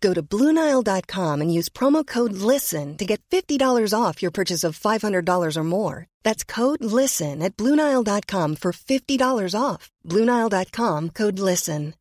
Go 0.00 0.14
to 0.14 0.22
BlueNile.com 0.22 1.40
and 1.40 1.58
use 1.58 1.68
promo 1.68 2.06
code 2.06 2.32
LISTEN 2.32 2.96
to 2.96 3.04
get 3.04 3.20
$50 3.30 3.94
off 3.94 4.22
your 4.22 4.30
purchase 4.30 4.64
of 4.64 4.78
$500 4.78 5.56
or 5.56 5.64
more. 5.64 6.06
That's 6.24 6.44
code 6.44 6.84
LISTEN 6.84 7.42
at 7.42 7.56
BlueNile.com 7.56 8.56
for 8.56 8.72
$50 8.72 9.54
off. 9.54 9.90
BlueNile.com 10.04 11.10
code 11.10 11.38
LISTEN. 11.38 11.94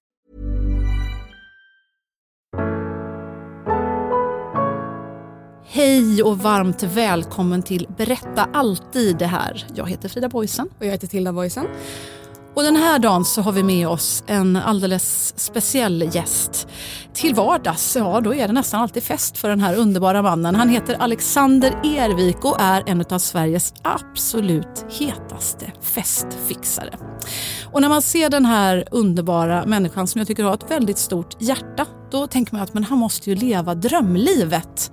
Hej 5.70 6.24
och 6.24 6.40
varmt 6.40 6.84
välkommen 6.84 7.64
till 7.64 7.88
Berätta 7.98 8.50
alltid 8.54 9.18
det 9.18 9.26
här. 9.26 9.66
Jag 9.76 9.90
heter 9.90 10.10
Frida 10.10 10.30
Boysen. 10.30 10.70
Och 10.80 10.86
jag 10.86 10.92
heter 10.92 11.08
Tilda 11.08 11.34
Boysen. 11.34 11.68
Och 12.58 12.64
den 12.64 12.76
här 12.76 13.00
dagen 13.00 13.26
så 13.26 13.42
har 13.42 13.52
vi 13.52 13.64
med 13.64 13.88
oss 13.88 14.24
en 14.28 14.56
alldeles 14.56 15.34
speciell 15.40 16.10
gäst. 16.14 16.68
Till 17.14 17.36
vardags, 17.36 17.96
ja 17.96 18.22
då 18.22 18.34
är 18.34 18.48
det 18.48 18.54
nästan 18.54 18.82
alltid 18.82 19.04
fest 19.04 19.38
för 19.38 19.50
den 19.50 19.60
här 19.60 19.76
underbara 19.76 20.22
mannen. 20.22 20.56
Han 20.56 20.70
heter 20.70 20.96
Alexander 21.00 21.70
Ervik 21.84 22.46
och 22.46 22.56
är 22.60 22.84
en 22.86 23.06
av 23.10 23.20
Sveriges 23.20 23.74
absolut 23.82 24.86
hetaste 24.90 25.72
festfixare. 25.82 26.98
Och 27.72 27.82
när 27.82 27.90
man 27.90 28.02
ser 28.02 28.30
den 28.30 28.46
här 28.46 28.88
underbara 28.92 29.66
människan 29.66 30.08
som 30.08 30.20
jag 30.20 30.28
tycker 30.28 30.44
har 30.44 30.54
ett 30.54 30.72
väldigt 30.72 30.98
stort 30.98 31.42
hjärta, 31.42 31.86
då 32.12 32.28
tänker 32.28 32.54
man 32.54 32.62
att 32.62 32.74
men 32.74 32.84
han 32.84 32.98
måste 32.98 33.30
ju 33.30 33.36
leva 33.36 33.76
drömlivet. 33.76 34.92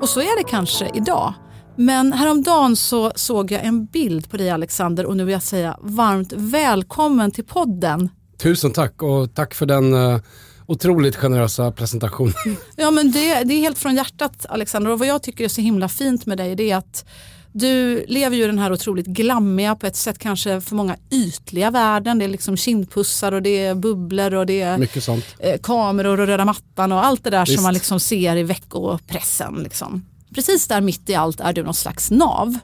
Och 0.00 0.08
så 0.08 0.20
är 0.20 0.38
det 0.38 0.50
kanske 0.50 0.90
idag. 0.94 1.34
Men 1.76 2.12
häromdagen 2.12 2.76
så 2.76 3.12
såg 3.14 3.50
jag 3.50 3.64
en 3.64 3.86
bild 3.86 4.30
på 4.30 4.36
dig 4.36 4.50
Alexander 4.50 5.06
och 5.06 5.16
nu 5.16 5.24
vill 5.24 5.32
jag 5.32 5.42
säga 5.42 5.76
varmt 5.80 6.32
välkommen 6.36 7.30
till 7.30 7.44
podden. 7.44 8.08
Tusen 8.38 8.72
tack 8.72 9.02
och 9.02 9.34
tack 9.34 9.54
för 9.54 9.66
den 9.66 9.94
uh, 9.94 10.20
otroligt 10.66 11.16
generösa 11.16 11.72
presentationen. 11.72 12.34
Ja 12.76 12.90
men 12.90 13.12
det, 13.12 13.44
det 13.44 13.54
är 13.54 13.60
helt 13.60 13.78
från 13.78 13.94
hjärtat 13.94 14.46
Alexander 14.48 14.90
och 14.90 14.98
vad 14.98 15.08
jag 15.08 15.22
tycker 15.22 15.44
är 15.44 15.48
så 15.48 15.60
himla 15.60 15.88
fint 15.88 16.26
med 16.26 16.38
dig 16.38 16.56
det 16.56 16.70
är 16.70 16.76
att 16.76 17.04
du 17.54 18.04
lever 18.08 18.36
ju 18.36 18.46
den 18.46 18.58
här 18.58 18.72
otroligt 18.72 19.06
glammiga, 19.06 19.76
på 19.76 19.86
ett 19.86 19.96
sätt 19.96 20.18
kanske 20.18 20.60
för 20.60 20.74
många 20.74 20.96
ytliga 21.10 21.70
världen. 21.70 22.18
Det 22.18 22.24
är 22.24 22.28
liksom 22.28 22.56
kindpussar 22.56 23.32
och 23.32 23.42
det 23.42 23.64
är 23.64 23.74
bubblor 23.74 24.34
och 24.34 24.46
det 24.46 24.60
är. 24.60 24.88
Eh, 25.38 25.58
kameror 25.62 26.20
och 26.20 26.26
röda 26.26 26.44
mattan 26.44 26.92
och 26.92 27.04
allt 27.04 27.24
det 27.24 27.30
där 27.30 27.46
Visst. 27.46 27.54
som 27.54 27.62
man 27.62 27.74
liksom 27.74 28.00
ser 28.00 28.36
i 28.36 28.42
veckopressen. 28.42 29.54
Liksom 29.62 30.04
precis 30.34 30.68
där 30.68 30.80
mitt 30.80 31.10
i 31.10 31.14
allt 31.14 31.40
är 31.40 31.52
du 31.52 31.62
någon 31.62 31.74
slags 31.74 32.10
nav. 32.10 32.58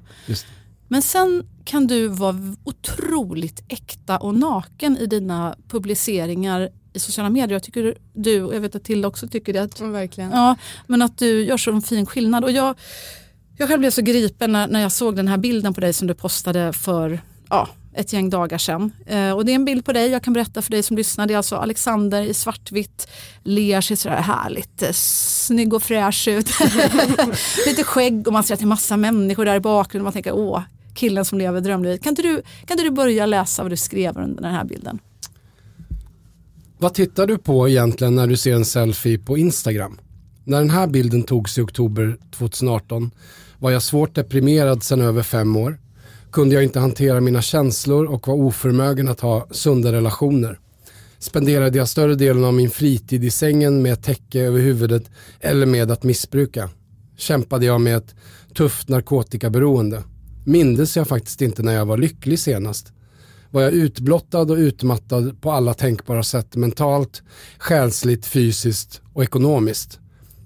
Men 0.89 1.03
sen 1.03 1.47
kan 1.65 1.87
du 1.87 2.09
vara 2.09 2.55
otroligt 2.65 3.63
äkta 3.69 4.19
och 4.19 4.35
naken 4.35 4.99
i 4.99 5.07
dina 5.07 5.57
publiceringar 5.69 6.69
i 6.93 6.99
sociala 6.99 7.31
medier. 7.31 7.53
Jag 7.53 7.63
tycker 7.63 7.95
du, 8.13 8.43
och 8.43 8.55
jag 8.55 8.61
vet 8.61 8.75
att 8.75 8.85
Tilda 8.85 9.09
också 9.09 9.29
tycker 9.29 9.53
det. 9.53 9.63
Att, 9.63 9.81
ja, 9.81 9.87
verkligen. 9.87 10.31
Ja, 10.31 10.57
men 10.87 11.03
att 11.03 11.19
du 11.19 11.45
gör 11.45 11.57
så 11.57 11.73
en 11.73 11.83
fin 11.83 12.07
skillnad. 12.07 12.45
Och 12.45 12.51
jag, 12.51 12.75
jag 13.57 13.69
själv 13.69 13.81
blev 13.81 13.91
så 13.91 14.03
gripen 14.03 14.53
när, 14.53 14.69
när 14.69 14.81
jag 14.81 14.93
såg 14.93 15.17
den 15.17 15.29
här 15.29 15.39
bilden 15.39 15.75
på 15.75 15.81
dig 15.81 15.93
som 15.93 16.07
du 16.07 16.15
postade 16.15 16.73
för 16.73 17.21
ja, 17.51 17.69
ett 17.99 18.13
gäng 18.13 18.31
dagar 18.31 18.59
sedan. 18.59 18.93
Eh, 19.07 19.31
och 19.31 19.45
det 19.45 19.53
är 19.53 19.55
en 19.55 19.65
bild 19.65 19.85
på 19.85 19.93
dig, 19.93 20.11
jag 20.11 20.23
kan 20.23 20.33
berätta 20.33 20.63
för 20.63 20.71
dig 20.71 20.83
som 20.83 20.97
lyssnar. 20.97 21.27
Det 21.27 21.35
är 21.35 21.37
alltså 21.37 21.57
Alexander 21.57 22.23
i 22.23 22.35
svartvitt, 22.35 23.09
ler 23.43 23.81
sig 23.81 23.97
sådär 23.97 24.17
härligt, 24.17 24.83
eh, 24.83 24.91
snygg 24.93 25.75
och 25.75 25.83
fräsch 25.83 26.29
ut. 26.29 26.51
Lite 27.67 27.85
skägg 27.85 28.27
och 28.27 28.33
man 28.33 28.45
ser 28.45 28.55
att 28.55 28.61
det 28.61 28.65
är 28.65 28.67
massa 28.67 28.97
människor 28.97 29.45
där 29.45 29.57
i 29.57 29.61
bakgrunden. 29.61 30.05
Man 30.05 30.13
tänker 30.13 30.33
åh, 30.33 30.63
killen 30.95 31.25
som 31.25 31.39
lever 31.39 31.61
drömlivet. 31.61 32.03
Kan 32.03 32.11
inte, 32.11 32.23
du, 32.23 32.43
kan 32.67 32.75
inte 32.75 32.83
du 32.85 32.91
börja 32.91 33.27
läsa 33.27 33.63
vad 33.63 33.73
du 33.73 33.77
skrev 33.77 34.19
under 34.19 34.43
den 34.43 34.55
här 34.55 34.65
bilden? 34.65 34.99
Vad 36.79 36.95
tittar 36.95 37.27
du 37.27 37.39
på 37.39 37.69
egentligen 37.69 38.15
när 38.15 38.27
du 38.27 38.37
ser 38.37 38.55
en 38.55 38.65
selfie 38.65 39.19
på 39.19 39.39
Instagram? 39.39 39.99
När 40.45 40.59
den 40.59 40.71
här 40.71 40.87
bilden 40.87 41.23
togs 41.23 41.59
i 41.59 41.61
oktober 41.61 42.17
2018 42.31 43.11
var 43.59 43.71
jag 43.71 43.83
svårt 43.83 44.15
deprimerad 44.15 44.83
sedan 44.83 45.01
över 45.01 45.23
fem 45.23 45.57
år 45.57 45.79
kunde 46.33 46.55
jag 46.55 46.65
inte 46.65 46.81
hantera 46.81 47.21
mina 47.21 47.43
känslor 47.43 48.07
och 48.07 48.29
var 48.29 48.35
oförmögen 48.35 49.09
att 49.09 49.21
ha 49.21 49.47
sunda 49.51 49.93
relationer. 49.93 50.59
Spenderade 51.19 51.79
jag 51.79 51.89
större 51.89 52.15
delen 52.15 52.45
av 52.45 52.55
min 52.55 52.71
fritid 52.71 53.25
i 53.25 53.31
sängen 53.31 53.83
med 53.83 53.93
ett 53.93 54.03
täcke 54.03 54.41
över 54.41 54.61
huvudet 54.61 55.11
eller 55.41 55.67
med 55.67 55.91
att 55.91 56.03
missbruka. 56.03 56.71
Kämpade 57.17 57.67
jag 57.67 57.81
med 57.81 57.97
ett 57.97 58.15
tufft 58.55 58.89
narkotikaberoende. 58.89 60.03
Mindes 60.45 60.97
jag 60.97 61.09
faktiskt 61.09 61.43
inte 61.43 61.63
när 61.63 61.75
jag 61.75 61.87
var 61.87 61.97
lycklig 61.97 62.39
senast. 62.39 62.93
Var 63.51 63.63
jag 63.63 63.73
utblottad 63.73 64.43
och 64.43 64.57
utmattad 64.57 65.41
på 65.41 65.51
alla 65.51 65.75
tänkbara 65.75 66.23
sätt 66.23 66.57
mentalt, 66.57 67.23
själsligt, 67.59 68.27
fysiskt 68.27 69.01
och 69.13 69.23
ekonomiskt. 69.23 69.99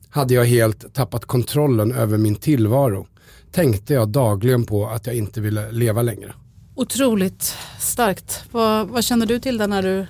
Hade 0.09 0.35
jag 0.35 0.45
helt 0.45 0.95
tappat 0.95 1.25
kontrollen 1.25 1.93
över 1.93 2.19
min 2.19 2.37
tillvaro 2.37 3.07
tänkte 3.53 3.95
jag 3.95 4.09
dagligen 4.09 4.65
på 4.65 4.87
att 4.87 5.07
jag 5.07 5.17
inte 5.17 5.41
ville 5.41 5.73
leva 5.73 6.03
längre. 6.03 6.35
Otroligt 6.75 7.55
starkt. 7.81 8.45
Vad, 8.51 8.89
vad 8.89 9.05
känner 9.05 9.27
du 9.27 9.39
till 9.39 9.59
det 9.59 9.67
när 9.67 9.83
du 9.83 10.07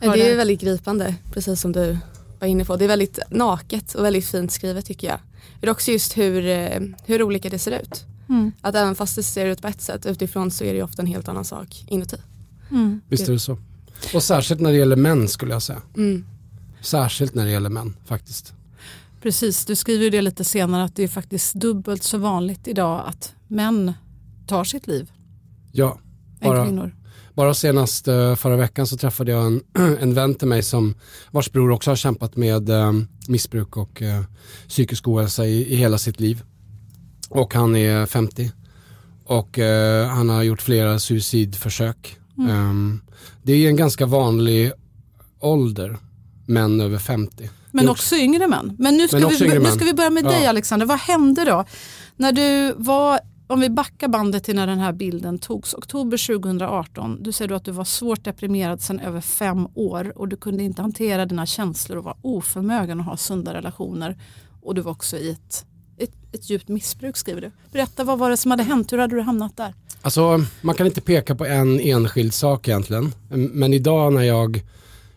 hör 0.00 0.16
Det 0.16 0.30
är 0.30 0.36
väldigt 0.36 0.60
gripande, 0.60 1.14
precis 1.32 1.60
som 1.60 1.72
du 1.72 1.98
var 2.40 2.48
inne 2.48 2.64
på. 2.64 2.76
Det 2.76 2.84
är 2.84 2.88
väldigt 2.88 3.18
naket 3.30 3.94
och 3.94 4.04
väldigt 4.04 4.26
fint 4.26 4.52
skrivet 4.52 4.86
tycker 4.86 5.08
jag. 5.08 5.18
Det 5.60 5.66
är 5.66 5.70
också 5.70 5.90
just 5.90 6.16
hur, 6.16 6.46
eh, 6.46 6.80
hur 7.04 7.22
olika 7.22 7.48
det 7.50 7.58
ser 7.58 7.80
ut. 7.80 8.04
Mm. 8.28 8.52
Att 8.60 8.74
även 8.74 8.94
fast 8.94 9.16
det 9.16 9.22
ser 9.22 9.46
ut 9.46 9.62
på 9.62 9.68
ett 9.68 9.80
sätt 9.80 10.06
utifrån 10.06 10.50
så 10.50 10.64
är 10.64 10.74
det 10.74 10.82
ofta 10.82 11.02
en 11.02 11.06
helt 11.06 11.28
annan 11.28 11.44
sak 11.44 11.84
inuti. 11.88 12.16
Mm. 12.70 13.00
Visst 13.08 13.28
är 13.28 13.32
det 13.32 13.38
så. 13.38 13.58
Och 14.14 14.22
särskilt 14.22 14.60
när 14.60 14.72
det 14.72 14.78
gäller 14.78 14.96
män 14.96 15.28
skulle 15.28 15.52
jag 15.52 15.62
säga. 15.62 15.82
Mm. 15.96 16.24
Särskilt 16.80 17.34
när 17.34 17.44
det 17.44 17.50
gäller 17.50 17.70
män 17.70 17.96
faktiskt. 18.04 18.52
Precis, 19.24 19.64
du 19.64 19.76
skriver 19.76 20.04
ju 20.04 20.10
det 20.10 20.22
lite 20.22 20.44
senare 20.44 20.84
att 20.84 20.96
det 20.96 21.02
är 21.02 21.08
faktiskt 21.08 21.54
dubbelt 21.54 22.02
så 22.02 22.18
vanligt 22.18 22.68
idag 22.68 23.02
att 23.06 23.34
män 23.48 23.92
tar 24.46 24.64
sitt 24.64 24.86
liv. 24.86 25.12
Ja, 25.72 25.98
bara, 26.40 26.90
bara 27.34 27.54
senast 27.54 28.08
uh, 28.08 28.34
förra 28.34 28.56
veckan 28.56 28.86
så 28.86 28.96
träffade 28.96 29.32
jag 29.32 29.46
en, 29.46 29.60
en 30.00 30.14
vän 30.14 30.34
till 30.34 30.48
mig 30.48 30.62
som 30.62 30.94
vars 31.30 31.52
bror 31.52 31.70
också 31.70 31.90
har 31.90 31.96
kämpat 31.96 32.36
med 32.36 32.70
uh, 32.70 32.92
missbruk 33.28 33.76
och 33.76 34.02
uh, 34.02 34.22
psykisk 34.68 35.08
ohälsa 35.08 35.46
i, 35.46 35.72
i 35.72 35.76
hela 35.76 35.98
sitt 35.98 36.20
liv. 36.20 36.42
Och 37.28 37.54
han 37.54 37.76
är 37.76 38.06
50 38.06 38.50
och 39.24 39.58
han 40.10 40.28
har 40.28 40.42
gjort 40.42 40.62
flera 40.62 40.98
suicidförsök. 40.98 42.18
Mm. 42.38 42.50
Um, 42.50 43.00
det 43.42 43.52
är 43.52 43.68
en 43.68 43.76
ganska 43.76 44.06
vanlig 44.06 44.72
ålder, 45.40 45.96
män 46.46 46.80
över 46.80 46.98
50. 46.98 47.50
Men 47.74 47.88
också 47.88 48.16
yngre 48.16 48.48
män. 48.48 48.76
Men 48.78 48.96
nu 48.96 49.08
ska, 49.08 49.18
Men 49.18 49.28
vi, 49.28 49.58
nu 49.58 49.70
ska 49.70 49.84
vi 49.84 49.94
börja 49.94 50.10
med 50.10 50.24
ja. 50.24 50.30
dig 50.30 50.46
Alexander. 50.46 50.86
Vad 50.86 50.98
hände 50.98 51.44
då? 51.44 51.64
När 52.16 52.32
du 52.32 52.74
var, 52.76 53.20
om 53.46 53.60
vi 53.60 53.70
backar 53.70 54.08
bandet 54.08 54.44
till 54.44 54.56
när 54.56 54.66
den 54.66 54.78
här 54.78 54.92
bilden 54.92 55.38
togs, 55.38 55.74
oktober 55.74 56.26
2018. 56.26 57.22
Du 57.22 57.32
säger 57.32 57.52
att 57.52 57.64
du 57.64 57.70
var 57.70 57.84
svårt 57.84 58.24
deprimerad 58.24 58.82
sedan 58.82 59.00
över 59.00 59.20
fem 59.20 59.68
år 59.74 60.18
och 60.18 60.28
du 60.28 60.36
kunde 60.36 60.62
inte 60.62 60.82
hantera 60.82 61.26
dina 61.26 61.46
känslor 61.46 61.98
och 61.98 62.04
var 62.04 62.16
oförmögen 62.22 63.00
att 63.00 63.06
ha 63.06 63.16
sunda 63.16 63.54
relationer. 63.54 64.18
Och 64.62 64.74
du 64.74 64.80
var 64.80 64.92
också 64.92 65.16
i 65.16 65.30
ett, 65.30 65.66
ett, 65.98 66.12
ett 66.32 66.50
djupt 66.50 66.68
missbruk 66.68 67.16
skriver 67.16 67.40
du. 67.40 67.50
Berätta, 67.72 68.04
vad 68.04 68.18
var 68.18 68.30
det 68.30 68.36
som 68.36 68.50
hade 68.50 68.62
hänt? 68.62 68.92
Hur 68.92 68.98
hade 68.98 69.16
du 69.16 69.22
hamnat 69.22 69.56
där? 69.56 69.74
Alltså, 70.02 70.44
man 70.60 70.74
kan 70.74 70.86
inte 70.86 71.00
peka 71.00 71.34
på 71.34 71.46
en 71.46 71.80
enskild 71.80 72.34
sak 72.34 72.68
egentligen. 72.68 73.12
Men 73.28 73.74
idag 73.74 74.12
när 74.12 74.22
jag 74.22 74.62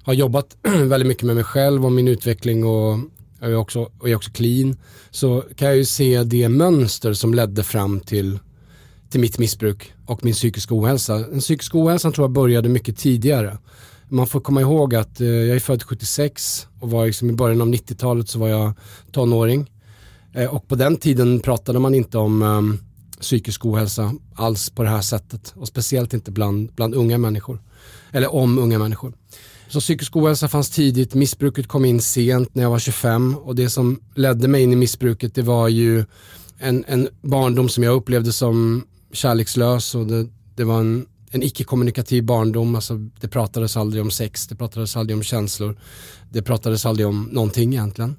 har 0.07 0.13
jobbat 0.13 0.57
väldigt 0.63 1.07
mycket 1.07 1.23
med 1.23 1.35
mig 1.35 1.43
själv 1.43 1.85
och 1.85 1.91
min 1.91 2.07
utveckling 2.07 2.65
och 2.65 2.99
jag 3.39 3.51
är 3.51 3.55
också, 3.55 3.91
och 3.99 4.09
är 4.09 4.15
också 4.15 4.31
clean 4.31 4.77
så 5.11 5.43
kan 5.55 5.67
jag 5.67 5.77
ju 5.77 5.85
se 5.85 6.23
det 6.23 6.49
mönster 6.49 7.13
som 7.13 7.33
ledde 7.33 7.63
fram 7.63 7.99
till, 7.99 8.39
till 9.09 9.19
mitt 9.19 9.37
missbruk 9.37 9.93
och 10.05 10.25
min 10.25 10.33
psykiska 10.33 10.75
ohälsa. 10.75 11.17
Den 11.17 11.39
psykiska 11.39 11.77
ohälsan 11.77 12.11
tror 12.11 12.23
jag 12.23 12.31
började 12.31 12.69
mycket 12.69 12.97
tidigare. 12.97 13.57
Man 14.09 14.27
får 14.27 14.39
komma 14.39 14.61
ihåg 14.61 14.95
att 14.95 15.21
eh, 15.21 15.27
jag 15.27 15.55
är 15.55 15.59
född 15.59 15.83
76 15.83 16.67
och 16.79 16.91
var 16.91 17.05
liksom 17.05 17.29
i 17.29 17.33
början 17.33 17.61
av 17.61 17.67
90-talet 17.67 18.29
så 18.29 18.39
var 18.39 18.47
jag 18.47 18.73
tonåring. 19.11 19.71
Eh, 20.33 20.55
och 20.55 20.67
på 20.67 20.75
den 20.75 20.97
tiden 20.97 21.39
pratade 21.39 21.79
man 21.79 21.93
inte 21.93 22.17
om 22.17 22.41
eh, 22.41 22.61
psykisk 23.21 23.65
ohälsa 23.65 24.13
alls 24.35 24.69
på 24.69 24.83
det 24.83 24.89
här 24.89 25.01
sättet 25.01 25.53
och 25.55 25.67
speciellt 25.67 26.13
inte 26.13 26.31
bland, 26.31 26.71
bland 26.73 26.95
unga 26.95 27.17
människor. 27.17 27.61
Eller 28.11 28.35
om 28.35 28.59
unga 28.59 28.79
människor. 28.79 29.13
Så 29.69 29.79
psykisk 29.79 30.15
ohälsa 30.15 30.47
fanns 30.47 30.69
tidigt, 30.69 31.13
missbruket 31.13 31.67
kom 31.67 31.85
in 31.85 32.01
sent 32.01 32.55
när 32.55 32.63
jag 32.63 32.69
var 32.69 32.79
25 32.79 33.37
och 33.37 33.55
det 33.55 33.69
som 33.69 33.99
ledde 34.15 34.47
mig 34.47 34.63
in 34.63 34.73
i 34.73 34.75
missbruket 34.75 35.35
det 35.35 35.41
var 35.41 35.67
ju 35.67 36.05
en, 36.59 36.85
en 36.87 37.07
barndom 37.21 37.69
som 37.69 37.83
jag 37.83 37.95
upplevde 37.95 38.33
som 38.33 38.85
kärlekslös 39.11 39.95
och 39.95 40.07
det, 40.07 40.27
det 40.55 40.63
var 40.63 40.79
en, 40.79 41.05
en 41.31 41.43
icke-kommunikativ 41.43 42.23
barndom. 42.23 42.75
Alltså, 42.75 42.93
det 43.21 43.27
pratades 43.27 43.77
aldrig 43.77 44.03
om 44.03 44.11
sex, 44.11 44.47
det 44.47 44.55
pratades 44.55 44.97
aldrig 44.97 45.17
om 45.17 45.23
känslor, 45.23 45.79
det 46.29 46.41
pratades 46.41 46.85
aldrig 46.85 47.07
om 47.07 47.29
någonting 47.31 47.73
egentligen. 47.73 48.15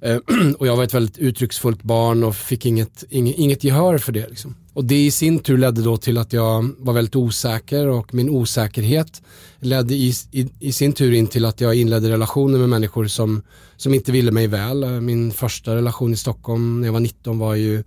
Eh, 0.00 0.16
och 0.58 0.66
jag 0.66 0.76
var 0.76 0.84
ett 0.84 0.94
väldigt 0.94 1.18
uttrycksfullt 1.18 1.82
barn 1.82 2.24
och 2.24 2.36
fick 2.36 2.66
inget, 2.66 3.04
inget, 3.10 3.38
inget 3.38 3.64
gehör 3.64 3.98
för 3.98 4.12
det. 4.12 4.28
Liksom. 4.28 4.54
Och 4.72 4.84
det 4.84 5.06
i 5.06 5.10
sin 5.10 5.38
tur 5.38 5.58
ledde 5.58 5.82
då 5.82 5.96
till 5.96 6.18
att 6.18 6.32
jag 6.32 6.70
var 6.78 6.92
väldigt 6.92 7.16
osäker 7.16 7.86
och 7.86 8.14
min 8.14 8.30
osäkerhet 8.30 9.22
ledde 9.60 9.94
i, 9.94 10.14
i, 10.30 10.48
i, 10.58 10.72
sin 10.72 10.92
tur 10.92 11.12
in 11.12 11.26
till 11.26 11.44
att 11.44 11.60
jag 11.60 11.74
inledde 11.74 12.10
relationer 12.10 12.58
med 12.58 12.68
människor 12.68 13.06
som, 13.06 13.42
som 13.76 13.94
inte 13.94 14.12
ville 14.12 14.30
mig 14.32 14.46
väl. 14.46 15.00
Min 15.00 15.32
första 15.32 15.74
relation 15.74 16.12
i 16.12 16.16
Stockholm 16.16 16.80
när 16.80 16.88
jag 16.88 16.92
var 16.92 17.00
19 17.00 17.38
var 17.38 17.54
ju 17.54 17.84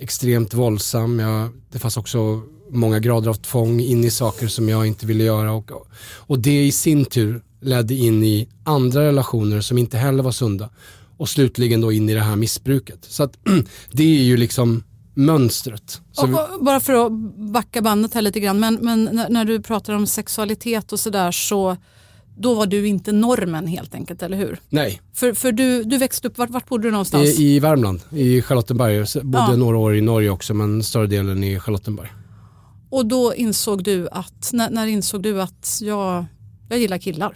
extremt 0.00 0.54
våldsam. 0.54 1.18
Jag, 1.18 1.48
det 1.72 1.78
fanns 1.78 1.96
också 1.96 2.42
många 2.70 2.98
grader 2.98 3.30
av 3.30 3.34
tvång 3.34 3.80
in 3.80 4.04
i 4.04 4.10
saker 4.10 4.48
som 4.48 4.68
jag 4.68 4.86
inte 4.86 5.06
ville 5.06 5.24
göra. 5.24 5.52
Och, 5.52 5.70
och 6.02 6.38
det 6.38 6.64
i 6.64 6.72
sin 6.72 7.04
tur 7.04 7.42
ledde 7.60 7.94
in 7.94 8.24
i 8.24 8.48
andra 8.64 9.06
relationer 9.06 9.60
som 9.60 9.78
inte 9.78 9.98
heller 9.98 10.22
var 10.22 10.32
sunda. 10.32 10.70
Och 11.16 11.28
slutligen 11.28 11.80
då 11.80 11.92
in 11.92 12.08
i 12.08 12.14
det 12.14 12.20
här 12.20 12.36
missbruket. 12.36 12.98
Så 13.00 13.22
att 13.22 13.38
det 13.92 14.02
är 14.02 14.22
ju 14.22 14.36
liksom 14.36 14.82
mönstret. 15.14 16.00
Och, 16.16 16.24
och, 16.24 16.64
bara 16.64 16.80
för 16.80 17.06
att 17.06 17.12
backa 17.52 17.82
bandet 17.82 18.14
här 18.14 18.22
lite 18.22 18.40
grann, 18.40 18.60
men, 18.60 18.74
men 18.74 19.04
när, 19.04 19.28
när 19.28 19.44
du 19.44 19.62
pratar 19.62 19.94
om 19.94 20.06
sexualitet 20.06 20.92
och 20.92 21.00
sådär 21.00 21.30
så 21.30 21.76
då 22.38 22.54
var 22.54 22.66
du 22.66 22.88
inte 22.88 23.12
normen 23.12 23.66
helt 23.66 23.94
enkelt, 23.94 24.22
eller 24.22 24.36
hur? 24.36 24.60
Nej. 24.68 25.00
För, 25.14 25.32
för 25.32 25.52
du, 25.52 25.82
du 25.84 25.98
växte 25.98 26.28
upp, 26.28 26.38
vart, 26.38 26.50
vart 26.50 26.68
bodde 26.68 26.88
du 26.88 26.90
någonstans? 26.90 27.38
I, 27.38 27.54
I 27.54 27.60
Värmland, 27.60 28.00
i 28.10 28.42
Charlottenberg. 28.42 28.94
Jag 28.94 29.06
bodde 29.26 29.44
ja. 29.48 29.56
några 29.56 29.78
år 29.78 29.96
i 29.96 30.00
Norge 30.00 30.30
också 30.30 30.54
men 30.54 30.82
större 30.82 31.06
delen 31.06 31.44
i 31.44 31.60
Charlottenberg. 31.60 32.08
Och 32.90 33.06
då 33.06 33.34
insåg 33.34 33.84
du 33.84 34.08
att, 34.08 34.50
när, 34.52 34.70
när 34.70 34.86
insåg 34.86 35.22
du 35.22 35.42
att 35.42 35.78
jag, 35.82 36.24
jag 36.68 36.78
gillar 36.78 36.98
killar? 36.98 37.34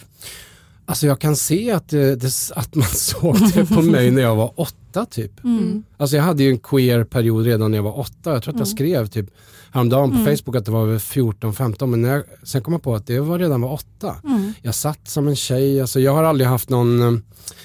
Alltså 0.86 1.06
jag 1.06 1.18
kan 1.18 1.36
se 1.36 1.70
att, 1.70 1.88
det, 1.88 2.52
att 2.54 2.74
man 2.74 2.88
såg 2.94 3.36
det 3.54 3.66
på 3.66 3.82
mig 3.82 4.10
när 4.10 4.22
jag 4.22 4.36
var 4.36 4.52
åtta 4.56 5.06
typ. 5.06 5.44
Mm. 5.44 5.82
Alltså 5.96 6.16
jag 6.16 6.22
hade 6.22 6.42
ju 6.42 6.50
en 6.50 6.58
queer 6.58 7.04
period 7.04 7.44
redan 7.44 7.70
när 7.70 7.78
jag 7.78 7.82
var 7.82 7.98
åtta. 7.98 8.32
Jag 8.32 8.42
tror 8.42 8.54
att 8.54 8.60
jag 8.60 8.66
mm. 8.66 8.76
skrev 8.76 9.06
typ 9.06 9.30
häromdagen 9.74 10.10
på 10.10 10.16
mm. 10.16 10.36
Facebook 10.36 10.56
att 10.56 10.64
det 10.64 10.70
var 10.70 10.86
14-15 10.86 11.86
men 11.86 12.04
jag, 12.04 12.22
sen 12.42 12.62
kom 12.62 12.72
jag 12.72 12.82
på 12.82 12.94
att 12.94 13.06
det 13.06 13.20
var 13.20 13.38
redan 13.38 13.60
var 13.60 13.72
åtta. 13.72 14.16
Mm. 14.24 14.52
Jag 14.62 14.74
satt 14.74 15.08
som 15.08 15.28
en 15.28 15.36
tjej, 15.36 15.80
alltså 15.80 16.00
jag 16.00 16.14
har 16.14 16.24
aldrig 16.24 16.48
haft 16.48 16.68
någon 16.68 17.02
eh, 17.02 17.20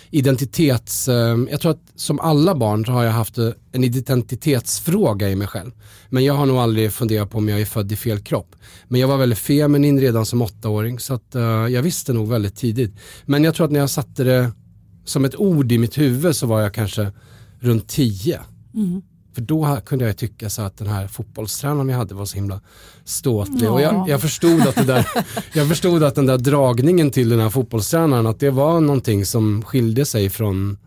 identitets, 0.10 1.08
eh, 1.08 1.38
jag 1.52 1.62
tror 1.62 1.72
att 1.72 1.82
som 1.96 2.20
alla 2.20 2.56
barn 2.56 2.86
så 2.86 2.92
har 2.92 3.04
jag 3.04 3.12
haft 3.12 3.38
eh, 3.38 3.50
en 3.72 3.84
identitetsfråga 3.84 5.30
i 5.30 5.36
mig 5.36 5.48
själv. 5.48 5.72
Men 6.10 6.24
jag 6.24 6.34
har 6.34 6.46
nog 6.46 6.58
aldrig 6.58 6.94
funderat 6.94 7.30
på 7.30 7.38
om 7.38 7.50
jag 7.50 7.62
är 7.62 7.66
född 7.66 7.92
i 7.92 7.96
fel 7.96 8.20
kropp. 8.20 8.56
Men 8.88 9.02
jag 9.02 9.08
var 9.08 9.18
väldigt 9.18 9.40
feminin 9.40 10.00
redan 10.00 10.26
som 10.26 10.42
åttaåring 10.42 11.00
så 11.00 11.14
att 11.14 11.36
jag 11.70 11.82
visste 11.82 12.14
nog 12.14 12.30
väldigt 12.30 12.56
tidigt. 12.56 12.96
Men 13.26 13.44
jag 13.44 13.56
tror 13.56 13.66
att 13.66 13.72
när 13.72 13.80
jag 13.80 13.90
satte 13.90 14.24
det 14.24 14.52
som 15.06 15.26
ett 15.26 15.36
ord 15.36 15.72
i 15.72 15.78
mitt 15.78 15.98
huvud 15.98 16.36
så 16.36 16.48
var 16.48 16.62
jag 16.62 16.74
kanske 16.74 17.12
runt 17.60 17.88
tio. 17.88 18.40
Mm. 18.74 19.02
För 19.34 19.42
då 19.42 19.78
kunde 19.86 20.06
jag 20.06 20.18
tycka 20.18 20.50
så 20.50 20.62
att 20.62 20.78
den 20.78 20.88
här 20.88 21.08
fotbollstränaren 21.08 21.88
vi 21.88 21.94
hade 21.94 22.16
var 22.16 22.26
så 22.26 22.36
himla 22.36 22.62
ståtlig. 23.04 23.68
Ja. 23.68 23.72
Och 23.72 23.82
jag, 23.82 24.10
jag, 24.10 24.22
förstod 24.22 24.62
att 24.62 24.76
det 24.76 24.84
där, 24.84 25.08
jag 25.54 25.68
förstod 25.68 26.04
att 26.04 26.16
den 26.16 26.26
där 26.26 26.38
dragningen 26.38 27.12
till 27.12 27.30
den 27.30 27.40
här 27.40 27.50
fotbollstränaren, 27.50 28.28
att 28.28 28.40
det 28.40 28.50
var 28.50 28.82
någonting 28.82 29.26
som 29.26 29.64
skilde 29.64 30.06
sig 30.06 30.30
från, 30.30 30.78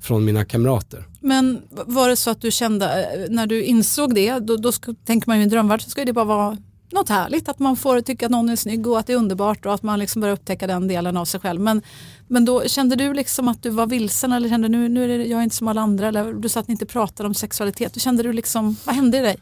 från 0.00 0.24
mina 0.24 0.44
kamrater. 0.44 1.06
Men 1.20 1.62
var 1.70 2.08
det 2.08 2.16
så 2.16 2.30
att 2.30 2.40
du 2.40 2.50
kände, 2.50 2.86
eh, 2.86 3.30
när 3.30 3.46
du 3.46 3.62
insåg 3.62 4.14
det, 4.14 4.38
då, 4.38 4.56
då 4.56 4.72
ska, 4.72 4.94
tänker 5.04 5.28
man 5.28 5.36
ju 5.36 5.40
i 5.40 5.44
en 5.44 5.50
drömvärld 5.50 5.82
så 5.82 5.90
ska 5.90 6.04
det 6.04 6.12
bara 6.12 6.24
vara 6.24 6.56
något 6.92 7.08
härligt, 7.08 7.48
att 7.48 7.58
man 7.58 7.76
får 7.76 8.00
tycka 8.00 8.26
att 8.26 8.32
någon 8.32 8.48
är 8.48 8.56
snygg 8.56 8.86
och 8.86 8.98
att 8.98 9.06
det 9.06 9.12
är 9.12 9.16
underbart 9.16 9.66
och 9.66 9.74
att 9.74 9.82
man 9.82 9.98
liksom 9.98 10.20
börjar 10.20 10.34
upptäcka 10.34 10.66
den 10.66 10.88
delen 10.88 11.16
av 11.16 11.24
sig 11.24 11.40
själv. 11.40 11.60
Men, 11.60 11.82
men 12.28 12.44
då 12.44 12.68
kände 12.68 12.96
du 12.96 13.14
liksom 13.14 13.48
att 13.48 13.62
du 13.62 13.70
var 13.70 13.86
vilsen 13.86 14.32
eller 14.32 14.48
kände 14.48 14.68
nu, 14.68 14.88
nu 14.88 15.04
är 15.04 15.18
det, 15.18 15.24
jag 15.24 15.38
är 15.38 15.44
inte 15.44 15.56
som 15.56 15.68
alla 15.68 15.80
andra 15.80 16.08
eller 16.08 16.32
du 16.32 16.48
sa 16.48 16.60
att 16.60 16.68
ni 16.68 16.72
inte 16.72 16.86
pratade 16.86 17.26
om 17.26 17.34
sexualitet. 17.34 17.94
Då 17.94 18.00
kände 18.00 18.22
du 18.22 18.32
liksom, 18.32 18.76
vad 18.84 18.94
hände 18.94 19.18
i 19.18 19.20
dig? 19.20 19.36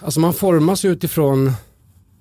Alltså 0.00 0.20
man 0.20 0.34
formas 0.34 0.84
utifrån 0.84 1.52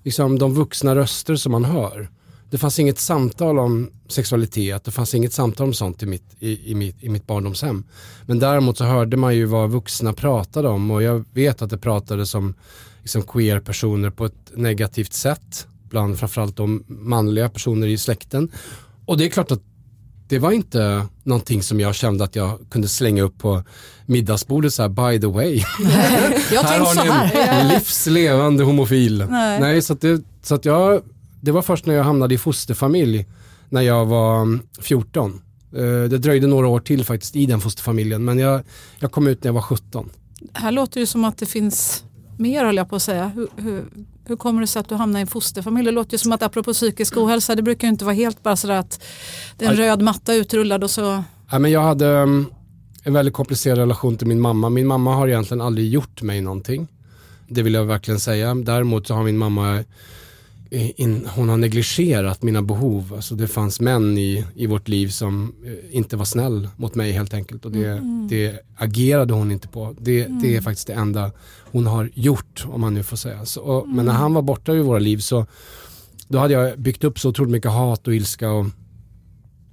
liksom, 0.03 0.39
de 0.39 0.53
vuxna 0.53 0.95
röster 0.95 1.35
som 1.35 1.51
man 1.51 1.65
hör. 1.65 2.09
Det 2.49 2.57
fanns 2.57 2.79
inget 2.79 2.99
samtal 2.99 3.59
om 3.59 3.89
sexualitet, 4.07 4.83
det 4.83 4.91
fanns 4.91 5.15
inget 5.15 5.33
samtal 5.33 5.67
om 5.67 5.73
sånt 5.73 6.03
i 6.03 6.05
mitt, 6.05 6.35
i, 6.39 6.71
i, 6.71 6.75
mitt, 6.75 7.03
i 7.03 7.09
mitt 7.09 7.27
barndomshem. 7.27 7.83
Men 8.25 8.39
däremot 8.39 8.77
så 8.77 8.83
hörde 8.83 9.17
man 9.17 9.35
ju 9.35 9.45
vad 9.45 9.69
vuxna 9.69 10.13
pratade 10.13 10.69
om 10.69 10.91
och 10.91 11.03
jag 11.03 11.25
vet 11.33 11.61
att 11.61 11.69
det 11.69 11.77
pratades 11.77 12.35
om 12.35 12.53
liksom 13.03 13.23
queer-personer 13.23 14.09
på 14.09 14.25
ett 14.25 14.51
negativt 14.55 15.13
sätt. 15.13 15.67
Bland 15.89 16.19
framförallt 16.19 16.57
de 16.57 16.83
manliga 16.87 17.49
personer 17.49 17.87
i 17.87 17.97
släkten. 17.97 18.51
Och 19.05 19.17
det 19.17 19.25
är 19.25 19.29
klart 19.29 19.51
att 19.51 19.61
det 20.27 20.39
var 20.39 20.51
inte 20.51 21.05
någonting 21.23 21.63
som 21.63 21.79
jag 21.79 21.95
kände 21.95 22.23
att 22.23 22.35
jag 22.35 22.59
kunde 22.69 22.87
slänga 22.87 23.23
upp 23.23 23.37
på 23.37 23.63
middagsbordet 24.05 24.73
så 24.73 24.81
här 24.81 24.89
by 24.89 25.19
the 25.21 25.27
way. 25.27 25.55
jag 26.51 26.63
här 26.63 26.79
har 26.79 27.03
ni 27.03 27.39
en 27.39 27.67
livslevande 27.73 28.63
homofil. 28.63 29.25
Nej, 29.29 29.59
Nej 29.59 29.81
så, 29.81 29.93
att 29.93 30.01
det, 30.01 30.21
så 30.43 30.55
att 30.55 30.65
jag, 30.65 31.01
det 31.41 31.51
var 31.51 31.61
först 31.61 31.85
när 31.85 31.93
jag 31.93 32.03
hamnade 32.03 32.35
i 32.35 32.37
fosterfamilj 32.37 33.25
när 33.69 33.81
jag 33.81 34.05
var 34.05 34.59
14. 34.81 35.41
Eh, 35.75 35.81
det 35.81 36.17
dröjde 36.17 36.47
några 36.47 36.67
år 36.67 36.79
till 36.79 37.05
faktiskt 37.05 37.35
i 37.35 37.45
den 37.45 37.61
fosterfamiljen 37.61 38.25
men 38.25 38.39
jag, 38.39 38.61
jag 38.99 39.11
kom 39.11 39.27
ut 39.27 39.43
när 39.43 39.49
jag 39.49 39.53
var 39.53 39.61
17. 39.61 40.09
Här 40.53 40.71
låter 40.71 40.99
det 40.99 41.07
som 41.07 41.25
att 41.25 41.37
det 41.37 41.45
finns 41.45 42.03
mer 42.43 42.65
höll 42.65 42.75
jag 42.75 42.89
på 42.89 42.95
att 42.95 43.01
säga. 43.01 43.27
Hur, 43.35 43.47
hur, 43.55 43.85
hur 44.25 44.35
kommer 44.35 44.61
det 44.61 44.67
sig 44.67 44.79
att 44.79 44.89
du 44.89 44.95
hamnar 44.95 45.19
i 45.19 45.21
en 45.21 45.27
fosterfamilj? 45.27 45.85
Det 45.85 45.91
låter 45.91 46.11
ju 46.11 46.17
som 46.17 46.31
att 46.31 46.43
apropå 46.43 46.73
psykisk 46.73 47.17
ohälsa, 47.17 47.55
det 47.55 47.61
brukar 47.61 47.87
ju 47.87 47.91
inte 47.91 48.05
vara 48.05 48.15
helt 48.15 48.43
bara 48.43 48.55
sådär 48.55 48.75
att 48.75 49.03
det 49.57 49.65
är 49.65 49.69
en 49.69 49.77
röd 49.77 50.01
matta 50.01 50.33
utrullad 50.33 50.83
och 50.83 50.91
så. 50.91 51.23
Ja, 51.51 51.59
men 51.59 51.71
jag 51.71 51.81
hade 51.81 52.05
um, 52.05 52.45
en 53.03 53.13
väldigt 53.13 53.33
komplicerad 53.33 53.77
relation 53.77 54.17
till 54.17 54.27
min 54.27 54.41
mamma. 54.41 54.69
Min 54.69 54.87
mamma 54.87 55.15
har 55.15 55.27
egentligen 55.27 55.61
aldrig 55.61 55.89
gjort 55.89 56.21
mig 56.21 56.41
någonting. 56.41 56.87
Det 57.47 57.61
vill 57.61 57.73
jag 57.73 57.85
verkligen 57.85 58.19
säga. 58.19 58.55
Däremot 58.55 59.07
så 59.07 59.13
har 59.13 59.23
min 59.23 59.37
mamma 59.37 59.83
in, 60.73 61.27
hon 61.35 61.49
har 61.49 61.57
negligerat 61.57 62.43
mina 62.43 62.61
behov. 62.61 63.13
Alltså 63.15 63.35
det 63.35 63.47
fanns 63.47 63.79
män 63.79 64.17
i, 64.17 64.45
i 64.55 64.67
vårt 64.67 64.87
liv 64.87 65.07
som 65.07 65.53
eh, 65.65 65.97
inte 65.97 66.17
var 66.17 66.25
snäll 66.25 66.69
mot 66.75 66.95
mig 66.95 67.11
helt 67.11 67.33
enkelt 67.33 67.65
och 67.65 67.71
det, 67.71 67.87
mm. 67.87 68.27
det 68.29 68.59
agerade 68.77 69.33
hon 69.33 69.51
inte 69.51 69.67
på. 69.67 69.95
Det, 69.99 70.25
mm. 70.25 70.41
det 70.41 70.47
är 70.47 70.51
mm. 70.51 70.63
faktiskt 70.63 70.87
det 70.87 70.93
enda 70.93 71.31
hon 71.71 71.87
har 71.87 72.09
gjort 72.13 72.65
om 72.67 72.81
man 72.81 72.93
nu 72.93 73.03
får 73.03 73.17
säga. 73.17 73.45
Så, 73.45 73.61
och, 73.61 73.83
mm. 73.83 73.95
Men 73.95 74.05
när 74.05 74.13
han 74.13 74.33
var 74.33 74.41
borta 74.41 74.73
ur 74.73 74.83
våra 74.83 74.99
liv 74.99 75.17
så 75.17 75.45
då 76.27 76.37
hade 76.37 76.53
jag 76.53 76.79
byggt 76.79 77.03
upp 77.03 77.19
så 77.19 77.29
otroligt 77.29 77.51
mycket 77.51 77.71
hat 77.71 78.07
och 78.07 78.15
ilska 78.15 78.51
och, 78.51 78.65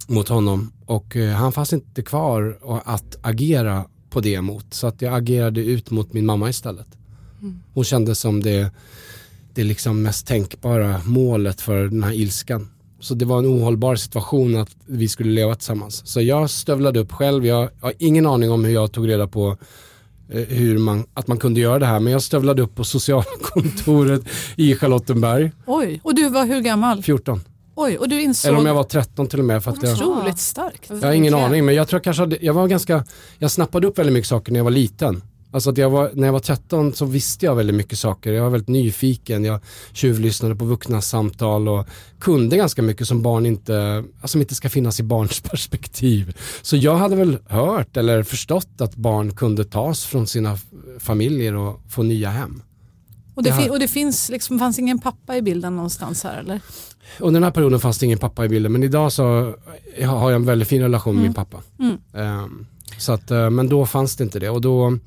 mot 0.07 0.29
honom 0.29 0.73
och 0.87 1.17
eh, 1.17 1.35
han 1.35 1.53
fanns 1.53 1.73
inte 1.73 2.03
kvar 2.03 2.59
att 2.85 3.17
agera 3.23 3.85
på 4.11 4.21
det 4.21 4.41
mot. 4.41 4.75
Så 4.75 4.87
att 4.87 5.03
jag 5.03 5.15
agerade 5.15 5.61
ut 5.61 5.91
mot 5.91 6.13
min 6.13 6.27
mamma 6.27 6.49
istället. 6.49 6.89
Mm. 7.41 7.61
Hon 7.75 7.85
kände 7.85 8.15
som 8.15 8.43
det 8.43 8.73
det 9.55 9.65
liksom 9.65 10.03
mest 10.03 10.27
tänkbara 10.27 11.01
målet 11.05 11.61
för 11.61 11.85
den 11.85 12.03
här 12.03 12.13
ilskan. 12.13 12.69
Så 13.01 13.15
det 13.15 13.25
var 13.25 13.39
en 13.39 13.47
ohållbar 13.47 13.97
situation 13.97 14.57
att 14.57 14.77
vi 14.87 15.09
skulle 15.09 15.31
leva 15.31 15.55
tillsammans. 15.55 16.07
Så 16.07 16.21
jag 16.21 16.51
stövlade 16.51 17.01
upp 17.01 17.13
själv, 17.13 17.47
jag 17.47 17.69
har 17.81 17.93
ingen 17.99 18.27
aning 18.27 18.51
om 18.51 18.65
hur 18.65 18.75
jag 18.75 18.93
tog 18.93 19.09
reda 19.09 19.27
på 19.27 19.57
eh, 20.33 20.43
hur 20.43 20.79
man, 20.79 21.07
att 21.15 21.27
man 21.27 21.39
kunde 21.39 21.61
göra 21.61 21.79
det 21.79 21.87
här. 21.87 22.01
Men 22.01 22.13
jag 22.13 22.23
stövlade 22.23 22.63
upp 22.63 22.75
på 22.75 22.85
socialkontoret 22.85 24.23
i 24.57 24.75
Charlottenberg. 24.75 25.53
Oj, 25.67 26.01
och 26.05 26.15
du 26.15 26.29
var 26.29 26.47
hur 26.47 26.61
gammal? 26.61 27.03
14. 27.03 27.41
Oj, 27.75 27.99
och 27.99 28.09
du 28.09 28.23
insåg... 28.23 28.49
Eller 28.49 28.59
om 28.59 28.67
jag 28.67 28.75
var 28.75 28.85
13 28.85 29.27
till 29.27 29.39
och 29.39 29.45
med. 29.45 29.65
För 29.65 29.71
att 29.71 29.85
Otroligt 29.85 30.27
jag... 30.27 30.39
starkt. 30.39 30.91
Jag 30.91 31.03
har 31.03 31.13
ingen 31.13 31.35
aning, 31.35 31.65
men 31.65 31.75
jag 31.75 31.89
tror 31.89 32.01
kanske 32.01 32.39
jag 32.41 32.55
var 32.55 32.69
ganska, 32.69 33.05
jag 33.39 33.51
snappade 33.51 33.87
upp 33.87 33.99
väldigt 33.99 34.13
mycket 34.13 34.29
saker 34.29 34.53
när 34.53 34.59
jag 34.59 34.65
var 34.65 34.71
liten. 34.71 35.23
Alltså 35.53 35.71
att 35.71 35.79
jag 35.79 35.91
var, 35.91 36.11
när 36.15 36.27
jag 36.27 36.33
var 36.33 36.41
13 36.41 36.93
så 36.93 37.05
visste 37.05 37.47
jag 37.47 37.55
väldigt 37.55 37.77
mycket 37.77 37.99
saker. 37.99 38.33
Jag 38.33 38.43
var 38.43 38.51
väldigt 38.51 38.69
nyfiken, 38.69 39.45
jag 39.45 39.61
tjuvlyssnade 39.93 40.57
på 40.57 40.65
vuxnas 40.65 41.09
samtal 41.09 41.69
och 41.69 41.87
kunde 42.19 42.57
ganska 42.57 42.83
mycket 42.83 43.09
som 43.09 43.23
barn 43.23 43.47
inte, 43.47 44.05
alltså 44.21 44.39
inte 44.39 44.55
ska 44.55 44.69
finnas 44.69 45.01
i 45.01 45.03
barns 45.03 45.41
perspektiv. 45.51 46.37
Så 46.63 46.77
jag 46.77 46.97
hade 46.97 47.17
väl 47.17 47.39
hört 47.47 47.97
eller 47.97 48.23
förstått 48.23 48.81
att 48.81 48.95
barn 48.95 49.35
kunde 49.35 49.65
tas 49.65 50.05
från 50.05 50.27
sina 50.27 50.59
familjer 50.99 51.55
och 51.55 51.81
få 51.89 52.03
nya 52.03 52.31
hem. 52.31 52.63
Och 53.35 53.43
det, 53.43 53.71
och 53.71 53.79
det 53.79 53.89
finns 53.89 54.29
liksom, 54.29 54.59
fanns 54.59 54.79
ingen 54.79 54.99
pappa 54.99 55.37
i 55.37 55.43
bilden 55.43 55.77
någonstans 55.77 56.25
här 56.25 56.39
eller? 56.39 56.61
Under 57.19 57.41
den 57.41 57.45
här 57.45 57.51
perioden 57.51 57.81
fanns 57.81 57.99
det 57.99 58.07
ingen 58.07 58.19
pappa 58.19 58.45
i 58.45 58.49
bilden 58.49 58.73
men 58.73 58.83
idag 58.83 59.13
så 59.13 59.55
har 60.05 60.31
jag 60.31 60.33
en 60.33 60.45
väldigt 60.45 60.69
fin 60.69 60.83
relation 60.83 61.15
med 61.15 61.21
mm. 61.21 61.29
min 61.29 61.35
pappa. 61.35 61.63
Mm. 61.79 62.39
Um, 62.45 62.67
så 62.99 63.13
att, 63.13 63.31
uh, 63.31 63.51
men 63.51 63.69
då 63.69 63.87
fanns 63.87 64.17
det 64.17 64.25
inte 64.25 64.39
det 64.39 64.51
och 64.51 64.61
då, 64.61 64.99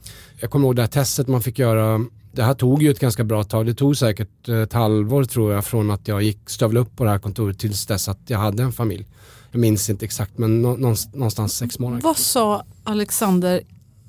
jag 0.43 0.51
kommer 0.51 0.67
ihåg 0.67 0.75
det 0.75 0.81
här 0.81 0.87
testet 0.87 1.27
man 1.27 1.41
fick 1.41 1.59
göra, 1.59 2.05
det 2.31 2.43
här 2.43 2.53
tog 2.53 2.83
ju 2.83 2.91
ett 2.91 2.99
ganska 2.99 3.23
bra 3.23 3.43
tag, 3.43 3.65
det 3.65 3.73
tog 3.73 3.97
säkert 3.97 4.49
ett 4.49 4.73
halvår 4.73 5.23
tror 5.23 5.53
jag 5.53 5.65
från 5.65 5.91
att 5.91 6.07
jag 6.07 6.23
gick 6.23 6.49
stövla 6.49 6.79
upp 6.79 6.95
på 6.95 7.03
det 7.03 7.09
här 7.09 7.19
kontoret 7.19 7.59
tills 7.59 7.85
dess 7.85 8.07
att 8.07 8.19
jag 8.27 8.39
hade 8.39 8.63
en 8.63 8.71
familj. 8.71 9.07
Jag 9.51 9.59
minns 9.59 9.89
inte 9.89 10.05
exakt 10.05 10.37
men 10.37 10.61
någonstans 10.61 11.53
sex 11.53 11.79
månader. 11.79 12.03
Vad 12.03 12.17
sa 12.17 12.63
Alexander 12.83 13.61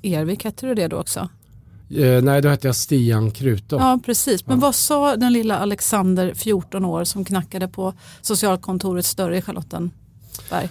Ervik, 0.03 0.43
hette 0.43 0.65
du 0.65 0.75
det 0.75 0.87
då 0.87 0.97
också? 0.97 1.29
Eh, 1.89 2.23
nej, 2.23 2.41
då 2.41 2.49
hette 2.49 2.67
jag 2.67 2.75
Stian 2.75 3.31
Krutå. 3.31 3.75
Ja, 3.75 3.99
precis. 4.05 4.47
Men 4.47 4.57
ja. 4.57 4.61
vad 4.61 4.75
sa 4.75 5.15
den 5.15 5.33
lilla 5.33 5.57
Alexander, 5.57 6.33
14 6.33 6.85
år, 6.85 7.03
som 7.03 7.25
knackade 7.25 7.67
på 7.67 7.93
socialkontorets 8.21 9.15
dörr 9.15 9.31
i 9.31 9.41
Charlottenberg? 9.41 10.69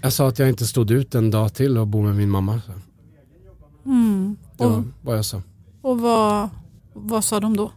Jag 0.00 0.12
sa 0.12 0.28
att 0.28 0.38
jag 0.38 0.48
inte 0.48 0.66
stod 0.66 0.90
ut 0.90 1.14
en 1.14 1.30
dag 1.30 1.54
till 1.54 1.78
och 1.78 1.86
bo 1.86 2.02
med 2.02 2.16
min 2.16 2.30
mamma. 2.30 2.60
Mm. 3.86 4.36
Det 4.62 4.68
var 4.68 4.84
vad 5.02 5.16
jag 5.16 5.24
sa. 5.24 5.42
Och 5.82 6.00
vad, 6.00 6.48
vad 6.94 7.24
sa 7.24 7.40
de 7.40 7.56
då? 7.56 7.72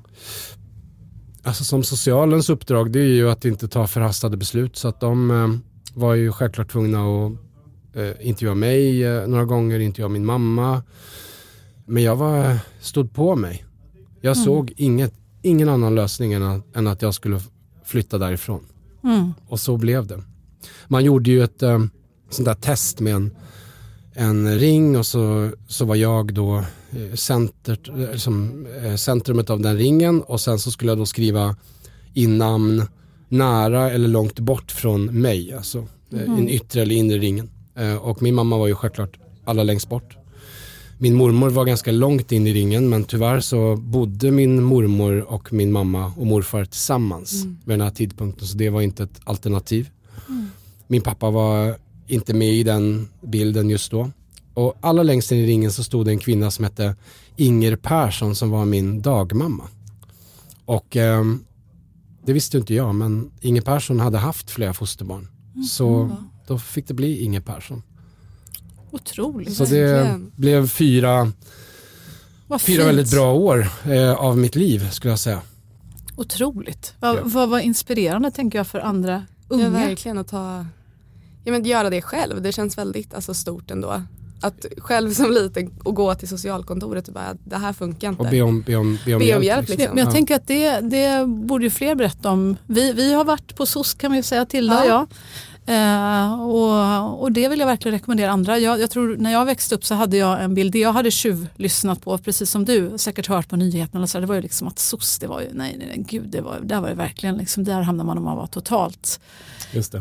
Alltså 1.44 1.64
som 1.64 1.84
socialens 1.84 2.50
uppdrag 2.50 2.92
det 2.92 3.00
är 3.00 3.14
ju 3.14 3.30
att 3.30 3.46
inte 3.46 3.68
ta 3.68 3.88
förhastade 3.88 4.38
beslut 4.38 4.76
så 4.76 4.88
att 4.88 5.00
de 5.00 5.32
eh, 5.32 5.48
var 5.94 6.14
ju 6.14 6.32
självklart 6.32 6.72
tvungna 6.72 7.00
att 7.00 7.32
eh, 7.96 8.28
intervjua 8.28 8.56
mig 8.56 9.04
eh, 9.04 9.28
några 9.28 9.46
gånger, 9.46 9.80
intervjua 9.80 10.10
min 10.10 10.26
mamma. 10.26 10.84
Men 11.86 12.04
jag 12.04 12.16
var, 12.16 12.58
stod 12.82 13.14
på 13.14 13.36
mig. 13.36 13.66
Jag 14.22 14.36
mm. 14.36 14.46
såg 14.46 14.74
inget, 14.78 15.14
ingen 15.42 15.70
annan 15.70 15.96
lösning 15.96 16.34
än 16.34 16.44
att, 16.44 16.76
än 16.76 16.88
att 16.88 17.02
jag 17.02 17.14
skulle 17.14 17.40
flytta 17.86 18.18
därifrån. 18.18 18.66
Mm. 19.04 19.34
Och 19.48 19.60
så 19.60 19.78
blev 19.78 20.08
det. 20.08 20.24
Man 20.88 21.04
gjorde 21.04 21.30
ju 21.32 21.44
ett 21.44 21.64
äh, 21.64 21.80
sånt 22.30 22.46
där 22.46 22.54
test 22.54 23.00
med 23.00 23.16
en, 23.16 23.36
en 24.18 24.60
ring 24.60 24.98
och 24.98 25.06
så, 25.06 25.52
så 25.68 25.86
var 25.86 25.96
jag 25.96 26.34
då 26.34 26.58
eh, 26.92 27.14
center, 27.16 27.80
liksom, 28.12 28.68
eh, 28.84 28.96
centrumet 28.96 29.50
av 29.50 29.60
den 29.60 29.78
ringen 29.78 30.22
och 30.22 30.42
sen 30.42 30.60
så 30.60 30.72
skulle 30.72 30.92
jag 30.92 30.98
då 30.98 31.06
skriva 31.06 31.56
in 32.14 32.38
namn 32.38 32.84
nära 33.30 33.92
eller 33.92 34.08
långt 34.08 34.40
bort 34.40 34.72
från 34.72 35.22
mig, 35.22 35.54
alltså 35.54 35.88
mm. 36.12 36.36
den 36.36 36.50
yttre 36.50 36.82
eller 36.82 36.96
inre 36.96 37.18
ringen. 37.18 37.50
Eh, 37.76 37.96
och 37.96 38.22
min 38.22 38.36
mamma 38.36 38.58
var 38.58 38.68
ju 38.68 38.76
självklart 38.76 39.18
allra 39.46 39.64
längst 39.64 39.90
bort. 39.90 40.18
Min 40.98 41.16
mormor 41.16 41.50
var 41.50 41.66
ganska 41.66 41.92
långt 41.92 42.32
in 42.32 42.48
i 42.48 42.54
ringen 42.54 42.90
men 42.90 43.04
tyvärr 43.04 43.40
så 43.40 43.76
bodde 43.76 44.32
min 44.32 44.64
mormor 44.64 45.22
och 45.22 45.54
min 45.54 45.72
mamma 45.72 46.14
och 46.18 46.28
morfar 46.28 46.66
tillsammans 46.66 47.44
mm. 47.44 47.58
vid 47.66 47.74
den 47.74 47.82
här 47.82 47.90
tidpunkten 47.90 48.48
så 48.48 48.58
det 48.58 48.70
var 48.70 48.82
inte 48.82 49.04
ett 49.04 49.20
alternativ. 49.24 49.90
Mm. 50.30 50.50
Min 50.88 51.02
pappa 51.02 51.30
var 51.30 51.76
inte 52.08 52.34
med 52.34 52.54
i 52.54 52.64
den 52.64 53.08
bilden 53.22 53.70
just 53.70 53.92
då. 53.92 54.12
Och 54.54 54.78
allra 54.82 55.04
längst 55.04 55.32
in 55.32 55.38
i 55.38 55.46
ringen 55.46 55.72
så 55.72 55.84
stod 55.84 56.06
det 56.06 56.12
en 56.12 56.20
kvinna 56.20 56.52
som 56.52 56.64
hette 56.64 56.96
Inger 57.36 57.76
Persson 57.76 58.36
som 58.36 58.50
var 58.50 58.66
min 58.66 59.02
dagmamma. 59.02 59.64
Och 60.66 60.98
eh, 60.98 61.24
det 62.26 62.34
visste 62.34 62.58
inte 62.58 62.74
jag 62.74 62.96
men 62.96 63.32
Inger 63.42 63.62
Persson 63.62 64.00
hade 64.00 64.18
haft 64.18 64.52
flera 64.52 64.74
fosterbarn. 64.74 65.28
Mm. 65.54 65.64
Så 65.64 66.18
då 66.48 66.60
fick 66.60 66.88
det 66.88 66.94
bli 66.94 67.24
Inger 67.24 67.42
Persson. 67.42 67.84
Otroligt. 68.92 69.54
Så 69.54 69.66
det 69.66 69.84
verkligen. 69.84 70.32
blev 70.36 70.68
fyra, 70.68 71.32
fyra 72.60 72.86
väldigt 72.86 73.12
bra 73.12 73.34
år 73.34 73.68
eh, 73.86 74.14
av 74.14 74.38
mitt 74.38 74.56
liv 74.56 74.90
skulle 74.90 75.12
jag 75.12 75.20
säga. 75.20 75.42
Otroligt. 76.18 76.94
Vad, 77.00 77.18
ja. 77.18 77.22
vad 77.24 77.50
var 77.50 77.60
inspirerande 77.60 78.32
tänker 78.32 78.60
jag 78.60 78.68
för 78.68 78.80
andra 78.80 79.26
unga. 79.48 79.64
Ja, 79.64 79.70
verkligen 79.70 80.18
att 80.18 80.28
ta, 80.28 80.66
ja, 81.46 81.52
men 81.52 81.64
göra 81.64 81.90
det 81.90 82.02
själv. 82.02 82.42
Det 82.42 82.52
känns 82.52 82.78
väldigt 82.78 83.14
alltså, 83.14 83.34
stort 83.34 83.72
ändå. 83.72 84.02
Att 84.42 84.66
själv 84.78 85.14
som 85.14 85.32
liten 85.32 85.72
och 85.84 85.96
gå 85.96 86.16
till 86.16 86.28
socialkontoret 86.28 87.08
och 87.08 87.14
bara 87.14 87.38
det 87.44 87.58
här 87.58 87.74
funkar 87.74 88.10
inte. 88.10 88.24
Och 88.24 88.30
be 88.30 88.42
om, 88.42 88.62
be 88.62 88.76
om, 88.76 89.00
be 89.06 89.14
om, 89.14 89.20
be 89.20 89.36
om 89.36 89.44
hjälp. 89.44 89.70
Liksom. 89.70 89.90
Men 89.90 89.98
jag 89.98 90.08
ja. 90.08 90.12
tänker 90.12 90.36
att 90.36 90.48
det, 90.48 90.80
det 90.80 91.28
borde 91.28 91.64
ju 91.64 91.70
fler 91.70 91.96
berätta 91.96 92.32
om. 92.32 92.58
Vi, 92.68 92.94
vi 92.94 93.14
har 93.14 93.26
varit 93.26 93.56
på 93.56 93.66
SOS 93.66 93.94
kan 93.94 94.12
vi 94.12 94.24
säga, 94.24 94.46
Tilda 94.46 94.82
och 94.82 94.90
jag. 94.90 95.08
Eh, 95.68 96.42
och, 96.42 97.22
och, 97.22 97.32
det 97.32 97.48
vill 97.48 97.60
jag 97.60 97.68
verkligen 97.68 97.94
rekommendera 98.00 98.32
andra. 98.32 98.60
Jag, 98.60 98.82
jag, 98.82 98.90
tror 98.90 99.18
när 99.18 99.32
jag 99.32 99.46
växte 99.46 99.76
upp 99.76 99.86
så 99.86 99.96
hade 99.96 100.18
jag 100.18 100.44
en 100.44 100.54
bild, 100.54 100.74
det 100.74 100.80
jag 100.80 100.94
hade 100.94 101.12
tjuvlyssnat 101.12 102.02
på, 102.02 102.18
precis 102.18 102.52
som 102.52 102.66
du, 102.66 102.98
säkert 102.98 103.28
hört 103.28 103.50
på 103.50 103.56
nyheterna, 103.56 104.08
så 104.08 104.20
det 104.20 104.26
var 104.26 104.36
ju 104.36 104.42
liksom 104.42 104.68
att 104.68 104.80
SOS, 104.80 105.20
det 105.20 105.28
var 105.28 105.42
ju, 105.42 105.48
nej, 105.54 105.76
nej, 105.78 105.88
nej 105.88 106.06
gud, 106.10 106.30
det 106.30 106.42
var, 106.42 106.60
där 106.64 106.82
var 106.82 106.90
det 106.90 106.96
verkligen, 106.96 107.38
liksom, 107.38 107.64
där 107.64 107.82
hamnade 107.82 108.08
man 108.08 108.18
om 108.18 108.24
man 108.24 108.38
var 108.38 108.48
totalt 108.48 109.20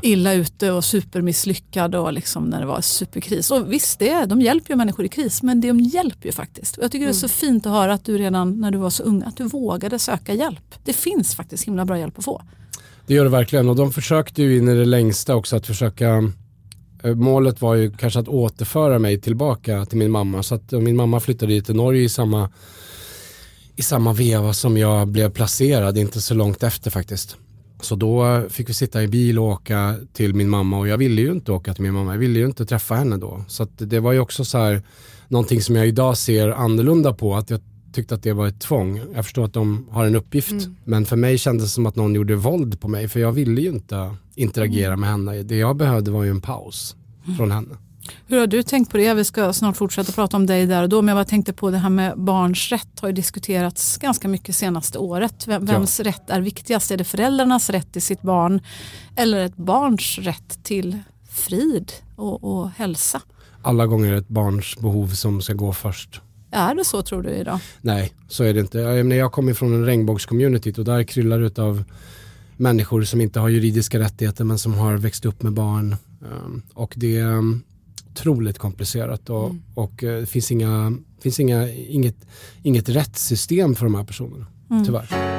illa 0.02 0.32
ute 0.32 0.70
och 0.70 0.84
supermisslyckad 0.84 1.94
och 1.94 2.12
liksom 2.12 2.44
när 2.44 2.60
det 2.60 2.66
var 2.66 2.80
superkris. 2.80 3.50
Och 3.50 3.72
visst, 3.72 3.98
det, 3.98 4.24
de 4.24 4.40
hjälper 4.40 4.70
ju 4.70 4.76
människor 4.76 5.04
i 5.04 5.08
kris, 5.08 5.42
men 5.42 5.60
de 5.60 5.80
hjälper 5.80 6.26
ju 6.26 6.32
faktiskt. 6.32 6.76
Och 6.76 6.84
jag 6.84 6.92
tycker 6.92 7.04
mm. 7.04 7.12
det 7.12 7.16
är 7.26 7.28
så 7.28 7.44
mm. 7.44 7.52
fint 7.54 7.66
att 7.66 7.72
höra 7.72 7.94
att 7.94 8.04
du 8.04 8.18
redan 8.18 8.60
när 8.60 8.70
du 8.70 8.78
var 8.78 8.90
så 8.90 9.02
ung, 9.02 9.22
att 9.22 9.36
du 9.36 9.44
vågade 9.44 9.98
söka 9.98 10.34
hjälp. 10.34 10.74
Det 10.84 10.92
finns 10.92 11.34
faktiskt 11.34 11.64
himla 11.64 11.84
bra 11.84 11.98
hjälp 11.98 12.18
att 12.18 12.24
få. 12.24 12.42
Det 13.06 13.14
gör 13.14 13.24
det 13.24 13.30
verkligen 13.30 13.68
och 13.68 13.76
de 13.76 13.92
försökte 13.92 14.42
ju 14.42 14.58
in 14.58 14.68
i 14.68 14.74
det 14.74 14.84
längsta 14.84 15.34
också 15.34 15.56
att 15.56 15.66
försöka 15.66 16.30
eh, 17.02 17.14
Målet 17.14 17.60
var 17.60 17.74
ju 17.74 17.90
kanske 17.90 18.20
att 18.20 18.28
återföra 18.28 18.98
mig 18.98 19.20
tillbaka 19.20 19.86
till 19.86 19.98
min 19.98 20.10
mamma. 20.10 20.42
Så 20.42 20.54
att 20.54 20.72
eh, 20.72 20.80
min 20.80 20.96
mamma 20.96 21.20
flyttade 21.20 21.54
ju 21.54 21.60
till 21.60 21.74
Norge 21.74 22.02
i 22.02 22.08
samma, 22.08 22.50
i 23.76 23.82
samma 23.82 24.12
veva 24.12 24.52
som 24.52 24.76
jag 24.76 25.08
blev 25.08 25.30
placerad, 25.30 25.98
inte 25.98 26.20
så 26.20 26.34
långt 26.34 26.62
efter 26.62 26.90
faktiskt. 26.90 27.36
Så 27.80 27.96
då 27.96 28.26
eh, 28.26 28.48
fick 28.48 28.68
vi 28.68 28.74
sitta 28.74 29.02
i 29.02 29.08
bil 29.08 29.38
och 29.38 29.44
åka 29.44 29.96
till 30.12 30.34
min 30.34 30.48
mamma 30.48 30.78
och 30.78 30.88
jag 30.88 30.98
ville 30.98 31.20
ju 31.20 31.32
inte 31.32 31.52
åka 31.52 31.74
till 31.74 31.82
min 31.82 31.94
mamma. 31.94 32.12
Jag 32.12 32.18
ville 32.18 32.38
ju 32.38 32.46
inte 32.46 32.66
träffa 32.66 32.94
henne 32.94 33.16
då. 33.16 33.44
Så 33.48 33.66
det 33.78 34.00
var 34.00 34.12
ju 34.12 34.20
också 34.20 34.44
så 34.44 34.58
här 34.58 34.82
någonting 35.28 35.62
som 35.62 35.76
jag 35.76 35.86
idag 35.86 36.16
ser 36.16 36.48
annorlunda 36.48 37.12
på. 37.12 37.36
Att 37.36 37.50
jag 37.50 37.60
tyckte 37.94 38.14
att 38.14 38.22
det 38.22 38.32
var 38.32 38.46
ett 38.46 38.60
tvång. 38.60 39.00
Jag 39.14 39.24
förstår 39.24 39.44
att 39.44 39.52
de 39.52 39.86
har 39.90 40.04
en 40.06 40.16
uppgift 40.16 40.52
mm. 40.52 40.76
men 40.84 41.06
för 41.06 41.16
mig 41.16 41.38
kändes 41.38 41.64
det 41.64 41.70
som 41.70 41.86
att 41.86 41.96
någon 41.96 42.14
gjorde 42.14 42.34
våld 42.34 42.80
på 42.80 42.88
mig 42.88 43.08
för 43.08 43.20
jag 43.20 43.32
ville 43.32 43.60
ju 43.60 43.68
inte 43.68 44.16
interagera 44.34 44.92
mm. 44.92 45.00
med 45.00 45.10
henne. 45.10 45.42
Det 45.42 45.56
jag 45.56 45.76
behövde 45.76 46.10
var 46.10 46.22
ju 46.22 46.30
en 46.30 46.40
paus 46.40 46.96
mm. 47.24 47.36
från 47.36 47.50
henne. 47.50 47.76
Hur 48.26 48.38
har 48.38 48.46
du 48.46 48.62
tänkt 48.62 48.90
på 48.90 48.96
det? 48.96 49.14
Vi 49.14 49.24
ska 49.24 49.52
snart 49.52 49.76
fortsätta 49.76 50.12
prata 50.12 50.36
om 50.36 50.46
dig 50.46 50.66
där 50.66 50.82
och 50.82 50.88
då. 50.88 51.02
Men 51.02 51.08
jag 51.08 51.16
bara 51.16 51.28
tänkte 51.28 51.52
på 51.52 51.70
det 51.70 51.78
här 51.78 51.90
med 51.90 52.18
barns 52.18 52.70
rätt 52.70 53.00
har 53.00 53.08
ju 53.08 53.14
diskuterats 53.14 53.98
ganska 53.98 54.28
mycket 54.28 54.56
senaste 54.56 54.98
året. 54.98 55.46
Vems 55.46 55.98
ja. 55.98 56.04
rätt 56.04 56.30
är 56.30 56.40
viktigast? 56.40 56.90
Är 56.90 56.96
det 56.96 57.04
föräldrarnas 57.04 57.70
rätt 57.70 57.92
till 57.92 58.02
sitt 58.02 58.22
barn 58.22 58.60
eller 59.16 59.44
ett 59.44 59.56
barns 59.56 60.18
rätt 60.18 60.64
till 60.64 60.98
frid 61.30 61.92
och, 62.16 62.44
och 62.44 62.70
hälsa? 62.70 63.20
Alla 63.62 63.86
gånger 63.86 64.14
ett 64.14 64.28
barns 64.28 64.76
behov 64.76 65.08
som 65.08 65.40
ska 65.42 65.52
gå 65.52 65.72
först. 65.72 66.20
Är 66.54 66.74
det 66.74 66.84
så 66.84 67.02
tror 67.02 67.22
du 67.22 67.30
idag? 67.30 67.58
Nej, 67.80 68.12
så 68.28 68.44
är 68.44 68.54
det 68.54 68.60
inte. 68.60 68.78
Jag, 68.78 69.12
jag 69.12 69.32
kommer 69.32 69.54
från 69.54 69.74
en 69.74 69.86
regnbågscommunity 69.86 70.72
och 70.76 70.84
där 70.84 71.02
kryllar 71.02 71.38
det 71.38 71.58
av 71.58 71.84
människor 72.56 73.02
som 73.02 73.20
inte 73.20 73.40
har 73.40 73.48
juridiska 73.48 73.98
rättigheter 73.98 74.44
men 74.44 74.58
som 74.58 74.74
har 74.74 74.96
växt 74.96 75.24
upp 75.24 75.42
med 75.42 75.52
barn. 75.52 75.96
Ehm, 76.22 76.62
och 76.74 76.94
det 76.96 77.16
är 77.16 77.26
um, 77.26 77.62
otroligt 78.10 78.58
komplicerat 78.58 79.30
och, 79.30 79.44
mm. 79.44 79.62
och 79.74 80.04
eh, 80.04 80.20
det 80.20 80.26
finns, 80.26 80.50
inga, 80.50 80.98
finns 81.20 81.40
inga, 81.40 81.72
inget, 81.72 82.16
inget 82.62 82.88
rättssystem 82.88 83.74
för 83.74 83.84
de 83.84 83.94
här 83.94 84.04
personerna, 84.04 84.46
mm. 84.70 84.84
tyvärr. 84.84 85.33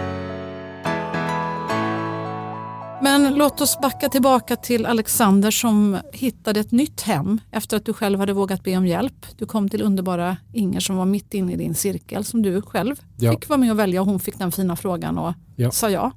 Men 3.06 3.36
låt 3.36 3.62
oss 3.62 3.80
backa 3.82 4.10
tillbaka 4.10 4.56
till 4.56 4.86
Alexander 4.86 5.52
som 5.52 5.98
hittade 6.12 6.60
ett 6.60 6.72
nytt 6.72 7.02
hem 7.02 7.42
efter 7.52 7.78
att 7.78 7.86
du 7.86 7.94
själv 7.94 8.20
hade 8.20 8.34
vågat 8.34 8.64
be 8.64 8.78
om 8.78 8.88
hjälp. 8.88 9.26
Du 9.38 9.46
kom 9.46 9.70
till 9.70 9.82
underbara 9.82 10.38
Inger 10.54 10.80
som 10.80 10.96
var 10.96 11.06
mitt 11.06 11.34
inne 11.34 11.54
i 11.54 11.56
din 11.56 11.76
cirkel 11.76 12.26
som 12.26 12.42
du 12.42 12.62
själv 12.62 12.96
ja. 13.18 13.32
fick 13.32 13.50
vara 13.50 13.58
med 13.58 13.72
och 13.72 13.80
välja 13.80 14.02
och 14.02 14.08
hon 14.08 14.20
fick 14.20 14.38
den 14.38 14.52
fina 14.52 14.76
frågan 14.76 15.18
och 15.18 15.34
ja. 15.56 15.72
sa 15.72 15.90
ja. 15.90 16.12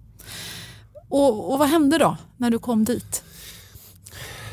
Och, 1.09 1.52
och 1.52 1.59
vad 1.59 1.68
hände 1.68 1.99
då 1.99 2.16
när 2.37 2.50
du 2.50 2.59
kom 2.59 2.85
dit? 2.85 3.23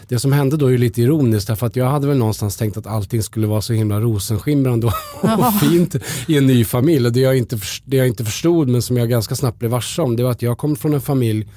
det 0.07 0.19
som 0.19 0.31
hände 0.31 0.57
då 0.57 0.73
är 0.73 0.77
lite 0.77 1.01
ironiskt 1.01 1.47
därför 1.47 1.67
att 1.67 1.75
jag 1.75 1.85
hade 1.85 2.07
väl 2.07 2.17
någonstans 2.17 2.57
tänkt 2.57 2.77
att 2.77 2.87
allting 2.87 3.23
skulle 3.23 3.47
vara 3.47 3.61
så 3.61 3.73
himla 3.73 4.01
rosenskimrande 4.01 4.87
och 4.87 4.93
fint 5.61 5.95
i 6.27 6.37
en 6.37 6.47
ny 6.47 6.65
familj. 6.65 7.05
Och 7.05 7.13
det 7.13 7.19
jag, 7.19 7.37
inte, 7.37 7.57
det 7.85 7.97
jag 7.97 8.07
inte 8.07 8.25
förstod 8.25 8.69
men 8.69 8.81
som 8.81 8.97
jag 8.97 9.09
ganska 9.09 9.35
snabbt 9.35 9.59
blev 9.59 9.71
varse 9.71 10.01
om 10.01 10.15
det 10.15 10.23
var 10.23 10.31
att 10.31 10.41
jag 10.41 10.57
kom 10.57 10.75
från 10.75 10.93
en 10.93 11.01
familj 11.01 11.47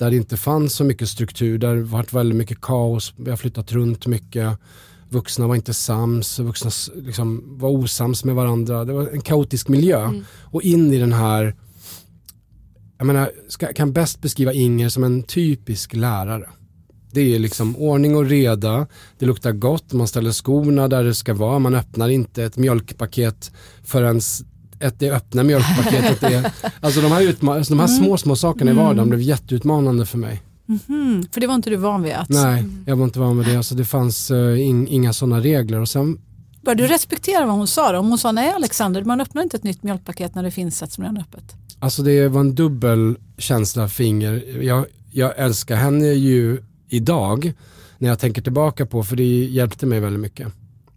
där 0.00 0.10
det 0.10 0.16
inte 0.16 0.36
fanns 0.36 0.74
så 0.74 0.84
mycket 0.84 1.08
struktur, 1.08 1.58
där 1.58 1.76
det 1.76 1.82
varit 1.82 2.12
väldigt 2.12 2.36
mycket 2.36 2.60
kaos, 2.60 3.14
vi 3.16 3.30
har 3.30 3.36
flyttat 3.36 3.72
runt 3.72 4.06
mycket. 4.06 4.58
vuxna 5.08 5.46
var 5.46 5.54
inte 5.54 5.74
sams, 5.74 6.38
vuxna 6.38 6.70
liksom 6.94 7.58
var 7.58 7.68
osams 7.68 8.24
med 8.24 8.34
varandra. 8.34 8.84
Det 8.84 8.92
var 8.92 9.08
en 9.08 9.20
kaotisk 9.20 9.68
miljö. 9.68 10.04
Mm. 10.04 10.24
Och 10.40 10.62
in 10.62 10.92
i 10.92 10.98
den 10.98 11.12
här, 11.12 11.54
jag 12.98 13.06
menar, 13.06 13.30
ska, 13.48 13.72
kan 13.72 13.92
bäst 13.92 14.20
beskriva 14.20 14.52
Inger 14.52 14.88
som 14.88 15.04
en 15.04 15.22
typisk 15.22 15.94
lärare. 15.94 16.48
Det 17.12 17.34
är 17.34 17.38
liksom 17.38 17.76
ordning 17.76 18.16
och 18.16 18.26
reda, 18.26 18.86
det 19.18 19.26
luktar 19.26 19.52
gott, 19.52 19.92
man 19.92 20.08
ställer 20.08 20.32
skorna 20.32 20.88
där 20.88 21.04
det 21.04 21.14
ska 21.14 21.34
vara, 21.34 21.58
man 21.58 21.74
öppnar 21.74 22.08
inte 22.08 22.44
ett 22.44 22.56
mjölkpaket 22.56 23.52
förrän 23.82 24.20
ett, 24.80 24.98
det 24.98 25.10
öppna 25.10 25.42
mjölkpaketet 25.42 26.22
är, 26.22 26.52
alltså 26.80 27.00
de 27.00 27.12
här, 27.12 27.22
utma- 27.22 27.56
alltså 27.56 27.74
de 27.74 27.80
här 27.80 27.86
små, 27.86 28.16
små 28.16 28.36
sakerna 28.36 28.70
i 28.70 28.74
vardagen 28.74 28.98
mm. 28.98 29.08
blev 29.08 29.20
jätteutmanande 29.20 30.06
för 30.06 30.18
mig. 30.18 30.42
Mm, 30.88 31.24
för 31.32 31.40
det 31.40 31.46
var 31.46 31.54
inte 31.54 31.70
du 31.70 31.76
van 31.76 32.02
vid? 32.02 32.12
Att... 32.12 32.28
Nej, 32.28 32.64
jag 32.86 32.96
var 32.96 33.04
inte 33.04 33.18
van 33.20 33.38
vid 33.38 33.46
det. 33.46 33.56
Alltså 33.56 33.74
det 33.74 33.84
fanns 33.84 34.30
uh, 34.30 34.60
in, 34.60 34.88
inga 34.88 35.12
sådana 35.12 35.40
regler. 35.40 35.80
Och 35.80 35.88
sen... 35.88 36.18
Började 36.62 36.82
du 36.82 36.88
respektera 36.88 37.46
vad 37.46 37.54
hon 37.54 37.66
sa 37.66 37.92
då? 37.92 37.98
Om 37.98 38.08
hon 38.08 38.18
sa 38.18 38.32
nej 38.32 38.50
Alexander, 38.50 39.04
man 39.04 39.20
öppnar 39.20 39.42
inte 39.42 39.56
ett 39.56 39.64
nytt 39.64 39.82
mjölkpaket 39.82 40.34
när 40.34 40.42
det 40.42 40.50
finns 40.50 40.82
ett 40.82 40.92
som 40.92 41.04
redan 41.04 41.16
är 41.16 41.20
öppet. 41.20 41.54
Alltså 41.78 42.02
det 42.02 42.28
var 42.28 42.40
en 42.40 42.54
dubbel 42.54 43.16
känsla 43.38 43.88
för 43.88 44.04
Inger. 44.04 44.62
Jag, 44.62 44.84
jag 45.12 45.38
älskar 45.38 45.76
henne 45.76 46.06
ju 46.06 46.58
idag 46.88 47.52
när 47.98 48.08
jag 48.08 48.18
tänker 48.18 48.42
tillbaka 48.42 48.86
på 48.86 49.02
för 49.02 49.16
det 49.16 49.44
hjälpte 49.44 49.86
mig 49.86 50.00
väldigt 50.00 50.20
mycket. 50.20 50.48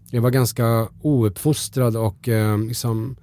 Jag 0.10 0.22
var 0.22 0.30
ganska 0.30 0.88
ouppfostrad 1.02 1.96
och 1.96 2.30
eh, 2.30 2.58
liksom 2.58 3.16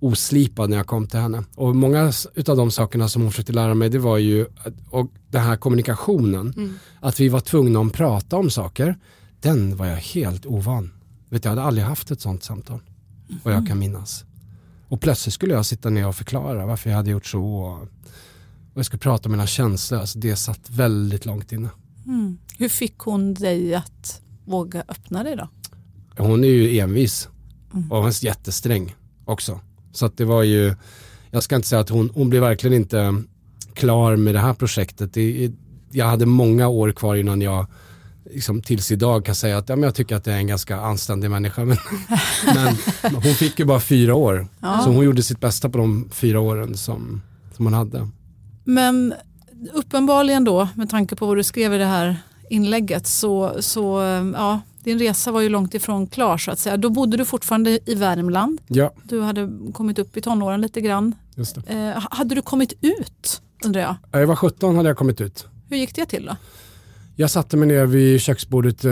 oslipad 0.00 0.70
när 0.70 0.76
jag 0.76 0.86
kom 0.86 1.06
till 1.06 1.20
henne. 1.20 1.44
Och 1.54 1.76
många 1.76 2.12
av 2.48 2.56
de 2.56 2.70
sakerna 2.70 3.08
som 3.08 3.22
hon 3.22 3.30
försökte 3.30 3.52
lära 3.52 3.74
mig 3.74 3.88
det 3.88 3.98
var 3.98 4.18
ju 4.18 4.46
och 4.90 5.12
den 5.30 5.42
här 5.42 5.56
kommunikationen. 5.56 6.52
Mm. 6.56 6.74
Att 7.00 7.20
vi 7.20 7.28
var 7.28 7.40
tvungna 7.40 7.80
att 7.80 7.92
prata 7.92 8.36
om 8.36 8.50
saker. 8.50 8.98
Den 9.40 9.76
var 9.76 9.86
jag 9.86 9.96
helt 9.96 10.46
ovan. 10.46 10.92
Vet, 11.28 11.44
jag 11.44 11.50
hade 11.50 11.62
aldrig 11.62 11.86
haft 11.86 12.10
ett 12.10 12.20
sånt 12.20 12.44
samtal. 12.44 12.80
Mm. 13.28 13.40
Vad 13.44 13.54
jag 13.54 13.66
kan 13.68 13.78
minnas. 13.78 14.24
Och 14.88 15.00
plötsligt 15.00 15.34
skulle 15.34 15.54
jag 15.54 15.66
sitta 15.66 15.90
ner 15.90 16.08
och 16.08 16.16
förklara 16.16 16.66
varför 16.66 16.90
jag 16.90 16.96
hade 16.96 17.10
gjort 17.10 17.26
så. 17.26 17.42
Och, 17.42 17.82
och 17.82 17.88
jag 18.74 18.86
skulle 18.86 19.00
prata 19.00 19.28
om 19.28 19.32
mina 19.32 19.46
känslor. 19.46 20.00
Alltså 20.00 20.18
det 20.18 20.36
satt 20.36 20.70
väldigt 20.70 21.26
långt 21.26 21.52
inne. 21.52 21.68
Mm. 22.06 22.38
Hur 22.58 22.68
fick 22.68 22.98
hon 22.98 23.34
dig 23.34 23.74
att 23.74 24.22
våga 24.44 24.84
öppna 24.88 25.22
dig 25.22 25.36
då? 25.36 25.48
Hon 26.22 26.44
är 26.44 26.48
ju 26.48 26.78
envis 26.78 27.28
mm. 27.74 27.92
och 27.92 27.98
hon 27.98 28.06
är 28.06 28.24
jättesträng 28.24 28.94
också. 29.24 29.60
Så 29.96 30.06
att 30.06 30.16
det 30.16 30.24
var 30.24 30.42
ju, 30.42 30.74
jag 31.30 31.42
ska 31.42 31.56
inte 31.56 31.68
säga 31.68 31.80
att 31.80 31.88
hon, 31.88 32.10
hon 32.14 32.30
blev 32.30 32.42
verkligen 32.42 32.76
inte 32.76 33.22
klar 33.74 34.16
med 34.16 34.34
det 34.34 34.40
här 34.40 34.54
projektet. 34.54 35.14
Det, 35.14 35.50
jag 35.90 36.06
hade 36.06 36.26
många 36.26 36.68
år 36.68 36.92
kvar 36.92 37.16
innan 37.16 37.42
jag 37.42 37.66
liksom, 38.30 38.62
tills 38.62 38.92
idag 38.92 39.24
kan 39.24 39.34
säga 39.34 39.58
att 39.58 39.68
ja, 39.68 39.76
men 39.76 39.82
jag 39.82 39.94
tycker 39.94 40.16
att 40.16 40.24
det 40.24 40.32
är 40.32 40.36
en 40.36 40.46
ganska 40.46 40.80
anständig 40.80 41.30
människa. 41.30 41.64
Men, 41.64 41.76
men 43.02 43.14
hon 43.14 43.34
fick 43.34 43.58
ju 43.58 43.64
bara 43.64 43.80
fyra 43.80 44.14
år. 44.14 44.48
Ja. 44.60 44.80
Så 44.84 44.90
hon 44.90 45.04
gjorde 45.04 45.22
sitt 45.22 45.40
bästa 45.40 45.68
på 45.68 45.78
de 45.78 46.08
fyra 46.12 46.40
åren 46.40 46.76
som, 46.76 47.22
som 47.56 47.66
hon 47.66 47.74
hade. 47.74 48.08
Men 48.64 49.14
uppenbarligen 49.72 50.44
då, 50.44 50.68
med 50.74 50.90
tanke 50.90 51.16
på 51.16 51.26
vad 51.26 51.36
du 51.36 51.44
skrev 51.44 51.74
i 51.74 51.78
det 51.78 51.84
här 51.84 52.16
inlägget, 52.50 53.06
så, 53.06 53.56
så 53.60 54.00
ja, 54.34 54.60
din 54.86 54.98
resa 54.98 55.32
var 55.32 55.40
ju 55.40 55.48
långt 55.48 55.74
ifrån 55.74 56.06
klar 56.06 56.38
så 56.38 56.50
att 56.50 56.58
säga. 56.58 56.76
Då 56.76 56.90
bodde 56.90 57.16
du 57.16 57.24
fortfarande 57.24 57.78
i 57.86 57.94
Värmland. 57.94 58.60
Ja. 58.66 58.92
Du 59.04 59.20
hade 59.20 59.48
kommit 59.72 59.98
upp 59.98 60.16
i 60.16 60.20
tonåren 60.20 60.60
lite 60.60 60.80
grann. 60.80 61.14
Just 61.34 61.54
det. 61.54 61.72
Eh, 61.74 62.06
hade 62.10 62.34
du 62.34 62.42
kommit 62.42 62.72
ut 62.80 63.42
undrar 63.64 63.80
jag? 63.80 64.20
Jag 64.20 64.26
var 64.26 64.36
17 64.36 64.76
hade 64.76 64.88
jag 64.88 64.96
kommit 64.96 65.20
ut. 65.20 65.46
Hur 65.68 65.76
gick 65.76 65.94
det 65.94 66.06
till 66.06 66.26
då? 66.26 66.36
Jag 67.16 67.30
satte 67.30 67.56
mig 67.56 67.68
ner 67.68 67.86
vid 67.86 68.20
köksbordet 68.20 68.84
eh, 68.84 68.90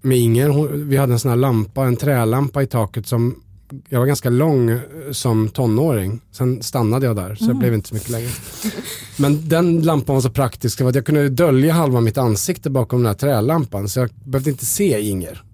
med 0.00 0.18
Inger. 0.18 0.68
vi 0.76 0.96
hade 0.96 1.12
en 1.12 1.18
sån 1.18 1.28
här 1.28 1.36
lampa, 1.36 1.84
en 1.84 1.96
trälampa 1.96 2.62
i 2.62 2.66
taket 2.66 3.06
som 3.06 3.42
jag 3.88 3.98
var 3.98 4.06
ganska 4.06 4.30
lång 4.30 4.70
eh, 4.70 4.80
som 5.12 5.48
tonåring. 5.48 6.20
Sen 6.32 6.62
stannade 6.62 7.06
jag 7.06 7.16
där 7.16 7.34
så 7.34 7.44
mm. 7.44 7.56
jag 7.56 7.58
blev 7.58 7.74
inte 7.74 7.88
så 7.88 7.94
mycket 7.94 8.10
längre. 8.10 8.30
Men 9.16 9.48
den 9.48 9.82
lampan 9.82 10.14
var 10.14 10.22
så 10.22 10.30
praktisk 10.30 10.80
att 10.80 10.94
jag 10.94 11.06
kunde 11.06 11.28
dölja 11.28 11.72
halva 11.72 12.00
mitt 12.00 12.18
ansikte 12.18 12.70
bakom 12.70 12.98
den 12.98 13.06
här 13.06 13.14
trälampan 13.14 13.88
så 13.88 14.00
jag 14.00 14.10
behövde 14.24 14.50
inte 14.50 14.66
se 14.66 15.00
Inger. 15.00 15.44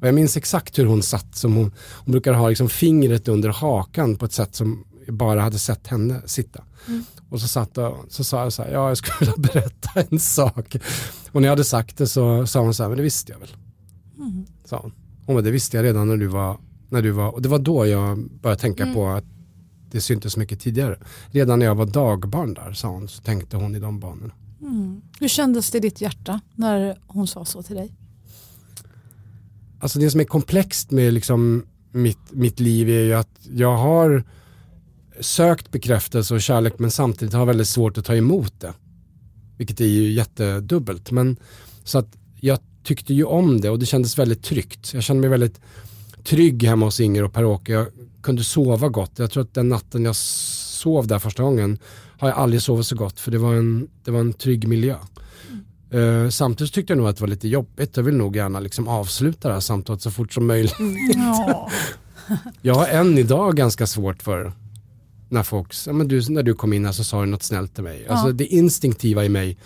Och 0.00 0.08
jag 0.08 0.14
minns 0.14 0.36
exakt 0.36 0.78
hur 0.78 0.86
hon 0.86 1.02
satt. 1.02 1.36
Som 1.36 1.54
hon, 1.54 1.72
hon 2.04 2.12
brukar 2.12 2.32
ha 2.32 2.48
liksom 2.48 2.68
fingret 2.68 3.28
under 3.28 3.48
hakan 3.48 4.16
på 4.16 4.24
ett 4.24 4.32
sätt 4.32 4.54
som 4.54 4.84
jag 5.06 5.14
bara 5.14 5.40
hade 5.40 5.58
sett 5.58 5.86
henne 5.86 6.22
sitta. 6.26 6.64
Mm. 6.88 7.04
Och 7.30 7.40
så 7.40 7.48
satt 7.48 7.78
och 7.78 7.96
så 8.08 8.24
sa 8.24 8.42
jag 8.42 8.52
så 8.52 8.62
här, 8.62 8.72
ja 8.72 8.88
jag 8.88 8.96
skulle 8.96 9.16
vilja 9.20 9.34
berätta 9.52 9.90
en 10.10 10.20
sak. 10.20 10.76
Och 11.32 11.40
när 11.40 11.48
jag 11.48 11.52
hade 11.52 11.64
sagt 11.64 11.98
det 11.98 12.06
så 12.06 12.46
sa 12.46 12.60
hon 12.60 12.74
så 12.74 12.82
här, 12.82 12.90
men 12.90 12.96
det 12.96 13.02
visste 13.02 13.32
jag 13.32 13.38
väl. 13.38 13.56
Mm. 14.18 14.46
Sa 14.64 14.78
hon. 14.82 14.92
Hon 15.26 15.34
bara, 15.34 15.42
det 15.42 15.50
visste 15.50 15.76
jag 15.76 15.84
redan 15.84 16.08
när 16.08 16.16
du 16.16 16.26
var 16.26 16.58
när 16.94 17.02
du 17.02 17.10
var, 17.10 17.30
och 17.30 17.42
det 17.42 17.48
var 17.48 17.58
då 17.58 17.86
jag 17.86 18.30
började 18.30 18.60
tänka 18.60 18.82
mm. 18.82 18.94
på 18.94 19.06
att 19.06 19.24
det 19.90 20.00
syntes 20.00 20.36
mycket 20.36 20.60
tidigare. 20.60 20.98
Redan 21.30 21.58
när 21.58 21.66
jag 21.66 21.74
var 21.74 21.86
dagbarn 21.86 22.54
där 22.54 22.72
sa 22.72 22.88
hon, 22.88 23.08
så 23.08 23.22
tänkte 23.22 23.56
hon 23.56 23.76
i 23.76 23.78
de 23.78 24.00
banorna. 24.00 24.34
Mm. 24.60 25.02
Hur 25.20 25.28
kändes 25.28 25.70
det 25.70 25.78
i 25.78 25.80
ditt 25.80 26.00
hjärta 26.00 26.40
när 26.54 26.98
hon 27.06 27.26
sa 27.26 27.44
så 27.44 27.62
till 27.62 27.76
dig? 27.76 27.94
Alltså 29.78 29.98
det 29.98 30.10
som 30.10 30.20
är 30.20 30.24
komplext 30.24 30.90
med 30.90 31.12
liksom 31.12 31.66
mitt, 31.92 32.32
mitt 32.32 32.60
liv 32.60 32.88
är 32.88 33.02
ju 33.02 33.14
att 33.14 33.38
jag 33.52 33.76
har 33.76 34.24
sökt 35.20 35.70
bekräftelse 35.70 36.34
och 36.34 36.42
kärlek 36.42 36.78
men 36.78 36.90
samtidigt 36.90 37.34
har 37.34 37.46
väldigt 37.46 37.68
svårt 37.68 37.98
att 37.98 38.04
ta 38.04 38.14
emot 38.14 38.60
det. 38.60 38.72
Vilket 39.56 39.80
är 39.80 39.84
ju 39.84 40.12
jättedubbelt. 40.12 41.10
Men, 41.10 41.36
så 41.84 41.98
att 41.98 42.16
jag 42.40 42.58
tyckte 42.82 43.14
ju 43.14 43.24
om 43.24 43.60
det 43.60 43.70
och 43.70 43.78
det 43.78 43.86
kändes 43.86 44.18
väldigt 44.18 44.42
tryggt. 44.42 44.94
Jag 44.94 45.02
kände 45.02 45.20
mig 45.20 45.30
väldigt 45.30 45.60
trygg 46.24 46.62
hemma 46.62 46.86
hos 46.86 47.00
Inger 47.00 47.24
och 47.24 47.32
Per-Åke. 47.32 47.72
Jag 47.72 47.86
kunde 48.22 48.44
sova 48.44 48.88
gott. 48.88 49.12
Jag 49.16 49.30
tror 49.30 49.42
att 49.42 49.54
den 49.54 49.68
natten 49.68 50.04
jag 50.04 50.16
sov 50.16 51.06
där 51.06 51.18
första 51.18 51.42
gången 51.42 51.78
har 52.18 52.28
jag 52.28 52.38
aldrig 52.38 52.62
sovit 52.62 52.86
så 52.86 52.96
gott 52.96 53.20
för 53.20 53.30
det 53.30 53.38
var 53.38 53.54
en, 53.54 53.88
det 54.04 54.10
var 54.10 54.20
en 54.20 54.32
trygg 54.32 54.68
miljö. 54.68 54.96
Uh, 55.94 56.28
samtidigt 56.28 56.72
tyckte 56.72 56.92
jag 56.92 56.98
nog 56.98 57.08
att 57.08 57.16
det 57.16 57.20
var 57.20 57.28
lite 57.28 57.48
jobbigt. 57.48 57.96
Jag 57.96 58.04
vill 58.04 58.16
nog 58.16 58.36
gärna 58.36 58.60
liksom 58.60 58.88
avsluta 58.88 59.48
det 59.48 59.54
här 59.54 59.60
samtalet 59.60 60.02
så 60.02 60.10
fort 60.10 60.32
som 60.32 60.46
möjligt. 60.46 60.78
Mm. 60.78 60.96
jag 62.62 62.74
har 62.74 62.86
än 62.86 63.18
idag 63.18 63.56
ganska 63.56 63.86
svårt 63.86 64.22
för 64.22 64.52
när 65.28 65.42
folk, 65.42 65.74
ja, 65.86 65.92
men 65.92 66.08
du, 66.08 66.22
när 66.28 66.42
du 66.42 66.54
kom 66.54 66.72
in 66.72 66.84
här 66.84 66.92
så 66.92 67.04
sa 67.04 67.20
du 67.20 67.26
något 67.26 67.42
snällt 67.42 67.74
till 67.74 67.84
mig. 67.84 67.98
Alltså, 67.98 68.12
ja. 68.12 68.16
Alltså 68.16 68.32
det 68.32 68.46
instinktiva 68.46 69.24
i 69.24 69.28
mig 69.28 69.58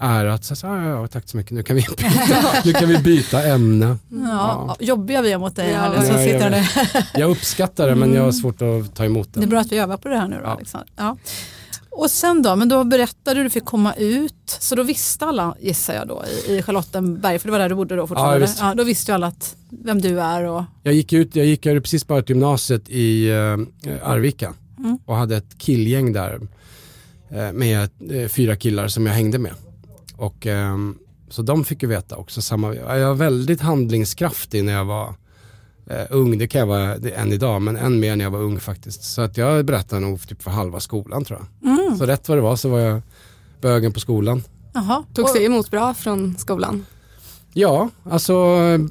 är 0.00 0.24
att 0.24 0.44
så, 0.44 0.66
ah, 0.66 0.88
ja, 0.88 1.06
tack 1.08 1.28
så 1.28 1.36
mycket, 1.36 1.52
nu 1.52 1.62
kan 1.62 1.76
vi 1.76 1.82
byta, 1.96 2.62
nu 2.64 2.72
kan 2.72 2.88
vi 2.88 2.98
byta 2.98 3.42
ämne. 3.42 3.96
Ja, 4.08 4.16
ja. 4.28 4.76
Jobbiga 4.80 5.22
vi 5.22 5.32
är 5.32 5.38
mot 5.38 5.56
dig 5.56 5.72
här. 5.72 5.94
Ja, 5.94 6.02
sitter 6.02 6.50
jag, 6.50 7.04
jag 7.14 7.30
uppskattar 7.30 7.88
det 7.88 7.94
men 7.94 8.14
jag 8.14 8.22
har 8.22 8.32
svårt 8.32 8.62
att 8.62 8.94
ta 8.94 9.04
emot 9.04 9.34
det. 9.34 9.40
Det 9.40 9.46
är 9.46 9.48
bra 9.48 9.60
att 9.60 9.72
vi 9.72 9.78
övar 9.78 9.96
på 9.96 10.08
det 10.08 10.16
här 10.16 10.28
nu 10.28 10.36
då. 10.36 10.42
Ja. 10.44 10.50
Alexander. 10.50 10.88
Ja. 10.96 11.16
Och 11.90 12.10
sen 12.10 12.42
då, 12.42 12.56
men 12.56 12.68
då 12.68 12.84
berättade 12.84 13.40
du, 13.40 13.44
du 13.44 13.50
fick 13.50 13.64
komma 13.64 13.94
ut, 13.94 14.56
så 14.60 14.74
då 14.74 14.82
visste 14.82 15.24
alla 15.24 15.56
gissar 15.60 15.94
jag 15.94 16.08
då 16.08 16.24
i, 16.48 16.56
i 16.56 16.62
Charlottenberg, 16.62 17.38
för 17.38 17.48
det 17.48 17.52
var 17.52 17.58
där 17.58 17.68
du 17.68 17.74
bodde 17.74 17.96
då 17.96 18.06
fortfarande. 18.06 18.46
Ja, 18.46 18.68
ja, 18.68 18.74
då 18.74 18.84
visste 18.84 19.12
ju 19.12 19.14
alla 19.14 19.26
att, 19.26 19.56
vem 19.70 20.00
du 20.00 20.20
är. 20.20 20.44
Och... 20.44 20.64
Jag 20.82 20.94
gick 20.94 21.12
ut, 21.12 21.36
jag 21.36 21.46
gick 21.46 21.66
jag 21.66 21.82
precis 21.82 22.06
bara 22.06 22.22
till 22.22 22.36
gymnasiet 22.36 22.82
i 22.88 23.30
uh, 23.30 23.58
Arvika 24.02 24.54
mm. 24.78 24.98
och 25.04 25.16
hade 25.16 25.36
ett 25.36 25.58
killgäng 25.58 26.12
där 26.12 26.34
uh, 26.34 27.52
med 27.52 27.90
uh, 28.12 28.28
fyra 28.28 28.56
killar 28.56 28.88
som 28.88 29.06
jag 29.06 29.14
hängde 29.14 29.38
med. 29.38 29.52
Och, 30.20 30.46
eh, 30.46 30.76
så 31.28 31.42
de 31.42 31.64
fick 31.64 31.82
ju 31.82 31.88
veta 31.88 32.16
också 32.16 32.42
samma, 32.42 32.74
jag 32.74 33.08
var 33.08 33.14
väldigt 33.14 33.60
handlingskraftig 33.60 34.64
när 34.64 34.72
jag 34.72 34.84
var 34.84 35.14
eh, 35.86 36.06
ung, 36.10 36.38
det 36.38 36.48
kan 36.48 36.58
jag 36.58 36.66
vara 36.66 36.94
än 36.94 37.32
idag, 37.32 37.62
men 37.62 37.76
än 37.76 38.00
mer 38.00 38.16
när 38.16 38.24
jag 38.24 38.30
var 38.30 38.38
ung 38.38 38.60
faktiskt. 38.60 39.02
Så 39.02 39.22
att 39.22 39.36
jag 39.36 39.64
berättade 39.64 40.00
nog 40.00 40.28
typ 40.28 40.42
för 40.42 40.50
halva 40.50 40.80
skolan 40.80 41.24
tror 41.24 41.38
jag. 41.38 41.70
Mm. 41.70 41.98
Så 41.98 42.06
rätt 42.06 42.28
vad 42.28 42.38
det 42.38 42.42
var 42.42 42.56
så 42.56 42.68
var 42.68 42.78
jag 42.78 43.02
bögen 43.60 43.92
på 43.92 44.00
skolan. 44.00 44.42
Jaha, 44.72 45.04
togs 45.14 45.32
det 45.32 45.44
emot 45.44 45.70
bra 45.70 45.94
från 45.94 46.38
skolan? 46.38 46.86
Ja, 47.52 47.88
alltså 48.04 48.34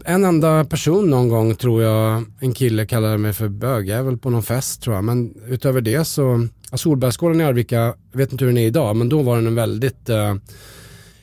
en 0.06 0.26
enda 0.26 0.66
person 0.66 1.10
någon 1.10 1.30
gång 1.30 1.56
tror 1.56 1.84
jag 1.84 2.24
en 2.40 2.54
kille 2.54 2.86
kallade 2.86 3.18
mig 3.18 3.34
för 3.34 3.48
bögjävel 3.48 4.18
på 4.18 4.30
någon 4.30 4.44
fest 4.44 4.82
tror 4.82 4.96
jag. 4.96 5.04
Men 5.04 5.34
utöver 5.48 5.82
det 5.82 6.06
så, 6.06 6.48
Solbergsskolan 6.74 7.42
i 7.42 7.44
Arvika, 7.44 7.76
jag 7.76 7.96
vet 8.12 8.32
inte 8.32 8.46
hur 8.46 8.52
den 8.52 8.58
är 8.58 8.68
idag, 8.68 8.96
men 8.96 9.10
då 9.10 9.22
var 9.22 9.36
den 9.36 9.48
en 9.48 9.56
väldigt 9.56 10.10
eh, 10.10 10.36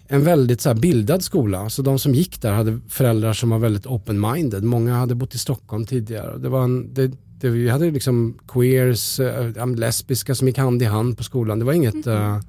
en 0.09 0.25
väldigt 0.25 0.61
så 0.61 0.75
bildad 0.75 1.25
skola. 1.25 1.71
Så 1.71 1.83
de 1.83 1.99
som 1.99 2.15
gick 2.15 2.43
där 2.43 2.53
hade 2.53 2.81
föräldrar 2.89 3.33
som 3.33 3.51
var 3.51 3.59
väldigt 3.59 3.87
open-minded. 3.87 4.63
Många 4.63 4.95
hade 4.95 5.15
bott 5.15 5.35
i 5.35 5.39
Stockholm 5.39 5.87
tidigare. 5.87 6.39
Det 6.39 6.49
var 6.49 6.65
en, 6.65 6.95
det, 6.95 7.11
det, 7.41 7.49
vi 7.49 7.69
hade 7.69 7.91
liksom 7.91 8.39
queers, 8.49 9.21
äh, 9.21 9.67
lesbiska 9.77 10.35
som 10.35 10.49
gick 10.49 10.59
hand 10.59 10.83
i 10.83 10.85
hand 10.85 11.19
på 11.19 11.25
skolan. 11.25 11.59
Det 11.59 11.65
var 11.65 11.73
inget, 11.73 12.07
mm. 12.07 12.35
äh, 12.35 12.41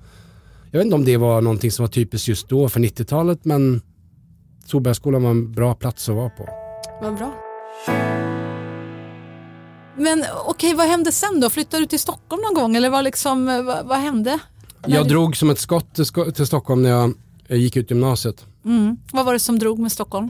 jag 0.72 0.80
vet 0.80 0.86
inte 0.86 0.96
om 0.96 1.06
det 1.06 1.18
var 1.18 1.42
någonting 1.42 1.72
som 1.72 1.84
var 1.84 1.90
typiskt 1.90 2.28
just 2.28 2.50
då 2.50 2.70
för 2.70 2.80
90-talet 2.80 3.46
men 3.46 3.82
Solbergsskolan 4.66 5.24
var 5.24 5.32
en 5.32 5.52
bra 5.52 5.74
plats 5.76 6.10
att 6.10 6.16
vara 6.16 6.30
på. 6.30 6.50
Vad 7.02 7.18
bra. 7.18 7.34
Men 9.98 10.20
okej, 10.20 10.42
okay, 10.48 10.74
vad 10.74 10.88
hände 10.88 11.12
sen 11.12 11.40
då? 11.40 11.50
Flyttade 11.50 11.84
du 11.84 11.88
till 11.88 12.00
Stockholm 12.00 12.42
någon 12.42 12.54
gång 12.54 12.76
eller 12.76 12.90
vad, 12.90 13.04
liksom, 13.04 13.46
vad, 13.46 13.86
vad 13.86 13.98
hände? 13.98 14.40
Jag 14.86 15.08
drog 15.08 15.38
som 15.38 15.50
ett 15.50 15.60
skott 15.60 15.96
till, 15.96 16.06
till 16.34 16.48
Stockholm 16.48 16.84
när 16.84 16.90
jag 16.90 17.14
jag 17.48 17.58
gick 17.58 17.76
ut 17.76 17.92
gymnasiet. 17.92 18.46
Mm. 18.66 18.98
Vad 19.12 19.26
var 19.26 19.34
det 19.34 19.40
som 19.40 19.60
drog 19.60 19.80
med 19.80 19.92
Stockholm? 19.92 20.30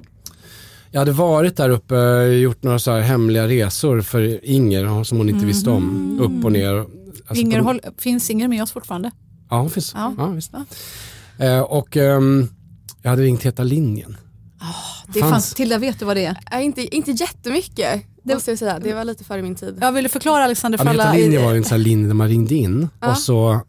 Jag 0.92 1.02
hade 1.02 1.12
varit 1.12 1.58
där 1.58 1.70
uppe, 1.70 1.96
gjort 2.24 2.64
några 2.64 2.80
så 2.80 2.92
här 2.92 3.00
hemliga 3.02 3.48
resor 3.48 4.02
för 4.02 4.46
Inger 4.46 5.04
som 5.04 5.18
hon 5.18 5.30
inte 5.30 5.46
visste 5.46 5.70
om. 5.70 6.18
Upp 6.22 6.46
och 6.46 6.52
ner. 6.52 6.86
Alltså 7.28 7.42
Inger, 7.46 7.60
håll, 7.60 7.82
finns 7.98 8.30
Inger 8.30 8.48
med 8.48 8.64
oss 8.64 8.72
fortfarande? 8.72 9.12
Ja, 9.50 9.60
hon 9.60 9.70
finns. 9.70 9.92
Ja. 9.96 10.14
Ja. 10.18 10.28
visst. 10.28 10.52
Ja. 11.38 11.46
Eh, 11.46 11.60
och 11.62 11.98
ehm, 11.98 12.48
jag 13.02 13.10
hade 13.10 13.22
ringt 13.24 13.44
Heta 13.44 13.64
linjen. 13.64 14.18
Det 15.14 15.20
Fanns- 15.20 15.32
fanns. 15.32 15.54
Tilda, 15.54 15.78
vet 15.78 16.00
du 16.00 16.06
vad 16.06 16.18
det 16.18 16.26
är? 16.26 16.38
Äh, 16.52 16.66
inte, 16.66 16.96
inte 16.96 17.12
jättemycket 17.12 18.04
måste 18.24 18.52
jag 18.52 18.58
säga. 18.60 18.80
Det 18.80 18.94
var 18.94 19.04
lite 19.04 19.24
före 19.24 19.42
min 19.42 19.56
tid. 19.56 19.78
Jag 19.82 19.92
ville 19.92 20.10
förklara 20.10 20.44
Alexander 20.44 20.78
Ja, 20.78 20.84
för 20.84 20.86
men 20.86 20.96
Heta 20.96 21.10
alla. 21.10 21.18
linjen 21.20 21.44
var 21.44 21.56
en 21.56 21.64
sån 21.64 21.72
här 21.72 21.78
linje 21.78 22.08
där 22.08 22.14
man 22.14 22.28
ringde 22.28 22.56
in 22.56 22.90
Ja. 23.02 23.12
och 23.12 23.18
så 23.18 23.62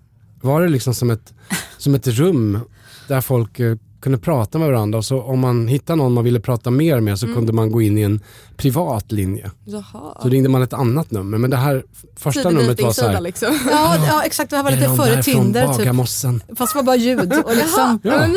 var 0.43 0.63
det 0.63 0.69
liksom 0.69 0.95
som 0.95 1.11
ett, 1.11 1.35
som 1.79 1.95
ett 1.95 2.07
rum 2.07 2.61
där 3.09 3.21
folk 3.21 3.61
eh, 3.61 3.77
kunde 4.01 4.19
prata 4.19 4.59
med 4.59 4.69
varandra 4.69 5.03
så 5.03 5.23
om 5.23 5.41
man 5.41 5.69
hittade 5.69 5.97
någon 5.97 6.13
man 6.13 6.25
ville 6.25 6.41
prata 6.41 6.71
mer 6.71 7.01
med 7.01 7.19
så 7.19 7.27
Mm. 7.27 7.37
kunde 7.37 7.53
man 7.53 7.71
gå 7.73 7.83
in 7.83 7.99
i 7.99 8.03
en 8.03 8.21
privat 8.59 9.13
linje. 9.13 9.51
Jaha. 9.65 10.19
Så 10.23 10.29
ringde 10.29 10.49
man 10.49 10.63
ett 10.63 10.73
annat 10.73 11.11
nummer 11.11 11.39
men 11.39 11.51
det 11.51 11.57
här 11.57 11.83
första 12.17 12.43
Tidig 12.43 12.55
numret 12.57 12.83
var 12.83 12.93
så 12.93 13.09
här. 13.09 13.21
liksom. 13.21 13.59
Ja, 13.71 13.97
ja 14.07 14.23
exakt, 14.25 14.51
det 14.51 14.57
här 14.57 14.63
var 14.63 14.71
"Är 14.71 14.77
det 14.77 14.83
lite 14.89 15.03
före 15.03 15.23
Tinder. 15.23 15.67
Typ. 15.69 15.77
Bagarmossen?" 15.77 16.43
Fast 16.57 16.73
det 16.73 16.77
var 16.79 16.83
bara 16.83 16.97
ljud. 16.97 17.33
Och 17.45 17.57
liksom, 17.57 18.01
Ja, 18.03 18.23
och 18.23 18.29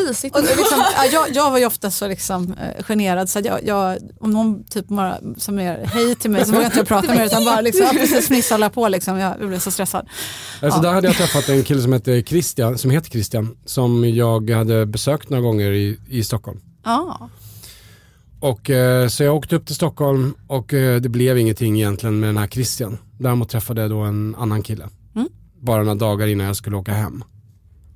liksom, 0.44 0.84
ja, 0.98 1.06
jag, 1.12 1.26
jag 1.36 1.52
var 1.52 1.58
ju 1.58 1.66
ofta 1.66 1.92
så 1.92 2.08
liksom, 2.08 2.54
eh, 2.54 2.84
generad 2.84 3.30
så 3.30 3.40
att 3.40 3.46
jag, 3.46 3.60
jag, 3.66 3.98
om 4.20 4.32
någon 4.32 4.64
typ 4.64 4.88
bara 4.88 5.18
som 5.38 5.60
är 5.60 5.86
hej 5.86 6.16
till 6.16 6.32
mig 6.32 6.46
så 6.46 6.52
vågar 6.52 6.62
jag 6.64 6.72
inte 6.72 6.86
prata 6.86 7.08
med 7.08 7.18
er 7.18 7.26
utan 7.26 7.46
bara 7.46 7.62
liksom, 7.62 7.88
precis 7.92 8.28
fnissar 8.28 8.70
på 8.70 8.88
liksom. 8.88 9.18
Jag 9.18 9.38
blev 9.48 9.60
så 9.60 9.72
stressad. 9.72 10.08
Alltså 10.62 10.80
Ja. 10.80 10.84
där 10.84 10.94
hade 10.94 11.08
jag 11.08 11.16
träffat 11.16 11.50
en 11.50 11.64
kille 11.64 11.82
som 11.82 11.94
heter 11.94 12.22
Christian, 12.22 12.78
som 12.78 12.92
heter 12.92 13.10
Christian, 13.10 13.58
som 13.66 14.10
jag 14.10 14.50
hade 14.50 14.86
besökt 14.86 15.30
några 15.30 15.42
gånger 15.44 15.72
i, 15.72 16.00
i 16.10 16.24
Stockholm. 16.24 16.60
Ja. 16.86 17.30
Och, 18.42 18.70
eh, 18.70 19.08
så 19.08 19.24
jag 19.24 19.36
åkte 19.36 19.56
upp 19.56 19.66
till 19.66 19.76
Stockholm 19.76 20.34
och 20.48 20.74
eh, 20.74 21.02
det 21.02 21.10
blev 21.10 21.38
ingenting 21.38 21.76
egentligen 21.76 22.20
med 22.20 22.30
den 22.30 22.38
här 22.38 22.48
Christian. 22.48 22.98
Däremot 23.20 23.50
träffade 23.50 23.82
jag 23.82 23.90
då 23.90 24.00
en 24.00 24.36
annan 24.36 24.64
kille. 24.64 24.88
Mm. 25.16 25.28
Bara 25.60 25.84
några 25.84 25.96
dagar 25.96 26.28
innan 26.28 26.48
jag 26.48 26.56
skulle 26.56 26.76
åka 26.78 26.94
hem 26.94 27.24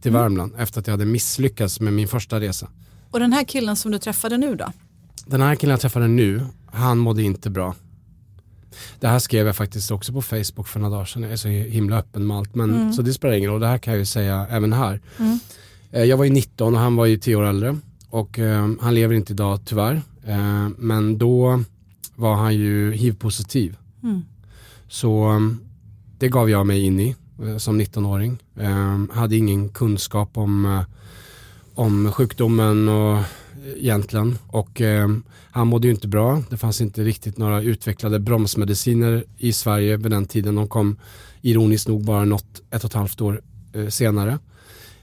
till 0.01 0.11
Värmland 0.11 0.53
efter 0.57 0.79
att 0.79 0.87
jag 0.87 0.93
hade 0.93 1.05
misslyckats 1.05 1.79
med 1.79 1.93
min 1.93 2.07
första 2.07 2.39
resa. 2.39 2.69
Och 3.11 3.19
den 3.19 3.33
här 3.33 3.43
killen 3.43 3.75
som 3.75 3.91
du 3.91 3.97
träffade 3.99 4.37
nu 4.37 4.55
då? 4.55 4.71
Den 5.25 5.41
här 5.41 5.55
killen 5.55 5.71
jag 5.71 5.79
träffade 5.81 6.07
nu, 6.07 6.45
han 6.65 6.97
mådde 6.97 7.23
inte 7.23 7.49
bra. 7.49 7.75
Det 8.99 9.07
här 9.07 9.19
skrev 9.19 9.45
jag 9.45 9.55
faktiskt 9.55 9.91
också 9.91 10.13
på 10.13 10.21
Facebook 10.21 10.67
för 10.67 10.79
några 10.79 10.95
dagar 10.95 11.05
sedan. 11.05 11.21
Jag 11.23 11.31
är 11.31 11.35
så 11.35 11.47
himla 11.47 11.97
öppen 11.97 12.27
med 12.27 12.37
allt. 12.37 12.55
Men, 12.55 12.93
Så 12.93 13.01
det 13.01 13.13
spelar 13.13 13.33
ingen 13.33 13.49
roll, 13.51 13.61
det 13.61 13.67
här 13.67 13.77
kan 13.77 13.93
jag 13.93 13.99
ju 13.99 14.05
säga 14.05 14.47
även 14.49 14.73
här. 14.73 15.01
Mm. 15.19 15.39
Eh, 15.91 16.03
Jag 16.03 16.17
var 16.17 16.25
ju 16.25 16.31
19 16.31 16.73
och 16.75 16.79
han 16.79 16.95
var 16.95 17.05
ju 17.05 17.17
10 17.17 17.35
år 17.35 17.43
äldre. 17.43 17.77
Och 18.09 18.39
eh, 18.39 18.69
han 18.81 18.95
lever 18.95 19.15
inte 19.15 19.33
idag 19.33 19.59
tyvärr. 19.65 20.01
Eh, 20.25 20.69
men 20.77 21.17
då 21.17 21.63
var 22.15 22.35
han 22.35 22.55
ju 22.55 22.91
hiv-positiv. 22.91 23.77
Mm. 24.03 24.21
Så 24.87 25.31
eh, 25.31 25.39
det 26.17 26.27
gav 26.27 26.49
jag 26.49 26.67
mig 26.67 26.83
in 26.83 26.99
i 26.99 27.15
eh, 27.43 27.57
som 27.57 27.81
19-åring. 27.81 28.37
Eh, 28.55 29.15
hade 29.15 29.35
ingen 29.35 29.69
kunskap 29.69 30.37
om, 30.37 30.83
om 31.75 32.11
sjukdomen 32.11 32.89
och 32.89 33.23
egentligen. 33.75 34.37
Och 34.47 34.81
eh, 34.81 35.09
han 35.51 35.67
mådde 35.67 35.87
ju 35.87 35.93
inte 35.93 36.07
bra. 36.07 36.43
Det 36.49 36.57
fanns 36.57 36.81
inte 36.81 37.03
riktigt 37.03 37.37
några 37.37 37.61
utvecklade 37.61 38.19
bromsmediciner 38.19 39.23
i 39.37 39.53
Sverige 39.53 39.97
vid 39.97 40.11
den 40.11 40.25
tiden. 40.25 40.55
De 40.55 40.67
kom 40.67 40.95
ironiskt 41.41 41.87
nog 41.87 42.05
bara 42.05 42.25
något 42.25 42.61
ett 42.71 42.83
och 42.83 42.89
ett 42.89 42.93
halvt 42.93 43.21
år 43.21 43.41
eh, 43.73 43.87
senare. 43.87 44.39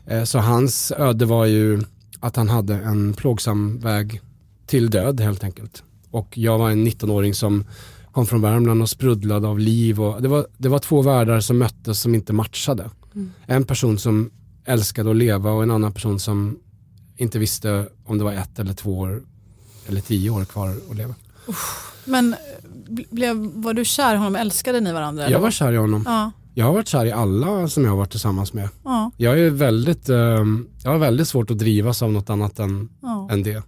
Eh, 0.07 0.25
så 0.25 0.39
hans 0.39 0.93
öde 0.93 1.25
var 1.25 1.47
ju 1.47 1.83
att 2.21 2.37
han 2.37 2.49
hade 2.49 2.75
en 2.75 3.15
plågsam 3.15 3.79
väg 3.79 4.21
till 4.73 4.91
död 4.91 5.21
helt 5.21 5.45
enkelt. 5.45 5.83
Och 6.11 6.39
jag 6.39 6.59
var 6.59 6.71
en 6.71 6.87
19-åring 6.87 7.35
som 7.35 7.65
kom 8.13 8.27
från 8.27 8.41
Värmland 8.41 8.83
och 8.83 8.89
sprudlade 8.89 9.49
av 9.49 9.59
liv. 9.59 10.01
Och 10.01 10.23
det, 10.23 10.29
var, 10.29 10.47
det 10.59 10.69
var 10.69 10.79
två 10.79 11.03
världar 11.03 11.41
som 11.41 11.59
möttes 11.59 12.01
som 12.01 12.15
inte 12.15 12.33
matchade. 12.33 12.91
En 13.47 13.65
person 13.65 13.99
som 13.99 14.31
älskade 14.65 15.11
att 15.11 15.17
leva 15.17 15.51
och 15.51 15.63
en 15.63 15.71
annan 15.71 15.93
person 15.93 16.21
som 16.21 16.59
inte 17.17 17.39
visste 17.39 17.89
om 18.05 18.19
det 18.19 18.25
var 18.25 18.33
ett 18.33 18.59
eller 18.59 18.73
två 18.73 18.99
år 18.99 19.23
eller 19.87 20.01
tio 20.01 20.31
år 20.31 20.45
kvar 20.45 20.75
att 20.91 20.97
leva. 20.97 21.15
Men 22.05 22.35
bl- 22.89 23.07
blev, 23.11 23.37
var 23.37 23.75
du 23.75 23.85
kär 23.85 24.15
i 24.15 24.17
honom? 24.17 24.37
Älskade 24.37 24.81
ni 24.81 24.93
varandra? 24.93 25.25
eller? 25.25 25.37
Jag 25.37 25.41
var 25.41 25.51
kär 25.51 25.73
i 25.73 25.77
honom. 25.77 26.03
Ja. 26.07 26.31
Jag 26.55 26.67
har 26.67 26.73
varit 26.73 26.89
kär 26.89 27.05
i 27.05 27.13
alla 27.13 27.69
som 27.69 27.85
jag 27.85 27.91
har 27.91 27.99
varit 27.99 28.11
tillsammans 28.11 28.53
med. 28.53 28.69
Ja. 28.85 29.11
Jag 29.17 29.41
är 29.41 29.51
väldigt, 29.51 30.09
eh, 30.09 30.17
jag 30.85 30.91
har 30.91 30.99
väldigt 30.99 31.29
svårt 31.29 31.51
att 31.51 31.59
drivas 31.59 32.03
av 32.03 32.13
något 32.13 32.31
annat 32.31 32.59
än, 32.59 32.89
ja. 33.03 33.29
än 33.31 33.43
det. 33.43 33.63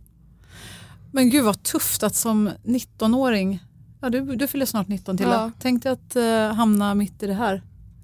Men 1.15 1.31
gud 1.31 1.45
vad 1.45 1.63
tufft 1.63 2.03
att 2.03 2.15
som 2.15 2.51
19-åring, 2.65 3.65
ja, 4.01 4.11
du, 4.11 4.37
du 4.37 4.47
fyller 4.47 4.67
snart 4.67 4.89
19 4.89 5.17
till 5.17 5.27
Ja. 5.27 5.51
Tänk 5.59 5.83
dig 5.83 5.93
att 5.93 6.17
eh, 6.17 6.57
hamna 6.57 6.95
mitt 6.95 7.23
i 7.23 7.27
det 7.27 7.35
här. 7.35 7.63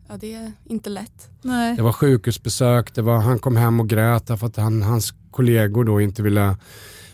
Ja, 0.09 0.17
det 0.17 0.35
är 0.35 0.53
inte 0.65 0.91
lätt. 0.91 1.31
Nej. 1.43 1.77
Det 1.77 1.83
var 1.83 1.93
sjukhusbesök, 1.93 2.95
det 2.95 3.03
var, 3.03 3.19
han 3.19 3.39
kom 3.39 3.57
hem 3.57 3.81
och 3.81 3.89
grät 3.89 4.27
därför 4.27 4.47
att 4.47 4.57
han, 4.57 4.83
hans 4.83 5.15
kollegor 5.31 5.85
då 5.85 6.01
inte 6.01 6.23
ville, 6.23 6.57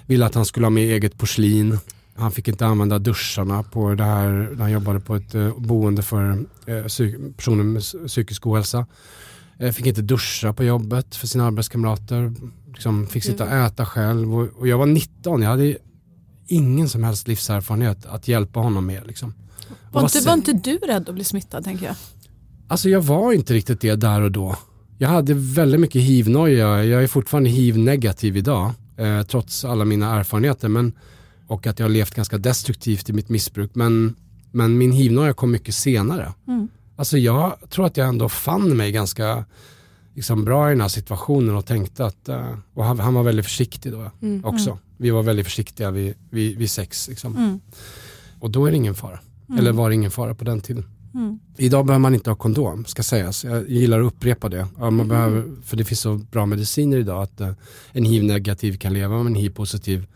ville 0.06 0.26
att 0.26 0.34
han 0.34 0.44
skulle 0.44 0.66
ha 0.66 0.70
med 0.70 0.84
eget 0.84 1.18
porslin. 1.18 1.78
Han 2.14 2.32
fick 2.32 2.48
inte 2.48 2.66
använda 2.66 2.98
duscharna 2.98 3.62
på 3.62 3.94
det 3.94 4.04
här, 4.04 4.56
han 4.58 4.72
jobbade 4.72 5.00
på 5.00 5.16
ett 5.16 5.34
eh, 5.34 5.58
boende 5.58 6.02
för 6.02 6.30
eh, 6.66 6.82
personer 7.36 7.64
med 7.64 7.82
psykisk 8.06 8.46
ohälsa. 8.46 8.86
Eh, 9.58 9.72
fick 9.72 9.86
inte 9.86 10.02
duscha 10.02 10.52
på 10.52 10.64
jobbet 10.64 11.16
för 11.16 11.26
sina 11.26 11.46
arbetskamrater. 11.46 12.32
Liksom 12.66 13.06
fick 13.06 13.24
sitta 13.24 13.44
och 13.44 13.50
äta 13.50 13.86
själv. 13.86 14.34
Och, 14.34 14.48
och 14.58 14.68
jag 14.68 14.78
var 14.78 14.86
19, 14.86 15.42
jag 15.42 15.50
hade 15.50 15.76
ingen 16.46 16.88
som 16.88 17.04
helst 17.04 17.28
livserfarenhet 17.28 18.06
att 18.06 18.28
hjälpa 18.28 18.60
honom 18.60 18.86
med. 18.86 19.06
Liksom. 19.06 19.34
Var, 19.92 20.02
inte, 20.02 20.20
var 20.20 20.34
inte 20.34 20.52
du 20.52 20.76
rädd 20.78 21.08
att 21.08 21.14
bli 21.14 21.24
smittad 21.24 21.64
tänker 21.64 21.86
jag? 21.86 21.96
Alltså 22.68 22.88
jag 22.88 23.00
var 23.00 23.32
inte 23.32 23.54
riktigt 23.54 23.80
det 23.80 23.94
där 23.94 24.20
och 24.20 24.32
då. 24.32 24.56
Jag 24.98 25.08
hade 25.08 25.34
väldigt 25.34 25.80
mycket 25.80 26.02
hiv-noja. 26.02 26.84
Jag 26.84 27.02
är 27.02 27.06
fortfarande 27.06 27.50
hiv-negativ 27.50 28.36
idag. 28.36 28.70
Eh, 28.96 29.22
trots 29.22 29.64
alla 29.64 29.84
mina 29.84 30.16
erfarenheter. 30.16 30.68
Men, 30.68 30.92
och 31.46 31.66
att 31.66 31.78
jag 31.78 31.86
har 31.86 31.90
levt 31.90 32.14
ganska 32.14 32.38
destruktivt 32.38 33.10
i 33.10 33.12
mitt 33.12 33.28
missbruk. 33.28 33.70
Men, 33.74 34.16
men 34.50 34.78
min 34.78 34.92
hiv-noja 34.92 35.32
kom 35.32 35.50
mycket 35.50 35.74
senare. 35.74 36.32
Mm. 36.48 36.68
Alltså 36.96 37.18
jag 37.18 37.56
tror 37.70 37.86
att 37.86 37.96
jag 37.96 38.08
ändå 38.08 38.28
fann 38.28 38.76
mig 38.76 38.92
ganska 38.92 39.44
liksom, 40.16 40.44
bra 40.44 40.68
i 40.68 40.72
den 40.72 40.80
här 40.80 40.88
situationen 40.88 41.56
och 41.56 41.66
tänkte 41.66 42.04
att, 42.06 42.28
eh, 42.28 42.52
och 42.74 42.84
han, 42.84 42.98
han 42.98 43.14
var 43.14 43.22
väldigt 43.22 43.44
försiktig 43.46 43.92
då 43.92 44.10
Mm. 44.22 44.44
också. 44.44 44.78
Vi 44.96 45.10
var 45.10 45.22
väldigt 45.22 45.46
försiktiga 45.46 45.90
vid, 45.90 46.14
vid, 46.30 46.58
vid 46.58 46.70
sex. 46.70 47.08
Liksom. 47.08 47.36
Mm. 47.36 47.60
Och 48.40 48.50
då 48.50 48.66
är 48.66 48.70
det 48.70 48.76
ingen 48.76 48.94
fara. 48.94 49.18
Eller 49.58 49.72
var 49.72 49.88
det 49.88 49.94
ingen 49.94 50.10
fara 50.10 50.34
på 50.34 50.44
den 50.44 50.60
tiden. 50.60 50.84
Mm. 51.14 51.38
Idag 51.56 51.86
behöver 51.86 52.00
man 52.00 52.14
inte 52.14 52.30
ha 52.30 52.34
kondom, 52.36 52.84
ska 52.84 53.02
sägas. 53.02 53.44
Jag 53.44 53.68
gillar 53.70 54.00
att 54.00 54.06
upprepa 54.06 54.48
det. 54.48 54.66
Ja, 54.78 54.90
man 54.90 55.08
behöver, 55.08 55.44
för 55.64 55.76
det 55.76 55.84
finns 55.84 56.00
så 56.00 56.14
bra 56.14 56.46
mediciner 56.46 56.96
idag 56.96 57.22
att 57.22 57.40
eh, 57.40 57.50
en 57.92 58.04
hiv-negativ 58.04 58.76
kan 58.78 58.92
leva 58.94 59.16
med 59.16 59.26
en 59.26 59.34
hiv-positiv 59.34 60.06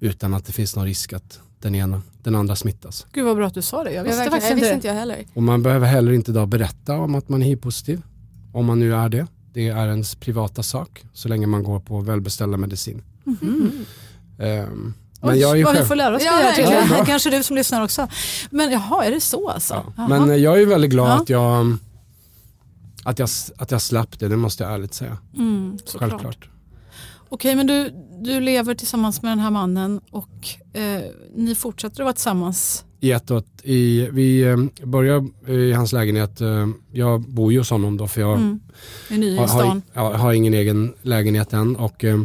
utan 0.00 0.34
att 0.34 0.44
det 0.46 0.52
finns 0.52 0.76
någon 0.76 0.84
risk 0.84 1.12
att 1.12 1.40
den 1.60 1.74
ena, 1.74 2.02
den 2.22 2.34
andra 2.34 2.56
smittas. 2.56 3.06
Gud 3.12 3.24
vad 3.24 3.36
bra 3.36 3.46
att 3.46 3.54
du 3.54 3.62
sa 3.62 3.84
det. 3.84 3.90
Jag 3.90 3.96
Jag, 3.98 4.04
visste 4.04 4.16
verkligen, 4.18 4.30
faktiskt 4.32 4.50
jag 4.50 4.56
inte 4.56 4.60
visste 4.64 4.72
det. 4.72 4.74
inte 4.74 4.88
jag 4.88 4.94
heller. 4.94 5.24
Och 5.34 5.42
man 5.42 5.62
behöver 5.62 5.86
heller 5.86 6.12
inte 6.12 6.30
idag 6.30 6.48
berätta 6.48 6.94
om 6.98 7.14
att 7.14 7.28
man 7.28 7.42
är 7.42 7.46
hiv-positiv. 7.46 8.02
Om 8.52 8.66
man 8.66 8.78
nu 8.78 8.94
är 8.94 9.08
det. 9.08 9.26
Det 9.58 9.68
är 9.68 9.88
ens 9.88 10.14
privata 10.14 10.62
sak 10.62 11.04
så 11.12 11.28
länge 11.28 11.46
man 11.46 11.62
går 11.62 11.80
på 11.80 12.00
välbeställda 12.00 12.56
medicin. 12.56 13.02
Ehm, 14.38 14.94
men 15.20 15.30
Oj, 15.30 15.38
jag 15.38 15.50
är 15.50 15.56
ju 15.56 15.62
vad 15.64 15.72
vi 15.72 15.78
själv... 15.78 15.86
får 15.88 15.96
lära 15.96 16.16
oss 16.16 16.22
Ja, 16.24 16.32
det 16.56 16.62
här. 16.62 16.98
Ja. 16.98 17.04
Kanske 17.04 17.30
du 17.30 17.42
som 17.42 17.56
lyssnar 17.56 17.84
också. 17.84 18.08
Men 18.50 18.70
jaha, 18.70 19.04
är 19.04 19.10
det 19.10 19.20
så 19.20 19.48
alltså? 19.48 19.92
Ja. 19.96 20.08
Men 20.08 20.30
eh, 20.30 20.36
jag 20.36 20.54
är 20.54 20.58
ju 20.58 20.64
väldigt 20.66 20.90
glad 20.90 21.08
Ja. 21.08 21.22
att 21.22 21.28
jag 21.28 21.76
att 23.04 23.18
jag, 23.18 23.28
att 23.58 23.70
jag 23.70 23.82
slapp 23.82 24.18
det, 24.18 24.28
det 24.28 24.36
måste 24.36 24.64
jag 24.64 24.72
ärligt 24.72 24.94
säga. 24.94 25.18
mm. 25.36 25.78
Självklart. 25.94 26.48
Okej, 27.28 27.54
men 27.54 27.66
du, 27.66 27.90
du 28.22 28.40
lever 28.40 28.74
tillsammans 28.74 29.22
med 29.22 29.32
den 29.32 29.38
här 29.38 29.50
mannen 29.50 30.00
och 30.10 30.48
eh, 30.80 31.02
ni 31.36 31.54
fortsätter 31.54 32.00
att 32.02 32.04
vara 32.04 32.12
tillsammans. 32.12 32.84
I 33.00 33.12
ett 33.12 33.30
och 33.30 33.38
ett, 33.38 33.64
i, 33.64 34.08
vi 34.12 34.42
eh, 34.42 34.56
börjar 34.84 35.26
i 35.50 35.72
hans 35.72 35.92
lägenhet, 35.92 36.40
eh, 36.40 36.68
jag 36.92 37.20
bor 37.20 37.52
ju 37.52 37.58
hos 37.58 37.70
honom 37.70 37.96
då 37.96 38.06
för 38.08 38.20
jag 38.20 38.38
Mm. 38.38 38.60
Har, 39.94 40.00
har, 40.00 40.12
har 40.14 40.32
ingen 40.32 40.54
egen 40.54 40.94
lägenhet 41.02 41.52
än. 41.52 41.76
Och, 41.76 42.04
eh, 42.04 42.22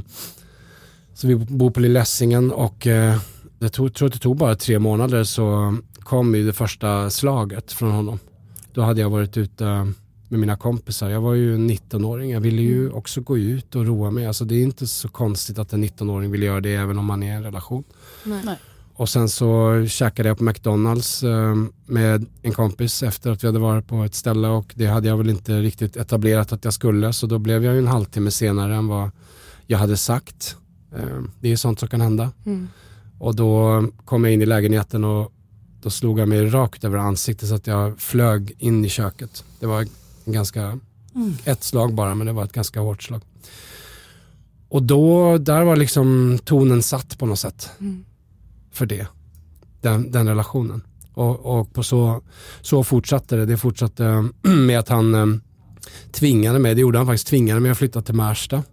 så 1.13 1.27
vi 1.27 1.35
bor 1.35 1.71
på 1.71 1.79
Lilla 1.79 1.99
Essingen 2.01 2.51
och 2.51 2.87
eh, 2.87 3.17
jag 3.59 3.73
tror, 3.73 3.89
tror 3.89 4.07
att 4.07 4.13
det 4.13 4.19
tog 4.19 4.37
bara 4.37 4.55
tre 4.55 4.79
månader 4.79 5.23
så 5.23 5.77
kom 5.99 6.35
ju 6.35 6.45
det 6.45 6.53
första 6.53 7.09
slaget 7.09 7.71
från 7.71 7.91
honom. 7.91 8.19
Då 8.73 8.81
hade 8.81 9.01
jag 9.01 9.09
varit 9.09 9.37
ute 9.37 9.63
med 10.27 10.39
mina 10.39 10.55
kompisar. 10.57 11.09
Jag 11.09 11.21
var 11.21 11.33
ju 11.33 11.55
en 11.55 11.69
19-åring. 11.69 12.31
Jag 12.31 12.41
ville 12.41 12.61
ju 12.61 12.89
också 12.89 13.21
gå 13.21 13.37
ut 13.37 13.75
och 13.75 13.85
roa 13.85 14.11
mig. 14.11 14.25
Alltså 14.25 14.45
det 14.45 14.55
är 14.55 14.63
inte 14.63 14.87
så 14.87 15.07
konstigt 15.09 15.59
att 15.59 15.73
en 15.73 15.83
19-åring 15.83 16.31
vill 16.31 16.43
göra 16.43 16.61
det 16.61 16.75
även 16.75 16.97
om 16.97 17.05
man 17.05 17.23
är 17.23 17.27
i 17.27 17.35
en 17.35 17.43
relation. 17.43 17.83
Nej. 18.45 18.57
Och 18.95 19.09
sen 19.09 19.29
så 19.29 19.85
käkade 19.87 20.29
jag 20.29 20.37
på 20.37 20.43
McDonalds 20.43 21.23
eh, 21.23 21.55
med 21.85 22.25
en 22.41 22.51
kompis 22.51 23.03
efter 23.03 23.31
att 23.31 23.43
vi 23.43 23.47
hade 23.47 23.59
varit 23.59 23.87
på 23.87 24.03
ett 24.03 24.15
ställe 24.15 24.47
och 24.47 24.73
det 24.75 24.85
hade 24.85 25.07
jag 25.07 25.17
väl 25.17 25.29
inte 25.29 25.61
riktigt 25.61 25.97
etablerat 25.97 26.53
att 26.53 26.65
jag 26.65 26.73
skulle 26.73 27.13
så 27.13 27.27
då 27.27 27.39
blev 27.39 27.65
jag 27.65 27.73
ju 27.73 27.79
en 27.79 27.87
halvtimme 27.87 28.31
senare 28.31 28.75
än 28.75 28.87
vad 28.87 29.11
jag 29.67 29.77
hade 29.77 29.97
sagt. 29.97 30.57
Eh, 30.95 31.21
det 31.39 31.51
är 31.51 31.55
sånt 31.55 31.79
som 31.79 31.89
kan 31.89 32.01
hända. 32.01 32.31
Mm. 32.45 32.67
Och 33.19 33.35
då 33.35 33.83
kom 34.05 34.23
jag 34.23 34.33
in 34.33 34.41
i 34.41 34.45
lägenheten 34.45 35.03
och 35.03 35.31
då 35.81 35.89
slog 35.89 36.19
jag 36.19 36.27
mig 36.27 36.45
rakt 36.45 36.83
över 36.83 36.97
ansiktet 36.97 37.49
så 37.49 37.55
att 37.55 37.67
jag 37.67 37.99
flög 37.99 38.55
in 38.59 38.85
i 38.85 38.89
köket. 38.89 39.43
Det 39.59 39.65
var 39.65 39.87
ganska, 40.25 40.79
ett 41.43 41.63
slag 41.63 41.93
bara 41.93 42.15
men 42.15 42.27
det 42.27 42.33
var 42.33 42.43
ett 42.43 42.53
ganska 42.53 42.79
hårt 42.79 43.03
slag. 43.03 43.21
Och 44.69 44.83
då, 44.83 45.37
där 45.37 45.63
var 45.63 45.75
liksom 45.75 46.39
tonen 46.43 46.83
satt 46.83 47.17
på 47.17 47.25
något 47.25 47.39
sätt. 47.39 47.69
För 48.73 48.85
det. 48.85 49.07
Den, 49.81 50.11
den 50.11 50.27
relationen. 50.27 50.81
Och, 51.13 51.59
och 51.59 51.73
på 51.73 51.83
så, 51.83 52.21
så 52.61 52.83
fortsatte 52.83 53.35
det. 53.35 53.45
Det 53.45 53.57
fortsatte 53.57 54.29
med 54.41 54.79
att 54.79 54.89
han 54.89 55.15
eh, 55.15 55.25
tvingade 56.11 56.59
mig, 56.59 56.75
det 56.75 56.81
gjorde 56.81 56.97
han 56.97 57.07
faktiskt, 57.07 57.27
tvingade 57.27 57.59
mig 57.59 57.71
att 57.71 57.77
flytta 57.77 58.01
till 58.01 58.15
Märsta. 58.15 58.63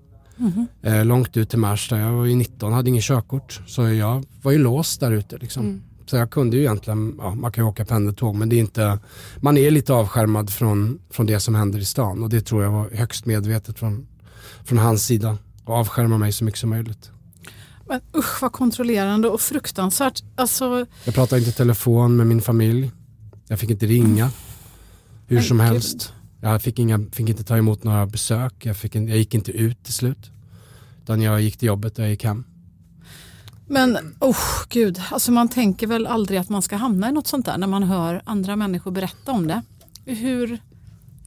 Eh, 0.83 1.05
långt 1.05 1.37
ut 1.37 1.51
till 1.51 1.59
Märsta. 1.59 1.99
Jag 1.99 2.13
var 2.13 2.25
ju 2.25 2.35
19, 2.35 2.73
hade 2.73 2.89
ingen 2.89 3.03
körkort. 3.03 3.61
Så 3.67 3.89
jag 3.89 4.25
var 4.43 4.53
ju 4.53 4.59
låst 4.59 5.01
där 5.01 5.11
ute 5.13 5.39
liksom. 5.39 5.65
Så 6.07 6.17
jag 6.17 6.31
kunde 6.31 6.57
ju 6.57 6.63
egentligen, 6.63 7.15
ja, 7.19 7.35
man 7.35 7.53
kan 7.53 7.65
ju 7.65 7.69
åka 7.69 7.85
pendeltåg 7.85 8.35
men 8.35 8.49
det 8.49 8.57
är 8.57 8.61
inte, 8.61 8.99
man 9.41 9.57
är 9.57 9.71
lite 9.71 9.93
avskärmad 9.93 10.51
från, 10.51 10.99
från 11.11 11.27
det 11.27 11.41
som 11.41 11.55
händer 11.55 11.79
i 11.79 11.85
stan 11.85 12.23
och 12.23 12.29
det 12.29 12.41
tror 12.41 12.63
jag 12.63 12.71
var 12.71 12.91
högst 12.91 13.27
medvetet 13.27 13.79
från, 13.79 14.07
från 14.65 14.79
hans 14.79 15.05
sida. 15.05 15.39
Och 15.65 15.75
avskärma 15.75 16.19
mig 16.19 16.33
så 16.33 16.45
mycket 16.45 16.61
som 16.61 16.71
möjligt. 16.71 17.11
Men 17.91 18.01
usch 18.17 18.43
vad 18.43 18.53
kontrollerande 18.53 19.29
och 19.29 19.41
fruktansvärt. 19.41 20.23
Alltså, 20.37 20.87
Jag 21.05 21.15
pratade 21.15 21.39
inte 21.39 21.53
telefon 21.53 22.17
med 22.17 22.27
min 22.27 22.43
familj. 22.43 22.91
Jag 23.49 23.59
fick 23.59 23.71
inte 23.71 23.87
ringa 23.87 24.31
hur 25.27 25.41
som 25.41 25.61
helst. 25.61 26.13
Jag 26.41 26.63
fick, 26.63 26.79
inga, 26.79 27.01
fick 27.13 27.29
inte 27.29 27.45
ta 27.45 27.57
emot 27.57 27.85
några 27.85 28.07
besök. 28.07 28.67
Jag, 28.67 28.77
fick 28.77 28.95
en, 28.95 29.09
jag 29.09 29.19
gick 29.19 29.35
inte 29.35 29.53
ut 29.53 29.85
till 29.85 29.93
slut. 29.93 30.31
Utan 31.03 31.23
jag 31.23 31.41
gick 31.41 31.57
till 31.57 31.67
jobbet 31.67 31.99
och 31.99 32.05
jag 32.05 32.11
gick 32.11 32.25
hem. 32.25 32.45
men 33.67 34.15
oh, 34.21 34.37
gud, 34.69 35.01
alltså 35.11 35.33
man 35.33 35.49
tänker 35.49 35.87
väl 35.87 36.07
aldrig 36.07 36.39
att 36.41 36.49
man 36.49 36.63
ska 36.63 36.77
hamna 36.77 37.09
i 37.09 37.13
något 37.13 37.27
sånt 37.27 37.47
där 37.47 37.59
när 37.59 37.67
man 37.67 37.83
hör 37.83 38.23
andra 38.25 38.57
människor 38.57 38.91
berätta 38.91 39.33
om 39.33 39.47
det. 39.47 39.63
Hur, 40.05 40.59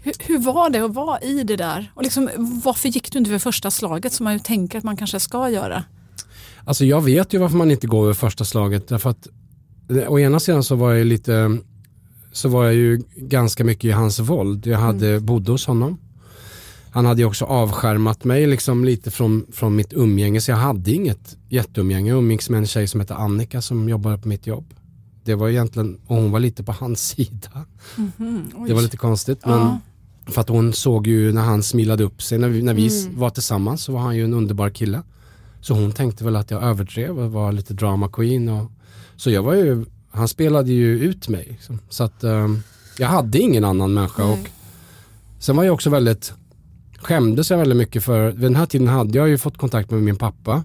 hur, 0.01 0.13
hur 0.19 0.39
var 0.39 0.69
det 0.69 0.79
att 0.79 0.93
vara 0.93 1.19
i 1.21 1.43
det 1.43 1.55
där? 1.55 1.91
Och 1.95 2.03
liksom, 2.03 2.29
varför 2.63 2.89
gick 2.89 3.11
du 3.11 3.19
inte 3.19 3.31
för 3.31 3.39
första 3.39 3.71
slaget 3.71 4.13
som 4.13 4.23
man 4.23 4.33
ju 4.33 4.39
tänker 4.39 4.77
att 4.77 4.83
man 4.83 4.97
kanske 4.97 5.19
ska 5.19 5.49
göra? 5.49 5.83
Alltså 6.65 6.85
jag 6.85 7.01
vet 7.01 7.33
ju 7.33 7.37
varför 7.37 7.57
man 7.57 7.71
inte 7.71 7.87
går 7.87 8.03
över 8.03 8.13
första 8.13 8.45
slaget. 8.45 8.87
Därför 8.87 9.09
att 9.09 9.27
eh, 9.89 10.11
å 10.11 10.19
ena 10.19 10.39
sidan 10.39 10.63
så 10.63 10.75
var 10.75 10.93
jag 10.93 11.07
lite 11.07 11.57
så 12.31 12.49
var 12.49 12.65
jag 12.65 12.73
ju 12.73 13.01
ganska 13.15 13.63
mycket 13.63 13.85
i 13.85 13.91
hans 13.91 14.19
våld. 14.19 14.67
Jag 14.67 14.77
hade, 14.77 15.19
bodde 15.19 15.51
hos 15.51 15.65
honom. 15.65 15.97
Han 16.91 17.05
hade 17.05 17.21
ju 17.21 17.27
också 17.27 17.45
avskärmat 17.45 18.23
mig 18.23 18.47
liksom 18.47 18.85
lite 18.85 19.11
från, 19.11 19.45
från 19.51 19.75
mitt 19.75 19.93
umgänge 19.93 20.41
så 20.41 20.51
jag 20.51 20.57
hade 20.57 20.91
inget 20.91 21.37
jätteumgänge. 21.49 22.09
Jag 22.09 22.17
umgicks 22.17 22.49
med 22.49 22.57
en 22.57 22.67
tjej 22.67 22.87
som 22.87 22.99
heter 22.99 23.15
Annika 23.15 23.61
som 23.61 23.89
jobbade 23.89 24.17
på 24.17 24.27
mitt 24.27 24.47
jobb. 24.47 24.73
Det 25.23 25.35
var 25.35 25.49
egentligen, 25.49 25.97
och 26.07 26.15
hon 26.15 26.31
var 26.31 26.39
lite 26.39 26.63
på 26.63 26.71
hans 26.71 27.07
sida. 27.07 27.65
Det 28.67 28.73
var 28.73 28.81
lite 28.81 28.97
konstigt. 28.97 29.45
Men 29.45 29.59
Ja. 29.59 29.79
För 30.25 30.41
att 30.41 30.49
hon 30.49 30.73
såg 30.73 31.07
ju 31.07 31.33
när 31.33 31.41
han 31.41 31.63
smilade 31.63 32.03
upp 32.03 32.21
sig, 32.21 32.37
när 32.37 32.49
vi, 32.49 32.61
när 32.61 32.73
vi 32.73 33.09
var 33.15 33.29
tillsammans 33.29 33.83
så 33.83 33.91
var 33.91 33.99
han 33.99 34.15
ju 34.15 34.23
en 34.23 34.33
underbar 34.33 34.69
kille. 34.69 35.01
Så 35.63 35.73
hon 35.73 35.91
tänkte 35.91 36.23
väl 36.23 36.35
att 36.35 36.51
jag 36.51 36.63
överdrev 36.63 37.19
och 37.19 37.31
var 37.31 37.51
lite 37.51 37.73
drama 37.73 38.09
queen. 38.09 38.49
Och, 38.49 38.71
så 39.15 39.29
jag 39.29 39.43
var 39.43 39.53
ju, 39.53 39.85
han 40.11 40.27
spelade 40.27 40.71
ju 40.71 40.99
ut 40.99 41.29
mig. 41.29 41.47
Liksom. 41.49 41.79
Så 41.89 42.03
att 42.03 42.23
ehm, 42.23 42.63
jag 42.97 43.07
hade 43.07 43.39
ingen 43.39 43.63
annan 43.63 43.93
människa. 43.93 44.25
Och 44.25 44.49
sen 45.39 45.55
var 45.55 45.63
jag 45.63 45.73
också 45.73 45.89
väldigt, 45.89 46.33
skämdes 46.97 47.51
jag 47.51 47.57
väldigt 47.57 47.77
mycket 47.77 48.03
för, 48.03 48.31
vid 48.31 48.41
den 48.41 48.55
här 48.55 48.65
tiden 48.65 48.87
hade 48.87 49.17
jag 49.17 49.29
ju 49.29 49.37
fått 49.37 49.57
kontakt 49.57 49.91
med 49.91 50.01
min 50.01 50.15
pappa. 50.15 50.63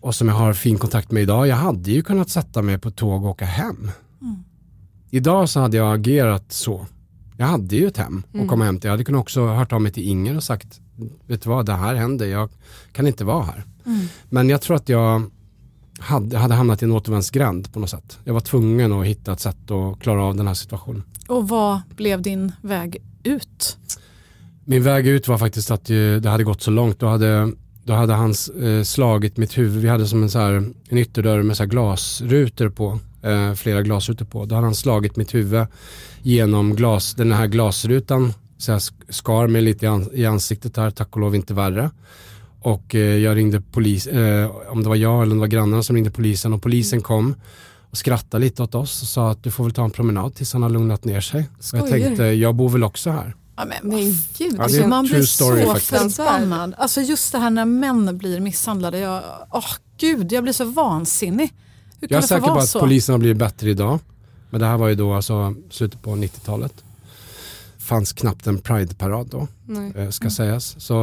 Och 0.00 0.14
som 0.14 0.28
jag 0.28 0.34
har 0.34 0.52
fin 0.52 0.78
kontakt 0.78 1.10
med 1.10 1.22
idag. 1.22 1.46
Jag 1.46 1.56
hade 1.56 1.90
ju 1.90 2.02
kunnat 2.02 2.28
sätta 2.28 2.62
mig 2.62 2.78
på 2.78 2.90
tåg 2.90 3.24
och 3.24 3.30
åka 3.30 3.44
hem. 3.44 3.90
Idag 5.10 5.48
så 5.48 5.60
hade 5.60 5.76
jag 5.76 5.94
agerat 5.94 6.52
så. 6.52 6.86
Jag 7.36 7.46
hade 7.46 7.76
ju 7.76 7.86
ett 7.86 7.96
hem 7.96 8.22
och 8.32 8.48
komma 8.48 8.64
hem 8.64 8.80
till. 8.80 8.88
Jag 8.88 8.92
hade 8.92 9.04
kunnat 9.04 9.20
också 9.20 9.46
hört 9.46 9.72
av 9.72 9.82
mig 9.82 9.92
till 9.92 10.08
Inger 10.08 10.36
och 10.36 10.44
sagt, 10.44 10.80
vet 11.26 11.42
du 11.42 11.48
vad, 11.48 11.66
det 11.66 11.72
här 11.72 11.94
händer, 11.94 12.26
jag 12.26 12.48
kan 12.92 13.06
inte 13.06 13.24
vara 13.24 13.44
här. 13.44 13.64
Men 14.28 14.48
jag 14.48 14.60
tror 14.60 14.76
att 14.76 14.88
jag 14.88 15.22
hade, 15.98 16.38
hade 16.38 16.54
hamnat 16.54 16.82
i 16.82 16.84
en 16.84 16.92
återvändsgränd 16.92 17.72
på 17.72 17.80
något 17.80 17.90
sätt. 17.90 18.18
Jag 18.24 18.34
var 18.34 18.40
tvungen 18.40 18.92
att 18.92 19.06
hitta 19.06 19.32
ett 19.32 19.40
sätt 19.40 19.70
att 19.70 20.00
klara 20.00 20.22
av 20.24 20.36
den 20.36 20.46
här 20.46 20.54
situationen. 20.54 21.02
Och 21.28 21.48
vad 21.48 21.80
blev 21.96 22.22
din 22.22 22.52
väg 22.62 22.96
ut? 23.22 23.78
Min 24.64 24.82
väg 24.82 25.06
ut 25.06 25.28
var 25.28 25.38
faktiskt 25.38 25.70
att 25.70 25.84
det 25.84 26.26
hade 26.26 26.44
gått 26.44 26.62
så 26.62 26.70
långt. 26.70 27.00
Då 27.00 27.06
hade, 27.06 27.52
då 27.84 27.92
hade 27.92 28.14
han 28.14 28.34
eh, 28.62 28.82
slagit 28.82 29.36
mitt 29.36 29.58
huvud. 29.58 29.82
Vi 29.82 29.88
hade 29.88 30.06
som 30.06 30.22
en, 30.22 30.30
så 30.30 30.38
här, 30.38 30.64
en 30.88 30.98
ytterdörr 30.98 31.42
med 31.42 31.56
så 31.56 31.64
glasrutor 31.64 32.68
på. 32.68 32.98
Eh, 33.22 33.54
flera 33.54 33.82
glasrutor 33.82 34.24
på. 34.24 34.44
Då 34.44 34.54
hade 34.54 34.66
han 34.66 34.74
slagit 34.74 35.16
mitt 35.16 35.34
huvud 35.34 35.66
genom 36.22 36.76
glas, 36.76 37.14
den 37.14 37.32
här 37.32 37.46
glasrutan. 37.46 38.32
Så 38.58 38.70
jag 38.70 38.78
sk- 38.78 38.92
skar 39.08 39.46
mig 39.46 39.62
lite 39.62 39.84
i, 39.84 39.88
an, 39.88 40.10
i 40.12 40.26
ansiktet 40.26 40.76
här, 40.76 40.90
tack 40.90 41.08
och 41.14 41.20
lov 41.20 41.34
inte 41.34 41.54
värre. 41.54 41.90
Och 42.60 42.94
eh, 42.94 43.00
jag 43.00 43.36
ringde 43.36 43.60
polis, 43.60 44.06
eh, 44.06 44.50
om 44.68 44.82
det 44.82 44.88
var 44.88 44.96
jag 44.96 45.22
eller 45.22 45.32
om 45.32 45.38
det 45.38 45.40
var 45.40 45.46
grannarna 45.46 45.82
som 45.82 45.96
ringde 45.96 46.10
polisen 46.10 46.52
och 46.52 46.62
polisen 46.62 47.00
kom 47.02 47.34
och 47.90 47.96
skrattade 47.98 48.44
lite 48.44 48.62
åt 48.62 48.74
oss 48.74 49.02
och 49.02 49.08
sa 49.08 49.30
att 49.30 49.42
du 49.42 49.50
får 49.50 49.64
väl 49.64 49.72
ta 49.72 49.84
en 49.84 49.90
promenad 49.90 50.34
tills 50.34 50.52
han 50.52 50.62
har 50.62 50.70
lugnat 50.70 51.04
ner 51.04 51.20
sig. 51.20 51.40
Och 51.40 51.46
jag 51.58 51.64
Skojar 51.64 51.86
tänkte, 52.06 52.24
jag 52.24 52.54
bor 52.54 52.68
väl 52.68 52.84
också 52.84 53.10
här. 53.10 53.34
Ja, 53.56 53.64
men, 53.64 53.90
Men 53.90 54.14
gud. 54.38 54.60
Alltså, 54.60 54.86
man 54.88 55.06
blir 55.06 55.22
story 55.22 55.64
så 55.64 55.74
förbannad. 55.76 56.74
Alltså 56.78 57.00
just 57.00 57.32
det 57.32 57.38
här 57.38 57.50
när 57.50 57.64
män 57.64 58.18
blir 58.18 58.40
misshandlade. 58.40 58.98
Jag, 58.98 59.22
åh 59.50 59.64
gud, 59.98 60.32
jag 60.32 60.42
blir 60.42 60.52
så 60.52 60.64
vansinnig. 60.64 61.52
Hur 62.00 62.08
kan 62.08 62.14
Jag 62.14 62.22
är 62.22 62.26
säker 62.26 62.40
på 62.42 62.48
vara 62.48 62.58
att 62.62 62.68
så? 62.68 62.80
polisen 62.80 63.12
har 63.12 63.18
blivit 63.18 63.36
bättre 63.38 63.70
idag. 63.70 63.98
Men 64.50 64.60
det 64.60 64.66
här 64.66 64.76
var 64.76 64.88
ju 64.88 64.94
då 64.94 65.14
alltså 65.14 65.54
slutet 65.70 66.02
på 66.02 66.10
90-talet. 66.10 66.72
Fanns 67.88 68.12
knappt 68.12 68.46
en 68.46 68.58
Pride-parad 68.58 69.28
då, 69.30 69.48
Nej. 69.66 69.92
eh, 69.96 70.10
ska 70.10 70.30
sägas. 70.30 70.76
Så, 70.78 70.96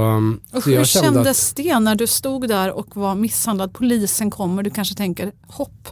Och 0.51 0.63
så 0.63 0.69
hur 0.69 0.75
jag 0.77 0.87
kände 0.87 1.07
att, 1.09 1.13
kändes 1.15 1.53
det 1.53 1.79
när 1.79 1.95
du 1.95 2.07
stod 2.07 2.47
där 2.47 2.71
och 2.71 2.95
var 2.97 3.15
misshandlad? 3.15 3.73
Polisen 3.73 4.31
kommer, 4.31 4.63
du 4.63 4.69
kanske 4.69 4.95
tänker 4.95 5.31
hopp, 5.47 5.87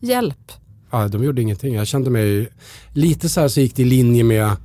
hjälp. 0.00 0.52
ja, 0.90 1.08
de 1.08 1.24
gjorde 1.24 1.42
ingenting. 1.42 1.74
Jag 1.74 1.86
kände 1.86 2.10
mig 2.10 2.48
lite 2.92 3.28
så 3.28 3.40
här 3.40 3.48
så 3.48 3.60
gick 3.60 3.76
det 3.76 3.82
i 3.82 3.84
linje 3.84 4.24
med 4.24 4.56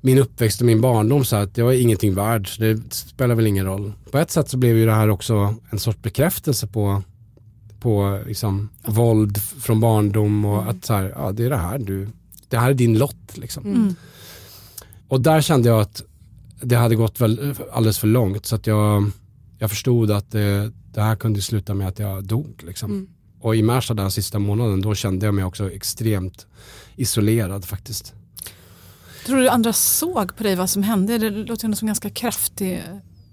min 0.00 0.18
uppväxt 0.18 0.60
och 0.60 0.66
min 0.66 0.80
barndom 0.80 1.24
så 1.24 1.36
att 1.36 1.56
jag 1.58 1.64
var 1.64 1.72
ingenting 1.72 2.14
värd. 2.14 2.56
så 2.56 2.62
Det 2.62 2.94
spelar 2.94 3.34
väl 3.34 3.46
ingen 3.46 3.66
roll. 3.66 3.92
På 4.10 4.18
ett 4.18 4.30
sätt 4.30 4.48
så 4.50 4.56
blev 4.56 4.76
ju 4.76 4.86
det 4.86 4.94
här 4.94 5.10
också 5.10 5.54
en 5.70 5.78
sorts 5.78 5.98
bekräftelse 6.02 6.66
på, 6.66 7.02
på 7.80 8.20
liksom, 8.26 8.68
våld 8.86 9.36
f- 9.36 9.54
från 9.60 9.80
barndom 9.80 10.44
och 10.44 10.70
att 10.70 10.84
så 10.84 10.94
här, 10.94 11.12
ja, 11.16 11.32
det 11.32 11.44
är 11.44 11.50
det 11.50 11.56
här 11.56 11.78
du, 11.78 12.08
det 12.48 12.58
här 12.58 12.70
är 12.70 12.74
din 12.74 12.98
lott 12.98 13.36
liksom. 13.36 13.66
Mm. 13.66 13.94
Och 15.08 15.20
där 15.20 15.40
kände 15.40 15.68
jag 15.68 15.80
att 15.80 16.02
det 16.62 16.76
hade 16.76 16.94
gått 16.96 17.20
väl 17.20 17.54
alldeles 17.72 17.98
för 17.98 18.06
långt 18.06 18.46
så 18.46 18.56
att 18.56 18.66
jag, 18.66 19.10
jag 19.58 19.70
förstod 19.70 20.10
att 20.10 20.30
det, 20.30 20.72
det 20.92 21.00
här 21.02 21.16
kunde 21.16 21.42
sluta 21.42 21.74
med 21.74 21.88
att 21.88 21.98
jag 21.98 22.24
dog. 22.24 22.62
Liksom. 22.66 22.90
Mm. 22.90 23.08
Och 23.40 23.56
i 23.56 23.62
Märsta 23.62 23.94
den 23.94 24.10
sista 24.10 24.38
månaden 24.38 24.80
då 24.80 24.94
kände 24.94 25.26
jag 25.26 25.34
mig 25.34 25.44
också 25.44 25.70
extremt 25.70 26.46
isolerad 26.96 27.64
faktiskt. 27.64 28.14
Tror 29.26 29.36
du 29.38 29.48
andra 29.48 29.72
såg 29.72 30.36
på 30.36 30.42
dig 30.42 30.56
vad 30.56 30.70
som 30.70 30.82
hände? 30.82 31.18
Det 31.18 31.30
låter 31.30 31.64
ändå 31.64 31.76
som 31.76 31.86
ganska 31.86 32.10
kraftig 32.10 32.82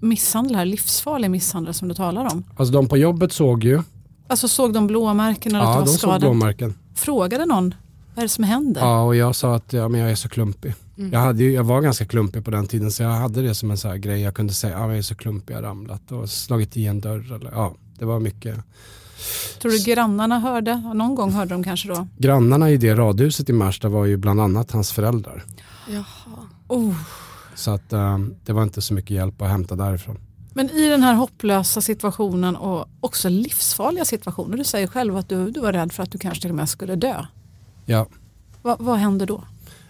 misshandel 0.00 0.56
här, 0.56 0.64
livsfarlig 0.64 1.30
misshandel 1.30 1.74
som 1.74 1.88
du 1.88 1.94
talar 1.94 2.32
om. 2.32 2.44
Alltså 2.56 2.72
de 2.72 2.88
på 2.88 2.96
jobbet 2.96 3.32
såg 3.32 3.64
ju, 3.64 3.82
Alltså 4.28 4.48
såg 4.48 4.72
de 4.72 4.86
blåmärken 4.86 5.54
eller 5.54 5.64
att 5.64 5.68
ja 5.70 5.74
du 5.74 5.78
de 5.78 5.80
var 5.80 5.92
såg 5.92 5.98
skadad? 5.98 6.20
blåmärken. 6.20 6.74
Frågade 6.94 7.46
någon 7.46 7.74
vad 8.14 8.18
är 8.22 8.22
det 8.22 8.28
som 8.28 8.44
händer? 8.44 8.80
Ja 8.80 9.02
och 9.02 9.16
jag 9.16 9.36
sa 9.36 9.54
att 9.54 9.72
ja, 9.72 9.88
men 9.88 10.00
jag 10.00 10.10
är 10.10 10.14
så 10.14 10.28
klumpig. 10.28 10.74
Mm. 10.98 11.12
Jag, 11.12 11.20
hade 11.20 11.44
jag 11.44 11.64
var 11.64 11.80
ganska 11.80 12.06
klumpig 12.06 12.44
på 12.44 12.50
den 12.50 12.66
tiden 12.66 12.92
så 12.92 13.02
jag 13.02 13.10
hade 13.10 13.42
det 13.42 13.54
som 13.54 13.70
en 13.70 13.78
så 13.78 13.88
här 13.88 13.96
grej 13.96 14.20
jag 14.20 14.34
kunde 14.34 14.52
säga, 14.52 14.78
ja, 14.78 14.88
jag 14.88 14.98
är 14.98 15.02
så 15.02 15.14
klumpig, 15.14 15.54
jag 15.54 15.58
har 15.58 15.62
ramlat 15.62 16.12
och 16.12 16.30
slagit 16.30 16.76
i 16.76 16.86
en 16.86 17.00
dörr. 17.00 17.32
Eller, 17.32 17.50
ja, 17.50 17.74
det 17.98 18.04
var 18.04 18.20
mycket. 18.20 18.56
Tror 19.60 19.72
du 19.72 19.78
grannarna 19.78 20.38
hörde? 20.38 20.76
Någon 20.94 21.14
gång 21.14 21.32
hörde 21.32 21.54
de 21.54 21.64
kanske 21.64 21.88
då? 21.88 22.06
Grannarna 22.18 22.70
i 22.70 22.76
det 22.76 22.94
radhuset 22.94 23.48
i 23.48 23.52
Märsta 23.52 23.88
var 23.88 24.04
ju 24.04 24.16
bland 24.16 24.40
annat 24.40 24.70
hans 24.70 24.92
föräldrar. 24.92 25.44
Jaha. 25.88 26.04
Oh. 26.68 26.94
Så 27.54 27.70
att 27.70 27.92
um, 27.92 28.34
det 28.44 28.52
var 28.52 28.62
inte 28.62 28.82
så 28.82 28.94
mycket 28.94 29.10
hjälp 29.10 29.42
att 29.42 29.48
hämta 29.48 29.76
därifrån. 29.76 30.18
Men 30.54 30.70
i 30.70 30.88
den 30.88 31.02
här 31.02 31.14
hopplösa 31.14 31.80
situationen 31.80 32.56
och 32.56 32.88
också 33.00 33.28
livsfarliga 33.28 34.04
situationer. 34.04 34.56
Du 34.56 34.64
säger 34.64 34.86
själv 34.86 35.16
att 35.16 35.28
du, 35.28 35.50
du 35.50 35.60
var 35.60 35.72
rädd 35.72 35.92
för 35.92 36.02
att 36.02 36.10
du 36.10 36.18
kanske 36.18 36.40
till 36.40 36.50
och 36.50 36.56
med 36.56 36.68
skulle 36.68 36.96
dö. 36.96 37.26
Ja, 37.86 38.06
Va, 38.66 38.76
vad 38.78 38.98
hände 38.98 39.26
då? 39.26 39.44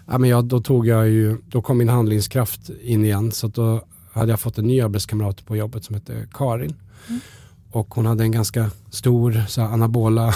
Ja 0.07 0.19
men 0.19 0.31
jag, 0.31 0.45
då 0.45 0.61
tog 0.61 0.87
jag 0.87 1.09
ju, 1.09 1.37
då 1.49 1.63
kom 1.63 1.79
min 1.79 1.89
handlingskraft 1.89 2.71
in 2.83 3.05
igen. 3.05 3.33
Så 3.33 3.47
att 3.47 3.55
då 3.55 3.81
hade 4.13 4.33
jag 4.33 4.41
fått 4.41 4.59
en 4.59 4.67
ny 4.67 4.81
arbetskamrat 4.81 5.47
på 5.47 5.57
jobbet 5.57 5.85
som 5.85 5.95
hette 5.95 6.29
Karin. 6.33 6.75
Och 7.71 7.95
hon 7.95 8.07
hade 8.07 8.25
en 8.25 8.33
ganska 8.33 8.71
stor 8.91 9.45
så 9.49 9.61
här, 9.61 9.69
anabola 9.69 10.35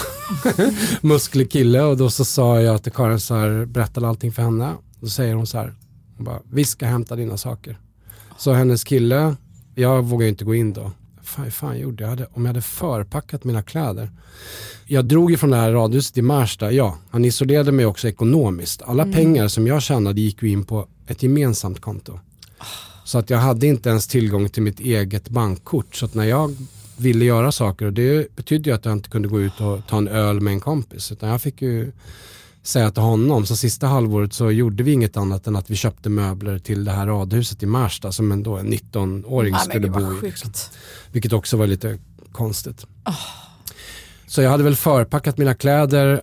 musklig 1.00 1.50
kille 1.50 1.82
och 1.82 1.96
då 1.96 2.10
så 2.10 2.24
sa 2.24 2.60
jag 2.60 2.82
till 2.82 2.92
Karin 2.92 3.20
så 3.20 3.34
här, 3.34 3.64
berättade 3.64 4.08
allting 4.08 4.32
för 4.32 4.42
henne. 4.42 4.74
Då 5.00 5.06
säger 5.06 5.34
hon 5.34 5.46
så 5.46 5.58
här, 5.58 5.74
hon 6.16 6.24
bara, 6.24 6.40
vi 6.50 6.64
ska 6.64 6.86
hämta 6.86 7.16
dina 7.16 7.36
saker. 7.36 7.78
Så 8.38 8.52
hennes 8.52 8.84
kille, 8.84 9.36
jag 9.74 10.02
vågar 10.02 10.26
inte 10.26 10.44
gå 10.44 10.54
in 10.54 10.72
då. 10.72 10.92
Fan, 11.30 11.50
fan 11.50 11.78
gjorde 11.78 12.02
jag? 12.02 12.10
Hade, 12.10 12.26
om 12.32 12.42
jag 12.42 12.48
hade 12.48 12.62
förpackat 12.62 13.44
mina 13.44 13.62
kläder. 13.62 14.10
Jag 14.86 15.04
drog 15.04 15.30
ju 15.30 15.36
från 15.36 15.50
det 15.50 15.56
här 15.56 15.72
radhuset 15.72 16.18
i 16.18 16.22
Märsta, 16.22 16.72
ja, 16.72 16.98
han 17.10 17.24
isolerade 17.24 17.72
mig 17.72 17.86
också 17.86 18.08
ekonomiskt. 18.08 18.82
Alla 18.82 19.02
mm. 19.02 19.14
pengar 19.14 19.48
som 19.48 19.66
jag 19.66 19.82
tjänade 19.82 20.20
gick 20.20 20.42
ju 20.42 20.48
in 20.48 20.64
på 20.64 20.88
ett 21.06 21.22
gemensamt 21.22 21.80
konto. 21.80 22.18
Så 23.04 23.18
att 23.18 23.30
jag 23.30 23.38
hade 23.38 23.66
inte 23.66 23.88
ens 23.88 24.06
tillgång 24.06 24.48
till 24.48 24.62
mitt 24.62 24.80
eget 24.80 25.28
bankkort. 25.28 25.96
Så 25.96 26.04
att 26.04 26.14
när 26.14 26.24
jag 26.24 26.56
ville 26.96 27.24
göra 27.24 27.52
saker, 27.52 27.86
och 27.86 27.92
det 27.92 28.36
betydde 28.36 28.70
ju 28.70 28.76
att 28.76 28.84
jag 28.84 28.92
inte 28.92 29.10
kunde 29.10 29.28
gå 29.28 29.40
ut 29.40 29.60
och 29.60 29.86
ta 29.86 29.98
en 29.98 30.08
öl 30.08 30.40
med 30.40 30.52
en 30.52 30.60
kompis. 30.60 31.12
Utan 31.12 31.28
jag 31.28 31.42
fick 31.42 31.62
ju 31.62 31.92
säga 32.62 32.90
till 32.90 33.02
honom, 33.02 33.46
så 33.46 33.56
sista 33.56 33.86
halvåret 33.86 34.32
så 34.32 34.50
gjorde 34.50 34.82
vi 34.82 34.92
inget 34.92 35.16
annat 35.16 35.46
än 35.46 35.56
att 35.56 35.70
vi 35.70 35.76
köpte 35.76 36.08
möbler 36.08 36.58
till 36.58 36.84
det 36.84 36.90
här 36.90 37.06
radhuset 37.06 37.62
i 37.62 37.66
Märsta 37.66 38.12
som 38.12 38.32
en, 38.32 38.38
en 38.38 38.72
19-åring 38.72 39.54
skulle 39.54 39.88
bo 39.88 40.00
i. 40.00 40.20
Liksom. 40.22 40.52
Vilket 41.12 41.32
också 41.32 41.56
var 41.56 41.66
lite 41.66 41.98
konstigt. 42.32 42.86
Oh. 43.06 43.14
Så 44.26 44.42
jag 44.42 44.50
hade 44.50 44.64
väl 44.64 44.76
förpackat 44.76 45.38
mina 45.38 45.54
kläder 45.54 46.22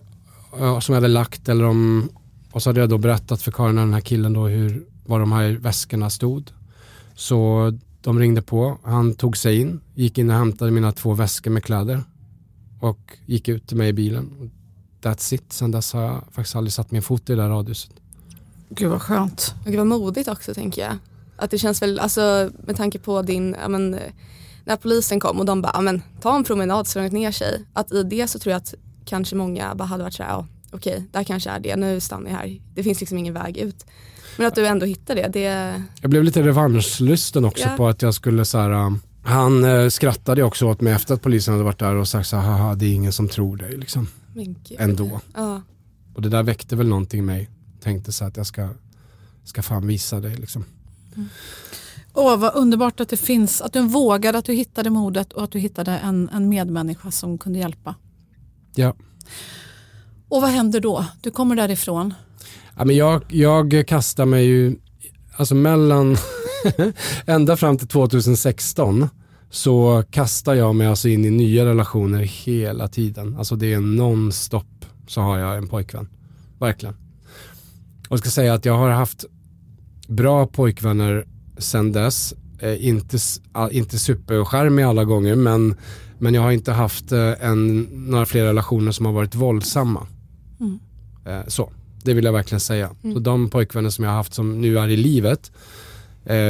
uh, 0.60 0.80
som 0.80 0.92
jag 0.92 1.00
hade 1.00 1.12
lagt 1.12 1.48
eller 1.48 1.64
om, 1.64 2.08
och 2.52 2.62
så 2.62 2.68
hade 2.70 2.80
jag 2.80 2.88
då 2.88 2.98
berättat 2.98 3.42
för 3.42 3.52
Karin 3.52 3.78
och 3.78 3.84
den 3.84 3.94
här 3.94 4.00
killen 4.00 4.32
då 4.32 4.46
hur, 4.46 4.86
var 5.06 5.20
de 5.20 5.32
här 5.32 5.50
väskorna 5.50 6.10
stod. 6.10 6.50
Så 7.14 7.72
de 8.00 8.18
ringde 8.18 8.42
på, 8.42 8.78
han 8.84 9.14
tog 9.14 9.36
sig 9.36 9.60
in, 9.60 9.80
gick 9.94 10.18
in 10.18 10.30
och 10.30 10.36
hämtade 10.36 10.70
mina 10.70 10.92
två 10.92 11.14
väskor 11.14 11.50
med 11.50 11.64
kläder 11.64 12.02
och 12.80 13.16
gick 13.26 13.48
ut 13.48 13.68
till 13.68 13.76
mig 13.76 13.88
i 13.88 13.92
bilen. 13.92 14.50
That's 15.02 15.34
it, 15.34 15.52
sen 15.52 15.70
dess 15.70 15.92
har 15.92 16.02
jag 16.02 16.24
faktiskt 16.32 16.56
aldrig 16.56 16.72
satt 16.72 16.90
min 16.90 17.02
fot 17.02 17.30
i 17.30 17.34
det 17.34 17.42
där 17.42 17.48
radhuset. 17.48 17.90
Gud 18.70 18.90
vad 18.90 19.02
skönt. 19.02 19.54
Och 19.64 19.70
det 19.70 19.76
var 19.76 19.84
modigt 19.84 20.28
också 20.28 20.54
tänker 20.54 20.82
jag. 20.82 20.96
Att 21.36 21.50
det 21.50 21.58
känns 21.58 21.82
väl, 21.82 21.98
alltså 21.98 22.50
med 22.66 22.76
tanke 22.76 22.98
på 22.98 23.22
din, 23.22 23.56
ja, 23.62 23.68
men, 23.68 23.98
när 24.64 24.76
polisen 24.76 25.20
kom 25.20 25.38
och 25.38 25.46
de 25.46 25.62
bara, 25.62 25.80
men, 25.80 26.02
ta 26.20 26.36
en 26.36 26.44
promenad 26.44 26.86
så 26.86 26.98
långt 26.98 27.12
ner 27.12 27.32
sig. 27.32 27.64
Att 27.72 27.92
i 27.92 28.02
det 28.02 28.28
så 28.28 28.38
tror 28.38 28.50
jag 28.50 28.58
att 28.58 28.74
kanske 29.04 29.36
många 29.36 29.74
bara 29.74 29.84
hade 29.84 30.02
varit 30.02 30.14
såhär, 30.14 30.30
ja 30.30 30.46
okej, 30.70 30.92
okay, 30.92 31.04
där 31.12 31.24
kanske 31.24 31.50
är 31.50 31.60
det, 31.60 31.76
nu 31.76 32.00
stannar 32.00 32.30
jag 32.30 32.36
här. 32.36 32.60
Det 32.74 32.82
finns 32.82 33.00
liksom 33.00 33.18
ingen 33.18 33.34
väg 33.34 33.56
ut. 33.56 33.86
Men 34.36 34.46
att 34.46 34.54
du 34.54 34.66
ändå 34.66 34.86
hittade 34.86 35.22
det, 35.22 35.28
det... 35.28 35.82
Jag 36.00 36.10
blev 36.10 36.24
lite 36.24 36.42
revanschlysten 36.42 37.44
också 37.44 37.64
ja. 37.64 37.76
på 37.76 37.88
att 37.88 38.02
jag 38.02 38.14
skulle 38.14 38.44
så 38.44 38.58
här, 38.58 38.70
um, 38.70 39.00
han 39.22 39.64
eh, 39.64 39.88
skrattade 39.88 40.42
också 40.42 40.66
åt 40.66 40.80
mig 40.80 40.92
efter 40.92 41.14
att 41.14 41.22
polisen 41.22 41.54
hade 41.54 41.64
varit 41.64 41.78
där 41.78 41.94
och 41.94 42.08
sagt 42.08 42.28
så 42.28 42.36
här, 42.36 42.50
haha 42.50 42.74
det 42.74 42.86
är 42.86 42.94
ingen 42.94 43.12
som 43.12 43.28
tror 43.28 43.56
dig 43.56 43.76
liksom. 43.76 44.08
Ändå. 44.78 45.20
Ja. 45.34 45.62
Och 46.14 46.22
det 46.22 46.28
där 46.28 46.42
väckte 46.42 46.76
väl 46.76 46.88
någonting 46.88 47.18
i 47.18 47.22
mig. 47.22 47.48
Tänkte 47.80 48.12
så 48.12 48.24
att 48.24 48.36
jag 48.36 48.46
ska, 48.46 48.68
ska 49.44 49.62
fan 49.62 49.86
visa 49.86 50.20
dig 50.20 50.36
liksom. 50.36 50.64
Mm. 51.16 51.28
Åh, 52.14 52.36
vad 52.36 52.54
underbart 52.54 53.00
att 53.00 53.08
det 53.08 53.16
finns, 53.16 53.60
att 53.60 53.72
du 53.72 53.82
vågade, 53.82 54.38
att 54.38 54.44
du 54.44 54.52
hittade 54.52 54.90
modet 54.90 55.32
och 55.32 55.44
att 55.44 55.50
du 55.50 55.58
hittade 55.58 55.92
en, 55.98 56.28
en 56.32 56.48
medmänniska 56.48 57.10
som 57.10 57.38
kunde 57.38 57.58
hjälpa. 57.58 57.94
Ja. 58.74 58.94
Och 60.28 60.42
vad 60.42 60.50
händer 60.50 60.80
då? 60.80 61.04
Du 61.20 61.30
kommer 61.30 61.56
därifrån. 61.56 62.14
Ja, 62.76 62.84
men 62.84 62.96
jag, 62.96 63.24
jag 63.28 63.84
kastar 63.88 64.26
mig 64.26 64.44
ju, 64.44 64.76
alltså 65.36 65.54
mellan, 65.54 66.16
ända 67.26 67.56
fram 67.56 67.78
till 67.78 67.88
2016 67.88 69.08
så 69.50 70.04
kastar 70.10 70.54
jag 70.54 70.74
mig 70.74 70.86
alltså 70.86 71.08
in 71.08 71.24
i 71.24 71.30
nya 71.30 71.64
relationer 71.64 72.18
hela 72.18 72.88
tiden. 72.88 73.36
Alltså 73.38 73.56
det 73.56 73.72
är 73.72 73.80
nonstop 73.80 74.84
så 75.06 75.20
har 75.20 75.38
jag 75.38 75.56
en 75.56 75.68
pojkvän. 75.68 76.08
Verkligen. 76.58 76.94
Och 78.08 78.12
jag 78.12 78.18
ska 78.18 78.30
säga 78.30 78.54
att 78.54 78.64
jag 78.64 78.76
har 78.78 78.90
haft 78.90 79.24
bra 80.08 80.46
pojkvänner 80.46 81.26
sen 81.58 81.92
dess. 81.92 82.34
Eh, 82.58 82.86
inte, 82.88 83.18
inte 83.70 83.98
superskärmiga 83.98 84.88
alla 84.88 85.04
gånger 85.04 85.36
men, 85.36 85.74
men 86.18 86.34
jag 86.34 86.42
har 86.42 86.50
inte 86.50 86.72
haft 86.72 87.12
eh, 87.12 87.32
en, 87.40 87.82
några 87.82 88.26
fler 88.26 88.44
relationer 88.44 88.92
som 88.92 89.06
har 89.06 89.12
varit 89.12 89.34
våldsamma. 89.34 90.06
Mm. 90.60 90.78
Eh, 91.26 91.46
så. 91.46 91.72
Det 92.04 92.14
vill 92.14 92.24
jag 92.24 92.32
verkligen 92.32 92.60
säga. 92.60 92.90
Mm. 93.02 93.14
Så 93.14 93.20
de 93.20 93.50
pojkvänner 93.50 93.90
som 93.90 94.04
jag 94.04 94.10
har 94.10 94.16
haft 94.16 94.34
som 94.34 94.60
nu 94.60 94.78
är 94.78 94.88
i 94.88 94.96
livet, 94.96 95.52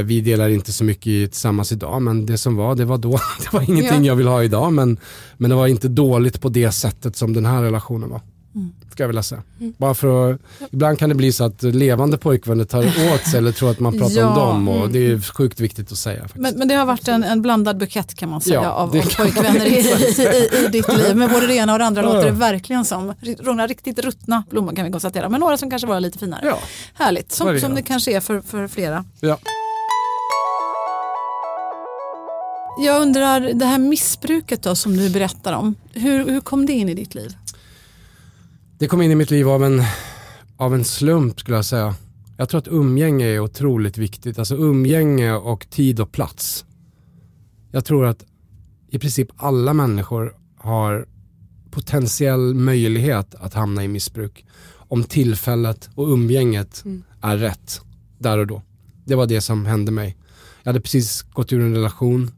vi 0.04 0.20
delar 0.20 0.48
inte 0.48 0.72
så 0.72 0.84
mycket 0.84 1.32
tillsammans 1.32 1.72
idag, 1.72 2.02
men 2.02 2.26
det 2.26 2.38
som 2.38 2.56
var, 2.56 2.74
det 2.74 2.84
var 2.84 2.98
då. 2.98 3.10
Det 3.38 3.52
var 3.52 3.62
ingenting 3.62 4.04
ja. 4.04 4.12
jag 4.12 4.16
vill 4.16 4.26
ha 4.26 4.44
idag, 4.44 4.72
men, 4.72 4.98
men 5.36 5.50
det 5.50 5.56
var 5.56 5.66
inte 5.66 5.88
dåligt 5.88 6.40
på 6.40 6.48
det 6.48 6.72
sättet 6.72 7.16
som 7.16 7.32
den 7.32 7.46
här 7.46 7.62
relationen 7.62 8.10
var. 8.10 8.20
Mm. 8.54 8.72
Ska 8.92 9.02
jag 9.02 9.08
vilja 9.08 9.22
säga. 9.22 9.42
Mm. 9.60 9.74
Bara 9.78 9.94
för 9.94 10.32
att, 10.32 10.40
ibland 10.70 10.98
kan 10.98 11.08
det 11.08 11.14
bli 11.14 11.32
så 11.32 11.44
att 11.44 11.62
levande 11.62 12.18
pojkvänner 12.18 12.64
tar 12.64 12.86
åt 13.14 13.26
sig 13.26 13.38
eller 13.38 13.52
tror 13.52 13.70
att 13.70 13.80
man 13.80 13.98
pratar 13.98 14.16
ja. 14.20 14.28
om 14.28 14.34
dem 14.34 14.68
och 14.68 14.76
mm. 14.76 14.92
det 14.92 15.06
är 15.06 15.20
sjukt 15.32 15.60
viktigt 15.60 15.92
att 15.92 15.98
säga. 15.98 16.28
Men, 16.34 16.58
men, 16.58 16.68
det 16.68 16.74
har 16.74 16.86
varit 16.86 17.08
en, 17.08 17.24
en 17.24 17.42
blandad 17.42 17.78
bukett 17.78 18.14
kan 18.14 18.28
man 18.28 18.40
säga 18.40 18.62
ja, 18.62 18.70
av, 18.70 18.88
av 18.88 19.16
pojkvänner 19.16 19.66
i, 19.66 19.78
i, 19.78 20.64
i, 20.64 20.68
ditt 20.68 20.96
liv. 20.96 21.16
Med 21.16 21.30
både 21.30 21.46
det 21.46 21.54
ena 21.54 21.72
och 21.72 21.78
det 21.78 21.84
andra 21.84 22.02
låter 22.02 22.24
det 22.24 22.30
verkligen 22.30 22.84
som. 22.84 23.14
Några 23.40 23.66
riktigt 23.66 23.98
ruttna 23.98 24.42
blommor 24.50 24.72
kan 24.76 24.84
vi 24.84 24.90
konstatera, 24.90 25.28
men 25.28 25.40
några 25.40 25.56
som 25.56 25.70
kanske 25.70 25.88
var 25.88 26.00
lite 26.00 26.18
finare. 26.18 26.40
Ja. 26.44 26.58
Härligt, 26.94 27.32
som, 27.32 27.60
som 27.60 27.74
det 27.74 27.82
kanske 27.82 28.12
är 28.12 28.20
för, 28.20 28.40
för 28.40 28.68
flera. 28.68 29.04
Ja. 29.20 29.38
Jag 32.80 33.02
undrar, 33.02 33.40
det 33.40 33.64
här 33.64 33.78
missbruket 33.78 34.62
då 34.62 34.74
som 34.74 34.96
du 34.96 35.10
berättar 35.10 35.52
om, 35.52 35.74
hur, 35.92 36.30
hur 36.30 36.40
kom 36.40 36.66
det 36.66 36.72
in 36.72 36.88
i 36.88 36.94
ditt 36.94 37.14
liv? 37.14 37.36
Det 38.78 38.88
kom 38.88 39.02
in 39.02 39.10
i 39.10 39.14
mitt 39.14 39.30
liv 39.30 39.48
av 39.48 39.64
en, 39.64 39.82
av 40.56 40.74
en 40.74 40.84
slump 40.84 41.40
skulle 41.40 41.56
jag 41.56 41.64
säga. 41.64 41.94
Jag 42.36 42.48
tror 42.48 42.58
att 42.58 42.68
umgänge 42.68 43.26
är 43.26 43.40
otroligt 43.40 43.98
viktigt. 43.98 44.38
Alltså 44.38 44.56
umgänge 44.56 45.32
och 45.32 45.70
tid 45.70 46.00
och 46.00 46.12
plats. 46.12 46.64
Jag 47.70 47.84
tror 47.84 48.06
att 48.06 48.24
i 48.90 48.98
princip 48.98 49.28
alla 49.36 49.72
människor 49.72 50.36
har 50.56 51.06
potentiell 51.70 52.54
möjlighet 52.54 53.34
att 53.34 53.54
hamna 53.54 53.84
i 53.84 53.88
missbruk. 53.88 54.46
Om 54.74 55.04
tillfället 55.04 55.90
och 55.94 56.08
umgänget 56.08 56.82
mm. 56.84 57.02
är 57.20 57.36
rätt 57.36 57.80
där 58.18 58.38
och 58.38 58.46
då. 58.46 58.62
Det 59.04 59.14
var 59.14 59.26
det 59.26 59.40
som 59.40 59.66
hände 59.66 59.92
mig. 59.92 60.16
Jag 60.62 60.70
hade 60.70 60.80
precis 60.80 61.22
gått 61.22 61.52
ur 61.52 61.60
en 61.60 61.74
relation 61.74 62.30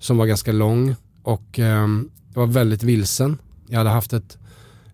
som 0.00 0.16
var 0.16 0.26
ganska 0.26 0.52
lång 0.52 0.94
och 1.22 1.58
eh, 1.58 1.88
jag 2.34 2.40
var 2.40 2.46
väldigt 2.46 2.82
vilsen. 2.82 3.38
Jag 3.66 3.78
hade 3.78 3.90
haft 3.90 4.12
ett 4.12 4.38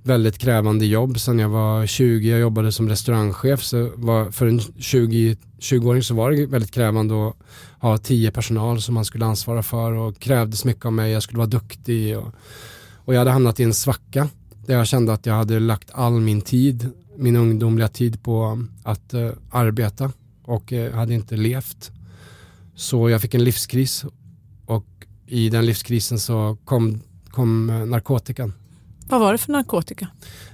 väldigt 0.03 0.39
krävande 0.39 0.87
jobb 0.87 1.21
sen 1.21 1.39
jag 1.39 1.49
var 1.49 1.87
20. 1.87 2.31
Jag 2.31 2.41
jobbade 2.41 2.73
som 2.73 2.89
restaurangchef. 2.89 3.63
Så 3.63 3.91
var, 3.95 4.31
för 4.31 4.47
en 4.47 4.61
20, 4.61 5.37
20-åring 5.59 6.03
så 6.03 6.15
var 6.15 6.31
det 6.31 6.47
väldigt 6.47 6.71
krävande 6.71 7.29
att 7.29 7.37
ha 7.81 7.99
tio 7.99 8.31
personal 8.31 8.83
som 8.83 8.95
man 8.95 9.05
skulle 9.05 9.27
ansvara 9.27 9.63
för 9.63 9.93
och 9.93 10.19
krävdes 10.19 10.65
mycket 10.65 10.85
av 10.85 10.93
mig. 10.93 11.13
Jag 11.13 11.23
skulle 11.23 11.39
vara 11.39 11.49
duktig 11.49 12.19
och, 12.19 12.35
och 12.95 13.15
jag 13.15 13.19
hade 13.19 13.31
hamnat 13.31 13.61
i 13.61 13.63
en 13.63 13.75
svacka 13.75 14.29
där 14.67 14.75
jag 14.75 14.87
kände 14.87 15.13
att 15.13 15.27
jag 15.27 15.35
hade 15.35 15.61
lagt 15.61 15.91
all 15.93 16.21
min 16.21 16.41
tid, 16.41 16.91
min 17.17 17.37
ungdomliga 17.37 17.89
tid 17.89 18.23
på 18.23 18.65
att 18.83 19.15
eh, 19.15 19.31
arbeta 19.51 20.13
och 20.45 20.73
eh, 20.73 20.95
hade 20.95 21.15
inte 21.15 21.37
levt. 21.37 21.91
Så 22.75 23.11
jag 23.11 23.23
fick 23.23 23.35
en 23.35 23.45
livskris 23.45 24.05
i 25.27 25.49
den 25.49 25.67
livskrisen 25.67 26.19
så 26.19 26.59
kom, 26.65 27.01
kom 27.31 27.71
uh, 27.71 27.87
narkotikan 27.87 28.53
vad 29.09 29.21
var 29.21 29.33
det 29.33 29.39
för 29.39 29.53
narkotika? 29.53 30.09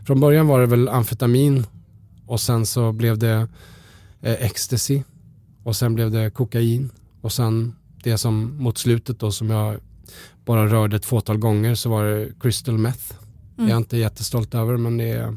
Från 0.07 0.21
början 0.21 0.47
var 0.47 0.61
det 0.61 0.67
väl 0.67 0.89
amfetamin 0.89 1.67
och 2.27 2.41
sen 2.41 2.67
så 2.67 2.93
blev 2.93 3.19
det 3.19 3.49
eh, 4.21 4.33
ecstasy 4.33 5.03
och 5.63 5.77
sen 5.77 5.95
blev 5.95 6.11
det 6.11 6.31
kokain 6.31 6.91
och 7.21 7.33
sen 7.33 7.75
det 8.03 8.19
som 8.19 8.63
mot 8.63 8.79
slutet 8.79 9.19
då 9.19 9.33
som 9.33 9.51
jag 9.51 9.77
bara 10.45 10.67
rörde 10.67 10.97
ett 10.97 11.05
fåtal 11.05 11.39
gånger 11.39 11.75
så 11.75 11.91
var 11.91 12.05
det 12.05 12.29
crystal 12.41 12.79
meth. 12.79 13.15
Mm. 13.59 13.69
Jag 13.69 13.77
är 13.77 13.79
inte 13.79 13.97
jättestolt 13.97 14.55
över 14.55 14.77
men 14.77 14.97
det, 14.97 15.37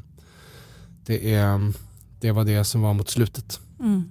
det, 1.06 1.34
är, 1.34 1.74
det 2.20 2.32
var 2.32 2.44
det 2.44 2.64
som 2.64 2.82
var 2.82 2.94
mot 2.94 3.10
slutet. 3.10 3.60
Mm. 3.80 4.04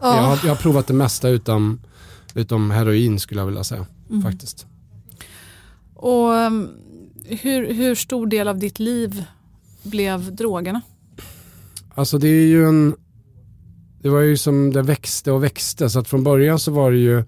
Oh. 0.00 0.16
Jag, 0.16 0.22
har, 0.22 0.38
jag, 0.42 0.48
har, 0.48 0.56
provat 0.62 0.86
det 0.86 0.94
mesta 0.94 1.28
utom, 1.28 1.80
utom 2.38 2.70
heroin 2.70 3.20
skulle 3.20 3.40
jag 3.40 3.46
vilja 3.46 3.64
säga. 3.64 3.86
Mm. 4.10 4.22
Faktiskt. 4.22 4.66
Och 5.94 6.30
um, 6.30 6.70
hur, 7.24 7.74
hur 7.74 7.94
stor 7.94 8.26
del 8.26 8.48
av 8.48 8.58
ditt 8.58 8.78
liv 8.78 9.24
blev 9.82 10.34
drogerna? 10.34 10.80
Alltså 11.94 12.18
det 12.18 12.28
är 12.28 12.46
ju 12.46 12.68
en, 12.68 12.94
det 14.02 14.08
var 14.08 14.20
ju 14.20 14.36
som 14.36 14.72
det 14.72 14.82
växte 14.82 15.32
och 15.32 15.44
växte 15.44 15.90
så 15.90 15.98
att 15.98 16.08
från 16.08 16.24
början 16.24 16.58
så 16.58 16.70
var 16.72 16.92
det 16.92 16.98
ju, 16.98 17.24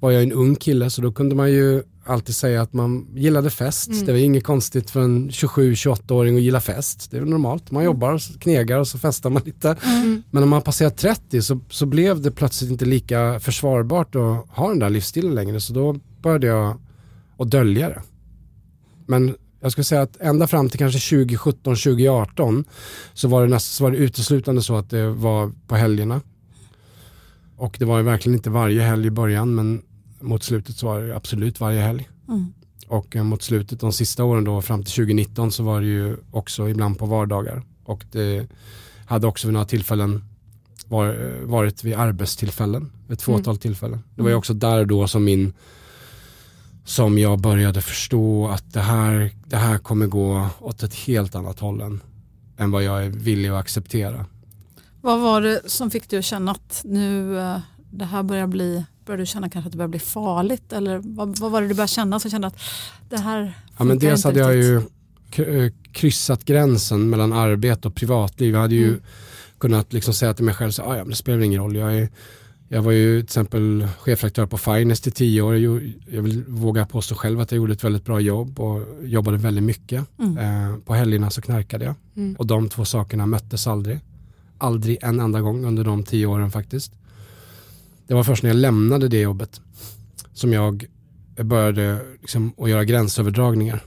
var 0.00 0.10
jag 0.10 0.22
en 0.22 0.32
ung 0.32 0.56
kille 0.56 0.90
så 0.90 1.02
då 1.02 1.12
kunde 1.12 1.34
man 1.34 1.52
ju 1.52 1.82
alltid 2.06 2.34
säga 2.34 2.62
att 2.62 2.72
man 2.72 3.06
gillade 3.14 3.50
fest. 3.50 3.88
Mm. 3.88 4.06
Det 4.06 4.12
var 4.12 4.18
inget 4.18 4.44
konstigt 4.44 4.90
för 4.90 5.00
en 5.00 5.30
27-28-åring 5.30 6.36
att 6.36 6.42
gilla 6.42 6.60
fest. 6.60 7.10
Det 7.10 7.16
är 7.16 7.20
normalt. 7.20 7.70
Man 7.70 7.82
mm. 7.82 7.92
jobbar, 7.92 8.38
knegar 8.38 8.78
och 8.78 8.88
så 8.88 8.98
festar 8.98 9.30
man 9.30 9.42
lite. 9.44 9.76
Mm. 9.84 10.22
Men 10.30 10.42
när 10.42 10.46
man 10.46 10.62
passerat 10.62 10.96
30 10.96 11.42
så, 11.42 11.60
så 11.70 11.86
blev 11.86 12.20
det 12.20 12.30
plötsligt 12.30 12.70
inte 12.70 12.84
lika 12.84 13.40
försvarbart 13.40 14.14
att 14.14 14.46
ha 14.48 14.68
den 14.68 14.78
där 14.78 14.90
livsstilen 14.90 15.34
längre. 15.34 15.60
Så 15.60 15.72
då 15.72 15.96
började 16.22 16.46
jag 16.46 16.80
att 17.38 17.50
dölja 17.50 17.88
det. 17.88 18.02
Men 19.06 19.34
jag 19.60 19.72
skulle 19.72 19.84
säga 19.84 20.02
att 20.02 20.16
ända 20.20 20.46
fram 20.46 20.68
till 20.68 20.78
kanske 20.78 21.16
2017, 21.16 21.62
2018 21.62 22.64
så 23.14 23.28
var 23.28 23.42
det, 23.42 23.48
näst, 23.48 23.74
så 23.74 23.84
var 23.84 23.90
det 23.90 23.96
uteslutande 23.96 24.62
så 24.62 24.76
att 24.76 24.90
det 24.90 25.10
var 25.10 25.52
på 25.66 25.76
helgerna. 25.76 26.20
Och 27.56 27.76
det 27.78 27.84
var 27.84 27.98
ju 27.98 28.04
verkligen 28.04 28.36
inte 28.36 28.50
varje 28.50 28.82
helg 28.82 29.06
i 29.06 29.10
början 29.10 29.54
men 29.54 29.82
mot 30.26 30.42
slutet 30.42 30.76
så 30.76 30.86
var 30.86 31.00
det 31.00 31.16
absolut 31.16 31.60
varje 31.60 31.80
helg. 31.80 32.08
Mm. 32.28 32.52
Och 32.88 33.16
eh, 33.16 33.24
mot 33.24 33.42
slutet 33.42 33.80
de 33.80 33.92
sista 33.92 34.24
åren 34.24 34.44
då 34.44 34.62
fram 34.62 34.84
till 34.84 34.94
2019 34.94 35.52
så 35.52 35.62
var 35.62 35.80
det 35.80 35.86
ju 35.86 36.16
också 36.30 36.68
ibland 36.68 36.98
på 36.98 37.06
vardagar. 37.06 37.62
Och 37.84 38.04
det 38.12 38.46
hade 39.06 39.26
också 39.26 39.46
vid 39.46 39.52
några 39.52 39.66
tillfällen 39.66 40.24
var, 40.88 41.08
eh, 41.08 41.46
varit 41.46 41.84
vid 41.84 41.94
arbetstillfällen, 41.94 42.92
ett 43.10 43.22
fåtal 43.22 43.52
mm. 43.52 43.58
tillfällen. 43.58 44.02
Det 44.14 44.22
var 44.22 44.30
ju 44.30 44.36
också 44.36 44.54
där 44.54 44.84
då 44.84 45.08
som 45.08 45.24
min 45.24 45.52
som 46.84 47.18
jag 47.18 47.40
började 47.40 47.82
förstå 47.82 48.48
att 48.48 48.72
det 48.72 48.80
här, 48.80 49.30
det 49.46 49.56
här 49.56 49.78
kommer 49.78 50.06
gå 50.06 50.48
åt 50.60 50.82
ett 50.82 50.94
helt 50.94 51.34
annat 51.34 51.60
håll 51.60 51.80
än, 51.80 52.00
än 52.56 52.70
vad 52.70 52.82
jag 52.82 53.04
är 53.04 53.08
villig 53.08 53.48
att 53.48 53.60
acceptera. 53.60 54.26
Vad 55.00 55.20
var 55.20 55.40
det 55.40 55.60
som 55.66 55.90
fick 55.90 56.10
dig 56.10 56.18
att 56.18 56.24
känna 56.24 56.50
att 56.50 56.82
nu 56.84 57.38
eh, 57.38 57.58
det 57.90 58.04
här 58.04 58.22
börjar 58.22 58.46
bli, 58.46 58.84
börjar 59.06 59.18
du 59.18 59.26
känna 59.26 59.48
kanske 59.48 59.66
att 59.66 59.72
det 59.72 59.78
börjar 59.78 59.88
bli 59.88 59.98
farligt 59.98 60.72
eller 60.72 61.00
vad, 61.04 61.38
vad 61.38 61.50
var 61.50 61.62
det 61.62 61.68
du 61.68 61.74
började 61.74 61.92
känna 61.92 62.20
som 62.20 62.30
kände 62.30 62.46
att 62.46 62.58
det 63.08 63.18
här 63.18 63.52
Ja 63.78 63.84
men 63.84 63.98
dels 63.98 64.24
hade 64.24 64.40
jag 64.40 64.56
ju 64.56 64.76
eh, 65.36 65.72
kryssat 65.92 66.44
gränsen 66.44 67.10
mellan 67.10 67.32
arbete 67.32 67.88
och 67.88 67.94
privatliv. 67.94 68.54
Jag 68.54 68.60
hade 68.60 68.74
ju 68.74 68.88
mm. 68.88 69.00
kunnat 69.58 69.92
liksom 69.92 70.14
säga 70.14 70.34
till 70.34 70.44
mig 70.44 70.54
själv, 70.54 70.70
så, 70.70 70.82
ah, 70.82 70.96
ja, 70.96 71.02
men 71.04 71.10
det 71.10 71.16
spelar 71.16 71.40
ingen 71.40 71.60
roll, 71.60 71.76
jag 71.76 71.98
är 71.98 72.08
jag 72.68 72.82
var 72.82 72.92
ju 72.92 73.20
till 73.20 73.24
exempel 73.24 73.88
chefredaktör 73.98 74.46
på 74.46 74.58
Finest 74.58 75.06
i 75.06 75.10
tio 75.10 75.42
år. 75.42 75.56
Jag 76.06 76.22
vill 76.22 76.44
våga 76.48 76.86
påstå 76.86 77.14
själv 77.14 77.40
att 77.40 77.50
jag 77.50 77.56
gjorde 77.56 77.72
ett 77.72 77.84
väldigt 77.84 78.04
bra 78.04 78.20
jobb 78.20 78.60
och 78.60 78.82
jobbade 79.02 79.36
väldigt 79.36 79.64
mycket. 79.64 80.04
Mm. 80.18 80.38
Eh, 80.38 80.76
på 80.78 80.94
helgerna 80.94 81.30
så 81.30 81.42
knarkade 81.42 81.84
jag. 81.84 81.94
Mm. 82.16 82.36
Och 82.38 82.46
de 82.46 82.68
två 82.68 82.84
sakerna 82.84 83.26
möttes 83.26 83.66
aldrig. 83.66 84.00
Aldrig 84.58 84.98
en 85.02 85.20
enda 85.20 85.40
gång 85.40 85.64
under 85.64 85.84
de 85.84 86.02
tio 86.02 86.26
åren 86.26 86.50
faktiskt. 86.50 86.92
Det 88.06 88.14
var 88.14 88.22
först 88.22 88.42
när 88.42 88.50
jag 88.50 88.56
lämnade 88.56 89.08
det 89.08 89.20
jobbet 89.20 89.60
som 90.32 90.52
jag 90.52 90.86
började 91.44 92.00
liksom 92.20 92.52
att 92.58 92.70
göra 92.70 92.84
gränsöverdragningar. 92.84 93.82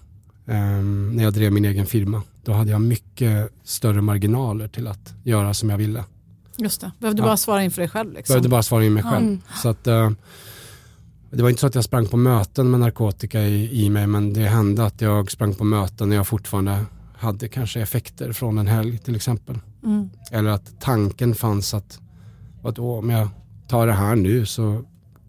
Eh, 0.45 0.83
när 1.13 1.23
jag 1.23 1.33
drev 1.33 1.51
min 1.51 1.65
egen 1.65 1.85
firma. 1.85 2.21
Då 2.43 2.51
hade 2.51 2.71
jag 2.71 2.81
mycket 2.81 3.49
större 3.63 4.01
marginaler 4.01 4.67
till 4.67 4.87
att 4.87 5.13
göra 5.23 5.53
som 5.53 5.69
jag 5.69 5.77
ville. 5.77 6.03
Just 6.57 6.81
det, 6.81 6.91
behövde 6.99 7.21
ja. 7.21 7.25
bara 7.25 7.37
svara 7.37 7.63
inför 7.63 7.81
dig 7.81 7.89
själv. 7.89 8.13
Liksom. 8.13 8.33
Behövde 8.33 8.49
bara 8.49 8.63
svara 8.63 8.85
inför 8.85 9.03
mig 9.03 9.13
själv. 9.13 9.27
Mm. 9.27 9.41
Så 9.61 9.69
att, 9.69 9.87
uh, 9.87 10.11
det 11.31 11.43
var 11.43 11.49
inte 11.49 11.61
så 11.61 11.67
att 11.67 11.75
jag 11.75 11.83
sprang 11.83 12.07
på 12.07 12.17
möten 12.17 12.71
med 12.71 12.79
narkotika 12.79 13.41
i, 13.41 13.85
i 13.85 13.89
mig 13.89 14.07
men 14.07 14.33
det 14.33 14.47
hände 14.47 14.85
att 14.85 15.01
jag 15.01 15.31
sprang 15.31 15.53
på 15.53 15.63
möten 15.63 16.09
när 16.09 16.15
jag 16.15 16.27
fortfarande 16.27 16.85
hade 17.17 17.47
kanske 17.47 17.81
effekter 17.81 18.31
från 18.31 18.57
en 18.57 18.67
helg 18.67 18.97
till 18.97 19.15
exempel. 19.15 19.59
Mm. 19.85 20.09
Eller 20.31 20.49
att 20.49 20.81
tanken 20.81 21.35
fanns 21.35 21.73
att, 21.73 21.99
att 22.63 22.79
om 22.79 23.09
jag 23.09 23.27
tar 23.69 23.87
det 23.87 23.93
här 23.93 24.15
nu 24.15 24.45
så 24.45 24.83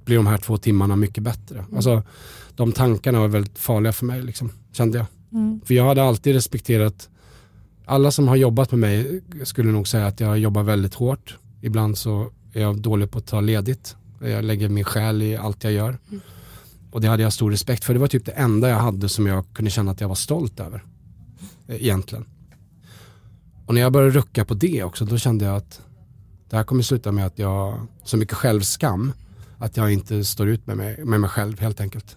blir 0.04 0.16
de 0.16 0.26
här 0.26 0.38
två 0.38 0.56
timmarna 0.56 0.96
mycket 0.96 1.22
bättre. 1.22 1.58
Mm. 1.58 1.74
Alltså, 1.74 2.02
de 2.56 2.72
tankarna 2.72 3.20
var 3.20 3.28
väldigt 3.28 3.58
farliga 3.58 3.92
för 3.92 4.06
mig, 4.06 4.22
liksom, 4.22 4.52
kände 4.72 4.98
jag. 4.98 5.06
Mm. 5.32 5.60
För 5.64 5.74
jag 5.74 5.84
hade 5.84 6.02
alltid 6.02 6.34
respekterat 6.34 7.08
alla 7.84 8.10
som 8.10 8.28
har 8.28 8.36
jobbat 8.36 8.70
med 8.70 8.80
mig 8.80 9.22
skulle 9.44 9.72
nog 9.72 9.88
säga 9.88 10.06
att 10.06 10.20
jag 10.20 10.38
jobbar 10.38 10.62
väldigt 10.62 10.94
hårt. 10.94 11.36
Ibland 11.60 11.98
så 11.98 12.30
är 12.52 12.60
jag 12.60 12.80
dålig 12.80 13.10
på 13.10 13.18
att 13.18 13.26
ta 13.26 13.40
ledigt. 13.40 13.96
Jag 14.20 14.44
lägger 14.44 14.68
min 14.68 14.84
själ 14.84 15.22
i 15.22 15.36
allt 15.36 15.64
jag 15.64 15.72
gör. 15.72 15.98
Mm. 16.08 16.20
Och 16.90 17.00
det 17.00 17.08
hade 17.08 17.22
jag 17.22 17.32
stor 17.32 17.50
respekt 17.50 17.84
för. 17.84 17.94
Det 17.94 18.00
var 18.00 18.06
typ 18.06 18.26
det 18.26 18.32
enda 18.32 18.68
jag 18.68 18.76
hade 18.76 19.08
som 19.08 19.26
jag 19.26 19.44
kunde 19.52 19.70
känna 19.70 19.90
att 19.90 20.00
jag 20.00 20.08
var 20.08 20.14
stolt 20.14 20.60
över. 20.60 20.84
Eh, 21.68 21.82
egentligen. 21.82 22.24
Och 23.66 23.74
när 23.74 23.80
jag 23.80 23.92
började 23.92 24.12
rucka 24.12 24.44
på 24.44 24.54
det 24.54 24.82
också, 24.82 25.04
då 25.04 25.18
kände 25.18 25.44
jag 25.44 25.56
att 25.56 25.80
det 26.50 26.56
här 26.56 26.64
kommer 26.64 26.82
sluta 26.82 27.12
med 27.12 27.26
att 27.26 27.38
jag, 27.38 27.86
så 28.04 28.16
mycket 28.16 28.34
självskam, 28.34 29.12
att 29.58 29.76
jag 29.76 29.92
inte 29.92 30.24
står 30.24 30.48
ut 30.48 30.66
med 30.66 30.76
mig, 30.76 31.04
med 31.04 31.20
mig 31.20 31.30
själv 31.30 31.60
helt 31.60 31.80
enkelt. 31.80 32.16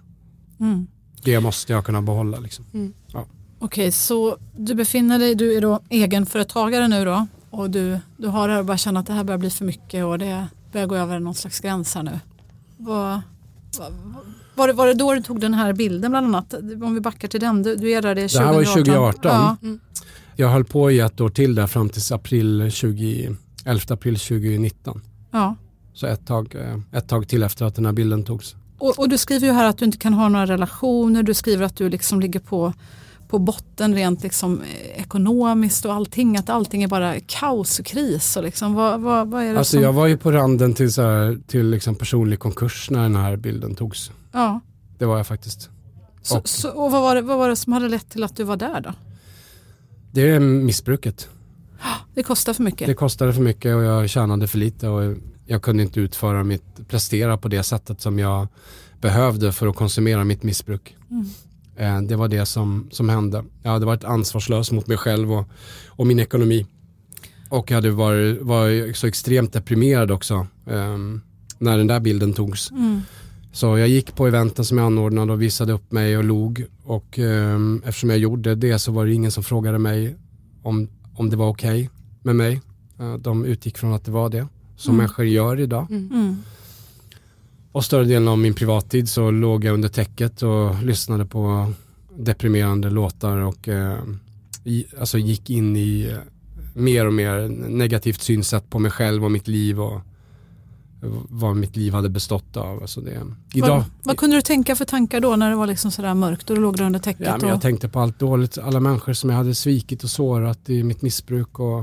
Mm. 0.59 0.87
Det 1.23 1.39
måste 1.39 1.73
jag 1.73 1.85
kunna 1.85 2.01
behålla. 2.01 2.39
Liksom. 2.39 2.65
Mm. 2.73 2.93
Ja. 3.07 3.25
Okej, 3.59 3.91
så 3.91 4.37
du 4.57 4.75
befinner 4.75 5.19
dig, 5.19 5.35
du 5.35 5.57
är 5.57 5.61
då 5.61 5.79
egenföretagare 5.89 6.87
nu 6.87 7.05
då 7.05 7.27
och 7.49 7.69
du, 7.69 7.99
du 8.17 8.27
har 8.27 8.47
det 8.47 8.53
här 8.53 8.59
och 8.59 8.65
bara 8.65 8.77
känner 8.77 8.99
att 8.99 9.07
det 9.07 9.13
här 9.13 9.23
börjar 9.23 9.37
bli 9.37 9.49
för 9.49 9.65
mycket 9.65 10.05
och 10.05 10.19
det 10.19 10.47
börjar 10.71 10.87
gå 10.87 10.95
över 10.95 11.19
någon 11.19 11.35
slags 11.35 11.59
gräns 11.59 11.95
här 11.95 12.03
nu. 12.03 12.19
Vad, 12.77 13.21
vad, 13.79 13.93
var, 14.55 14.67
det, 14.67 14.73
var 14.73 14.87
det 14.87 14.93
då 14.93 15.13
du 15.13 15.21
tog 15.21 15.39
den 15.39 15.53
här 15.53 15.73
bilden 15.73 16.11
bland 16.11 16.27
annat? 16.27 16.53
Om 16.53 16.93
vi 16.93 16.99
backar 16.99 17.27
till 17.27 17.39
den, 17.39 17.63
du, 17.63 17.75
du 17.75 17.93
ärrade 17.93 18.21
2018. 18.21 18.41
Det 18.41 18.47
här 18.47 18.53
var 18.53 18.63
2018. 18.63 19.19
Ja. 19.23 19.57
Mm. 19.61 19.79
Jag 20.35 20.49
höll 20.49 20.65
på 20.65 20.91
i 20.91 20.99
ett 20.99 21.21
år 21.21 21.29
till 21.29 21.55
där 21.55 21.67
fram 21.67 21.89
till 21.89 22.13
april 22.13 22.71
20, 22.71 23.35
11 23.65 23.93
april 23.93 24.19
2019. 24.19 25.01
Ja. 25.31 25.55
Så 25.93 26.07
ett 26.07 26.27
tag, 26.27 26.55
eh, 26.55 26.97
ett 26.97 27.07
tag 27.07 27.27
till 27.27 27.43
efter 27.43 27.65
att 27.65 27.75
den 27.75 27.85
här 27.85 27.93
bilden 27.93 28.23
togs. 28.23 28.55
Och, 28.77 28.99
och, 28.99 29.09
du 29.09 29.17
skriver 29.17 29.47
ju 29.47 29.53
här 29.53 29.69
att 29.69 29.77
du 29.77 29.85
inte 29.85 29.97
kan 29.97 30.13
ha 30.13 30.29
några 30.29 30.45
relationer, 30.45 31.23
du 31.23 31.33
skriver 31.33 31.65
att 31.65 31.75
du 31.75 31.89
liksom 31.89 32.19
ligger 32.19 32.39
på 32.39 32.73
på 33.33 33.39
botten 33.39 33.95
rent 33.95 34.23
liksom 34.23 34.61
eh, 34.61 35.01
ekonomiskt 35.01 35.85
och 35.85 35.93
allting. 35.93 36.37
Att 36.37 36.49
allting 36.49 36.83
är 36.83 36.87
bara 36.87 37.19
kaos 37.19 37.79
och 37.79 37.85
kris. 37.85 38.37
Och 38.37 38.43
liksom, 38.43 38.73
vad, 38.73 39.01
vad, 39.01 39.27
vad 39.27 39.43
är 39.43 39.53
det 39.53 39.59
alltså 39.59 39.77
som... 39.77 39.83
Jag 39.83 39.93
var 39.93 40.07
ju 40.07 40.17
på 40.17 40.31
randen 40.31 40.73
till, 40.73 40.93
så 40.93 41.01
här, 41.01 41.39
till 41.47 41.69
liksom 41.69 41.95
personlig 41.95 42.39
konkurs 42.39 42.89
när 42.89 43.01
den 43.01 43.15
här 43.15 43.35
bilden 43.35 43.75
togs. 43.75 44.11
Ja. 44.31 44.59
Det 44.97 45.05
var 45.05 45.17
jag 45.17 45.27
faktiskt. 45.27 45.69
Så, 46.21 46.37
och, 46.37 46.49
så, 46.49 46.69
och 46.69 46.91
vad, 46.91 47.01
var 47.01 47.15
det, 47.15 47.21
vad 47.21 47.37
var 47.37 47.49
det 47.49 47.55
som 47.55 47.73
hade 47.73 47.89
lett 47.89 48.09
till 48.09 48.23
att 48.23 48.35
du 48.35 48.43
var 48.43 48.57
där 48.57 48.81
då? 48.81 48.93
Det 50.11 50.21
är 50.21 50.39
missbruket. 50.39 51.29
Det 52.13 52.23
kostar 52.23 52.53
för 52.53 52.63
mycket? 52.63 52.87
Det 52.87 52.93
kostade 52.93 53.33
för 53.33 53.41
mycket 53.41 53.75
och 53.75 53.83
jag 53.83 54.09
tjänade 54.09 54.47
för 54.47 54.57
lite 54.57 54.87
och 54.87 55.15
jag 55.45 55.61
kunde 55.61 55.83
inte 55.83 55.99
utföra 55.99 56.43
mitt, 56.43 56.87
prestera 56.87 57.37
på 57.37 57.47
det 57.47 57.63
sättet 57.63 58.01
som 58.01 58.19
jag 58.19 58.47
behövde 59.01 59.51
för 59.51 59.67
att 59.67 59.75
konsumera 59.75 60.23
mitt 60.23 60.43
missbruk. 60.43 60.95
Mm. 61.11 61.25
Eh, 61.75 62.07
det 62.07 62.15
var 62.15 62.27
det 62.27 62.45
som, 62.45 62.87
som 62.91 63.09
hände. 63.09 63.43
Jag 63.63 63.71
hade 63.71 63.85
varit 63.85 64.03
ansvarslös 64.03 64.71
mot 64.71 64.87
mig 64.87 64.97
själv 64.97 65.33
och, 65.33 65.47
och 65.87 66.07
min 66.07 66.19
ekonomi. 66.19 66.65
Och 67.49 67.71
jag 67.71 67.75
hade 67.75 67.91
varit, 67.91 68.41
var 68.41 68.93
så 68.93 69.07
extremt 69.07 69.53
deprimerad 69.53 70.11
också 70.11 70.47
um, 70.65 71.21
när 71.57 71.77
den 71.77 71.87
där 71.87 71.99
bilden 71.99 72.33
togs. 72.33 72.71
Mm. 72.71 73.01
Så 73.51 73.77
jag 73.77 73.87
gick 73.87 74.15
på 74.15 74.27
eventen 74.27 74.65
som 74.65 74.77
jag 74.77 74.85
anordnade 74.85 75.33
och 75.33 75.41
visade 75.41 75.73
upp 75.73 75.91
mig 75.91 76.17
och 76.17 76.23
log. 76.23 76.65
Och 76.83 77.17
um, 77.17 77.81
eftersom 77.85 78.09
jag 78.09 78.19
gjorde 78.19 78.55
det 78.55 78.79
så 78.79 78.91
var 78.91 79.05
det 79.05 79.13
ingen 79.13 79.31
som 79.31 79.43
frågade 79.43 79.79
mig 79.79 80.15
om, 80.63 80.89
om 81.13 81.29
det 81.29 81.35
var 81.35 81.49
okej 81.49 81.81
okay 81.81 81.89
med 82.21 82.35
mig. 82.35 82.61
Uh, 82.99 83.15
de 83.15 83.45
utgick 83.45 83.77
från 83.77 83.93
att 83.93 84.05
det 84.05 84.11
var 84.11 84.29
det, 84.29 84.47
som 84.75 84.93
mm. 84.93 84.97
människor 84.97 85.25
gör 85.25 85.59
idag. 85.59 85.87
Mm. 85.91 86.09
mm. 86.11 86.37
Och 87.71 87.85
större 87.85 88.05
delen 88.05 88.27
av 88.27 88.37
min 88.37 88.53
privattid 88.53 89.09
så 89.09 89.31
låg 89.31 89.63
jag 89.63 89.73
under 89.73 89.89
täcket 89.89 90.43
och 90.43 90.83
lyssnade 90.83 91.25
på 91.25 91.73
deprimerande 92.17 92.89
låtar 92.89 93.37
och 93.37 93.67
eh, 93.67 93.99
i, 94.63 94.85
alltså 94.99 95.17
gick 95.17 95.49
in 95.49 95.75
i 95.75 96.09
eh, 96.11 96.17
mer 96.73 97.05
och 97.05 97.13
mer 97.13 97.47
negativt 97.69 98.21
synsätt 98.21 98.69
på 98.69 98.79
mig 98.79 98.91
själv 98.91 99.25
och 99.25 99.31
mitt 99.31 99.47
liv 99.47 99.81
och 99.81 100.01
vad 101.29 101.55
mitt 101.55 101.75
liv 101.75 101.93
hade 101.93 102.09
bestått 102.09 102.57
av. 102.57 102.81
Alltså 102.81 103.01
det, 103.01 103.21
idag, 103.53 103.69
vad, 103.69 103.83
vad 104.03 104.17
kunde 104.17 104.35
du 104.35 104.41
tänka 104.41 104.75
för 104.75 104.85
tankar 104.85 105.19
då 105.19 105.35
när 105.35 105.49
det 105.49 105.55
var 105.55 105.67
liksom 105.67 105.91
sådär 105.91 106.13
mörkt 106.13 106.49
och 106.49 106.55
du 106.55 106.61
låg 106.61 106.79
under 106.79 106.99
täcket? 106.99 107.27
Ja, 107.27 107.37
men 107.41 107.49
jag 107.49 107.61
tänkte 107.61 107.89
på 107.89 107.99
allt 107.99 108.19
dåligt, 108.19 108.57
alla 108.57 108.79
människor 108.79 109.13
som 109.13 109.29
jag 109.29 109.37
hade 109.37 109.55
svikit 109.55 110.03
och 110.03 110.09
sårat 110.09 110.69
i 110.69 110.83
mitt 110.83 111.01
missbruk 111.01 111.59
och 111.59 111.79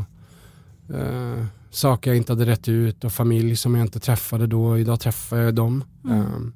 eh, 0.95 1.45
saker 1.71 2.11
jag 2.11 2.17
inte 2.17 2.33
hade 2.33 2.47
rätt 2.47 2.69
ut 2.69 3.05
och 3.05 3.13
familj 3.13 3.57
som 3.57 3.75
jag 3.75 3.85
inte 3.85 4.01
träffade 4.01 4.47
då. 4.47 4.79
Idag 4.79 5.01
träffar 5.01 5.37
jag 5.37 5.55
dem. 5.55 5.85
Mm. 6.05 6.21
Um, 6.21 6.53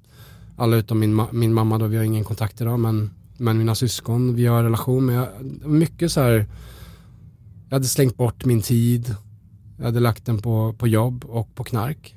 alla 0.56 0.76
utom 0.76 0.98
min, 0.98 1.22
min 1.32 1.54
mamma 1.54 1.78
då, 1.78 1.86
vi 1.86 1.96
har 1.96 2.04
ingen 2.04 2.24
kontakt 2.24 2.60
idag 2.60 2.80
men, 2.80 3.10
men 3.36 3.58
mina 3.58 3.74
syskon, 3.74 4.34
vi 4.34 4.46
har 4.46 4.62
relation 4.62 5.06
med. 5.06 5.28
Mycket 5.64 6.12
så 6.12 6.20
här, 6.20 6.46
jag 7.68 7.76
hade 7.76 7.86
slängt 7.88 8.16
bort 8.16 8.44
min 8.44 8.62
tid. 8.62 9.14
Jag 9.76 9.84
hade 9.84 10.00
lagt 10.00 10.26
den 10.26 10.38
på, 10.38 10.74
på 10.78 10.88
jobb 10.88 11.24
och 11.24 11.54
på 11.54 11.64
knark. 11.64 12.16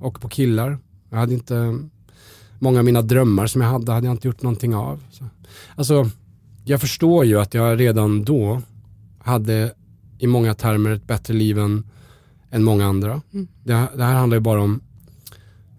Och 0.00 0.20
på 0.20 0.28
killar. 0.28 0.78
Jag 1.10 1.18
hade 1.18 1.34
inte, 1.34 1.78
många 2.58 2.78
av 2.78 2.84
mina 2.84 3.02
drömmar 3.02 3.46
som 3.46 3.60
jag 3.60 3.68
hade, 3.68 3.92
hade 3.92 4.06
jag 4.06 4.14
inte 4.14 4.28
gjort 4.28 4.42
någonting 4.42 4.74
av. 4.74 5.04
Så. 5.10 5.24
Alltså, 5.76 6.10
jag 6.64 6.80
förstår 6.80 7.24
ju 7.24 7.40
att 7.40 7.54
jag 7.54 7.80
redan 7.80 8.24
då 8.24 8.62
hade 9.18 9.74
i 10.18 10.26
många 10.26 10.54
termer 10.54 10.90
ett 10.90 11.06
bättre 11.06 11.34
liv 11.34 11.58
än 11.58 11.84
än 12.50 12.64
många 12.64 12.86
andra. 12.86 13.22
Mm. 13.32 13.48
Det, 13.64 13.72
det, 13.96 14.04
här 14.04 14.14
handlar 14.14 14.36
ju 14.36 14.40
bara 14.40 14.62
om 14.62 14.80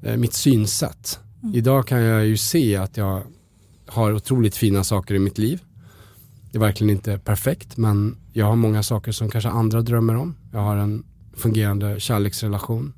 eh, 0.02 0.18
mitt 0.18 0.34
synsätt. 0.34 1.20
Mm. 1.44 1.56
Idag 1.56 1.88
kan 1.88 2.02
jag 2.02 2.26
ju 2.26 2.38
se 2.38 2.76
att 2.76 2.98
jag 2.98 3.24
har 3.86 4.14
otroligt 4.14 4.56
fina 4.56 4.84
saker 4.84 5.16
i 5.16 5.20
mitt 5.20 5.38
liv. 5.38 5.62
Det 6.52 6.58
är 6.58 6.60
verkligen 6.60 6.92
inte 6.92 7.18
perfekt 7.18 7.78
men 7.78 8.18
jag 8.34 8.46
har 8.46 8.56
många 8.56 8.84
saker 8.84 9.12
som 9.12 9.30
kanske 9.30 9.50
andra 9.50 9.82
drömmer 9.82 10.16
om. 10.16 10.36
Jag 10.52 10.60
har 10.60 10.78
en 10.78 11.04
fungerande 11.34 12.00
kärleksrelation. 12.00 12.94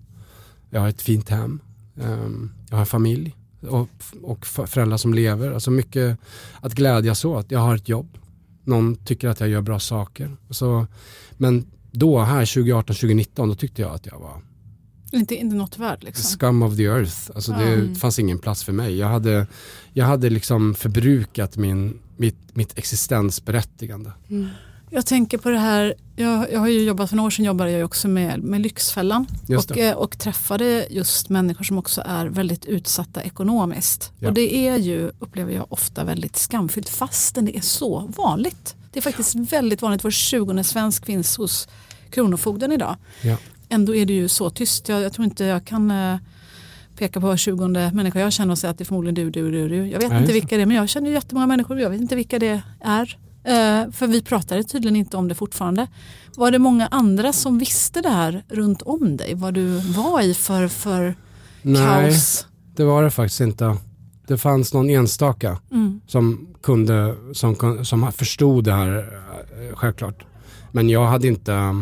Jag 0.73 0.81
har 0.81 0.87
ett 0.87 1.01
fint 1.01 1.29
hem. 1.29 1.59
Um, 1.95 2.51
jag 2.69 2.75
har 2.75 2.81
en 2.81 2.85
familj 2.85 3.35
och, 3.61 3.89
och 4.21 4.45
föräldrar 4.45 4.97
som 4.97 5.13
lever. 5.13 5.51
Alltså 5.51 5.71
mycket 5.71 6.17
att 6.61 6.73
glädjas 6.73 7.25
åt. 7.25 7.51
Jag 7.51 7.59
har 7.59 7.75
ett 7.75 7.89
jobb. 7.89 8.17
Någon 8.63 8.95
tycker 8.95 9.27
att 9.27 9.39
jag 9.39 9.49
gör 9.49 9.61
bra 9.61 9.79
saker. 9.79 10.37
Så, 10.49 10.87
men 11.37 11.65
då 11.91 12.19
här 12.19 12.45
2018-2019 12.45 13.47
då 13.47 13.55
tyckte 13.55 13.81
jag 13.81 13.91
att 13.91 14.05
jag 14.05 14.19
var 14.19 14.41
Inte, 15.11 15.35
inte 15.35 15.55
något 15.55 15.77
värd 15.77 16.03
liksom. 16.03 16.23
scum 16.23 16.63
of 16.63 16.77
the 16.77 16.83
earth. 16.85 17.31
Alltså 17.35 17.51
det 17.51 17.95
fanns 17.95 18.19
ingen 18.19 18.39
plats 18.39 18.63
för 18.63 18.73
mig. 18.73 18.97
Jag 18.97 19.07
hade, 19.07 19.47
jag 19.93 20.05
hade 20.05 20.29
liksom 20.29 20.75
förbrukat 20.75 21.57
min, 21.57 21.99
mitt, 22.17 22.55
mitt 22.55 22.77
existensberättigande. 22.77 24.11
Jag 24.95 25.05
tänker 25.05 25.37
på 25.37 25.49
det 25.49 25.59
här, 25.59 25.93
jag, 26.15 26.51
jag 26.51 26.59
har 26.59 26.67
ju 26.67 26.83
jobbat, 26.83 27.09
för 27.09 27.15
några 27.15 27.27
år 27.27 27.31
sedan 27.31 27.45
jobbade 27.45 27.71
jag 27.71 27.85
också 27.85 28.07
med, 28.07 28.43
med 28.43 28.61
Lyxfällan 28.61 29.27
och, 29.57 29.77
eh, 29.77 29.95
och 29.95 30.19
träffade 30.19 30.87
just 30.89 31.29
människor 31.29 31.63
som 31.63 31.77
också 31.77 32.03
är 32.05 32.25
väldigt 32.25 32.65
utsatta 32.65 33.23
ekonomiskt. 33.23 34.11
Ja. 34.19 34.27
Och 34.27 34.33
det 34.33 34.67
är 34.67 34.77
ju, 34.77 35.11
upplever 35.19 35.53
jag, 35.53 35.65
ofta 35.69 36.03
väldigt 36.03 36.35
skamfyllt 36.35 36.89
fastän 36.89 37.45
det 37.45 37.57
är 37.57 37.61
så 37.61 38.11
vanligt. 38.17 38.75
Det 38.91 38.99
är 38.99 39.01
faktiskt 39.01 39.35
väldigt 39.35 39.81
vanligt, 39.81 40.03
var 40.03 40.11
20 40.11 40.63
svensk 40.63 41.05
finns 41.05 41.37
hos 41.37 41.67
Kronofogden 42.09 42.71
idag. 42.71 42.95
Ja. 43.21 43.37
Ändå 43.69 43.95
är 43.95 44.05
det 44.05 44.13
ju 44.13 44.27
så 44.27 44.49
tyst. 44.49 44.89
Jag, 44.89 45.01
jag 45.01 45.13
tror 45.13 45.25
inte 45.25 45.43
jag 45.43 45.65
kan 45.65 45.91
eh, 45.91 46.17
peka 46.97 47.21
på 47.21 47.27
var 47.27 47.37
20 47.37 47.67
människa 47.67 48.19
jag 48.19 48.33
känner 48.33 48.51
och 48.51 48.57
säga 48.57 48.71
att 48.71 48.77
det 48.77 48.83
är 48.83 48.85
förmodligen 48.85 49.15
du, 49.15 49.29
du, 49.29 49.51
du, 49.51 49.69
du. 49.69 49.87
Jag 49.87 49.99
vet 49.99 50.09
Nej, 50.09 50.21
inte 50.21 50.33
vilka 50.33 50.55
det 50.55 50.61
är 50.61 50.65
men 50.65 50.77
jag 50.77 50.89
känner 50.89 51.07
ju 51.07 51.13
jättemånga 51.13 51.47
människor 51.47 51.75
och 51.75 51.81
jag 51.81 51.89
vet 51.89 52.01
inte 52.01 52.15
vilka 52.15 52.39
det 52.39 52.61
är. 52.81 53.17
Eh, 53.43 53.91
för 53.91 54.07
vi 54.07 54.21
pratade 54.21 54.63
tydligen 54.63 54.95
inte 54.95 55.17
om 55.17 55.27
det 55.27 55.35
fortfarande. 55.35 55.87
Var 56.35 56.51
det 56.51 56.59
många 56.59 56.87
andra 56.87 57.33
som 57.33 57.57
visste 57.59 58.01
det 58.01 58.09
här 58.09 58.43
runt 58.49 58.81
om 58.81 59.17
dig? 59.17 59.33
Vad 59.35 59.53
du 59.53 59.77
var 59.77 60.21
i 60.21 60.33
för, 60.33 60.67
för 60.67 61.15
Nej, 61.61 62.05
kaos? 62.11 62.47
det 62.75 62.83
var 62.83 63.03
det 63.03 63.11
faktiskt 63.11 63.41
inte. 63.41 63.77
Det 64.27 64.37
fanns 64.37 64.73
någon 64.73 64.89
enstaka 64.89 65.59
Mm. 65.71 66.01
som 66.07 66.47
kunde, 66.63 67.15
som, 67.33 67.79
som 67.85 68.11
förstod 68.11 68.63
det 68.63 68.73
här 68.73 68.97
eh, 69.69 69.75
självklart. 69.75 70.25
Men 70.71 70.89
jag 70.89 71.05
hade 71.05 71.27
inte, 71.27 71.75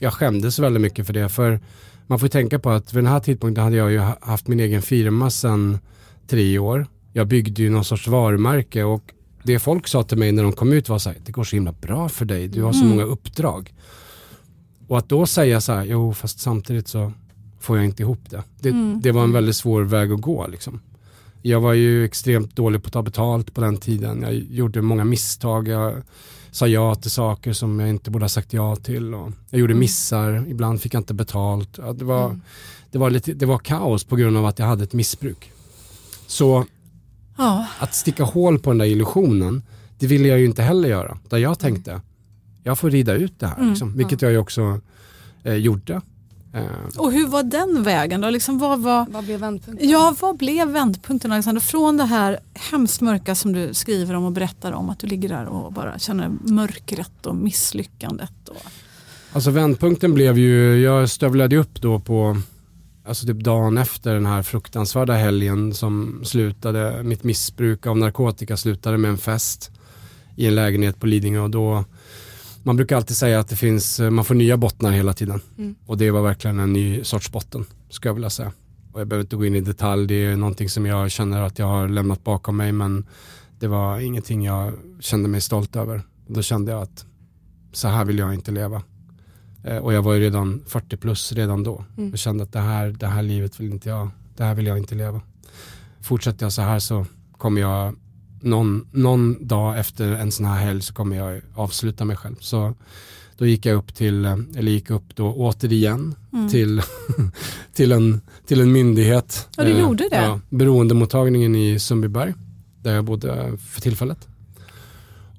jag 0.00 0.12
skämdes 0.12 0.58
väldigt 0.58 0.82
mycket 0.82 1.06
för 1.06 1.12
det. 1.12 1.28
För 1.28 1.60
man 2.06 2.18
får 2.18 2.28
tänka 2.28 2.58
på 2.58 2.70
att 2.70 2.92
vid 2.94 3.04
den 3.04 3.12
här 3.12 3.20
tidpunkten 3.20 3.64
hade 3.64 3.76
jag 3.76 3.90
ju 3.92 3.98
ha- 3.98 4.18
haft 4.20 4.48
min 4.48 4.60
egen 4.60 4.82
firma 4.82 5.30
sedan 5.30 5.78
tre 6.28 6.58
år. 6.58 6.86
Jag 7.12 7.26
byggde 7.28 7.62
ju 7.62 7.70
någon 7.70 7.84
sorts 7.84 8.08
varumärke 8.08 8.82
och 8.84 9.02
det 9.44 9.58
folk 9.58 9.86
sa 9.86 10.02
till 10.02 10.18
mig 10.18 10.32
när 10.32 10.42
de 10.42 10.52
kom 10.52 10.72
ut 10.72 10.88
var 10.88 10.98
så 10.98 11.10
här, 11.10 11.18
det 11.26 11.32
går 11.32 11.44
så 11.44 11.56
himla 11.56 11.72
bra 11.72 12.08
för 12.08 12.24
dig, 12.24 12.48
du 12.48 12.62
har 12.62 12.72
så 12.72 12.84
många 12.84 13.02
uppdrag. 13.02 13.74
Och 14.88 14.98
att 14.98 15.08
då 15.08 15.26
säga 15.26 15.60
så 15.60 15.72
här, 15.72 15.84
jo 15.84 16.14
fast 16.14 16.40
samtidigt 16.40 16.88
så 16.88 17.12
får 17.60 17.76
jag 17.76 17.84
inte 17.84 18.02
ihop 18.02 18.30
det. 18.30 18.42
Det, 18.60 18.98
det 19.00 19.12
var 19.12 19.24
en 19.24 19.32
väldigt 19.32 19.56
svår 19.56 19.82
väg 19.82 20.12
att 20.12 20.20
gå 20.20 20.46
liksom. 20.46 20.80
Jag 21.42 21.60
var 21.60 21.72
ju 21.72 22.04
extremt 22.04 22.56
dålig 22.56 22.82
på 22.82 22.86
att 22.86 22.92
ta 22.92 23.02
betalt 23.02 23.54
på 23.54 23.60
den 23.60 23.76
tiden. 23.76 24.22
Jag 24.22 24.34
gjorde 24.34 24.82
många 24.82 25.04
misstag. 25.04 25.68
Jag 25.68 26.02
sa 26.50 26.66
ja 26.66 26.94
till 26.94 27.10
saker 27.10 27.52
som 27.52 27.80
jag 27.80 27.88
inte 27.88 28.10
borde 28.10 28.24
ha 28.24 28.28
sagt 28.28 28.52
ja 28.52 28.76
till. 28.76 29.14
Och 29.14 29.32
jag 29.50 29.60
gjorde 29.60 29.74
missar, 29.74 30.44
ibland 30.48 30.80
fick 30.80 30.94
jag 30.94 31.00
inte 31.00 31.14
betalt. 31.14 31.78
Ja, 31.78 31.92
det, 31.92 32.04
var, 32.04 32.40
det, 32.90 32.98
var 32.98 33.10
lite, 33.10 33.32
det 33.32 33.46
var 33.46 33.58
kaos 33.58 34.04
på 34.04 34.16
grund 34.16 34.36
av 34.36 34.46
att 34.46 34.58
jag 34.58 34.66
hade 34.66 34.84
ett 34.84 34.92
missbruk. 34.92 35.50
Så 36.26 36.64
Ja, 37.36 37.66
att 37.78 37.94
sticka 37.94 38.24
hål 38.24 38.58
på 38.58 38.70
den 38.70 38.78
där 38.78 38.86
illusionen, 38.86 39.62
det 39.98 40.06
ville 40.06 40.28
jag 40.28 40.38
ju 40.38 40.44
inte 40.44 40.62
heller 40.62 40.88
göra. 40.88 41.18
Där 41.28 41.38
jag 41.38 41.58
tänkte, 41.58 42.00
jag 42.62 42.78
får 42.78 42.90
rida 42.90 43.14
ut 43.14 43.40
det 43.40 43.46
här. 43.46 43.68
Liksom, 43.68 43.96
vilket 43.96 44.22
jag 44.22 44.32
ju 44.32 44.38
också 44.38 44.80
eh, 45.42 45.54
gjorde. 45.54 46.00
Eh, 46.54 46.98
och 46.98 47.12
hur 47.12 47.26
var 47.26 47.42
den 47.42 47.82
vägen 47.82 48.20
då? 48.20 48.30
Liksom, 48.30 48.58
vad 48.58 48.80
var, 48.80 49.06
Vad 49.10 49.24
blev 49.24 49.40
vändpunkten? 49.40 49.88
Ja, 49.90 50.14
vad 50.20 50.36
blev 50.36 50.68
vändpunkten 50.68 51.32
Alexander? 51.32 51.62
Från 51.62 51.96
det 51.96 52.04
här 52.04 52.38
hemskt 52.54 53.00
mörka 53.00 53.34
som 53.34 53.52
du 53.52 53.74
skriver 53.74 54.14
om 54.14 54.24
och 54.24 54.32
berättar 54.32 54.72
om 54.72 54.90
att 54.90 54.98
du 54.98 55.06
ligger 55.06 55.28
där 55.28 55.46
och 55.46 55.72
bara 55.72 55.98
känner 55.98 56.30
mörkret 56.42 57.26
och 57.26 57.36
misslyckandet. 57.36 58.48
Och... 58.48 58.62
Alltså 59.32 59.50
vändpunkten 59.50 60.14
blev 60.14 60.38
ju, 60.38 60.80
jag 60.80 61.10
stövlade 61.10 61.56
upp 61.56 61.80
då 61.80 62.00
på, 62.00 62.36
alltså 63.04 63.26
typ 63.26 63.44
dagen 63.44 63.78
efter 63.78 64.14
den 64.14 64.26
här 64.26 64.42
fruktansvärda 64.42 65.14
helgen 65.14 65.74
som 65.74 66.20
slutade, 66.24 67.02
mitt 67.02 67.24
missbruk 67.24 67.86
av 67.86 67.98
narkotika 67.98 68.56
slutade 68.56 68.98
med 68.98 69.10
en 69.10 69.18
fest 69.18 69.70
i 70.36 70.46
en 70.46 70.54
lägenhet 70.54 71.00
på 71.00 71.06
Lidingö 71.06 71.40
och 71.40 71.50
då, 71.50 71.84
man 72.62 72.76
brukar 72.76 72.96
alltid 72.96 73.16
säga 73.16 73.40
att 73.40 73.48
det 73.48 73.56
finns, 73.56 74.00
man 74.00 74.24
får 74.24 74.34
nya 74.34 74.56
bottnar 74.56 74.92
hela 74.92 75.12
tiden. 75.12 75.40
Och 75.86 75.98
det 75.98 76.10
var 76.10 76.22
verkligen 76.22 76.58
en 76.58 76.72
ny 76.72 77.04
sorts 77.04 77.32
botten, 77.32 77.64
ska 77.90 78.08
jag 78.08 78.14
vilja 78.14 78.30
säga. 78.30 78.52
Och 78.92 79.00
jag 79.00 79.08
behöver 79.08 79.24
inte 79.24 79.36
gå 79.36 79.44
in 79.44 79.54
i 79.54 79.60
detalj, 79.60 80.06
det 80.06 80.24
är 80.24 80.36
någonting 80.36 80.68
som 80.68 80.86
jag 80.86 81.10
känner 81.10 81.42
att 81.42 81.58
jag 81.58 81.66
har 81.66 81.88
lämnat 81.88 82.24
bakom 82.24 82.56
mig 82.56 82.72
men 82.72 83.06
det 83.58 83.68
var 83.68 83.98
ingenting 83.98 84.44
jag 84.44 84.72
kände 85.00 85.28
mig 85.28 85.40
stolt 85.40 85.76
över. 85.76 86.02
Då 86.26 86.42
kände 86.42 86.72
jag 86.72 86.82
att 86.82 87.06
så 87.72 87.88
här 87.88 88.04
vill 88.04 88.18
jag 88.18 88.34
inte 88.34 88.50
leva. 88.50 88.82
Eh, 89.64 89.76
Och 89.76 89.92
jag 89.92 90.02
var 90.02 90.14
ju 90.14 90.20
redan 90.20 90.62
40 90.66 90.96
plus 90.96 91.32
redan 91.32 91.62
då. 91.62 91.84
Jag 92.10 92.18
kände 92.18 92.44
att 92.44 92.52
det 92.52 92.60
här, 92.60 92.88
det 92.98 93.06
här 93.06 93.22
livet 93.22 93.60
vill 93.60 93.72
inte 93.72 93.88
jag, 93.88 94.08
det 94.36 94.44
här 94.44 94.54
vill 94.54 94.66
jag 94.66 94.78
inte 94.78 94.94
leva. 94.94 95.20
Fortsätter 96.00 96.44
jag 96.46 96.52
så 96.52 96.62
här 96.62 96.78
så 96.78 97.06
kommer 97.38 97.60
jag 97.60 97.94
någon, 98.40 98.86
någon 98.92 99.46
dag 99.48 99.78
efter 99.78 100.12
en 100.12 100.32
sån 100.32 100.46
här 100.46 100.56
helg 100.64 100.82
så 100.82 100.94
kommer 100.94 101.16
jag 101.16 101.42
avsluta 101.54 102.04
mig 102.04 102.16
själv. 102.16 102.36
Så 102.40 102.74
då 103.38 103.46
gick 103.46 103.66
jag 103.66 103.76
upp 103.76 103.94
till, 103.94 104.24
eh, 104.24 104.36
eller 104.56 104.72
gick 104.72 104.90
upp 104.90 105.16
då 105.16 105.34
återigen 105.34 106.14
till, 106.50 106.82
till, 107.72 107.92
en, 107.92 108.20
till 108.46 108.60
en 108.60 108.72
myndighet. 108.72 109.48
Ja, 109.56 109.64
du 109.64 109.70
Eh, 109.72 109.80
gjorde 109.80 110.08
det? 110.10 110.16
Ja, 110.16 110.40
beroendemottagningen 110.50 111.54
i 111.54 111.78
Sundbyberg 111.78 112.34
där 112.82 112.94
jag 112.94 113.04
bodde 113.04 113.56
för 113.58 113.80
tillfället. 113.80 114.28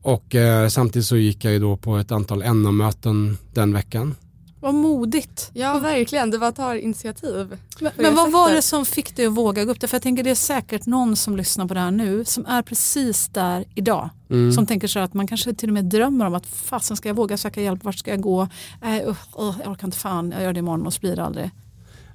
Och 0.05 0.35
eh, 0.35 0.67
samtidigt 0.67 1.07
så 1.07 1.17
gick 1.17 1.45
jag 1.45 1.53
ju 1.53 1.59
då 1.59 1.77
på 1.77 1.97
ett 1.97 2.11
antal 2.11 2.55
NO-möten 2.55 3.37
den 3.53 3.73
veckan. 3.73 4.15
Vad 4.59 4.73
modigt. 4.73 5.51
Ja 5.53 5.79
verkligen, 5.79 6.31
det 6.31 6.37
var 6.37 6.47
att 6.47 6.55
ta 6.55 6.75
initiativ. 6.75 7.57
Men, 7.79 7.91
men 7.97 8.15
vad 8.15 8.31
var 8.31 8.51
det 8.51 8.61
som 8.61 8.85
fick 8.85 9.15
dig 9.15 9.25
att 9.25 9.33
våga 9.33 9.65
gå 9.65 9.71
upp 9.71 9.79
det? 9.79 9.87
För 9.87 9.95
jag 9.95 10.01
tänker 10.01 10.23
det 10.23 10.29
är 10.29 10.35
säkert 10.35 10.85
någon 10.85 11.15
som 11.15 11.37
lyssnar 11.37 11.67
på 11.67 11.73
det 11.73 11.79
här 11.79 11.91
nu 11.91 12.25
som 12.25 12.45
är 12.45 12.61
precis 12.61 13.27
där 13.27 13.65
idag. 13.75 14.09
Mm. 14.29 14.51
Som 14.51 14.65
tänker 14.65 14.87
så 14.87 14.99
här 14.99 15.05
att 15.05 15.13
man 15.13 15.27
kanske 15.27 15.53
till 15.53 15.69
och 15.69 15.73
med 15.73 15.85
drömmer 15.85 16.25
om 16.25 16.33
att 16.35 16.45
fasen 16.45 16.97
ska 16.97 17.09
jag 17.09 17.15
våga 17.15 17.37
söka 17.37 17.61
hjälp, 17.61 17.83
vart 17.83 17.95
ska 17.95 18.11
jag 18.11 18.21
gå? 18.21 18.47
Äh, 18.83 18.89
uh, 18.89 19.15
uh, 19.39 19.55
jag 19.63 19.71
orkar 19.71 19.87
inte 19.87 19.97
fan, 19.97 20.31
jag 20.31 20.43
gör 20.43 20.53
det 20.53 20.59
imorgon 20.59 20.85
och 20.85 20.93
så 20.93 20.99
blir 20.99 21.15
det 21.15 21.23
aldrig. 21.23 21.49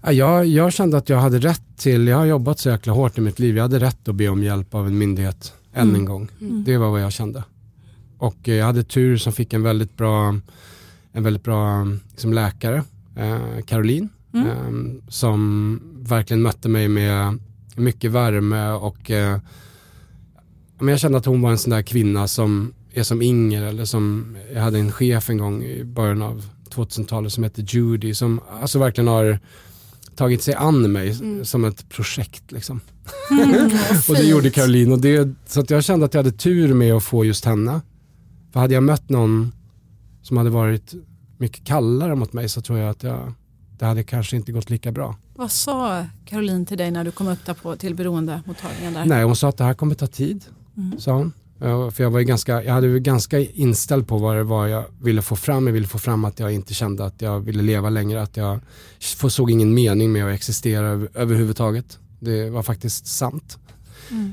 Ja, 0.02 0.12
Jag, 0.12 0.46
jag 0.46 0.72
kände 0.72 0.96
att 0.96 1.08
jag 1.08 1.18
hade 1.18 1.38
rätt 1.38 1.62
till, 1.76 2.08
jag 2.08 2.16
har 2.16 2.26
jobbat 2.26 2.58
så 2.58 2.68
jäkla 2.68 2.92
hårt 2.92 3.18
i 3.18 3.20
mitt 3.20 3.38
liv, 3.38 3.56
jag 3.56 3.64
hade 3.64 3.78
rätt 3.78 4.08
att 4.08 4.14
be 4.14 4.28
om 4.28 4.42
hjälp 4.42 4.74
av 4.74 4.86
en 4.86 4.98
myndighet 4.98 5.52
än 5.74 5.94
en 5.94 6.04
gång. 6.04 6.28
Det 6.38 6.76
var 6.76 6.90
vad 6.90 7.02
jag 7.02 7.12
kände. 7.12 7.44
Och 8.20 8.48
eh, 8.48 8.54
jag 8.54 8.66
hade 8.66 8.82
tur 8.82 9.16
som 9.16 9.32
fick 9.32 9.52
en 9.52 9.62
väldigt 9.62 9.96
bra, 9.96 10.36
en 11.12 11.22
väldigt 11.22 11.44
bra 11.44 11.86
liksom, 12.10 12.32
läkare, 12.32 12.84
eh, 13.16 13.62
Caroline, 13.66 14.08
eh, 14.34 14.70
som 15.08 15.80
verkligen 16.02 16.42
mötte 16.42 16.68
mig 16.68 16.88
med 16.88 17.38
mycket 17.76 18.10
värme 18.10 18.70
och 18.70 19.10
eh, 19.10 19.38
men 20.78 20.88
jag 20.88 21.00
kände 21.00 21.18
att 21.18 21.26
hon 21.26 21.42
var 21.42 21.50
en 21.50 21.58
sån 21.58 21.70
där 21.70 21.82
kvinna 21.82 22.28
som 22.28 22.74
är 22.92 23.02
som 23.02 23.22
Inger 23.22 23.62
eller 23.62 23.84
som, 23.84 24.36
jag 24.54 24.62
hade 24.62 24.78
en 24.78 24.92
chef 24.92 25.30
en 25.30 25.38
gång 25.38 25.64
i 25.64 25.84
början 25.84 26.22
av 26.22 26.44
2000-talet 26.74 27.32
som 27.32 27.44
hette 27.44 27.62
Judy 27.62 28.14
som 28.14 28.40
alltså 28.60 28.78
verkligen 28.78 29.08
har 29.08 29.38
tagit 30.16 30.42
sig 30.42 30.54
an 30.54 30.92
mig 30.92 31.16
som 31.44 31.64
ett 31.64 31.88
projekt 31.88 32.52
liksom. 32.52 32.80
och 34.08 34.14
det 34.14 34.22
gjorde 34.22 34.50
Caroline 34.50 34.92
och 34.92 35.00
det, 35.00 35.34
så 35.46 35.60
att 35.60 35.70
jag 35.70 35.84
kände 35.84 36.06
att 36.06 36.14
jag 36.14 36.22
hade 36.22 36.36
tur 36.36 36.74
med 36.74 36.94
att 36.94 37.04
få 37.04 37.24
just 37.24 37.44
henne. 37.44 37.80
För 38.52 38.60
hade 38.60 38.74
jag 38.74 38.82
mött 38.82 39.08
någon 39.08 39.52
som 40.22 40.36
hade 40.36 40.50
varit 40.50 40.94
mycket 41.38 41.64
kallare 41.64 42.14
mot 42.14 42.32
mig 42.32 42.48
så 42.48 42.60
tror 42.60 42.78
jag 42.78 42.90
att 42.90 43.02
jag, 43.02 43.32
det 43.78 43.84
hade 43.84 44.02
kanske 44.02 44.36
inte 44.36 44.52
gått 44.52 44.70
lika 44.70 44.92
bra. 44.92 45.16
Vad 45.34 45.50
sa 45.50 46.06
Caroline 46.24 46.66
till 46.66 46.78
dig 46.78 46.90
när 46.90 47.04
du 47.04 47.10
kom 47.10 47.28
upp 47.28 47.44
där 47.46 47.54
på, 47.54 47.76
till 47.76 47.94
beroendemottagningen 47.94 48.94
där? 48.94 49.04
Nej, 49.04 49.24
hon 49.24 49.36
sa 49.36 49.48
att 49.48 49.56
det 49.56 49.64
här 49.64 49.74
kommer 49.74 49.94
ta 49.94 50.06
tid, 50.06 50.44
sa 50.98 51.12
hon. 51.12 51.32
För 51.60 52.02
jag, 52.02 52.10
var 52.10 52.20
ganska, 52.20 52.64
jag 52.64 52.72
hade 52.72 52.86
ju 52.86 52.98
ganska 52.98 53.38
inställd 53.38 54.08
på 54.08 54.18
vad 54.18 54.36
det 54.36 54.42
var 54.42 54.66
jag 54.66 54.84
ville 55.00 55.22
få 55.22 55.36
fram. 55.36 55.66
Jag 55.66 55.74
ville 55.74 55.86
få 55.86 55.98
fram 55.98 56.24
att 56.24 56.38
jag 56.38 56.52
inte 56.52 56.74
kände 56.74 57.04
att 57.04 57.22
jag 57.22 57.40
ville 57.40 57.62
leva 57.62 57.90
längre. 57.90 58.22
Att 58.22 58.36
jag 58.36 58.60
såg 58.98 59.50
ingen 59.50 59.74
mening 59.74 60.12
med 60.12 60.26
att 60.26 60.34
existera 60.34 60.86
över, 60.86 61.08
överhuvudtaget. 61.14 61.98
Det 62.20 62.50
var 62.50 62.62
faktiskt 62.62 63.06
sant. 63.06 63.58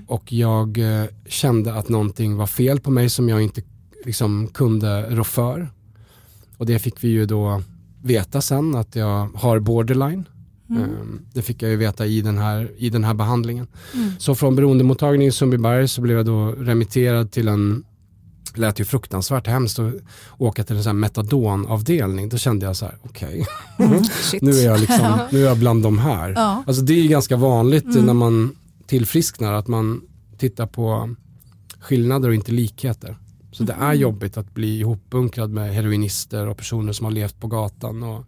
Och 0.08 0.34
jag 0.34 0.78
eh, 0.78 1.06
kände 1.26 1.74
att 1.74 1.90
någonting 1.90 2.38
var 2.38 2.48
fel 2.48 2.80
på 2.80 2.92
mig 2.92 3.10
som 3.10 3.30
jag 3.30 3.42
inte 3.42 3.62
liksom, 4.06 4.48
kunde 4.48 5.16
rå 5.16 5.24
för. 5.24 5.70
Och 6.58 6.66
det 6.66 6.80
fick 6.80 7.04
vi 7.04 7.08
ju 7.08 7.26
då 7.26 7.62
veta 8.04 8.42
sen 8.42 8.76
att 8.76 8.96
jag 8.96 9.30
har 9.36 9.60
borderline. 9.60 10.28
Ehm, 10.70 11.20
Det 11.34 11.42
fick 11.42 11.62
jag 11.62 11.72
ju 11.72 11.78
veta 11.78 12.06
i 12.06 12.22
den 12.22 12.38
här, 12.38 12.72
i 12.78 12.90
den 12.90 13.04
här 13.04 13.14
behandlingen. 13.14 13.68
Så 14.20 14.36
från 14.36 14.56
beroendemottagningen 14.56 15.30
i 15.30 15.32
Sundbyberg 15.32 15.88
så 15.88 16.02
blev 16.02 16.18
jag 16.18 16.26
då 16.26 16.52
remitterad 16.52 17.32
till 17.32 17.48
en 17.48 17.84
lät 18.56 18.80
ju 18.80 18.86
fruktansvärt 18.86 19.48
hemskt 19.48 19.80
att 19.80 19.94
åka 20.38 20.64
till 20.64 20.76
en 20.76 20.84
sån 20.84 20.90
här 20.90 20.94
metadonavdelning. 21.00 22.30
Då 22.30 22.38
kände 22.38 22.66
jag 22.66 22.76
så 22.76 22.86
här, 22.86 22.96
okej, 23.04 23.46
Shit. 24.12 24.42
nu, 24.42 24.52
är 24.52 24.66
jag 24.66 24.80
liksom, 24.80 25.20
nu 25.32 25.40
är 25.44 25.46
jag 25.48 25.58
bland 25.58 25.84
de 25.84 25.98
här. 26.00 26.30
Ja. 26.36 26.64
Alltså 26.68 26.82
det 26.82 26.94
är 26.94 27.02
ju 27.02 27.08
ganska 27.08 27.36
vanligt 27.36 27.86
när 28.04 28.14
man 28.14 28.56
tillfrisknar 28.88 29.54
att 29.54 29.68
man 29.68 30.02
tittar 30.38 30.66
på 30.68 31.16
skillnader 31.80 32.30
och 32.30 32.36
inte 32.36 32.52
likheter. 32.52 33.18
Så 33.58 33.64
det 33.64 33.74
är 33.80 33.94
jobbigt 33.94 34.38
att 34.38 34.54
bli 34.54 34.80
ihopbunkrad 34.80 35.50
med 35.50 35.74
heroinister 35.74 36.48
och 36.48 36.58
personer 36.58 36.94
som 36.94 37.06
har 37.06 37.12
levt 37.12 37.40
på 37.40 37.48
gatan. 37.48 38.04
Och, 38.04 38.24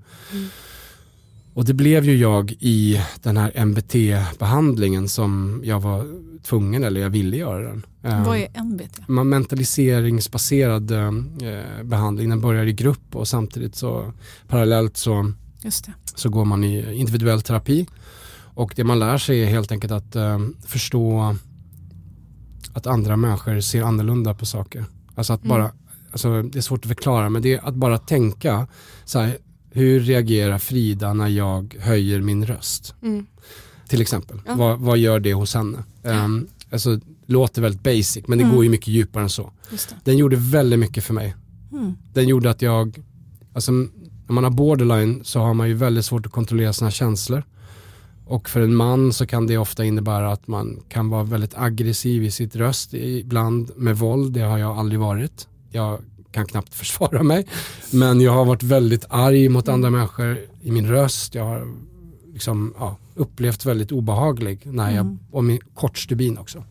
Och 1.54 1.66
det 1.66 1.74
blev 1.74 2.06
ju 2.06 2.18
jag 2.18 2.52
i 2.60 3.02
den 3.24 3.38
här 3.38 3.52
MBT-behandlingen 3.66 5.10
som 5.10 5.62
jag 5.66 5.80
var 5.80 6.06
tvungen, 6.44 6.84
eller 6.84 7.02
jag 7.02 7.10
ville 7.10 7.38
göra 7.38 7.68
den. 7.68 7.86
Eh, 8.04 8.26
Vad 8.26 8.38
är 8.38 8.48
NBT? 8.64 9.00
man- 9.08 9.30
mentaliseringsbaserad 9.30 10.92
eh, 10.92 11.12
behandling. 11.84 12.30
Den 12.30 12.42
börjar 12.42 12.66
i 12.66 12.74
grupp 12.74 13.16
och 13.16 13.28
samtidigt 13.28 13.76
så 13.76 14.14
parallellt 14.48 14.98
så, 14.98 15.32
så 16.16 16.30
går 16.30 16.46
man 16.46 16.64
i 16.64 16.94
individuell 16.96 17.42
terapi. 17.42 17.88
Och 18.54 18.74
det 18.76 18.84
man 18.84 19.00
lär 19.00 19.18
sig 19.18 19.42
är 19.44 19.46
helt 19.48 19.72
enkelt 19.72 19.92
att 19.94 20.16
eh, 20.16 20.40
förstå 20.66 21.36
att 22.74 22.88
andra 22.88 23.16
människor 23.18 23.60
ser 23.60 23.84
annorlunda 23.84 24.34
på 24.34 24.46
saker. 24.46 24.86
Alltså 25.20 25.34
att 25.34 25.42
bara, 25.44 25.72
alltså 26.12 26.42
det 26.42 26.58
är 26.58 26.62
svårt 26.62 26.86
att 26.86 26.88
förklara 26.88 27.30
men 27.30 27.42
det 27.42 27.54
är 27.54 27.68
att 27.68 27.76
bara 27.76 27.98
tänka 27.98 28.68
så 29.06 29.20
här, 29.20 29.38
hur 29.72 30.00
reagerar 30.00 30.58
Frida 30.58 31.14
när 31.14 31.28
jag 31.28 31.76
höjer 31.80 32.22
min 32.22 32.46
röst? 32.46 32.96
Mm. 33.02 33.26
Till 33.88 34.02
exempel, 34.02 34.42
Ja. 34.46 34.56
vad, 34.56 34.80
vad 34.80 34.98
gör 34.98 35.20
det 35.20 35.34
hos 35.34 35.54
henne? 35.54 35.78
Um, 36.04 36.48
alltså, 36.72 37.00
låter 37.26 37.62
väldigt 37.62 37.84
basic 37.84 38.28
men 38.28 38.38
det 38.38 38.44
går 38.44 38.64
ju 38.64 38.70
mycket 38.70 38.88
djupare 38.88 39.24
än 39.24 39.30
så. 39.30 39.52
Den 40.04 40.18
gjorde 40.18 40.36
väldigt 40.36 40.80
mycket 40.80 41.04
för 41.04 41.14
mig. 41.14 41.36
Mm. 41.72 41.94
Den 42.14 42.28
gjorde 42.28 42.50
att 42.50 42.62
jag, 42.62 43.04
alltså 43.54 43.72
när 43.72 44.34
man 44.34 44.44
har 44.44 44.52
borderline 44.52 45.22
så 45.24 45.40
har 45.40 45.54
man 45.54 45.68
ju 45.68 45.74
väldigt 45.74 46.06
svårt 46.06 46.26
att 46.26 46.32
kontrollera 46.32 46.74
sina 46.74 46.92
känslor. 46.92 47.44
Och 48.30 48.50
för 48.50 48.62
en 48.62 48.76
man 48.76 49.14
så 49.14 49.26
kan 49.26 49.48
det 49.48 49.58
ofta 49.58 49.86
innebära 49.86 50.32
att 50.32 50.48
man 50.48 50.80
kan 50.90 51.10
vara 51.10 51.24
väldigt 51.24 51.58
aggressiv 51.58 52.24
i 52.24 52.32
sitt 52.32 52.56
röst, 52.56 52.94
ibland 52.94 53.72
med 53.76 53.98
våld, 53.98 54.34
det 54.34 54.42
har 54.42 54.58
jag 54.58 54.78
aldrig 54.78 55.00
varit. 55.00 55.48
Jag 55.72 56.00
kan 56.32 56.46
knappt 56.46 56.74
försvara 56.76 57.24
mig. 57.24 57.48
Men 57.92 58.22
jag 58.22 58.32
har 58.32 58.46
varit 58.46 58.64
väldigt 58.64 59.06
arg 59.10 59.50
mot 59.50 59.68
andra 59.68 59.90
människor 59.90 60.38
i 60.62 60.72
min 60.72 60.88
röst. 60.88 61.36
Jag 61.36 61.44
har 61.44 61.68
liksom, 62.34 62.74
ja, 62.80 62.98
upplevt 63.16 63.66
väldigt 63.66 63.92
obehaglig 63.92 64.60
när 64.64 64.96
jag, 64.96 65.18
och 65.32 65.44
min 65.44 65.60
kort 65.74 65.98
stubin 65.98 66.38
också. 66.38 66.64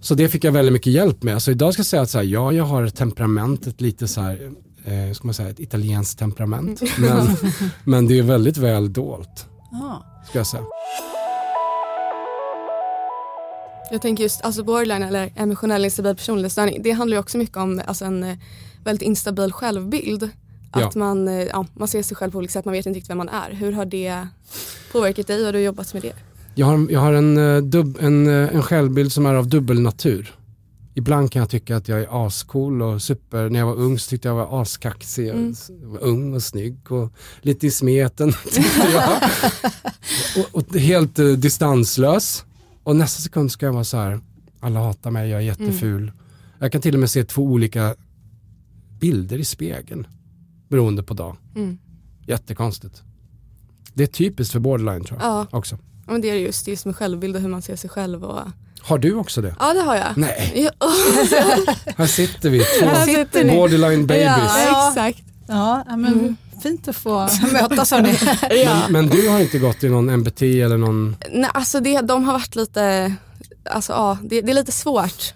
Så 0.00 0.14
det 0.14 0.28
fick 0.28 0.44
jag 0.44 0.52
väldigt 0.52 0.72
mycket 0.72 0.92
hjälp 0.92 1.22
med. 1.22 1.42
Så 1.42 1.50
idag 1.50 1.72
ska 1.72 1.80
jag 1.80 1.86
säga 1.86 2.02
att 2.02 2.10
så 2.10 2.18
här, 2.18 2.24
ja, 2.24 2.52
jag 2.52 2.64
har 2.64 2.88
temperamentet 2.88 3.80
lite 3.80 4.08
så 4.08 4.20
här, 4.20 4.50
eh, 4.84 5.12
ska 5.12 5.26
man 5.26 5.34
säga, 5.34 5.48
ett 5.48 5.60
italienskt 5.60 6.18
temperament. 6.18 6.82
Men, 6.98 7.36
men 7.84 8.06
det 8.06 8.18
är 8.18 8.22
väldigt 8.22 8.56
väl 8.56 8.92
dolt, 8.92 9.46
Ja. 9.72 10.04
ska 10.28 10.38
jag 10.38 10.46
säga. 10.46 10.62
Jag 13.90 14.02
tänker 14.02 14.22
just 14.22 14.42
alltså 14.42 14.64
borderline 14.64 15.02
eller 15.02 15.32
emotionell 15.36 15.84
instabil 15.84 16.16
personlighetsstörning. 16.16 16.82
Det 16.82 16.90
handlar 16.90 17.14
ju 17.16 17.20
också 17.20 17.38
mycket 17.38 17.56
om 17.56 17.82
alltså, 17.86 18.04
en 18.04 18.24
eh, 18.24 18.36
väldigt 18.84 19.02
instabil 19.02 19.52
självbild. 19.52 20.22
Att 20.72 20.80
Ja. 20.82 20.90
man, 20.94 21.28
eh, 21.28 21.34
ja, 21.42 21.66
man 21.74 21.88
ser 21.88 22.02
sig 22.02 22.16
själv 22.16 22.30
på 22.32 22.38
olika 22.38 22.52
sätt, 22.52 22.64
man 22.64 22.72
vet 22.72 22.86
inte 22.86 22.96
riktigt 22.98 23.10
vem 23.10 23.18
man 23.18 23.28
är. 23.28 23.50
Hur 23.52 23.72
har 23.72 23.84
det 23.84 24.26
påverkat 24.92 25.26
dig? 25.26 25.44
Har 25.44 25.52
du 25.52 25.60
jobbat 25.60 25.94
med 25.94 26.02
det? 26.02 26.12
Jag 26.54 26.66
har, 26.66 26.86
jag 26.90 27.00
har 27.00 27.12
en, 27.12 27.36
eh, 27.36 28.04
en, 28.06 28.28
en 28.28 28.62
självbild 28.62 29.12
som 29.12 29.26
är 29.26 29.34
av 29.34 29.48
dubbel 29.48 29.80
natur. 29.80 30.34
Ibland 30.94 31.32
kan 31.32 31.40
jag 31.40 31.50
tycka 31.50 31.76
att 31.76 31.88
jag 31.88 32.00
är 32.00 32.26
ascool 32.26 32.82
och 32.82 33.02
super. 33.02 33.50
När 33.50 33.58
jag 33.58 33.66
var 33.66 33.74
ung 33.76 33.98
så 33.98 34.10
tyckte 34.10 34.28
jag 34.28 34.34
var 34.34 34.62
askaxig. 34.62 35.28
Jag 35.28 35.54
var 35.82 36.02
ung 36.02 36.34
och 36.34 36.42
snygg 36.42 36.92
och 36.92 37.12
lite 37.40 37.66
i 37.66 37.70
smeten 37.70 38.32
tyckte 38.50 38.88
jag. 38.92 39.22
och, 40.38 40.54
och 40.54 40.76
helt 40.76 41.18
eh, 41.18 41.26
distanslös. 41.26 42.44
Och 42.82 42.96
nästa 42.96 43.22
sekund 43.22 43.52
ska 43.52 43.66
jag 43.66 43.72
vara 43.72 43.84
så 43.84 43.96
här, 43.96 44.20
alla 44.60 44.80
hatar 44.80 45.10
mig, 45.10 45.30
jag 45.30 45.40
är 45.40 45.44
jätteful. 45.44 46.12
Jag 46.58 46.72
kan 46.72 46.80
till 46.80 46.94
och 46.94 47.00
med 47.00 47.10
se 47.10 47.24
två 47.24 47.42
olika 47.42 47.94
bilder 49.00 49.38
i 49.38 49.44
spegeln. 49.44 50.06
Beroende 50.68 51.02
på 51.02 51.14
dag. 51.14 51.36
Mm. 51.56 51.78
Jättekonstigt. 52.26 53.02
Det 53.94 54.02
är 54.02 54.06
typiskt 54.06 54.52
för 54.52 54.60
borderline 54.60 55.04
tror 55.04 55.20
jag 55.20 55.28
Ja, 55.28 55.46
också. 55.50 55.78
Ja, 56.06 56.12
men 56.12 56.20
det 56.20 56.30
är 56.30 56.34
just, 56.34 56.68
just 56.68 56.86
med 56.86 56.96
självbild 56.96 57.36
och 57.36 57.42
hur 57.42 57.48
man 57.48 57.62
ser 57.62 57.76
sig 57.76 57.90
själv. 57.90 58.24
Och... 58.24 58.40
Har 58.82 58.98
du 58.98 59.14
också 59.14 59.40
det? 59.42 59.54
Ja 59.60 59.72
det 59.74 59.80
har 59.80 59.96
jag. 59.96 60.16
Nej, 60.16 60.52
Ja, 60.80 60.86
här 61.96 62.06
sitter 62.06 62.50
vi, 62.50 62.58
två 62.80 62.86
Här 62.86 63.06
sitter 63.06 63.44
ni. 63.44 63.56
borderline 63.56 64.06
babies. 64.06 64.52
Ja. 64.68 64.88
exakt. 64.88 65.22
Ja, 65.48 65.84
men 65.96 66.36
fint 66.62 66.88
att 66.88 66.96
få 66.96 67.28
mötas 67.52 67.90
hörni. 67.90 68.18
Men, 68.64 68.92
men 68.92 69.06
du 69.08 69.28
har 69.28 69.40
inte 69.40 69.58
gått 69.58 69.84
i 69.84 69.88
någon 69.88 70.10
MBT 70.20 70.42
eller 70.42 70.76
någon, 70.78 71.16
Nej, 71.32 71.50
alltså 71.54 71.80
det, 71.80 72.00
de 72.00 72.24
har 72.24 72.32
varit 72.32 72.56
lite, 72.56 73.14
alltså 73.70 73.92
ja, 73.92 74.18
det, 74.22 74.40
det 74.40 74.52
är 74.52 74.54
lite 74.54 74.72
svårt 74.72 75.34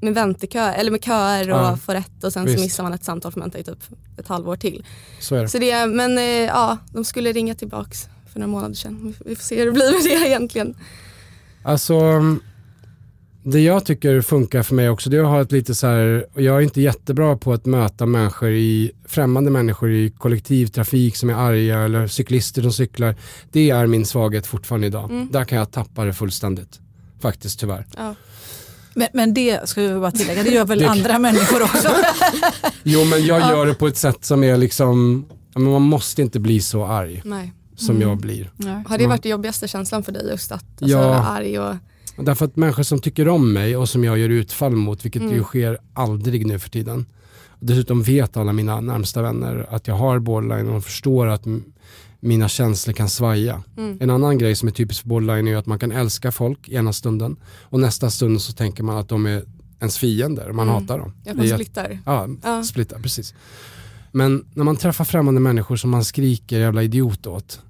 med 0.00 0.14
väntekö, 0.14 0.60
eller 0.72 0.90
med 0.90 1.04
köer 1.04 1.50
och 1.50 1.58
Ja, 1.58 1.76
få 1.76 1.92
rätt 1.92 2.24
och 2.24 2.32
sen 2.32 2.44
visst. 2.44 2.58
så 2.58 2.64
missar 2.64 2.82
man 2.82 2.92
ett 2.94 3.04
samtal 3.04 3.32
för 3.32 3.40
man 3.40 3.46
väntar 3.50 3.58
i 3.58 3.64
typ 3.76 3.84
ett 4.18 4.28
halvår 4.28 4.56
till. 4.56 4.84
så 5.20 5.34
är 5.34 5.42
det. 5.42 5.48
Så 5.48 5.58
det, 5.58 5.86
men 5.86 6.18
eh, 6.18 6.24
ja, 6.24 6.78
de 6.92 7.04
skulle 7.04 7.32
ringa 7.32 7.54
tillbaks 7.54 8.08
för 8.34 8.40
några 8.40 8.52
månader 8.52 8.74
sedan. 8.74 9.14
Vi- 9.24 9.36
får 9.36 9.42
se 9.42 9.58
hur 9.58 9.66
det 9.66 9.72
blir 9.72 9.92
med 9.92 10.02
det 10.20 10.26
egentligen. 10.28 10.74
Alltså, 11.62 12.00
det 13.42 13.60
jag 13.60 13.84
tycker 13.84 14.20
funkar 14.20 14.62
för 14.62 14.74
mig 14.74 14.88
också, 14.90 15.10
det 15.10 15.16
är 15.16 15.20
att 15.20 15.26
ha 15.28 15.40
ett 15.42 15.52
lite 15.52 15.74
så 15.74 15.86
här, 15.86 16.26
och 16.34 16.42
jag 16.42 16.56
är 16.56 16.60
inte 16.60 16.80
jättebra 16.80 17.36
på 17.36 17.52
att 17.52 17.66
möta 17.66 18.06
människor 18.06 18.50
i, 18.50 18.92
främmande 19.08 19.50
människor 19.50 19.92
i 19.92 20.10
kollektivtrafik 20.18 21.16
som 21.16 21.30
är 21.30 21.34
arga 21.34 21.78
eller 21.78 22.06
cyklister 22.06 22.62
som 22.62 22.72
cyklar. 22.72 23.16
Det 23.52 23.70
är 23.70 23.86
min 23.86 24.06
svaghet 24.06 24.46
fortfarande 24.46 24.86
idag. 24.86 25.28
Där 25.32 25.44
kan 25.44 25.58
jag 25.58 25.70
tappa 25.72 26.04
det 26.04 26.12
fullständigt. 26.12 26.80
Faktiskt 27.20 27.60
tyvärr. 27.60 27.86
Ja. 27.96 28.14
Men, 28.94 29.08
men 29.12 29.34
det 29.34 29.68
ska 29.68 29.80
vi 29.82 30.00
bara 30.00 30.10
tillägga, 30.10 30.42
det 30.42 30.50
gör 30.50 30.64
väl 30.64 30.78
Det- 30.78 30.88
andra 30.88 31.18
människor 31.18 31.62
också. 31.62 31.88
Jo 32.82 33.04
men 33.04 33.26
jag 33.26 33.40
gör 33.40 33.66
det 33.66 33.74
på 33.74 33.86
ett 33.86 33.96
sätt 33.96 34.24
som 34.24 34.44
är 34.44 34.56
liksom, 34.56 35.24
man 35.54 35.82
måste 35.82 36.22
inte 36.22 36.40
bli 36.40 36.60
så 36.60 36.84
arg 36.86 37.22
Nej. 37.24 37.52
Som 37.76 38.00
jag 38.00 38.18
blir. 38.18 38.50
Har 38.86 38.98
det 38.98 39.06
varit 39.06 39.22
den 39.22 39.30
jobbigaste 39.30 39.68
känslan 39.68 40.02
för 40.02 40.12
dig 40.12 40.26
just 40.30 40.52
att 40.52 40.64
alltså, 40.82 40.86
Ja. 40.98 41.08
vara 41.08 41.24
arg 41.26 41.58
och 41.58 41.74
Därför 42.16 42.44
att 42.44 42.56
människor 42.56 42.82
som 42.82 42.98
tycker 42.98 43.28
om 43.28 43.52
mig 43.52 43.76
och 43.76 43.88
som 43.88 44.04
jag 44.04 44.18
gör 44.18 44.28
utfall 44.28 44.76
mot, 44.76 45.04
vilket 45.04 45.22
Mm. 45.22 45.34
ju 45.34 45.42
sker 45.42 45.78
aldrig 45.94 46.46
nu 46.46 46.58
för 46.58 46.70
tiden. 46.70 47.06
Dessutom 47.60 48.02
vet 48.02 48.36
alla 48.36 48.52
mina 48.52 48.80
närmsta 48.80 49.22
vänner 49.22 49.66
att 49.70 49.86
jag 49.88 49.94
har 49.94 50.18
borderline 50.18 50.66
och 50.66 50.72
de 50.72 50.82
förstår 50.82 51.26
att 51.26 51.42
mina 52.20 52.48
känslor 52.48 52.94
kan 52.94 53.08
svaja. 53.08 53.62
Mm. 53.76 53.98
En 54.00 54.10
annan 54.10 54.38
grej 54.38 54.56
som 54.56 54.68
är 54.68 54.72
typisk 54.72 55.02
för 55.02 55.08
borderline 55.08 55.48
är 55.48 55.56
att 55.56 55.66
man 55.66 55.78
kan 55.78 55.92
älska 55.92 56.32
folk 56.32 56.68
ena 56.68 56.92
stunden 56.92 57.36
och 57.62 57.80
nästa 57.80 58.10
stund 58.10 58.42
så 58.42 58.52
tänker 58.52 58.82
man 58.82 58.96
att 58.98 59.08
de 59.08 59.26
är 59.26 59.42
ens 59.80 59.98
fiender 59.98 60.48
och 60.48 60.54
man 60.54 60.68
Mm. 60.68 60.82
hatar 60.82 60.98
dem. 60.98 61.12
ja, 61.24 61.34
man 61.34 61.48
splittar. 61.48 61.98
Ja, 62.06 62.28
Ja. 62.42 62.62
splitta, 62.64 62.98
precis. 62.98 63.34
Men 64.16 64.44
när 64.54 64.64
man 64.64 64.76
träffar 64.76 65.04
främmande 65.04 65.40
människor 65.40 65.76
som 65.76 65.90
man 65.90 66.04
skriker 66.04 66.58
jävla 66.58 66.82
idiot 66.82 67.26
åt, 67.26 67.60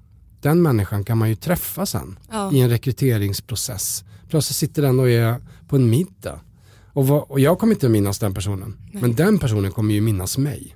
den 0.41 0.61
människan 0.61 1.03
kan 1.03 1.17
man 1.17 1.29
ju 1.29 1.35
träffa 1.35 1.85
sen 1.85 2.19
Ja. 2.31 2.51
i 2.51 2.59
en 2.61 2.69
rekryteringsprocess. 2.69 4.03
Plötsligt 4.29 4.55
sitter 4.57 4.81
den 4.81 4.99
och 4.99 5.09
är 5.09 5.41
på 5.67 5.75
en 5.75 5.89
middag. 5.89 6.39
Och, 6.93 7.07
vad, 7.07 7.23
och 7.23 7.39
jag 7.39 7.59
kommer 7.59 7.73
inte 7.73 7.89
minnas 7.89 8.19
den 8.19 8.33
personen, 8.33 8.77
men 8.91 9.15
den 9.15 9.39
personen 9.39 9.71
kommer 9.71 9.93
ju 9.93 10.01
minnas 10.01 10.37
mig. 10.37 10.75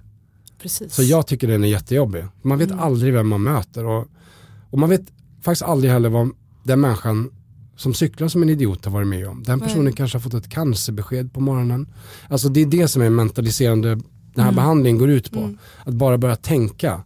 Precis. 0.61 0.93
Så 0.93 1.03
jag 1.03 1.27
tycker 1.27 1.47
den 1.47 1.63
är 1.63 1.67
jättejobbig. 1.67 2.25
Man 2.41 2.57
vet 2.57 2.71
aldrig 2.71 3.13
vem 3.13 3.27
man 3.27 3.43
möter 3.43 3.85
och, 3.85 4.07
och 4.69 4.79
man 4.79 4.89
vet 4.89 5.05
faktiskt 5.41 5.61
aldrig 5.63 5.91
heller 5.91 6.09
vad 6.09 6.29
den 6.63 6.81
människan 6.81 7.31
som 7.77 7.93
cyklar 7.93 8.27
som 8.27 8.43
en 8.43 8.49
idiot 8.49 8.85
har 8.85 8.91
varit 8.91 9.07
med 9.07 9.27
om. 9.27 9.43
Den 9.43 9.59
personen 9.59 9.85
Nej. 9.85 9.93
kanske 9.93 10.15
har 10.17 10.21
fått 10.21 10.33
ett 10.33 10.49
cancerbesked 10.49 11.33
på 11.33 11.39
morgonen. 11.39 11.87
Alltså 12.27 12.49
det 12.49 12.61
är 12.61 12.65
det 12.65 12.87
som 12.87 13.01
är 13.01 13.09
mentaliserande 13.09 13.99
den 14.39 14.45
här 14.45 14.53
behandlingen 14.53 14.97
går 14.99 15.09
ut 15.09 15.31
på. 15.31 15.53
Att 15.83 15.93
bara 15.93 16.17
börja 16.17 16.35
tänka, 16.35 17.03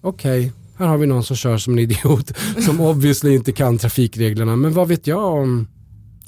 okej, 0.00 0.52
här 0.78 0.86
har 0.86 0.98
vi 0.98 1.06
någon 1.06 1.24
som 1.24 1.36
kör 1.36 1.58
som 1.58 1.72
en 1.72 1.78
idiot 1.78 2.32
som 2.64 2.80
obviously 2.80 3.34
inte 3.34 3.52
kan 3.52 3.78
trafikreglerna, 3.78 4.56
men 4.56 4.72
vad 4.72 4.88
vet 4.88 5.06
jag 5.06 5.24
om 5.24 5.68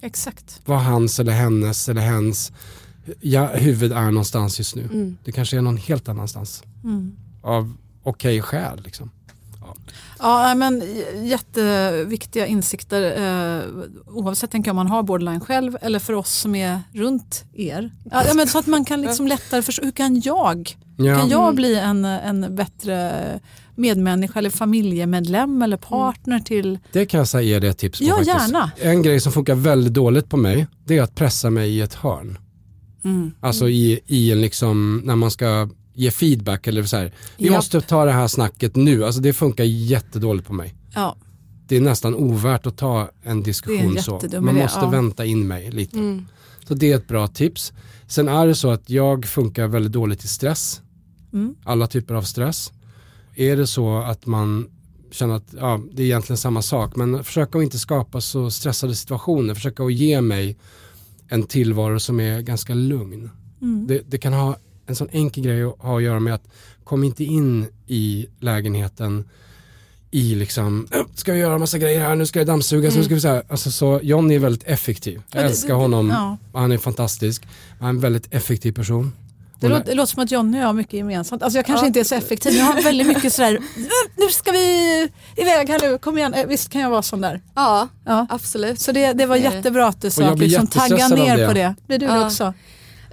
Exakt. 0.00 0.60
vad 0.64 0.78
hans 0.78 1.20
eller 1.20 1.32
hennes 1.32 1.88
eller 1.88 2.00
hens 2.00 2.52
ja, 3.20 3.46
huvud 3.46 3.92
är 3.92 4.10
någonstans 4.10 4.58
just 4.58 4.76
nu. 4.76 4.82
Mm. 4.82 5.16
Det 5.24 5.32
kanske 5.32 5.56
är 5.56 5.62
någon 5.62 5.76
helt 5.76 6.08
annanstans. 6.08 6.62
Mm. 6.84 7.12
Av 7.42 7.74
okej 8.02 8.42
skäl 8.42 8.80
liksom. 8.84 9.10
Ja, 10.18 10.54
men 10.54 10.82
jätteviktiga 11.22 12.46
insikter 12.46 13.02
eh, 13.02 13.62
oavsett 14.06 14.50
tänker 14.50 14.68
jag, 14.68 14.72
om 14.72 14.76
man 14.76 14.86
har 14.86 15.02
borderline 15.02 15.40
själv 15.40 15.76
eller 15.80 15.98
för 15.98 16.12
oss 16.12 16.32
som 16.32 16.54
är 16.54 16.80
runt 16.94 17.44
er. 17.54 17.90
Ja, 18.10 18.24
men 18.34 18.46
så 18.48 18.58
att 18.58 18.66
man 18.66 18.84
kan 18.84 19.02
liksom 19.02 19.26
lättare 19.26 19.62
förstå, 19.62 19.84
hur 19.84 19.90
kan 19.92 20.20
jag, 20.20 20.76
Ja. 20.98 21.18
kan 21.18 21.28
jag 21.28 21.54
bli 21.54 21.76
en, 21.78 22.04
en 22.04 22.56
bättre 22.56 23.22
medmänniska 23.74 24.38
eller 24.38 24.50
familjemedlem 24.50 25.62
eller 25.62 25.76
partner 25.76 26.38
till, 26.40 26.78
Det 26.92 27.06
kan 27.06 27.18
jag 27.18 27.28
säga 27.28 27.56
är 27.56 27.60
det 27.60 27.68
ett 27.68 27.78
tips 27.78 27.98
på 27.98 28.04
Ja, 28.04 28.14
faktiskt. 28.16 28.38
gärna. 28.38 28.70
En 28.80 29.02
grej 29.02 29.20
som 29.20 29.32
funkar 29.32 29.54
väldigt 29.54 29.94
dåligt 29.94 30.28
på 30.28 30.36
mig, 30.36 30.66
det 30.86 30.98
är 30.98 31.02
att 31.02 31.14
pressa 31.14 31.50
mig 31.50 31.70
i 31.70 31.80
ett 31.80 31.94
hörn. 31.94 32.38
Mm. 33.04 33.30
Alltså 33.40 33.68
i, 33.68 34.00
i 34.06 34.32
en 34.32 34.40
liksom, 34.40 35.02
när 35.04 35.16
man 35.16 35.30
ska 35.30 35.68
ge 35.94 36.10
feedback 36.10 36.66
eller 36.66 36.82
så 36.82 36.96
här. 36.96 37.12
Vi 37.36 37.44
Japp. 37.46 37.54
måste 37.54 37.80
ta 37.80 38.04
det 38.04 38.12
här 38.12 38.28
snacket 38.28 38.76
nu, 38.76 39.04
alltså 39.04 39.20
det 39.20 39.32
funkar 39.32 39.64
jättedåligt 39.64 40.46
på 40.46 40.52
mig. 40.52 40.74
ja, 40.94 41.16
Det 41.68 41.76
är 41.76 41.80
nästan 41.80 42.14
ovärt 42.14 42.66
att 42.66 42.76
ta 42.76 43.10
en 43.22 43.42
diskussion 43.42 43.98
så. 43.98 44.12
jättedum 44.12 44.44
Man 44.44 44.54
måste 44.54 44.80
ja. 44.80 44.90
vänta 44.90 45.24
in 45.24 45.46
mig 45.48 45.70
lite. 45.70 45.98
Mm. 45.98 46.26
Så 46.68 46.74
det 46.74 46.92
är 46.92 46.96
ett 46.96 47.08
bra 47.08 47.28
tips. 47.28 47.72
Sen 48.06 48.28
är 48.28 48.46
det 48.46 48.54
så 48.54 48.70
att 48.70 48.90
jag 48.90 49.24
funkar 49.26 49.66
väldigt 49.66 49.92
dåligt 49.92 50.24
i 50.24 50.28
stress. 50.28 50.80
Mm. 51.32 51.54
Alla 51.64 51.86
typer 51.86 52.14
av 52.14 52.22
stress. 52.22 52.72
Är 53.34 53.56
det 53.56 53.66
så 53.66 53.98
att 53.98 54.26
man 54.26 54.68
känna 55.10 55.34
att 55.36 55.54
ja, 55.60 55.80
det 55.92 56.02
är 56.02 56.06
egentligen 56.06 56.36
samma 56.36 56.62
sak. 56.62 56.96
Men 56.96 57.24
försöka 57.24 57.58
att 57.58 57.64
inte 57.64 57.78
skapa 57.78 58.20
så 58.20 58.50
stressade 58.50 58.94
situationer. 58.94 59.54
Försöka 59.54 59.82
att 59.84 59.92
ge 59.92 60.20
mig 60.20 60.56
en 61.28 61.42
tillvaro 61.42 62.00
som 62.00 62.20
är 62.20 62.40
ganska 62.40 62.74
lugn. 62.74 63.30
Mm. 63.62 63.86
Det, 63.86 64.02
det 64.06 64.18
kan 64.18 64.32
ha 64.32 64.56
en 64.92 64.96
sån 64.96 65.08
enkel 65.12 65.44
grej 65.44 65.62
att 65.64 65.78
ha 65.78 65.96
att 65.96 66.02
göra 66.02 66.20
med 66.20 66.34
att 66.34 66.44
kom 66.84 67.04
inte 67.04 67.24
in 67.24 67.66
i 67.86 68.26
lägenheten 68.40 69.24
i 70.10 70.34
liksom, 70.34 70.86
"Äh, 70.90 71.00
ska 71.14 71.30
jag 71.30 71.38
göra 71.40 71.58
massa 71.58 71.78
grejer 71.78 72.00
här, 72.00 72.14
nu 72.16 72.26
ska 72.26 72.38
jag 72.40 72.46
dammsuga, 72.46 72.90
så 72.90 72.96
nu 72.98 73.04
ska 73.04 73.14
vi 73.14 73.20
så 73.20 73.28
här. 73.28 73.42
Alltså 73.48 73.70
så, 73.70 74.00
John 74.02 74.30
är 74.30 74.38
väldigt 74.38 74.64
effektiv. 74.68 75.14
Jag 75.14 75.38
Ja, 75.38 75.42
det- 75.42 75.48
älskar 75.48 75.68
det- 75.68 75.74
honom, 75.74 76.10
ja. 76.10 76.36
han 76.60 76.72
är 76.72 76.78
fantastisk. 76.78 77.42
Han 77.80 77.86
är 77.88 77.90
en 77.90 78.00
väldigt 78.00 78.34
effektiv 78.34 78.72
person. 78.72 79.12
Det, 79.60 79.68
låter, 79.68 79.84
det 79.84 79.94
låter 79.94 80.12
som 80.14 80.22
att 80.22 80.30
Johnny 80.30 80.58
och 80.58 80.62
jag 80.62 80.66
har 80.66 80.72
mycket 80.72 80.92
gemensamt. 80.94 81.42
Alltså 81.42 81.58
jag 81.58 81.66
kanske 81.66 81.86
inte 81.86 82.00
är 82.00 82.04
så 82.04 82.14
effektiv, 82.14 82.52
men 82.52 82.66
jag 82.66 82.72
har 82.74 82.82
väldigt 82.82 83.06
mycket 83.06 83.32
sådär, 83.32 83.58
nu 84.16 84.28
ska 84.30 84.52
vi 84.52 85.08
iväg 85.36 85.68
här 85.68 85.80
nu, 85.90 85.98
kom 85.98 86.18
igen. 86.18 86.34
Eh, 86.34 86.46
Visst 86.46 86.70
kan 86.70 86.80
jag 86.80 86.90
vara 86.90 87.02
sån 87.02 87.20
där? 87.20 87.40
Ja, 87.54 87.88
Ja. 88.06 88.26
absolut. 88.30 88.80
Så 88.80 88.92
det, 88.92 89.12
det 89.12 89.26
var 89.26 89.36
jättebra 89.36 89.86
att 89.88 90.00
du 90.02 90.10
sa 90.10 90.24
att 90.24 90.38
liksom, 90.38 90.66
tagga 90.66 91.08
ner 91.08 91.36
det. 91.36 91.46
på 91.46 91.52
det. 91.52 91.74
Blir 91.86 91.98
du 91.98 92.06
det 92.06 92.12
Ja. 92.14 92.26
också? 92.26 92.54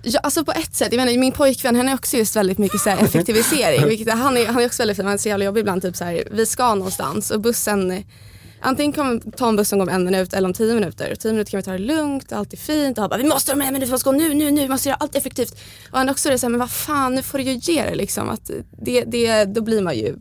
Ja, 0.03 0.19
alltså 0.19 0.45
på 0.45 0.51
ett 0.51 0.75
sätt, 0.75 0.87
jag 0.93 0.97
menar, 1.05 1.17
min 1.19 1.31
pojkvän 1.31 1.75
han 1.75 1.89
är 1.89 1.93
också 1.93 2.17
just 2.17 2.35
väldigt 2.35 2.57
mycket 2.57 2.81
så 2.81 2.89
effektivisering. 2.89 3.87
vilket, 3.87 4.13
han, 4.13 4.37
är, 4.37 4.45
han 4.45 4.61
är 4.61 4.65
också 4.65 4.81
väldigt 4.81 4.97
fin, 4.97 5.05
han 5.05 5.13
är 5.13 5.17
så 5.17 5.29
jävla 5.29 5.45
jobbig 5.45 5.61
ibland. 5.61 5.81
Typ 5.81 5.95
så 5.95 6.03
här, 6.03 6.23
vi 6.31 6.45
ska 6.45 6.75
någonstans 6.75 7.31
och 7.31 7.41
bussen, 7.41 8.03
antingen 8.61 8.93
kommer 8.93 9.31
ta 9.31 9.49
en 9.49 9.55
buss 9.55 9.69
som 9.69 9.79
går 9.79 9.83
om 9.85 9.89
en 9.95 10.05
minut 10.05 10.33
eller 10.33 10.47
om 10.47 10.53
tio 10.53 10.73
minuter. 10.73 11.15
Tio 11.15 11.31
minuter 11.31 11.51
kan 11.51 11.57
vi 11.57 11.63
ta 11.63 11.71
det 11.71 11.77
lugnt 11.77 12.31
allt 12.31 12.53
är 12.53 12.57
fint. 12.57 12.97
Och 12.97 13.01
han 13.01 13.09
bara, 13.09 13.17
vi 13.21 13.29
måste 13.29 13.53
om 13.53 13.61
en 13.61 13.73
minut, 13.73 13.87
vi 13.87 13.91
måste 13.91 14.09
gå 14.09 14.11
nu, 14.11 14.33
nu, 14.33 14.51
nu, 14.51 14.61
vi 14.61 14.67
måste 14.69 14.89
göra 14.89 14.97
allt 14.99 15.15
effektivt. 15.15 15.51
Och 15.91 15.97
han 15.97 16.07
är 16.07 16.11
också 16.11 16.29
det 16.29 16.39
så 16.39 16.45
här, 16.45 16.49
men 16.51 16.59
vad 16.59 16.71
fan 16.71 17.15
nu 17.15 17.21
får 17.21 17.37
du 17.37 17.43
ju 17.43 17.53
ge 17.53 17.83
det 17.83 17.95
liksom. 17.95 18.29
Att 18.29 18.51
det, 18.81 19.03
det, 19.03 19.45
då 19.45 19.61
blir 19.61 19.81
man 19.81 19.97
ju 19.97 20.15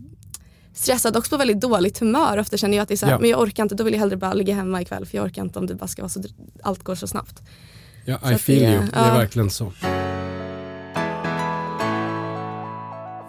stressad 0.74 1.16
också 1.16 1.30
på 1.30 1.36
väldigt 1.36 1.60
dåligt 1.60 1.98
humör. 1.98 2.38
Ofta 2.38 2.56
känner 2.56 2.76
jag 2.76 2.82
att 2.82 2.88
det 2.88 2.94
är 2.94 2.96
så 2.96 3.06
här, 3.06 3.12
Ja. 3.12 3.18
men 3.18 3.30
jag 3.30 3.40
orkar 3.40 3.62
inte, 3.62 3.74
då 3.74 3.84
vill 3.84 3.92
jag 3.94 4.00
hellre 4.00 4.16
bara 4.16 4.32
ligga 4.32 4.54
hemma 4.54 4.82
ikväll 4.82 5.06
för 5.06 5.16
jag 5.16 5.24
orkar 5.26 5.42
inte 5.42 5.58
om 5.58 5.66
det 5.66 5.74
bara 5.74 5.88
ska 5.88 6.02
vara 6.02 6.08
så, 6.10 6.22
allt 6.62 6.82
går 6.82 6.94
så 6.94 7.06
snabbt. 7.06 7.42
Ja, 8.10 8.18
Så 8.22 8.30
I 8.32 8.38
feel 8.38 8.58
det- 8.62 8.72
you, 8.72 8.84
det 8.86 8.96
är 8.98 9.08
ja. 9.08 9.14
verkligen 9.18 9.50
så. 9.50 9.72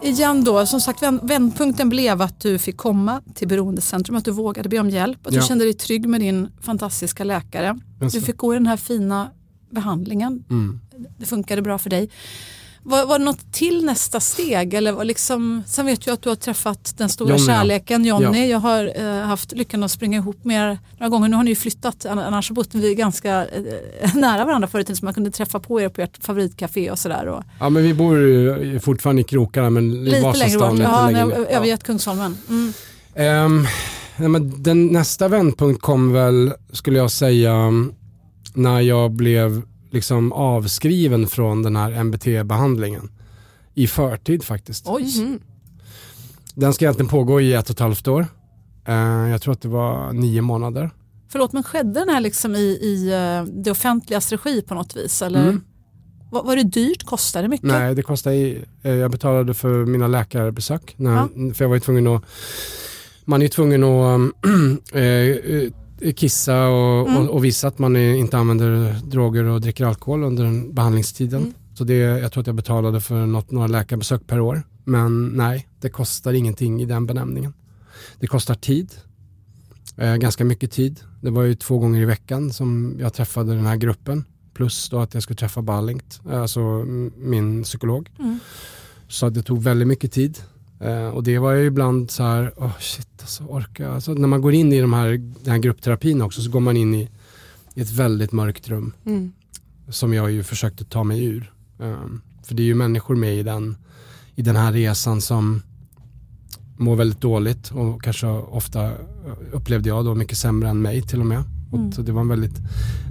Igen 0.01 0.43
då, 0.43 0.65
som 0.65 0.81
sagt 0.81 1.01
vänd- 1.03 1.27
vändpunkten 1.27 1.89
blev 1.89 2.21
att 2.21 2.39
du 2.39 2.59
fick 2.59 2.77
komma 2.77 3.21
till 3.33 3.47
beroendecentrum, 3.47 4.17
att 4.17 4.25
du 4.25 4.31
vågade 4.31 4.69
be 4.69 4.79
om 4.79 4.89
hjälp, 4.89 5.27
att 5.27 5.33
Ja. 5.33 5.41
du 5.41 5.47
kände 5.47 5.63
dig 5.65 5.73
trygg 5.73 6.07
med 6.07 6.21
din 6.21 6.47
fantastiska 6.61 7.23
läkare. 7.23 7.79
Du 8.13 8.21
fick 8.21 8.37
gå 8.37 8.53
i 8.53 8.57
den 8.57 8.67
här 8.67 8.77
fina 8.77 9.31
behandlingen, 9.71 10.43
Mm. 10.49 10.79
det 11.17 11.25
funkade 11.25 11.61
bra 11.61 11.77
för 11.77 11.89
dig. 11.89 12.09
Var, 12.83 13.05
var 13.05 13.19
det 13.19 13.25
något 13.25 13.53
till 13.53 13.85
nästa 13.85 14.19
steg? 14.19 14.73
Eller 14.73 14.91
var 14.91 15.03
liksom, 15.03 15.63
sen 15.67 15.85
vet 15.85 16.07
jag 16.07 16.13
att 16.13 16.21
du 16.21 16.29
har 16.29 16.35
träffat 16.35 16.93
den 16.97 17.09
stora 17.09 17.29
Johnny, 17.29 17.41
ja. 17.41 17.47
kärleken 17.53 18.05
Johnny. 18.05 18.39
Ja. 18.39 18.45
Jag 18.45 18.59
har 18.59 18.91
eh, 18.95 19.25
haft 19.25 19.51
lyckan 19.51 19.83
att 19.83 19.91
springa 19.91 20.17
ihop 20.17 20.43
med 20.45 20.71
er 20.71 20.79
några 20.99 21.09
gånger. 21.09 21.29
Nu 21.29 21.35
har 21.35 21.43
ni 21.43 21.49
ju 21.49 21.55
flyttat, 21.55 22.05
an- 22.05 22.19
annars 22.19 22.51
bodde 22.51 22.77
vi 22.79 22.95
ganska 22.95 23.45
eh, 23.47 24.15
nära 24.15 24.45
varandra 24.45 24.67
förut 24.67 24.97
så 24.97 25.05
man 25.05 25.13
kunde 25.13 25.31
träffa 25.31 25.59
på 25.59 25.81
er 25.81 25.89
på 25.89 26.01
ert 26.01 26.23
favoritcafé 26.25 26.91
och 26.91 26.99
sådär. 26.99 27.43
Ja 27.59 27.69
men 27.69 27.83
vi 27.83 27.93
bor 27.93 28.17
ju 28.19 28.79
fortfarande 28.79 29.21
i 29.21 29.23
krokarna 29.25 29.69
men 29.69 29.91
i 29.93 29.95
lite 29.95 30.11
längre 30.15 30.23
Vasastan 30.27 30.59
bort, 30.69 30.71
lite 30.79 30.83
ja, 30.91 31.05
längre 31.05 31.19
har 31.21 31.27
ner. 31.27 31.45
övergett 31.49 31.83
Kungsholmen. 31.83 32.37
Mm. 32.49 32.73
Ehm, 33.15 33.65
nej, 34.17 34.29
men 34.29 34.63
den 34.63 34.87
nästa 34.87 35.27
vändpunkt 35.27 35.81
kom 35.81 36.13
väl, 36.13 36.53
skulle 36.73 36.97
jag 36.97 37.11
säga, 37.11 37.53
när 38.53 38.79
jag 38.79 39.11
blev 39.11 39.61
liksom 39.91 40.31
avskriven 40.33 41.27
från 41.27 41.63
den 41.63 41.75
här 41.75 41.91
MBT-behandlingen. 42.03 43.09
I 43.73 43.87
förtid 43.87 44.43
faktiskt. 44.43 44.85
Oj, 44.87 45.19
Mhm. 45.21 45.39
Den 46.55 46.73
ska 46.73 46.85
egentligen 46.85 47.09
pågå 47.09 47.41
i 47.41 47.53
ett 47.53 47.65
och 47.69 47.73
ett 47.73 47.79
halvt 47.79 48.07
år. 48.07 48.25
Eh, 48.87 48.93
jag 49.29 49.41
tror 49.41 49.53
att 49.53 49.61
det 49.61 49.67
var 49.67 50.13
nio 50.13 50.41
månader. 50.41 50.89
förlåt 51.31 51.53
men 51.53 51.63
skedde 51.63 51.99
den 51.99 52.09
här 52.09 52.21
liksom 52.21 52.55
i, 52.55 52.59
i 52.59 53.11
eh, 53.13 53.53
det 53.63 53.71
offentligas 53.71 54.31
regi 54.31 54.61
på 54.61 54.73
något 54.73 54.95
vis? 54.95 55.21
Eller? 55.21 55.41
Mm. 55.43 55.61
Var, 56.31 56.43
var 56.43 56.55
det 56.55 56.63
dyrt? 56.63 57.03
Kostade 57.03 57.43
det 57.45 57.49
mycket? 57.49 57.67
Nej, 57.67 57.95
det 57.95 58.01
kostade, 58.01 58.35
i- 58.35 58.63
eh, 58.83 58.91
jag 58.93 59.11
betalade 59.11 59.53
för 59.53 59.85
mina 59.85 60.07
läkarbesök. 60.07 60.93
När, 60.97 61.53
För 61.53 61.63
jag 61.65 61.69
var 61.69 61.75
ju 61.75 61.79
tvungen 61.79 62.07
att, 62.07 62.23
man 63.25 63.41
är 63.41 63.45
ju 63.45 63.49
tvungen 63.49 63.83
att 63.83 64.31
kissa 66.15 66.67
och, 66.67 67.07
Mm. 67.09 67.17
och, 67.21 67.29
och 67.35 67.45
visa 67.45 67.67
att 67.67 67.79
man 67.79 67.95
inte 67.95 68.37
använder 68.37 68.95
droger 69.03 69.43
och 69.43 69.61
dricker 69.61 69.85
alkohol 69.85 70.23
under 70.23 70.43
den 70.43 70.73
behandlingstiden. 70.73 71.41
Mm. 71.41 71.53
Så 71.73 71.83
det, 71.83 71.95
jag 71.95 72.31
tror 72.31 72.41
att 72.41 72.47
jag 72.47 72.55
betalade 72.55 73.01
för 73.01 73.25
något, 73.25 73.51
några 73.51 73.67
läkarbesök 73.67 74.27
per 74.27 74.39
år. 74.39 74.63
Men 74.83 75.27
nej, 75.27 75.67
det 75.81 75.89
kostar 75.89 76.33
ingenting 76.33 76.81
i 76.81 76.85
den 76.85 77.05
benämningen. 77.05 77.53
Det 78.19 78.27
kostar 78.27 78.55
tid, 78.55 78.91
eh, 79.97 80.15
ganska 80.15 80.45
mycket 80.45 80.71
tid. 80.71 80.99
Det 81.21 81.29
var 81.29 81.43
ju 81.43 81.55
två 81.55 81.77
gånger 81.77 82.01
i 82.01 82.05
veckan 82.05 82.53
som 82.53 82.95
jag 82.99 83.13
träffade 83.13 83.55
den 83.55 83.65
här 83.65 83.75
gruppen. 83.77 84.25
Plus 84.53 84.89
då 84.89 84.99
att 84.99 85.13
jag 85.13 85.23
skulle 85.23 85.37
träffa 85.37 85.61
Ballingt, 85.61 86.21
alltså 86.31 86.59
min 87.17 87.63
psykolog. 87.63 88.09
Mm. 88.19 88.39
Så 89.07 89.29
det 89.29 89.43
tog 89.43 89.63
väldigt 89.63 89.87
mycket 89.87 90.11
tid. 90.11 90.37
Eh, 90.79 91.07
och 91.07 91.23
det 91.23 91.39
var 91.39 91.51
ju 91.51 91.65
ibland 91.65 92.11
så 92.11 92.23
här, 92.23 92.51
oh 92.57 92.77
shit 92.79 93.07
alltså 93.21 93.43
orkar 93.43 93.83
jag? 93.83 93.93
Alltså, 93.93 94.13
när 94.13 94.27
man 94.27 94.41
går 94.41 94.53
in 94.53 94.73
i 94.73 94.81
de 94.81 94.93
här, 94.93 95.09
den 95.43 95.51
här 95.51 95.57
gruppterapin 95.57 96.21
också 96.21 96.41
så 96.41 96.51
går 96.51 96.59
man 96.59 96.77
in 96.77 96.93
i, 96.95 97.09
i 97.73 97.81
ett 97.81 97.91
väldigt 97.91 98.31
mörkt 98.31 98.69
rum 98.69 98.93
Mm. 99.05 99.31
som 99.89 100.13
jag 100.13 100.31
ju 100.31 100.43
försökte 100.43 100.85
ta 100.85 101.03
mig 101.03 101.23
ur. 101.25 101.51
Um, 101.77 102.21
för 102.43 102.55
det 102.55 102.63
är 102.63 102.65
ju 102.65 102.75
människor 102.75 103.15
med 103.15 103.35
i 103.35 103.43
den, 103.43 103.77
i 104.35 104.41
den 104.41 104.55
här 104.55 104.71
resan 104.73 105.21
som 105.21 105.61
mår 106.77 106.95
väldigt 106.95 107.21
dåligt 107.21 107.71
och 107.71 108.03
kanske 108.03 108.27
ofta 108.27 108.85
eh, 108.85 108.91
upplevde 109.51 109.89
jag 109.89 110.05
då 110.05 110.15
mycket 110.15 110.37
sämre 110.37 110.69
än 110.69 110.81
mig 110.81 111.01
till 111.01 111.19
och 111.19 111.25
med. 111.25 111.43
Mm. 111.73 111.87
Och 111.87 111.93
så 111.93 112.01
det 112.01 112.11
var 112.11 112.21
en 112.21 112.27
väldigt 112.27 112.57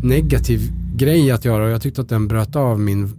negativ 0.03 0.61
grej 0.97 1.31
att 1.31 1.45
göra 1.45 1.65
och 1.65 1.71
jag 1.71 1.83
tyckte 1.83 2.01
att 2.01 2.09
den 2.09 2.29
bröt 2.29 2.57
av 2.57 2.81
min, 2.81 3.13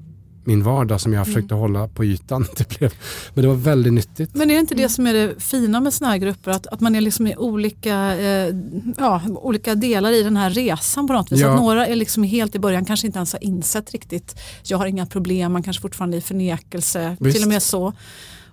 min 0.50 0.64
vardag 0.64 1.02
som 1.02 1.14
jag 1.14 1.26
försökte 1.26 1.56
hålla 1.56 1.88
på 1.88 2.06
ytan. 2.06 2.46
Det 2.58 2.80
blev, 2.80 2.94
men 3.34 3.42
det 3.42 3.48
var 3.48 3.56
väldigt 3.56 3.94
nyttigt. 3.94 4.36
Men 4.36 4.50
är 4.50 4.54
det 4.54 4.60
inte 4.60 4.76
det 4.76 4.90
som 4.90 5.08
är 5.08 5.14
det 5.14 5.42
fina 5.42 5.80
med 5.80 5.94
såna 5.94 6.12
här 6.12 6.18
grupper? 6.18 6.52
Att, 6.52 6.68
att 6.68 6.80
man 6.80 6.96
är 6.96 7.02
liksom 7.02 7.28
i 7.28 7.36
olika, 7.36 8.18
eh, 8.18 8.56
ja, 8.98 9.22
olika 9.28 9.76
delar 9.76 10.12
i 10.12 10.24
den 10.24 10.38
här 10.38 10.50
resan 10.50 11.08
på 11.08 11.14
något 11.14 11.32
vis. 11.32 11.40
Ja. 11.40 11.54
Att 11.54 11.62
några 11.62 11.88
är 11.88 11.96
liksom 11.96 12.24
helt 12.24 12.56
i 12.56 12.60
början 12.60 12.86
kanske 12.86 13.08
inte 13.08 13.20
ens 13.20 13.34
har 13.34 13.44
insett 13.44 13.92
riktigt. 13.92 14.40
Jag 14.64 14.78
har 14.78 14.86
inga 14.86 15.06
problem, 15.06 15.54
man 15.54 15.64
kanske 15.64 15.82
fortfarande 15.82 16.18
är 16.18 16.20
i 16.20 16.22
förnekelse. 16.22 17.18
Visst. 17.20 17.36
Till 17.36 17.46
och 17.46 17.50
med 17.50 17.64
så. 17.64 17.94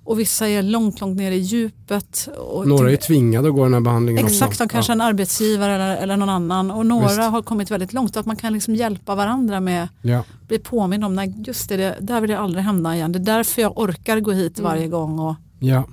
Och 0.06 0.20
vissa 0.20 0.48
är 0.48 0.62
långt, 0.62 1.00
långt 1.00 1.16
ner 1.16 1.30
i 1.32 1.36
djupet. 1.38 2.28
Och 2.38 2.68
Några 2.68 2.90
är 2.92 2.96
till- 2.96 3.06
tvingade 3.06 3.48
att 3.48 3.54
gå 3.54 3.64
den 3.64 3.74
här 3.74 3.80
behandlingen 3.80 4.26
Exakt, 4.26 4.48
också. 4.50 4.64
de 4.64 4.68
kanske 4.68 4.92
en 4.92 5.00
arbetsgivare 5.00 5.74
eller, 5.74 5.96
eller 5.96 6.16
någon 6.16 6.28
annan. 6.28 6.70
Och 6.70 6.86
några 6.86 7.06
Visst. 7.06 7.18
har 7.20 7.42
kommit 7.42 7.70
väldigt 7.70 7.92
långt. 7.92 8.16
Att 8.16 8.26
man 8.26 8.36
kan 8.36 8.52
liksom 8.52 8.74
hjälpa 8.74 9.14
varandra 9.14 9.60
med 9.60 9.88
Ja. 10.02 10.24
bli 10.48 10.58
påmind 10.58 11.04
om, 11.04 11.14
nej 11.14 11.34
just 11.46 11.68
det, 11.68 11.76
det, 11.76 11.96
där 12.00 12.20
vill 12.20 12.30
jag 12.30 12.40
aldrig 12.40 12.64
hamna 12.64 12.96
igen. 12.96 13.12
Det 13.12 13.18
är 13.18 13.24
därför 13.36 13.62
jag 13.62 13.78
orkar 13.78 14.20
gå 14.20 14.32
hit 14.32 14.58
varje 14.58 14.88
gång. 14.88 15.18
Och, 15.18 15.34
Ja. 15.58 15.84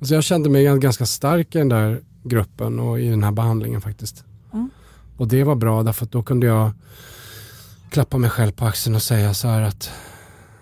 Alltså 0.00 0.14
jag 0.14 0.24
kände 0.24 0.50
mig 0.50 0.78
ganska 0.78 1.06
stark 1.06 1.54
i 1.54 1.58
den 1.58 1.68
där 1.68 2.00
gruppen 2.24 2.78
och 2.80 3.00
i 3.00 3.08
den 3.08 3.24
här 3.24 3.32
behandlingen 3.32 3.80
faktiskt. 3.80 4.24
Mm. 4.52 4.70
Och 5.16 5.28
det 5.28 5.44
var 5.44 5.54
bra 5.54 5.82
därför 5.82 6.04
att 6.04 6.12
då 6.12 6.22
kunde 6.22 6.46
jag 6.46 6.70
klappa 7.90 8.18
mig 8.18 8.30
själv 8.30 8.52
på 8.52 8.64
axeln 8.64 8.96
och 8.96 9.02
säga 9.02 9.34
så 9.34 9.48
här 9.48 9.62
att 9.62 9.90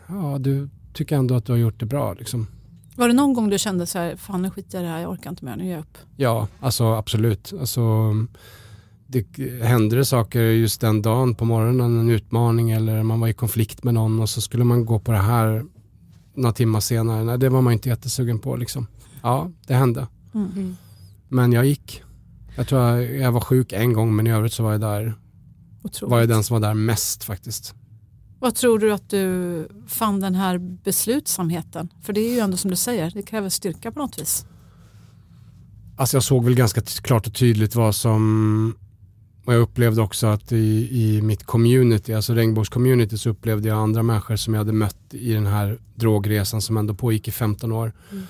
ja, 0.06 0.36
du 0.40 0.68
tycker 0.92 1.16
ändå 1.16 1.34
att 1.34 1.44
du 1.46 1.52
har 1.52 1.58
gjort 1.58 1.80
det 1.80 1.86
bra. 1.86 2.14
Liksom. 2.14 2.46
Var 2.96 3.08
det 3.08 3.14
någon 3.14 3.34
gång 3.34 3.50
du 3.50 3.58
kände 3.58 3.86
så 3.86 3.98
här, 3.98 4.16
fan 4.16 4.42
nu 4.42 4.50
skiter 4.50 4.78
jag 4.78 4.82
i 4.82 4.86
det 4.86 4.92
här, 4.92 5.00
jag 5.00 5.10
orkar 5.10 5.30
inte 5.30 5.44
mer, 5.44 5.56
nu 5.56 5.64
ger 5.64 5.72
jag 5.72 5.80
upp. 5.80 5.98
Ja, 6.16 6.48
alltså 6.60 6.84
absolut. 6.84 7.52
Alltså, 7.60 7.82
det 9.06 9.26
hände 9.62 9.96
det 9.96 10.04
saker 10.04 10.40
just 10.40 10.80
den 10.80 11.02
dagen 11.02 11.34
på 11.34 11.44
morgonen, 11.44 11.98
en 12.00 12.10
utmaning 12.10 12.70
eller 12.70 13.02
man 13.02 13.20
var 13.20 13.28
i 13.28 13.32
konflikt 13.32 13.84
med 13.84 13.94
någon 13.94 14.20
och 14.20 14.30
så 14.30 14.40
skulle 14.40 14.64
man 14.64 14.84
gå 14.84 14.98
på 14.98 15.12
det 15.12 15.18
här 15.18 15.64
några 16.34 16.52
timmar 16.52 16.80
senare. 16.80 17.24
Nej, 17.24 17.38
det 17.38 17.48
var 17.48 17.62
man 17.62 17.72
inte 17.72 17.88
jättesugen 17.88 18.38
på. 18.38 18.56
Liksom. 18.56 18.86
Ja, 19.22 19.50
det 19.66 19.74
hände. 19.74 20.06
Mm. 20.34 20.76
Men 21.28 21.52
jag 21.52 21.66
gick. 21.66 22.02
Jag 22.56 22.68
tror 22.68 22.80
jag, 22.82 23.16
jag 23.16 23.32
var 23.32 23.40
sjuk 23.40 23.72
en 23.72 23.92
gång 23.92 24.16
men 24.16 24.26
i 24.26 24.30
övrigt 24.32 24.52
så 24.52 24.62
var 24.62 24.72
jag 24.72 24.80
där, 24.80 25.14
Otroligt. 25.82 26.10
var 26.10 26.18
jag 26.20 26.28
den 26.28 26.44
som 26.44 26.60
var 26.60 26.68
där 26.68 26.74
mest 26.74 27.24
faktiskt. 27.24 27.74
Vad 28.38 28.54
tror 28.54 28.78
du 28.78 28.92
att 28.92 29.10
du 29.10 29.68
fann 29.86 30.20
den 30.20 30.34
här 30.34 30.58
beslutsamheten? 30.58 31.88
För 32.02 32.12
det 32.12 32.20
är 32.20 32.32
ju 32.32 32.38
ändå 32.38 32.56
som 32.56 32.70
du 32.70 32.76
säger, 32.76 33.10
det 33.10 33.22
kräver 33.22 33.48
styrka 33.48 33.92
på 33.92 33.98
något 33.98 34.18
vis. 34.18 34.46
Alltså 35.96 36.16
jag 36.16 36.24
såg 36.24 36.44
väl 36.44 36.54
ganska 36.54 36.80
klart 36.80 37.26
och 37.26 37.34
tydligt 37.34 37.74
vad 37.74 37.94
som 37.94 38.74
och 39.46 39.54
jag 39.54 39.60
upplevde 39.60 40.02
också 40.02 40.26
att 40.26 40.52
i, 40.52 40.88
i 40.90 41.22
mitt 41.22 41.44
community, 41.44 42.14
alltså 42.14 42.34
regnbågscommunity 42.34 43.18
så 43.18 43.30
upplevde 43.30 43.68
jag 43.68 43.78
andra 43.78 44.02
människor 44.02 44.36
som 44.36 44.54
jag 44.54 44.60
hade 44.60 44.72
mött 44.72 45.14
i 45.14 45.32
den 45.32 45.46
här 45.46 45.78
drogresan 45.94 46.62
som 46.62 46.76
ändå 46.76 46.94
pågick 46.94 47.28
i 47.28 47.30
15 47.30 47.72
år. 47.72 47.92
Mm. 48.12 48.24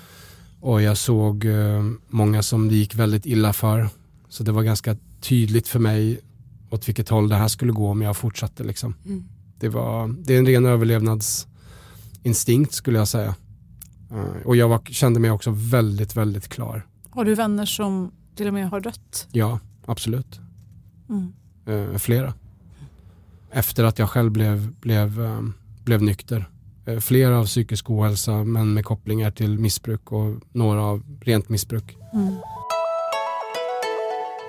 Och 0.59 0.81
jag 0.81 0.97
såg 0.97 1.45
eh, 1.45 1.83
många 2.07 2.43
som 2.43 2.67
det 2.69 2.75
gick 2.75 2.95
väldigt 2.95 3.25
illa 3.25 3.53
för. 3.53 3.89
Så 4.29 4.43
det 4.43 4.51
var 4.51 4.63
ganska 4.63 4.97
tydligt 5.21 5.67
för 5.67 5.79
mig 5.79 6.19
åt 6.69 6.87
vilket 6.87 7.09
håll 7.09 7.29
det 7.29 7.35
här 7.35 7.47
skulle 7.47 7.71
gå 7.71 7.89
om 7.89 8.01
jag 8.01 8.17
fortsatte. 8.17 8.63
Liksom. 8.63 8.95
Mm. 9.05 9.23
Det, 9.59 9.69
var, 9.69 10.15
det 10.23 10.33
är 10.35 10.39
en 10.39 10.45
ren 10.45 10.65
överlevnadsinstinkt 10.65 12.73
skulle 12.73 12.97
jag 12.97 13.07
säga. 13.07 13.35
Eh, 14.11 14.45
och 14.45 14.55
jag 14.55 14.69
var, 14.69 14.79
kände 14.85 15.19
mig 15.19 15.31
också 15.31 15.51
väldigt, 15.53 16.15
väldigt 16.15 16.47
klar. 16.47 16.85
Har 17.09 17.25
du 17.25 17.35
vänner 17.35 17.65
som 17.65 18.11
till 18.35 18.47
och 18.47 18.53
med 18.53 18.69
har 18.69 18.79
dött? 18.79 19.27
Ja, 19.31 19.59
absolut. 19.85 20.39
Mm. 21.09 21.33
Eh, 21.91 21.97
flera. 21.97 22.33
Efter 23.51 23.83
att 23.83 23.99
jag 23.99 24.09
själv 24.09 24.31
blev, 24.31 24.71
blev, 24.79 25.21
eh, 25.25 25.41
blev 25.83 26.01
nykter. 26.03 26.49
Eh, 26.85 26.99
flera 26.99 27.39
av 27.39 27.45
psykisk 27.45 27.89
ohälsa 27.89 28.43
men 28.43 28.73
med 28.73 28.85
kopplingar 28.85 29.31
till 29.31 29.59
missbruk 29.59 30.11
och 30.11 30.35
några 30.51 30.81
av 30.81 31.03
rent 31.21 31.49
missbruk. 31.49 31.97
Mm. 32.13 32.35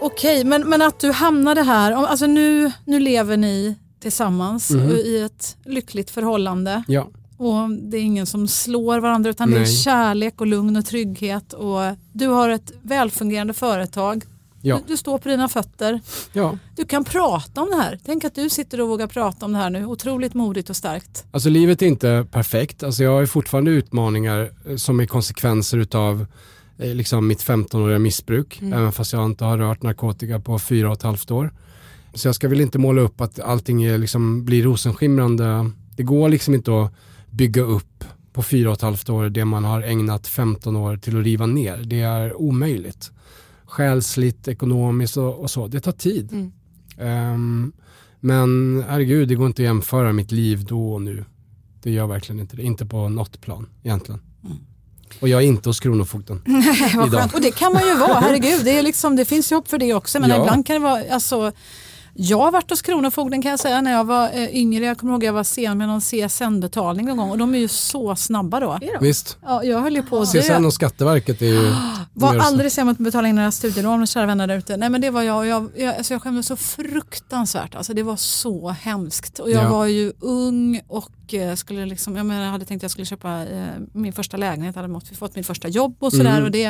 Okej, 0.01 0.45
men, 0.45 0.69
men 0.69 0.83
att 0.83 1.01
du 1.01 1.13
hamnade 1.13 1.63
här, 1.63 1.97
om- 1.97 2.05
alltså 2.05 2.27
nu, 2.27 2.73
nu 2.85 3.01
lever 3.01 3.37
ni 3.37 3.77
tillsammans 4.01 4.71
Mhm. 4.71 4.91
i 4.91 5.23
ett 5.27 5.57
lyckligt 5.65 6.11
förhållande 6.11 6.83
Ja, 6.89 7.09
och 7.37 7.71
det 7.71 7.97
är 7.97 8.03
ingen 8.03 8.27
som 8.27 8.49
slår 8.49 8.99
varandra 9.01 9.31
utan 9.31 9.51
det 9.51 9.57
är 9.57 9.61
Nej. 9.61 9.73
kärlek 9.77 10.41
och 10.41 10.47
lugn 10.47 10.77
och 10.77 10.87
trygghet 10.87 11.53
och 11.53 11.81
du 12.13 12.27
har 12.27 12.49
ett 12.49 12.73
välfungerande 12.83 13.53
företag. 13.53 14.25
ja, 14.63 14.77
Du, 14.77 14.93
du 14.93 14.97
står 14.97 15.19
på 15.19 15.29
dina 15.29 15.49
fötter. 15.49 16.01
ja. 16.33 16.59
Du 16.77 16.85
kan 16.85 17.05
prata 17.05 17.63
om 17.63 17.71
det 17.71 17.77
här. 17.77 17.99
Tänk 18.05 18.25
att 18.25 18.35
du 18.35 18.51
sitter 18.51 18.81
och 18.81 18.89
vågar 18.89 19.07
prata 19.07 19.47
om 19.47 19.53
det 19.53 19.59
här 19.59 19.71
nu. 19.71 19.85
Otroligt 19.87 20.35
modigt 20.35 20.71
och 20.71 20.77
starkt. 20.77 21.25
Alltså 21.31 21.49
livet 21.49 21.83
är 21.83 21.87
inte 21.87 22.27
perfekt. 22.31 22.83
Alltså 22.83 23.03
jag 23.03 23.11
har 23.13 23.27
fortfarande 23.27 23.71
utmaningar 23.71 24.51
eh, 24.69 24.77
som 24.77 25.01
är 25.01 25.07
konsekvenser 25.07 25.79
utav 25.79 26.27
eh, 26.79 26.95
liksom 26.95 27.27
mitt 27.27 27.45
15-åriga 27.45 27.99
missbruk. 27.99 28.61
Även 28.63 28.93
fast 28.93 29.13
jag 29.13 29.25
inte 29.25 29.45
har 29.45 29.59
rört 29.59 29.83
narkotika 29.83 30.41
på 30.41 30.59
fyra 30.59 30.89
och 30.89 30.97
ett 30.97 31.03
halvt 31.03 31.31
år. 31.31 31.53
Så 32.15 32.29
jag 32.29 32.35
ska 32.35 32.49
väl 32.49 32.61
inte 32.61 32.79
måla 32.79 33.01
upp 33.03 33.21
att 33.21 33.41
allting 33.41 33.83
är 33.85 33.99
liksom, 33.99 34.45
blir 34.45 34.63
rosenskimrande. 34.63 35.71
Det 35.97 36.03
går 36.03 36.29
liksom 36.29 36.55
inte 36.55 36.83
att 36.83 36.93
bygga 37.31 37.63
upp 37.63 38.05
på 38.33 38.43
fyra 38.43 38.69
och 38.71 38.75
ett 38.77 38.83
halvt 38.83 39.09
år 39.09 39.29
det 39.29 39.45
man 39.45 39.65
har 39.65 39.83
ägnat 39.83 40.27
15 40.27 40.77
år 40.77 40.97
till 40.97 41.19
att 41.19 41.25
riva 41.25 41.47
ner. 41.47 41.77
Det 41.77 42.01
är 42.01 42.41
omöjligt. 42.41 43.11
Själsligt, 43.65 44.49
ekonomiskt 44.49 45.17
och, 45.17 45.41
och 45.41 45.51
så. 45.51 45.67
Det 45.67 45.81
tar 45.81 45.93
tid. 45.93 46.33
Mm. 46.33 46.53
Ehm, 46.99 47.73
men 48.21 48.85
herregud, 48.89 49.29
det 49.29 49.35
går 49.35 49.47
inte 49.47 49.63
att 49.63 49.67
jämföra 49.67 50.13
mitt 50.13 50.33
liv 50.33 50.65
då 50.65 50.93
och 50.93 51.03
nu. 51.03 51.25
Det 51.83 51.91
gör 51.91 52.07
verkligen 52.07 52.41
inte 52.41 52.57
det. 52.57 52.63
Inte 52.63 52.87
på 52.87 53.09
något 53.09 53.41
plan 53.41 53.67
egentligen. 53.83 54.21
Och 55.21 55.29
jag 55.29 55.43
är 55.43 55.47
inte 55.47 55.69
hos 55.69 55.81
Kronofogden. 55.81 56.43
Vad 56.97 57.07
Idag. 57.09 57.21
skönt. 57.21 57.35
Och 57.35 57.41
det 57.41 57.51
kan 57.51 57.73
man 57.73 57.83
ju 57.89 57.95
vara, 57.95 58.21
herregud. 58.21 58.65
Det, 58.65 58.79
är 58.79 58.83
liksom, 58.83 59.17
det 59.17 59.25
finns 59.25 59.53
ju 59.53 59.57
hopp 59.57 59.69
för 59.69 59.79
det 59.79 59.95
också. 59.95 60.21
Men 60.21 60.31
Ja. 60.31 60.41
ibland 60.41 60.67
kan 60.67 60.75
det 60.75 60.81
vara, 60.81 61.03
alltså, 61.15 61.53
jag 62.21 62.39
har 62.39 62.51
varit 62.53 62.71
hos 62.71 62.83
Kronofogden 62.83 63.43
kan 63.43 63.51
jag 63.51 63.61
säga 63.61 63.81
när 63.81 63.93
jag 63.93 64.05
var 64.05 64.29
eh, 64.33 64.57
yngre. 64.57 64.85
Jag 64.85 64.99
kommer 64.99 65.13
ihåg 65.13 65.23
att 65.23 65.27
jag 65.27 65.33
var 65.33 65.45
sen 65.45 65.79
med 65.79 65.89
någon 65.89 66.01
CSN-betalning 66.01 67.07
någon 67.07 67.17
gång 67.17 67.31
och 67.31 67.39
de 67.39 67.55
är 67.55 67.59
ju 67.59 67.69
så 67.69 68.17
snabba 68.17 68.61
då. 68.61 68.79
Visst, 69.01 69.39
Ja, 69.43 69.65
jag 69.65 69.81
höll 69.81 69.97
ju 69.97 70.03
på 70.03 70.19
att. 70.21 70.33
CSN 70.33 70.65
och 70.65 70.73
Skatteverket 70.75 71.43
är 71.43 71.47
ju... 71.47 71.75
Var 72.13 72.37
aldrig 72.37 72.73
sen 72.73 72.87
med 72.87 72.93
att 72.93 72.99
betala 72.99 73.29
in 73.29 73.35
några 73.35 73.51
studielån 73.53 74.07
kära 74.07 74.27
vänner 74.27 74.47
där 74.47 74.59
ute. 74.59 74.77
Nej 74.77 74.89
men 74.91 75.01
det 75.01 75.11
var 75.11 75.23
jag 75.23 75.39
och 75.39 75.47
jag, 75.47 75.71
jag, 75.77 75.95
alltså 75.97 76.15
jag 76.15 76.23
skämdes 76.23 76.47
så 76.47 76.57
fruktansvärt. 76.57 77.75
Alltså 77.75 77.95
det 77.95 78.03
var 78.03 78.17
så 78.17 78.69
hemskt. 78.69 79.39
Och 79.39 79.51
jag 79.51 79.65
Ja. 79.65 79.69
var 79.69 79.87
ju 79.87 80.13
ung 80.21 80.81
och 80.89 81.35
eh, 81.35 81.55
skulle 81.55 81.87
liksom, 81.87 82.17
jag, 82.17 82.27
menar, 82.27 82.45
jag 82.45 82.51
hade 82.51 82.65
tänkt 82.65 82.79
att 82.81 82.83
jag 82.83 82.91
skulle 82.91 83.05
köpa 83.07 83.47
eh, 83.47 83.67
min 83.93 84.13
första 84.13 84.37
lägenhet, 84.37 84.77
hade 84.77 84.89
mått, 84.89 85.17
fått 85.19 85.37
mitt 85.37 85.47
första 85.47 85.69
jobb 85.69 85.97
och 85.99 86.13
sådär. 86.13 86.31
Mm. 86.33 86.45
Och 86.45 86.51
det, 86.51 86.65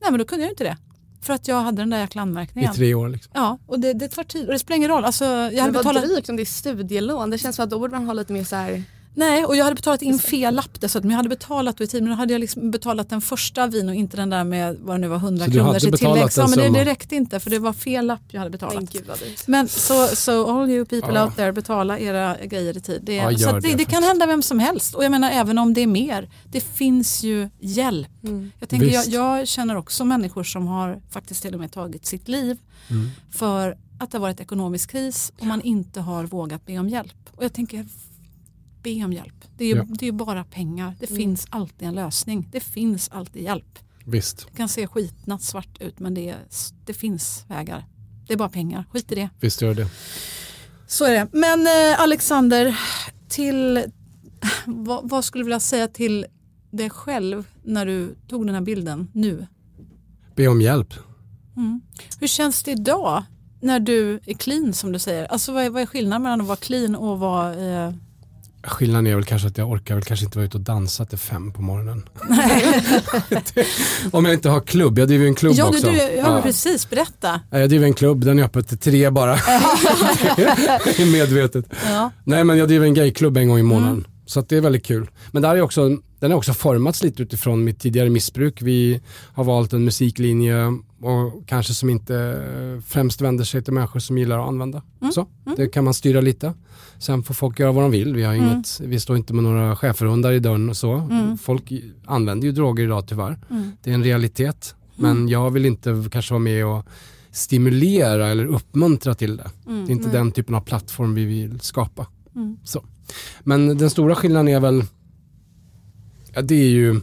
nej 0.00 0.10
men 0.10 0.18
då 0.18 0.24
kunde 0.24 0.44
jag 0.44 0.52
inte 0.52 0.64
det. 0.64 0.76
För 1.24 1.32
att 1.34 1.48
jag 1.48 1.60
hade 1.62 1.82
den 1.82 1.90
där 1.90 1.98
jäkla 1.98 2.20
I 2.20 2.22
anmärkningen. 2.22 2.74
tre 2.74 2.94
år 2.94 3.08
liksom. 3.08 3.32
Ja, 3.34 3.58
och 3.66 3.80
det, 3.80 3.92
det 3.92 4.08
tar 4.08 4.24
tid 4.24 4.46
och 4.46 4.52
det 4.52 4.58
spelar 4.58 4.76
ingen 4.76 4.90
roll. 4.90 5.04
Alltså, 5.04 5.24
jag 5.24 5.42
hade 5.42 5.54
Men 5.54 5.72
vad 5.72 5.84
betalat, 5.84 6.04
drygt 6.04 6.28
om 6.28 6.36
det 6.36 6.42
är 6.42 6.44
studielån. 6.44 7.30
Det 7.30 7.38
känns 7.38 7.56
som 7.56 7.62
att 7.64 7.70
då 7.70 7.78
borde 7.78 7.92
man 7.92 8.06
ha 8.06 8.12
lite 8.12 8.32
mer 8.32 8.44
så 8.44 8.56
här. 8.56 8.82
Nej, 9.14 9.44
och 9.44 9.56
jag 9.56 9.64
hade 9.64 9.74
betalat 9.76 10.02
in 10.02 10.18
fel 10.18 10.54
lapp 10.54 10.80
dessutom. 10.80 11.10
Jag 11.10 11.16
hade 11.16 11.28
betalat 11.28 11.80
i 11.80 11.86
tid 11.86 12.02
men 12.02 12.10
då 12.10 12.16
hade 12.16 12.32
jag 12.32 12.40
liksom 12.40 12.70
betalat 12.70 13.08
den 13.10 13.20
första 13.20 13.66
vin 13.66 13.88
och 13.88 13.94
inte 13.94 14.16
den 14.16 14.30
där 14.30 14.44
med 14.44 14.76
vad 14.80 14.96
det 14.96 15.00
nu 15.00 15.08
var 15.08 15.16
100 15.16 15.44
Så 15.44 15.50
du 15.50 15.56
kronor 15.58 15.72
betalat 15.90 15.98
tillägg. 15.98 16.30
Ja, 16.36 16.44
en 16.44 16.50
men 16.62 16.72
det, 16.72 16.78
det 16.78 16.90
räckte 16.90 17.16
inte 17.16 17.40
för 17.40 17.50
det 17.50 17.58
var 17.58 17.72
fel 17.72 18.06
lapp 18.06 18.20
jag 18.30 18.38
hade 18.38 18.50
betalat. 18.50 18.74
Men 18.74 18.86
gud. 18.86 19.10
Men 19.46 19.68
så, 19.68 20.06
so, 20.06 20.46
all 20.46 20.70
you 20.70 20.84
people 20.84 21.14
Ja. 21.14 21.24
out 21.24 21.36
there, 21.36 21.52
betala 21.52 21.98
era 21.98 22.36
grejer 22.44 22.76
i 22.76 22.80
tid. 22.80 23.00
Det, 23.04 23.14
Ja, 23.14 23.38
så 23.38 23.52
det, 23.52 23.60
det 23.60 23.74
det 23.74 23.84
kan 23.84 24.02
hända 24.02 24.26
vem 24.26 24.42
som 24.42 24.58
helst. 24.58 24.94
Och 24.94 25.04
jag 25.04 25.10
menar 25.10 25.30
även 25.30 25.58
om 25.58 25.74
det 25.74 25.80
är 25.80 25.86
mer, 25.86 26.28
det 26.52 26.60
finns 26.60 27.22
ju 27.22 27.48
hjälp. 27.60 28.08
Mm. 28.24 28.50
Jag, 28.60 28.68
tänker, 28.68 28.86
jag, 28.86 29.06
jag 29.06 29.48
känner 29.48 29.76
också 29.76 30.04
människor 30.04 30.44
som 30.44 30.66
har 30.66 31.00
faktiskt 31.10 31.42
till 31.42 31.54
och 31.54 31.60
med 31.60 31.72
tagit 31.72 32.06
sitt 32.06 32.28
liv 32.28 32.58
Mm. 32.90 33.10
för 33.30 33.76
att 33.98 34.10
det 34.10 34.18
har 34.18 34.22
varit 34.22 34.40
ekonomisk 34.40 34.90
kris 34.90 35.32
och 35.40 35.46
man 35.46 35.60
inte 35.60 36.00
har 36.00 36.24
vågat 36.24 36.66
be 36.66 36.78
om 36.78 36.88
hjälp. 36.88 37.30
Och 37.36 37.44
jag 37.44 37.52
tänker, 37.52 37.86
be 38.84 39.04
om 39.04 39.12
hjälp. 39.12 39.44
Det 39.56 39.64
är 39.64 39.68
ju, 39.68 39.76
Ja. 39.76 39.84
det 39.88 40.08
är 40.08 40.12
bara 40.12 40.44
pengar. 40.44 40.94
Det 41.00 41.10
Mm. 41.10 41.16
finns 41.22 41.46
alltid 41.50 41.88
en 41.88 41.94
lösning. 41.94 42.48
Det 42.52 42.60
finns 42.60 43.08
alltid 43.08 43.42
hjälp. 43.42 43.78
Visst, 44.06 44.46
Det 44.50 44.56
kan 44.56 44.68
se 44.68 44.86
skitnattsvart 44.86 45.80
ut 45.80 45.98
men 46.00 46.14
det, 46.14 46.28
är, 46.28 46.36
det 46.86 46.92
finns 46.94 47.44
vägar. 47.48 47.84
Det 48.26 48.32
är 48.32 48.36
bara 48.36 48.48
pengar, 48.48 48.84
skit 48.92 49.12
i 49.12 49.14
det. 49.14 49.28
visst 49.40 49.62
gör 49.62 49.74
det. 49.74 49.88
Så 50.86 51.04
är 51.04 51.10
det. 51.12 51.28
Men 51.32 51.60
eh, 51.66 52.00
Alexander, 52.00 52.78
till, 53.28 53.84
vad, 54.66 55.08
vad 55.10 55.24
skulle 55.24 55.40
du 55.42 55.44
vilja 55.46 55.60
säga 55.60 55.88
till 55.88 56.26
dig 56.70 56.90
själv 56.90 57.44
när 57.62 57.86
du 57.86 58.14
tog 58.28 58.46
den 58.46 58.54
här 58.54 58.62
bilden 58.62 59.10
nu? 59.14 59.46
Be 60.36 60.48
om 60.48 60.60
hjälp. 60.60 60.94
Mm. 61.56 61.80
Hur 62.20 62.26
känns 62.26 62.62
det 62.62 62.70
idag 62.70 63.22
när 63.60 63.80
du 63.80 64.20
är 64.26 64.34
clean 64.34 64.72
som 64.72 64.92
du 64.92 64.98
säger? 64.98 65.24
Alltså 65.24 65.52
vad 65.52 65.64
är, 65.64 65.70
vad 65.70 65.82
är 65.82 65.86
skillnaden 65.86 66.22
mellan 66.22 66.40
att 66.40 66.46
vara 66.46 66.56
clean 66.56 66.94
och 66.96 67.18
vara... 67.18 67.54
Eh, 67.54 67.92
Skillnaden 68.66 69.06
är 69.06 69.14
väl 69.14 69.24
kanske 69.24 69.48
att 69.48 69.58
jag 69.58 69.70
orkar 69.70 69.94
väl 69.94 70.04
kanske 70.04 70.24
inte 70.24 70.38
vara 70.38 70.46
ute 70.46 70.56
och 70.56 70.62
dansa 70.62 71.04
till 71.04 71.18
fem 71.18 71.52
på 71.52 71.62
morgonen. 71.62 72.08
Om 74.10 74.24
jag 74.24 74.34
inte 74.34 74.48
har 74.48 74.60
klubb, 74.60 74.98
jag 74.98 75.08
driver 75.08 75.26
en 75.26 75.34
klubb 75.34 75.54
ja, 75.56 75.68
också. 75.68 75.90
du, 75.90 75.96
ja, 75.96 76.42
precis, 76.42 76.90
berätta. 76.90 77.40
Ja, 77.50 77.58
Jag 77.58 77.68
driver 77.68 77.86
en 77.86 77.94
klubb, 77.94 78.24
den 78.24 78.38
är 78.38 78.42
öppet 78.42 78.68
till 78.68 78.78
tre 78.78 79.10
bara. 79.10 79.36
Medvetet. 81.12 81.64
Ja. 81.90 82.10
Nej 82.24 82.44
men 82.44 82.58
jag 82.58 82.68
driver 82.68 82.86
en 82.86 82.94
gayklubb 82.94 83.36
en 83.36 83.48
gång 83.48 83.58
i 83.58 83.62
månaden. 83.62 83.92
Mm. 83.92 84.04
Så 84.26 84.40
det 84.40 84.56
är 84.56 84.60
väldigt 84.60 84.86
kul. 84.86 85.10
Men 85.32 85.42
där 85.42 85.56
är 85.56 85.60
också, 85.60 85.88
den 86.20 86.30
har 86.30 86.38
också 86.38 86.52
formats 86.52 87.02
lite 87.02 87.22
utifrån 87.22 87.64
mitt 87.64 87.80
tidigare 87.80 88.10
missbruk. 88.10 88.62
Vi 88.62 89.00
har 89.34 89.44
valt 89.44 89.72
en 89.72 89.84
musiklinje 89.84 90.66
och 91.00 91.46
kanske 91.46 91.74
som 91.74 91.90
inte 91.90 92.42
främst 92.86 93.20
vänder 93.20 93.44
sig 93.44 93.62
till 93.62 93.72
människor 93.72 94.00
som 94.00 94.18
gillar 94.18 94.38
att 94.38 94.48
använda. 94.48 94.82
Mm. 95.00 95.12
Så, 95.12 95.26
det 95.56 95.68
kan 95.68 95.84
man 95.84 95.94
styra 95.94 96.20
lite. 96.20 96.52
Sen 96.98 97.22
får 97.22 97.34
folk 97.34 97.58
göra 97.58 97.72
vad 97.72 97.84
de 97.84 97.90
vill. 97.90 98.14
Vi, 98.14 98.22
har 98.22 98.34
Mm. 98.34 98.46
inget, 98.52 98.80
vi 98.80 99.00
står 99.00 99.16
inte 99.16 99.34
med 99.34 99.44
några 99.44 99.76
schäferhundar 99.76 100.32
i 100.32 100.38
dörren 100.38 100.68
och 100.68 100.76
så. 100.76 101.08
Folk 101.42 101.72
använder 102.06 102.46
ju 102.46 102.52
droger 102.52 102.84
idag 102.84 103.06
tyvärr. 103.08 103.38
Mm. 103.50 103.70
Det 103.82 103.90
är 103.90 103.94
en 103.94 104.04
realitet. 104.04 104.74
Men 104.96 105.28
jag 105.28 105.50
vill 105.50 105.66
inte 105.66 106.04
kanske 106.10 106.34
vara 106.34 106.42
med 106.42 106.66
och 106.66 106.84
stimulera 107.30 108.28
eller 108.28 108.46
uppmuntra 108.46 109.14
till 109.14 109.36
det. 109.36 109.50
Mm. 109.66 109.86
Det 109.86 109.92
är 109.92 109.94
inte 109.94 110.08
den 110.10 110.32
typen 110.32 110.54
av 110.54 110.60
plattform 110.60 111.14
vi 111.14 111.24
vill 111.24 111.60
skapa. 111.60 112.06
Mm. 112.36 112.56
Så. 112.64 112.84
Men 113.40 113.78
den 113.78 113.90
stora 113.90 114.14
skillnaden 114.14 114.48
är 114.48 114.60
väl, 114.60 114.84
ja, 116.34 116.42
det 116.42 116.54
är 116.54 116.68
ju 116.70 117.00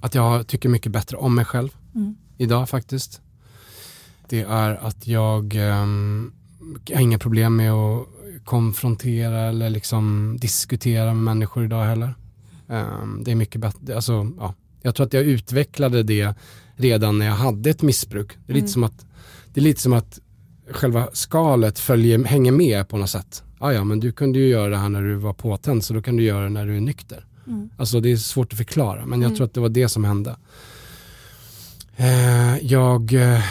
att 0.00 0.14
jag 0.14 0.46
tycker 0.46 0.68
mycket 0.68 0.92
bättre 0.92 1.16
om 1.16 1.34
mig 1.34 1.44
själv 1.44 1.68
Mm. 1.94 2.14
idag 2.38 2.68
faktiskt. 2.68 3.20
Det 4.28 4.40
är 4.40 4.86
att 4.86 5.06
jag 5.06 5.54
um, 5.56 6.32
har 6.94 7.00
inga 7.00 7.18
problem 7.18 7.56
med 7.56 7.72
att 7.72 8.06
konfrontera 8.44 9.40
eller 9.40 9.70
liksom 9.70 10.36
diskutera 10.40 11.04
med 11.14 11.16
människor 11.24 11.64
idag 11.64 11.84
heller. 11.84 12.14
Ehm, 12.68 13.24
det 13.24 13.30
är 13.30 13.34
mycket 13.34 13.60
bättre, 13.60 13.94
alltså, 13.94 14.30
ja. 14.38 14.54
jag 14.82 14.94
tror 14.94 15.06
att 15.06 15.12
jag 15.12 15.22
utvecklade 15.22 16.02
det 16.02 16.34
redan 16.76 17.18
när 17.18 17.26
jag 17.26 17.34
hade 17.34 17.70
ett 17.70 17.82
missbruk. 17.82 18.38
Det 18.46 18.52
är 18.52 18.54
lite, 18.54 18.64
Mm. 18.64 18.68
som, 18.72 18.84
att, 18.84 19.06
det 19.54 19.60
är 19.60 19.62
lite 19.64 19.80
som 19.80 19.92
att 19.92 20.18
själva 20.70 21.08
skalet 21.12 21.78
följer, 21.78 22.24
hänger 22.24 22.52
med 22.52 22.88
på 22.88 22.96
något 22.96 23.10
sätt. 23.10 23.42
Ah, 23.64 23.72
ja, 23.72 23.84
men 23.84 24.00
du 24.00 24.12
kunde 24.12 24.38
ju 24.38 24.46
göra 24.48 24.68
det 24.70 24.76
här 24.76 24.88
när 24.88 25.02
du 25.02 25.14
var 25.14 25.32
påtänd 25.32 25.84
så 25.84 25.94
då 25.94 26.02
kan 26.02 26.16
du 26.16 26.22
göra 26.22 26.42
det 26.44 26.48
när 26.50 26.66
du 26.66 26.76
är 26.76 26.80
nykter. 26.80 27.26
Mm. 27.46 27.70
Alltså 27.76 28.00
det 28.00 28.12
är 28.12 28.16
svårt 28.16 28.52
att 28.52 28.56
förklara 28.58 29.06
men 29.06 29.20
jag 29.20 29.26
Mm. 29.28 29.36
tror 29.36 29.46
att 29.46 29.54
det 29.54 29.60
var 29.60 29.68
det 29.68 29.88
som 29.88 30.04
hände. 30.04 30.36
Eh, 31.96 32.56
jag 32.66 33.12
eh, 33.12 33.44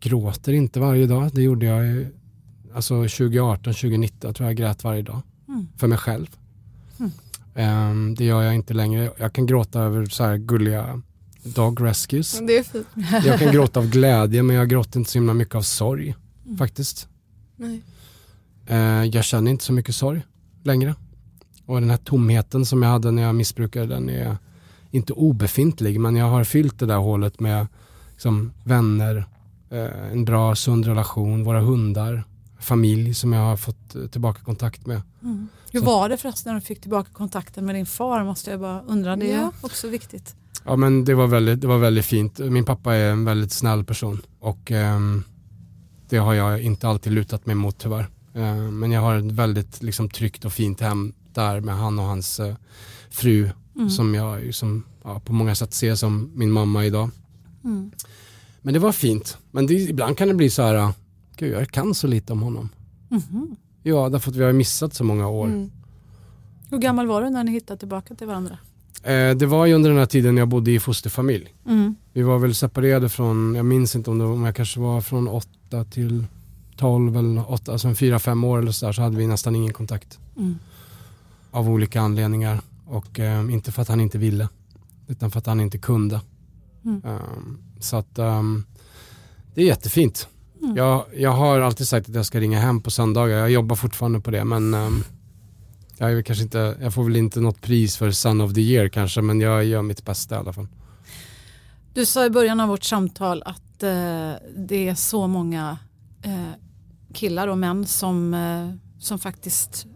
gråter 0.00 0.52
inte 0.52 0.80
varje 0.80 1.06
dag, 1.06 1.30
det 1.34 1.42
gjorde 1.42 1.66
jag 1.66 1.86
ju, 1.86 2.06
alltså 2.74 2.94
2018, 2.94 3.74
2019 3.74 4.34
tror 4.34 4.48
jag 4.48 4.56
grät 4.56 4.84
varje 4.84 5.02
dag. 5.02 5.22
Mm. 5.48 5.68
För 5.76 5.86
mig 5.86 5.98
själv. 5.98 6.26
Eh, 7.54 7.94
det 8.16 8.24
gör 8.24 8.42
jag 8.42 8.54
inte 8.54 8.74
längre. 8.74 9.10
Jag 9.18 9.32
kan 9.32 9.46
gråta 9.46 9.80
över 9.80 10.06
så 10.06 10.24
här 10.24 10.36
gulliga 10.36 11.02
dog 11.42 11.80
rescues. 11.84 12.40
Det 12.46 12.58
är 12.58 12.62
fint. 12.62 12.86
Jag 13.24 13.38
kan 13.38 13.52
gråta 13.52 13.80
av 13.80 13.90
glädje 13.90 14.42
men 14.42 14.56
jag 14.56 14.68
gråter 14.68 14.98
inte 14.98 15.10
så 15.10 15.18
himla 15.18 15.34
mycket 15.34 15.54
av 15.54 15.62
sorg 15.62 16.14
Mm. 16.46 16.58
faktiskt. 16.58 17.08
Nej. 17.56 17.82
Eh, 18.66 19.04
jag 19.04 19.24
känner 19.24 19.50
inte 19.50 19.64
så 19.64 19.72
mycket 19.72 19.94
sorg 19.94 20.22
längre. 20.64 20.94
Och 21.66 21.80
den 21.80 21.90
här 21.90 21.96
tomheten 21.96 22.66
som 22.66 22.82
jag 22.82 22.90
hade 22.90 23.10
när 23.10 23.22
jag 23.22 23.34
missbrukade 23.34 23.86
den 23.86 24.08
är 24.10 24.36
inte 24.90 25.12
obefintlig 25.12 26.00
men 26.00 26.16
jag 26.16 26.26
har 26.26 26.44
fyllt 26.44 26.78
det 26.78 26.86
där 26.86 26.96
hålet 26.96 27.40
med 27.40 27.66
liksom, 28.12 28.52
vänner, 28.64 29.26
eh, 29.70 30.10
en 30.12 30.24
bra 30.24 30.54
sund 30.54 30.86
relation, 30.86 31.44
våra 31.44 31.60
hundar, 31.60 32.24
familj 32.60 33.14
som 33.14 33.32
jag 33.32 33.40
har 33.40 33.56
fått 33.56 33.94
eh, 33.94 34.06
tillbaka 34.06 34.40
kontakt 34.44 34.86
med. 34.86 35.02
Mm. 35.22 35.48
Hur 35.72 35.80
Så. 35.80 35.86
var 35.86 36.08
det 36.08 36.16
förresten 36.16 36.52
när 36.54 36.60
du 36.60 36.66
fick 36.66 36.80
tillbaka 36.80 37.10
kontakten 37.12 37.66
med 37.66 37.74
din 37.74 37.86
far? 37.86 38.24
Måste 38.24 38.50
jag 38.50 38.60
bara 38.60 38.80
undra. 38.82 39.16
Det 39.16 39.32
är 39.32 39.40
Ja. 39.40 39.52
också 39.60 39.88
viktigt. 39.88 40.34
Ja 40.64 40.76
men 40.76 41.04
det 41.04 41.14
var, 41.14 41.26
väldigt, 41.26 41.60
det 41.60 41.66
var 41.66 41.78
väldigt 41.78 42.04
fint. 42.04 42.38
Min 42.38 42.64
pappa 42.64 42.94
är 42.94 43.10
en 43.10 43.24
väldigt 43.24 43.52
snäll 43.52 43.84
person 43.84 44.22
och 44.40 44.70
ehm, 44.70 45.22
det 46.08 46.16
har 46.16 46.34
jag 46.34 46.62
inte 46.62 46.88
alltid 46.88 47.12
lutat 47.12 47.46
mig 47.46 47.54
mot 47.54 47.78
tyvärr. 47.78 48.08
Eh, 48.36 48.56
men 48.56 48.92
jag 48.92 49.00
har 49.00 49.16
ett 49.16 49.32
väldigt 49.32 49.82
liksom, 49.82 50.08
tryggt 50.08 50.44
och 50.44 50.52
fint 50.52 50.80
hem 50.80 51.12
där 51.32 51.60
med 51.60 51.76
han 51.76 51.98
och 51.98 52.04
hans 52.04 52.40
eh, 52.40 52.54
fru 53.10 53.50
som 53.90 54.14
jag 54.14 54.42
liksom, 54.42 54.82
ja, 55.04 55.20
på 55.20 55.32
många 55.32 55.54
sätt 55.54 55.74
ser 55.74 55.94
som 55.94 56.30
min 56.34 56.50
mamma 56.50 56.84
idag. 56.84 57.10
Men 58.62 58.74
det 58.74 58.78
var 58.78 58.92
fint. 58.92 59.38
Men 59.50 59.66
det, 59.66 59.74
ibland 59.74 60.18
kan 60.18 60.28
det 60.28 60.34
bli 60.34 60.50
så 60.50 60.62
här, 60.62 60.92
gud 61.36 61.52
jag 61.54 61.68
kan 61.70 61.94
så 61.94 62.06
lite 62.06 62.32
om 62.32 62.42
honom. 62.42 62.68
Ja, 63.82 64.08
därför 64.08 64.30
att 64.30 64.36
vi 64.36 64.44
har 64.44 64.52
missat 64.52 64.94
så 64.94 65.04
många 65.04 65.28
år. 65.28 65.46
Mm. 65.46 65.70
Hur 66.70 66.78
gammal 66.78 67.06
var 67.06 67.22
du 67.22 67.30
när 67.30 67.44
ni 67.44 67.52
hittade 67.52 67.78
tillbaka 67.78 68.14
till 68.14 68.26
varandra? 68.26 68.58
Eh, 69.02 69.36
det 69.36 69.46
var 69.46 69.66
ju 69.66 69.74
under 69.74 69.90
den 69.90 69.98
här 69.98 70.06
tiden 70.06 70.36
jag 70.36 70.48
bodde 70.48 70.70
i 70.70 70.80
fosterfamilj. 70.80 71.54
Mm. 71.66 71.94
Vi 72.12 72.22
var 72.22 72.38
väl 72.38 72.54
separerade 72.54 73.08
från, 73.08 73.54
jag 73.54 73.66
minns 73.66 73.96
inte 73.96 74.10
om, 74.10 74.18
det, 74.18 74.24
om 74.24 74.44
jag 74.44 74.56
kanske 74.56 74.80
var 74.80 75.00
från 75.00 75.28
8 75.28 75.84
till 75.84 76.24
12 76.76 77.16
eller 77.16 77.50
8, 77.52 77.72
alltså 77.72 77.88
en 77.88 77.94
4-5 77.94 78.46
år 78.46 78.58
eller 78.58 78.72
så 78.72 78.86
där, 78.86 78.92
så 78.92 79.02
hade 79.02 79.16
vi 79.16 79.26
nästan 79.26 79.56
ingen 79.56 79.72
kontakt. 79.72 80.18
Mm. 80.36 80.58
Av 81.50 81.70
olika 81.70 82.00
anledningar. 82.00 82.60
Och 82.86 83.20
eh, 83.20 83.52
inte 83.52 83.72
för 83.72 83.82
att 83.82 83.88
han 83.88 84.00
inte 84.00 84.18
ville, 84.18 84.48
utan 85.06 85.30
för 85.30 85.38
att 85.38 85.46
han 85.46 85.60
inte 85.60 85.78
kunde. 85.78 86.20
Mm. 86.84 87.02
Um, 87.04 87.58
så 87.80 87.96
att 87.96 88.18
um, 88.18 88.64
det 89.54 89.62
är 89.62 89.66
jättefint. 89.66 90.28
Mm. 90.62 90.76
Jag, 90.76 91.04
jag 91.16 91.30
har 91.30 91.60
alltid 91.60 91.88
sagt 91.88 92.08
att 92.08 92.14
jag 92.14 92.26
ska 92.26 92.40
ringa 92.40 92.60
hem 92.60 92.80
på 92.80 92.90
söndagar. 92.90 93.38
Jag 93.38 93.50
jobbar 93.50 93.76
fortfarande 93.76 94.20
på 94.20 94.30
det 94.30 94.44
men 94.44 94.74
um, 94.74 95.04
jag, 95.98 96.12
är 96.12 96.22
kanske 96.22 96.44
inte, 96.44 96.76
jag 96.80 96.94
får 96.94 97.04
väl 97.04 97.16
inte 97.16 97.40
något 97.40 97.60
pris 97.60 97.96
för 97.96 98.10
Son 98.10 98.40
of 98.40 98.54
the 98.54 98.60
year 98.60 98.88
kanske 98.88 99.22
men 99.22 99.40
jag 99.40 99.64
gör 99.64 99.82
mitt 99.82 100.04
bästa 100.04 100.34
i 100.34 100.38
alla 100.38 100.52
fall. 100.52 100.68
Du 101.94 102.06
sa 102.06 102.24
i 102.24 102.30
början 102.30 102.60
av 102.60 102.68
vårt 102.68 102.84
samtal 102.84 103.42
att 103.46 103.82
eh, 103.82 104.32
det 104.56 104.88
är 104.88 104.94
så 104.94 105.26
många 105.26 105.78
eh, 106.22 106.65
killar 107.16 107.48
och 107.48 107.58
män 107.58 107.86
som, 107.86 108.34
eh, 108.34 108.70
som 109.02 109.18
faktiskt 109.18 109.86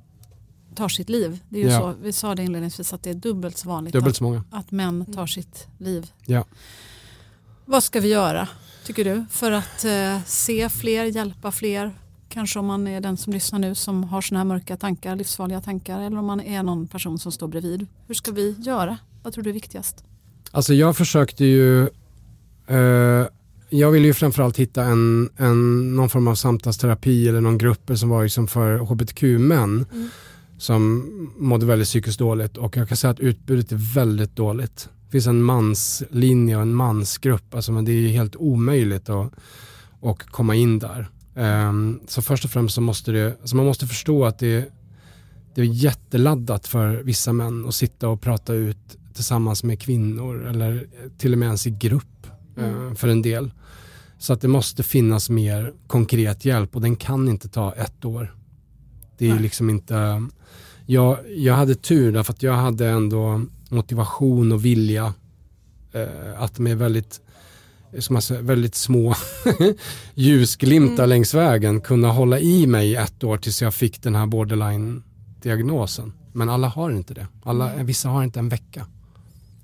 tar 0.74 0.88
sitt 0.88 1.08
liv. 1.08 1.40
Det 1.48 1.58
är 1.60 1.64
ju 1.64 1.70
Ja. 1.70 1.80
så, 1.80 1.94
vi 2.02 2.12
sa 2.12 2.34
det 2.34 2.42
inledningsvis 2.44 2.92
att 2.92 3.02
det 3.02 3.10
är 3.10 3.14
dubbelt 3.14 3.58
så 3.58 3.68
vanligt 3.68 3.92
Dubbelt 3.92 4.12
att, 4.12 4.16
så 4.16 4.24
många. 4.24 4.44
att 4.50 4.70
män 4.70 5.06
tar 5.12 5.26
sitt 5.26 5.66
liv. 5.78 6.10
Ja. 6.26 6.44
Vad 7.64 7.82
ska 7.84 8.00
vi 8.00 8.08
göra 8.08 8.48
tycker 8.84 9.04
du 9.04 9.24
för 9.30 9.52
att 9.52 9.84
eh, 9.84 10.22
se 10.26 10.68
fler, 10.68 11.04
hjälpa 11.04 11.52
fler? 11.52 11.94
Kanske 12.28 12.58
om 12.58 12.66
man 12.66 12.86
är 12.88 13.00
den 13.00 13.16
som 13.16 13.32
lyssnar 13.32 13.58
nu 13.58 13.74
som 13.74 14.04
har 14.04 14.20
sådana 14.20 14.38
här 14.40 14.44
mörka 14.44 14.76
tankar, 14.76 15.16
livsfarliga 15.16 15.60
tankar 15.60 16.00
eller 16.00 16.18
om 16.18 16.26
man 16.26 16.40
är 16.40 16.62
någon 16.62 16.86
person 16.88 17.18
som 17.18 17.32
står 17.32 17.48
bredvid. 17.48 17.86
Hur 18.06 18.14
ska 18.14 18.32
vi 18.32 18.50
göra? 18.58 18.98
Vad 19.22 19.32
tror 19.32 19.44
du 19.44 19.50
är 19.50 19.54
viktigast? 19.54 20.04
Alltså 20.50 20.74
jag 20.74 20.96
försökte 20.96 21.44
ju, 21.44 21.82
eh, 22.66 23.26
jag 23.70 23.90
ville 23.90 24.06
ju 24.06 24.14
framförallt 24.14 24.56
hitta 24.56 24.84
en, 24.84 25.30
en, 25.36 25.96
någon 25.96 26.08
form 26.08 26.28
av 26.28 26.34
samtalsterapi 26.34 27.28
eller 27.28 27.40
någon 27.40 27.58
grupp 27.58 27.90
som 27.94 28.08
var 28.08 28.22
liksom 28.22 28.46
för 28.46 28.78
hbtq-män 28.78 29.86
som 30.58 31.10
mådde 31.38 31.66
väldigt 31.66 31.88
psykiskt 31.88 32.18
dåligt 32.18 32.56
och 32.56 32.76
jag 32.76 32.88
kan 32.88 32.96
säga 32.96 33.10
att 33.10 33.20
utbudet 33.20 33.72
är 33.72 33.94
väldigt 33.94 34.36
dåligt. 34.36 34.88
Det 35.04 35.12
finns 35.12 35.26
en 35.26 35.42
manslinje 35.42 36.56
och 36.56 36.62
en 36.62 36.74
mansgrupp, 36.74 37.54
alltså, 37.54 37.72
men 37.72 37.84
det 37.84 37.92
är 37.92 38.08
helt 38.08 38.36
omöjligt 38.36 39.08
att, 39.08 39.32
att 40.02 40.22
komma 40.22 40.54
in 40.54 40.78
där. 40.78 41.08
Ehm, 41.34 42.00
så 42.08 42.22
först 42.22 42.44
och 42.44 42.50
främst 42.50 42.74
så 42.74 42.80
måste 42.80 43.12
det, 43.12 43.36
alltså 43.40 43.56
man 43.56 43.66
måste 43.66 43.86
förstå 43.86 44.24
att 44.24 44.38
det, 44.38 44.72
det 45.54 45.60
är 45.60 45.64
jätteladdat 45.64 46.66
för 46.66 47.02
vissa 47.02 47.32
män 47.32 47.66
att 47.66 47.74
sitta 47.74 48.08
och 48.08 48.20
prata 48.20 48.54
ut 48.54 48.98
tillsammans 49.14 49.64
med 49.64 49.80
kvinnor 49.80 50.46
eller 50.46 50.86
till 51.18 51.32
och 51.32 51.38
med 51.38 51.46
ens 51.46 51.66
i 51.66 51.70
grupp 51.70 52.26
eh, 52.56 52.94
för 52.94 53.08
en 53.08 53.22
del. 53.22 53.50
Så 54.20 54.32
att 54.32 54.40
det 54.40 54.48
måste 54.48 54.82
finnas 54.82 55.30
mer 55.30 55.72
konkret 55.86 56.44
hjälp 56.44 56.76
och 56.76 56.82
den 56.82 56.96
kan 56.96 57.28
inte 57.28 57.48
ta 57.48 57.72
ett 57.72 58.04
år. 58.04 58.34
Det 59.18 59.26
är 59.26 59.34
Nej. 59.34 59.42
liksom 59.42 59.70
inte, 59.70 60.26
jag, 60.86 61.18
jag 61.36 61.54
hade 61.54 61.74
tur 61.74 62.12
därför 62.12 62.32
att 62.32 62.42
jag 62.42 62.52
hade 62.52 62.88
ändå 62.88 63.42
motivation 63.68 64.52
och 64.52 64.64
vilja 64.64 65.14
eh, 65.92 66.42
att 66.42 66.58
med 66.58 66.78
väldigt, 66.78 67.20
som 67.98 68.22
säger, 68.22 68.42
väldigt 68.42 68.74
små 68.74 69.14
ljusglimtar 70.14 71.06
längs 71.06 71.34
vägen 71.34 71.80
kunna 71.80 72.08
hålla 72.08 72.38
i 72.38 72.66
mig 72.66 72.96
ett 72.96 73.24
år 73.24 73.36
tills 73.36 73.62
jag 73.62 73.74
fick 73.74 74.02
den 74.02 74.14
här 74.14 74.26
borderline-diagnosen. 74.26 76.12
Men 76.32 76.48
alla 76.48 76.68
har 76.68 76.90
inte 76.90 77.14
det. 77.14 77.26
Alla, 77.42 77.82
vissa 77.82 78.08
har 78.08 78.24
inte 78.24 78.38
en 78.38 78.48
vecka. 78.48 78.86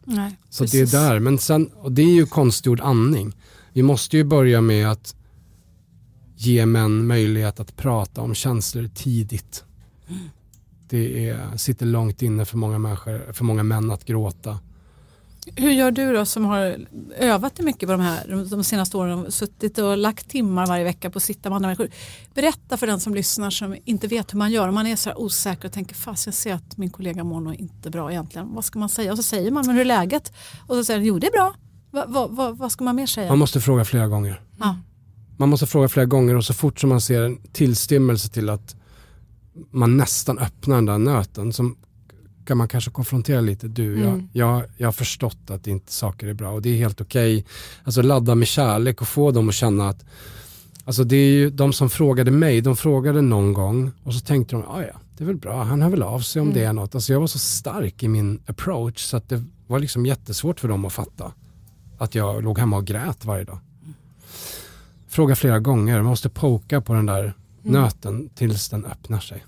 Nej, 0.05 0.37
Så 0.51 0.65
det 0.65 0.81
är 0.81 0.87
där, 0.87 1.21
men 1.21 1.39
sen, 1.39 1.67
och 1.67 1.93
det 1.93 2.03
är 2.03 2.15
ju 2.15 2.27
konstgjord 2.27 2.81
andning. 2.81 3.33
Vi 3.77 3.83
måste 3.83 4.17
ju 4.17 4.25
börja 4.25 4.61
med 4.61 4.91
att 4.91 5.17
ge 6.37 6.67
män 6.67 7.07
möjlighet 7.07 7.61
att 7.61 7.77
prata 7.77 8.21
om 8.21 8.35
känslor 8.35 8.91
tidigt. 8.95 9.65
Det 10.89 11.29
är, 11.29 11.57
sitter 11.57 11.87
långt 11.87 12.23
inne 12.23 12.45
för 12.45 12.57
många 12.57 12.79
människor, 12.79 13.33
för 13.33 13.45
många 13.45 13.63
män 13.63 13.91
att 13.91 14.05
gråta. 14.05 14.59
Hur 15.57 15.71
gör 15.71 15.91
du 15.91 16.13
då 16.13 16.25
som 16.25 16.45
har 16.45 16.87
övat 17.19 17.57
dig 17.57 17.65
mycket 17.65 17.89
på 17.89 17.93
de 17.93 18.01
här 18.01 18.47
de- 18.51 18.65
senaste 18.65 18.97
åren, 18.97 19.33
suttit 19.33 19.79
och 19.79 19.97
lagt 19.97 20.29
timmar 20.29 20.67
varje 20.67 20.85
vecka 20.85 21.11
på 21.11 21.17
att 21.17 21.23
sitta 21.23 21.49
med 21.49 21.57
andra 21.57 21.67
människor. 21.69 21.89
Berätta 22.35 22.77
för 22.77 22.87
den 22.87 23.01
som 23.01 23.15
lyssnar 23.15 23.51
som 23.51 23.77
inte 23.85 24.07
vet 24.07 24.33
hur 24.33 24.39
man 24.39 24.53
gör. 24.53 24.69
Om 24.69 24.75
man 24.75 24.87
är 24.87 24.97
så 24.97 25.11
här 25.11 25.21
osäker 25.21 25.69
och 25.69 25.73
tänker 25.73 25.95
fast 25.95 26.27
jag 26.27 26.35
ser 26.35 26.55
att 26.55 26.77
min 26.77 26.91
kollega 26.91 27.25
mår 27.25 27.41
nog 27.41 27.55
inte 27.55 27.91
bra 27.91 28.11
egentligen. 28.11 28.55
Vad 28.55 28.65
ska 28.65 28.79
man 28.79 28.89
säga? 28.89 29.13
Och 29.13 29.19
så 29.19 29.23
säger 29.23 29.51
man 29.51 29.67
men 29.67 29.75
hur 29.75 29.81
är 29.81 29.85
läget? 29.85 30.33
Och 30.67 30.77
så 30.77 30.85
säger 30.85 30.99
den 31.01 31.07
jo 31.07 31.19
det 31.19 31.27
är 31.27 31.33
bra. 31.33 31.55
Va, 31.97 32.05
va, 32.09 32.27
va, 32.27 32.53
vad 32.53 32.73
ska 32.73 32.85
man 32.85 32.97
mer 32.97 33.07
säga? 33.07 33.29
Man 33.29 33.39
måste 33.39 33.61
fråga 33.61 33.85
flera 33.85 34.07
gånger. 34.09 34.41
Ja. 34.59 34.77
Man 35.37 35.49
måste 35.49 35.67
fråga 35.67 35.89
flera 35.89 36.07
gånger 36.07 36.35
och 36.37 36.45
så 36.45 36.55
fort 36.55 36.81
som 36.81 36.89
man 36.91 37.01
ser 37.01 37.23
en 37.23 37.39
tillstymmelse 37.53 38.29
till 38.29 38.51
att 38.51 38.77
man 39.71 39.97
nästan 39.97 40.39
öppnar 40.39 40.77
den 40.77 40.87
där 40.87 40.99
nöten 40.99 41.53
så 41.53 41.73
kan 42.47 42.57
man 42.59 42.69
kanske 42.69 42.91
konfrontera 42.91 43.41
lite. 43.41 43.69
Du, 43.69 44.01
jag, 44.01 44.09
Mm. 44.09 44.29
jag, 44.33 44.63
jag 44.77 44.87
har 44.87 44.93
förstått 44.93 45.51
att 45.51 45.67
inte 45.67 45.93
saker 45.93 46.27
är 46.27 46.35
bra 46.35 46.51
och 46.51 46.63
det 46.63 46.69
är 46.71 46.77
helt 46.77 47.01
okej. 47.01 47.45
Alltså 47.85 48.03
ladda 48.03 48.35
med 48.35 48.49
kärlek 48.49 49.01
och 49.01 49.09
få 49.09 49.31
dem 49.31 49.49
att 49.49 49.55
känna 49.55 49.89
att 49.89 50.05
Alltså 50.85 51.05
det 51.05 51.17
är 51.17 51.31
ju 51.31 51.51
de 51.51 51.73
som 51.73 51.91
frågade 51.91 52.31
mig, 52.31 52.61
de 52.61 52.77
frågade 52.77 53.21
någon 53.21 53.53
gång 53.53 53.91
och 54.03 54.15
så 54.15 54.21
tänkte 54.21 54.57
de, 54.57 54.63
ah, 54.69 54.83
ja 54.83 55.01
det 55.19 55.25
är 55.25 55.27
väl 55.27 55.37
bra, 55.37 55.63
han 55.63 55.83
hör 55.83 55.91
väl 55.91 56.03
av 56.03 56.21
sig 56.21 56.43
om 56.43 56.53
det 56.53 56.65
är 56.65 56.73
något. 56.73 56.95
Alltså 56.95 57.13
jag 57.13 57.21
var 57.21 57.27
så 57.27 57.39
stark 57.39 58.03
i 58.03 58.09
min 58.09 58.41
approach 58.47 58.99
så 59.01 59.17
att 59.17 59.29
det 59.29 59.45
var 59.67 59.79
liksom 59.79 60.07
jättesvårt 60.07 60.61
för 60.61 60.69
dem 60.69 60.85
att 60.85 60.93
fatta 60.93 61.33
att 61.99 62.15
jag 62.15 62.43
låg 62.45 62.59
hemma 62.59 62.77
och 62.77 62.87
grät 62.87 63.25
varje 63.25 63.45
dag. 63.45 63.59
Fråga 65.09 65.37
flera 65.37 65.59
gånger, 65.59 65.97
man 65.97 66.05
måste 66.05 66.29
poka 66.29 66.81
på 66.81 66.95
den 66.95 67.07
där 67.07 67.35
nöten 67.63 68.29
tills 68.29 68.69
den 68.69 68.85
öppnar 68.85 69.21
sig. 69.21 69.45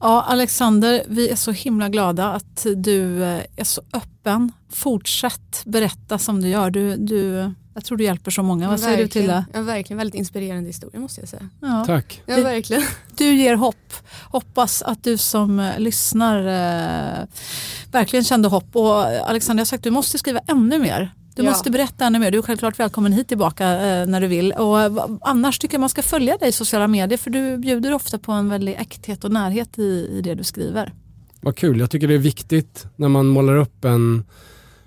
Ja, 0.00 0.22
Alexander, 0.22 1.04
vi 1.08 1.28
är 1.28 1.36
så 1.36 1.50
himla 1.50 1.88
glada 1.88 2.32
att 2.32 2.66
du 2.76 3.24
eh, 3.24 3.42
är 3.56 3.64
så 3.64 3.82
öppen. 3.92 4.52
Fortsätt 4.68 5.62
berätta 5.64 6.18
som 6.18 6.40
du 6.40 6.48
gör. 6.48 6.70
Du, 6.70 6.96
du, 6.96 7.52
jag 7.76 7.84
tror 7.84 7.98
du 7.98 8.04
hjälper 8.04 8.30
så 8.30 8.42
många. 8.42 8.68
Vad 8.68 8.80
säger 8.80 8.98
du 8.98 9.08
till 9.08 9.26
det? 9.26 9.44
Ja, 9.52 9.62
verkligen 9.62 9.98
väldigt 9.98 10.14
inspirerande 10.14 10.66
historia 10.66 11.00
måste 11.00 11.20
jag 11.20 11.28
säga. 11.28 11.48
Ja. 11.60 11.84
Tack. 11.86 12.22
Ja, 12.26 12.36
verkligen. 12.36 12.82
Du 13.16 13.34
ger 13.34 13.54
hopp. 13.56 13.92
Hoppas 14.30 14.82
att 14.82 15.04
du 15.04 15.16
som 15.18 15.60
eh, 15.60 15.78
lyssnar 15.78 16.38
eh, 16.38 17.24
verkligen 17.92 18.24
kände 18.24 18.48
hopp. 18.48 18.76
Och 18.76 19.04
Alexander, 19.04 19.60
jag 19.60 19.64
har 19.64 19.66
sagt 19.66 19.84
du 19.84 19.90
måste 19.90 20.18
skriva 20.18 20.40
ännu 20.46 20.78
mer. 20.78 21.14
Du 21.34 21.42
Ja. 21.42 21.50
måste 21.50 21.70
berätta 21.70 22.04
ännu 22.04 22.18
mer. 22.18 22.30
Du 22.30 22.38
är 22.38 22.42
självklart 22.42 22.78
välkommen 22.80 23.12
hit 23.12 23.28
tillbaka 23.28 23.70
eh, 23.86 24.06
när 24.06 24.20
du 24.20 24.26
vill. 24.26 24.52
Och, 24.52 24.80
eh, 24.82 24.92
annars 25.20 25.58
tycker 25.58 25.74
jag 25.74 25.80
man 25.80 25.88
ska 25.88 26.02
följa 26.02 26.36
dig 26.36 26.48
i 26.48 26.52
sociala 26.52 26.88
medier 26.88 27.18
för 27.18 27.30
du 27.30 27.56
bjuder 27.58 27.92
ofta 27.94 28.18
på 28.18 28.32
en 28.32 28.48
väldig 28.48 28.74
äkthet 28.74 29.24
och 29.24 29.30
närhet 29.32 29.78
i, 29.78 29.82
i 30.12 30.20
det 30.24 30.34
du 30.34 30.44
skriver. 30.44 30.92
Vad 31.40 31.56
kul, 31.56 31.80
jag 31.80 31.90
tycker 31.90 32.08
det 32.08 32.14
är 32.14 32.18
viktigt 32.18 32.86
när 32.96 33.08
man 33.08 33.26
målar 33.26 33.56
upp 33.56 33.84
en 33.84 34.24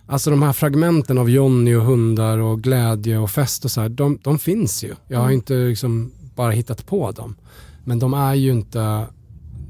Alltså 0.09 0.29
de 0.29 0.43
här 0.43 0.53
fragmenten 0.53 1.17
av 1.17 1.29
Jonny 1.29 1.75
och 1.75 1.83
hundar 1.83 2.37
och 2.37 2.61
glädje 2.61 3.17
och 3.17 3.31
fest 3.31 3.65
och 3.65 3.71
så 3.71 3.81
här, 3.81 3.89
de, 3.89 4.19
de 4.23 4.39
finns 4.39 4.83
ju. 4.83 4.95
Jag 5.07 5.19
har 5.19 5.31
inte 5.31 5.53
liksom 5.53 6.11
bara 6.35 6.51
hittat 6.51 6.85
på 6.85 7.11
dem. 7.11 7.35
Men 7.83 7.99
de 7.99 8.13
är 8.13 8.33
ju 8.33 8.51
inte, 8.51 9.05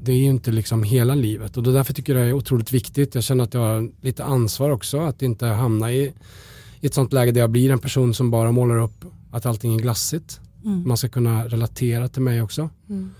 det 0.02 0.12
är 0.12 0.16
ju 0.16 0.24
inte 0.24 0.50
liksom 0.52 0.82
hela 0.82 1.14
livet 1.14 1.56
och 1.56 1.62
då 1.62 1.72
därför 1.72 1.92
tycker 1.92 2.14
jag 2.14 2.22
det 2.24 2.28
är 2.28 2.32
otroligt 2.32 2.72
viktigt. 2.72 3.14
Jag 3.14 3.24
känner 3.24 3.44
att 3.44 3.54
jag 3.54 3.60
har 3.60 3.90
lite 4.00 4.24
ansvar 4.24 4.70
också 4.70 5.00
att 5.00 5.22
inte 5.22 5.46
hamna 5.46 5.92
i, 5.92 6.12
i 6.80 6.86
ett 6.86 6.94
sånt 6.94 7.12
läge 7.12 7.32
där 7.32 7.40
jag 7.40 7.50
blir 7.50 7.70
en 7.70 7.78
person 7.78 8.14
som 8.14 8.30
bara 8.30 8.52
målar 8.52 8.78
upp 8.78 9.04
att 9.30 9.46
allting 9.46 9.74
är 9.74 9.78
glassigt. 9.78 10.40
Mm. 10.64 10.88
Man 10.88 10.96
ska 10.96 11.08
kunna 11.08 11.44
relatera 11.48 12.08
till 12.08 12.22
mig 12.22 12.42
också 12.42 12.70
Mm. 12.88 13.10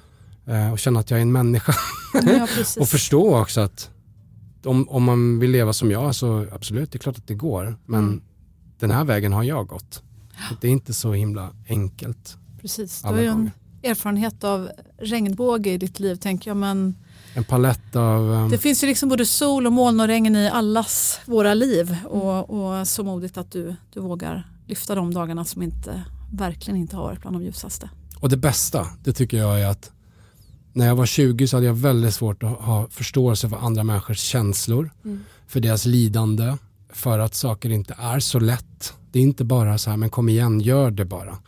eh, 0.47 0.73
och 0.73 0.79
känna 0.79 1.01
att 1.01 1.11
jag 1.11 1.19
är 1.19 1.23
en 1.23 1.33
människa. 1.33 1.75
Ja. 2.15 2.47
Och 2.81 2.89
förstå 2.89 3.41
också 3.41 3.61
att 3.61 3.91
om, 4.65 4.89
om 4.89 5.05
man 5.05 5.39
vill 5.39 5.51
leva 5.51 5.73
som 5.73 5.91
jag 5.91 6.15
så 6.15 6.47
absolut, 6.53 6.93
det 6.93 6.97
är 6.97 7.01
klart 7.01 7.19
att 7.19 7.27
det 7.27 7.35
går. 7.35 7.79
Men 7.87 8.05
Mm. 8.05 8.21
den 8.79 8.91
här 8.91 9.05
vägen 9.05 9.33
har 9.33 9.43
jag 9.43 9.67
gått. 9.67 10.03
Det 10.61 10.67
är 10.69 10.73
inte 10.73 10.93
så 10.93 11.13
himla 11.13 11.51
enkelt. 11.69 12.37
Precis, 12.61 13.03
du 13.03 13.09
har 13.09 13.19
ju 13.21 13.27
en 13.27 13.51
erfarenhet 13.83 14.45
av 14.45 14.69
regnbåge 14.99 15.71
i 15.71 15.79
ditt 15.79 16.01
liv 16.01 16.15
tänker 16.17 16.51
jag. 16.51 16.57
Men 16.57 16.95
En 17.35 17.45
palett 17.45 17.97
av... 17.97 18.21
Um, 18.31 18.51
det 18.51 18.59
finns 18.59 18.83
ju 18.83 18.87
liksom 18.87 19.09
både 19.09 19.27
sol 19.27 19.67
och 19.67 19.73
moln 19.73 20.01
och 20.01 20.07
regn 20.07 20.37
i 20.37 20.49
allas 20.49 21.21
våra 21.27 21.55
liv. 21.55 21.97
Och, 22.05 22.51
och 22.81 22.89
så 22.89 23.05
modigt 23.05 23.39
att 23.39 23.51
du, 23.53 23.77
du 23.93 24.01
vågar 24.01 24.51
lyfta 24.67 24.95
de 24.95 25.15
dagarna 25.15 25.45
som 25.45 25.63
inte, 25.63 26.03
verkligen 26.33 26.81
inte 26.81 26.97
har 26.97 27.03
varit 27.03 27.21
bland 27.21 27.37
de 27.37 27.43
ljusaste. 27.43 27.91
och 28.21 28.29
det 28.29 28.37
bästa, 28.37 28.87
det 29.05 29.13
tycker 29.13 29.37
jag 29.37 29.61
är 29.61 29.67
att 29.67 29.93
när 30.73 30.87
jag 30.87 30.97
var 30.97 31.07
20 31.07 31.49
så 31.49 31.57
hade 31.57 31.67
jag 31.67 31.75
väldigt 31.75 32.15
svårt 32.15 32.43
att 32.43 32.61
ha 32.61 32.87
förståelse 32.91 33.49
för 33.49 33.57
andra 33.57 33.85
människors 33.85 34.19
känslor, 34.19 34.91
för 35.47 35.61
deras 35.61 35.87
lidande, 35.87 36.57
för 36.93 37.19
att 37.19 37.35
saker 37.35 37.71
inte 37.71 37.95
är 37.99 38.21
så 38.21 38.39
lätt. 38.39 38.95
Det 39.13 39.19
är 39.19 39.23
inte 39.23 39.45
bara 39.45 39.79
så 39.79 39.91
här, 39.91 39.97
men 39.97 40.11
kom 40.11 40.29
igen, 40.29 40.61
gör 40.61 40.91
det 40.91 41.05
bara. 41.05 41.39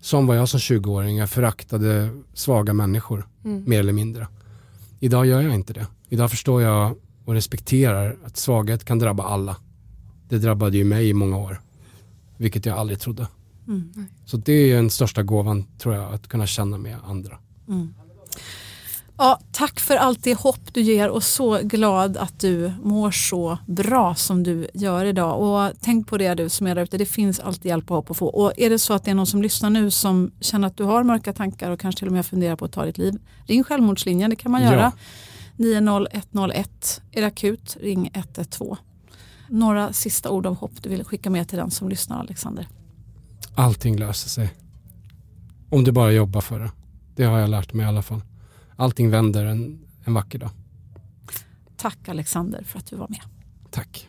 Som 0.00 0.26
var 0.26 0.34
jag 0.34 0.48
som 0.48 0.60
20-åring, 0.60 1.16
jag 1.16 1.30
föraktade 1.30 2.10
svaga 2.34 2.72
människor, 2.72 3.26
mer 3.42 3.80
eller 3.80 3.92
mindre. 3.92 4.28
Idag 5.00 5.26
gör 5.26 5.40
jag 5.40 5.54
inte 5.54 5.72
det. 5.72 5.86
Idag 6.08 6.30
förstår 6.30 6.62
jag 6.62 6.96
och 7.24 7.34
respekterar 7.34 8.16
att 8.24 8.36
svaghet 8.36 8.84
kan 8.84 8.98
drabba 8.98 9.22
alla. 9.24 9.56
Det 10.28 10.38
drabbade 10.38 10.76
ju 10.76 10.84
mig 10.84 11.08
i 11.08 11.14
många 11.14 11.36
år, 11.36 11.60
vilket 12.36 12.66
jag 12.66 12.78
aldrig 12.78 13.00
trodde. 13.00 13.26
Så 14.26 14.36
det 14.36 14.52
är 14.52 14.76
den 14.76 14.90
största 14.90 15.22
gåvan 15.22 15.64
tror 15.78 15.94
jag, 15.94 16.14
att 16.14 16.28
kunna 16.28 16.46
känna 16.46 16.78
med 16.78 16.96
andra. 17.06 17.38
Ja, 19.18 19.40
tack 19.52 19.80
för 19.80 19.96
allt 19.96 20.22
det 20.24 20.34
hopp 20.34 20.74
du 20.74 20.80
ger 20.80 21.08
och 21.08 21.22
så 21.22 21.58
glad 21.62 22.16
att 22.16 22.40
du 22.40 22.72
mår 22.82 23.10
så 23.10 23.58
bra 23.66 24.14
som 24.14 24.42
du 24.42 24.68
gör 24.74 25.04
idag. 25.04 25.40
Och 25.40 25.72
tänk 25.80 26.08
på 26.08 26.18
det 26.18 26.34
du 26.34 26.48
som 26.48 26.66
är 26.66 26.74
där 26.74 26.82
ute, 26.82 26.98
det 26.98 27.06
finns 27.06 27.40
alltid 27.40 27.66
hjälp 27.66 27.90
och 27.90 27.96
hopp 27.96 28.10
att 28.10 28.16
få. 28.16 28.26
Och 28.26 28.52
är 28.56 28.70
det 28.70 28.78
så 28.78 28.92
att 28.94 29.04
det 29.04 29.10
är 29.10 29.14
någon 29.14 29.26
som 29.26 29.42
lyssnar 29.42 29.70
nu 29.70 29.90
som 29.90 30.30
känner 30.40 30.66
att 30.68 30.76
du 30.76 30.84
har 30.84 31.02
mörka 31.02 31.32
tankar 31.32 31.70
och 31.70 31.80
kanske 31.80 31.98
till 31.98 32.06
och 32.08 32.12
med 32.12 32.26
funderar 32.26 32.56
på 32.56 32.64
att 32.64 32.72
ta 32.72 32.84
ditt 32.84 32.98
liv, 32.98 33.14
ring 33.46 33.64
självmordslinjen, 33.64 34.30
det 34.30 34.36
kan 34.36 34.52
man 34.52 34.62
Ja. 34.62 34.72
göra. 34.72 34.92
90101, 35.56 37.00
är 37.12 37.20
det 37.20 37.26
akut, 37.26 37.76
ring 37.80 38.10
112. 38.14 38.76
Några 39.48 39.92
sista 39.92 40.30
ord 40.30 40.46
av 40.46 40.54
hopp 40.56 40.82
du 40.82 40.88
vill 40.88 41.04
skicka 41.04 41.30
med 41.30 41.48
till 41.48 41.58
den 41.58 41.70
som 41.70 41.88
lyssnar 41.88 42.20
Alexander? 42.20 42.68
Allting 43.54 43.96
löser 43.98 44.28
sig. 44.28 44.50
Om 45.70 45.84
du 45.84 45.92
bara 45.92 46.12
jobbar 46.12 46.40
för 46.40 46.58
det. 46.60 46.70
Det 47.16 47.24
har 47.24 47.38
jag 47.38 47.50
lärt 47.50 47.72
mig 47.72 47.86
i 47.86 47.88
alla 47.88 48.02
fall. 48.02 48.20
Allting 48.76 49.10
vänder 49.10 49.44
en, 49.44 49.78
en 50.04 50.14
vacker 50.14 50.38
dag. 50.38 50.50
Tack 51.76 52.08
Alexander 52.08 52.62
för 52.62 52.78
att 52.78 52.86
du 52.86 52.96
var 52.96 53.08
med. 53.08 53.20
Tack. 53.70 54.08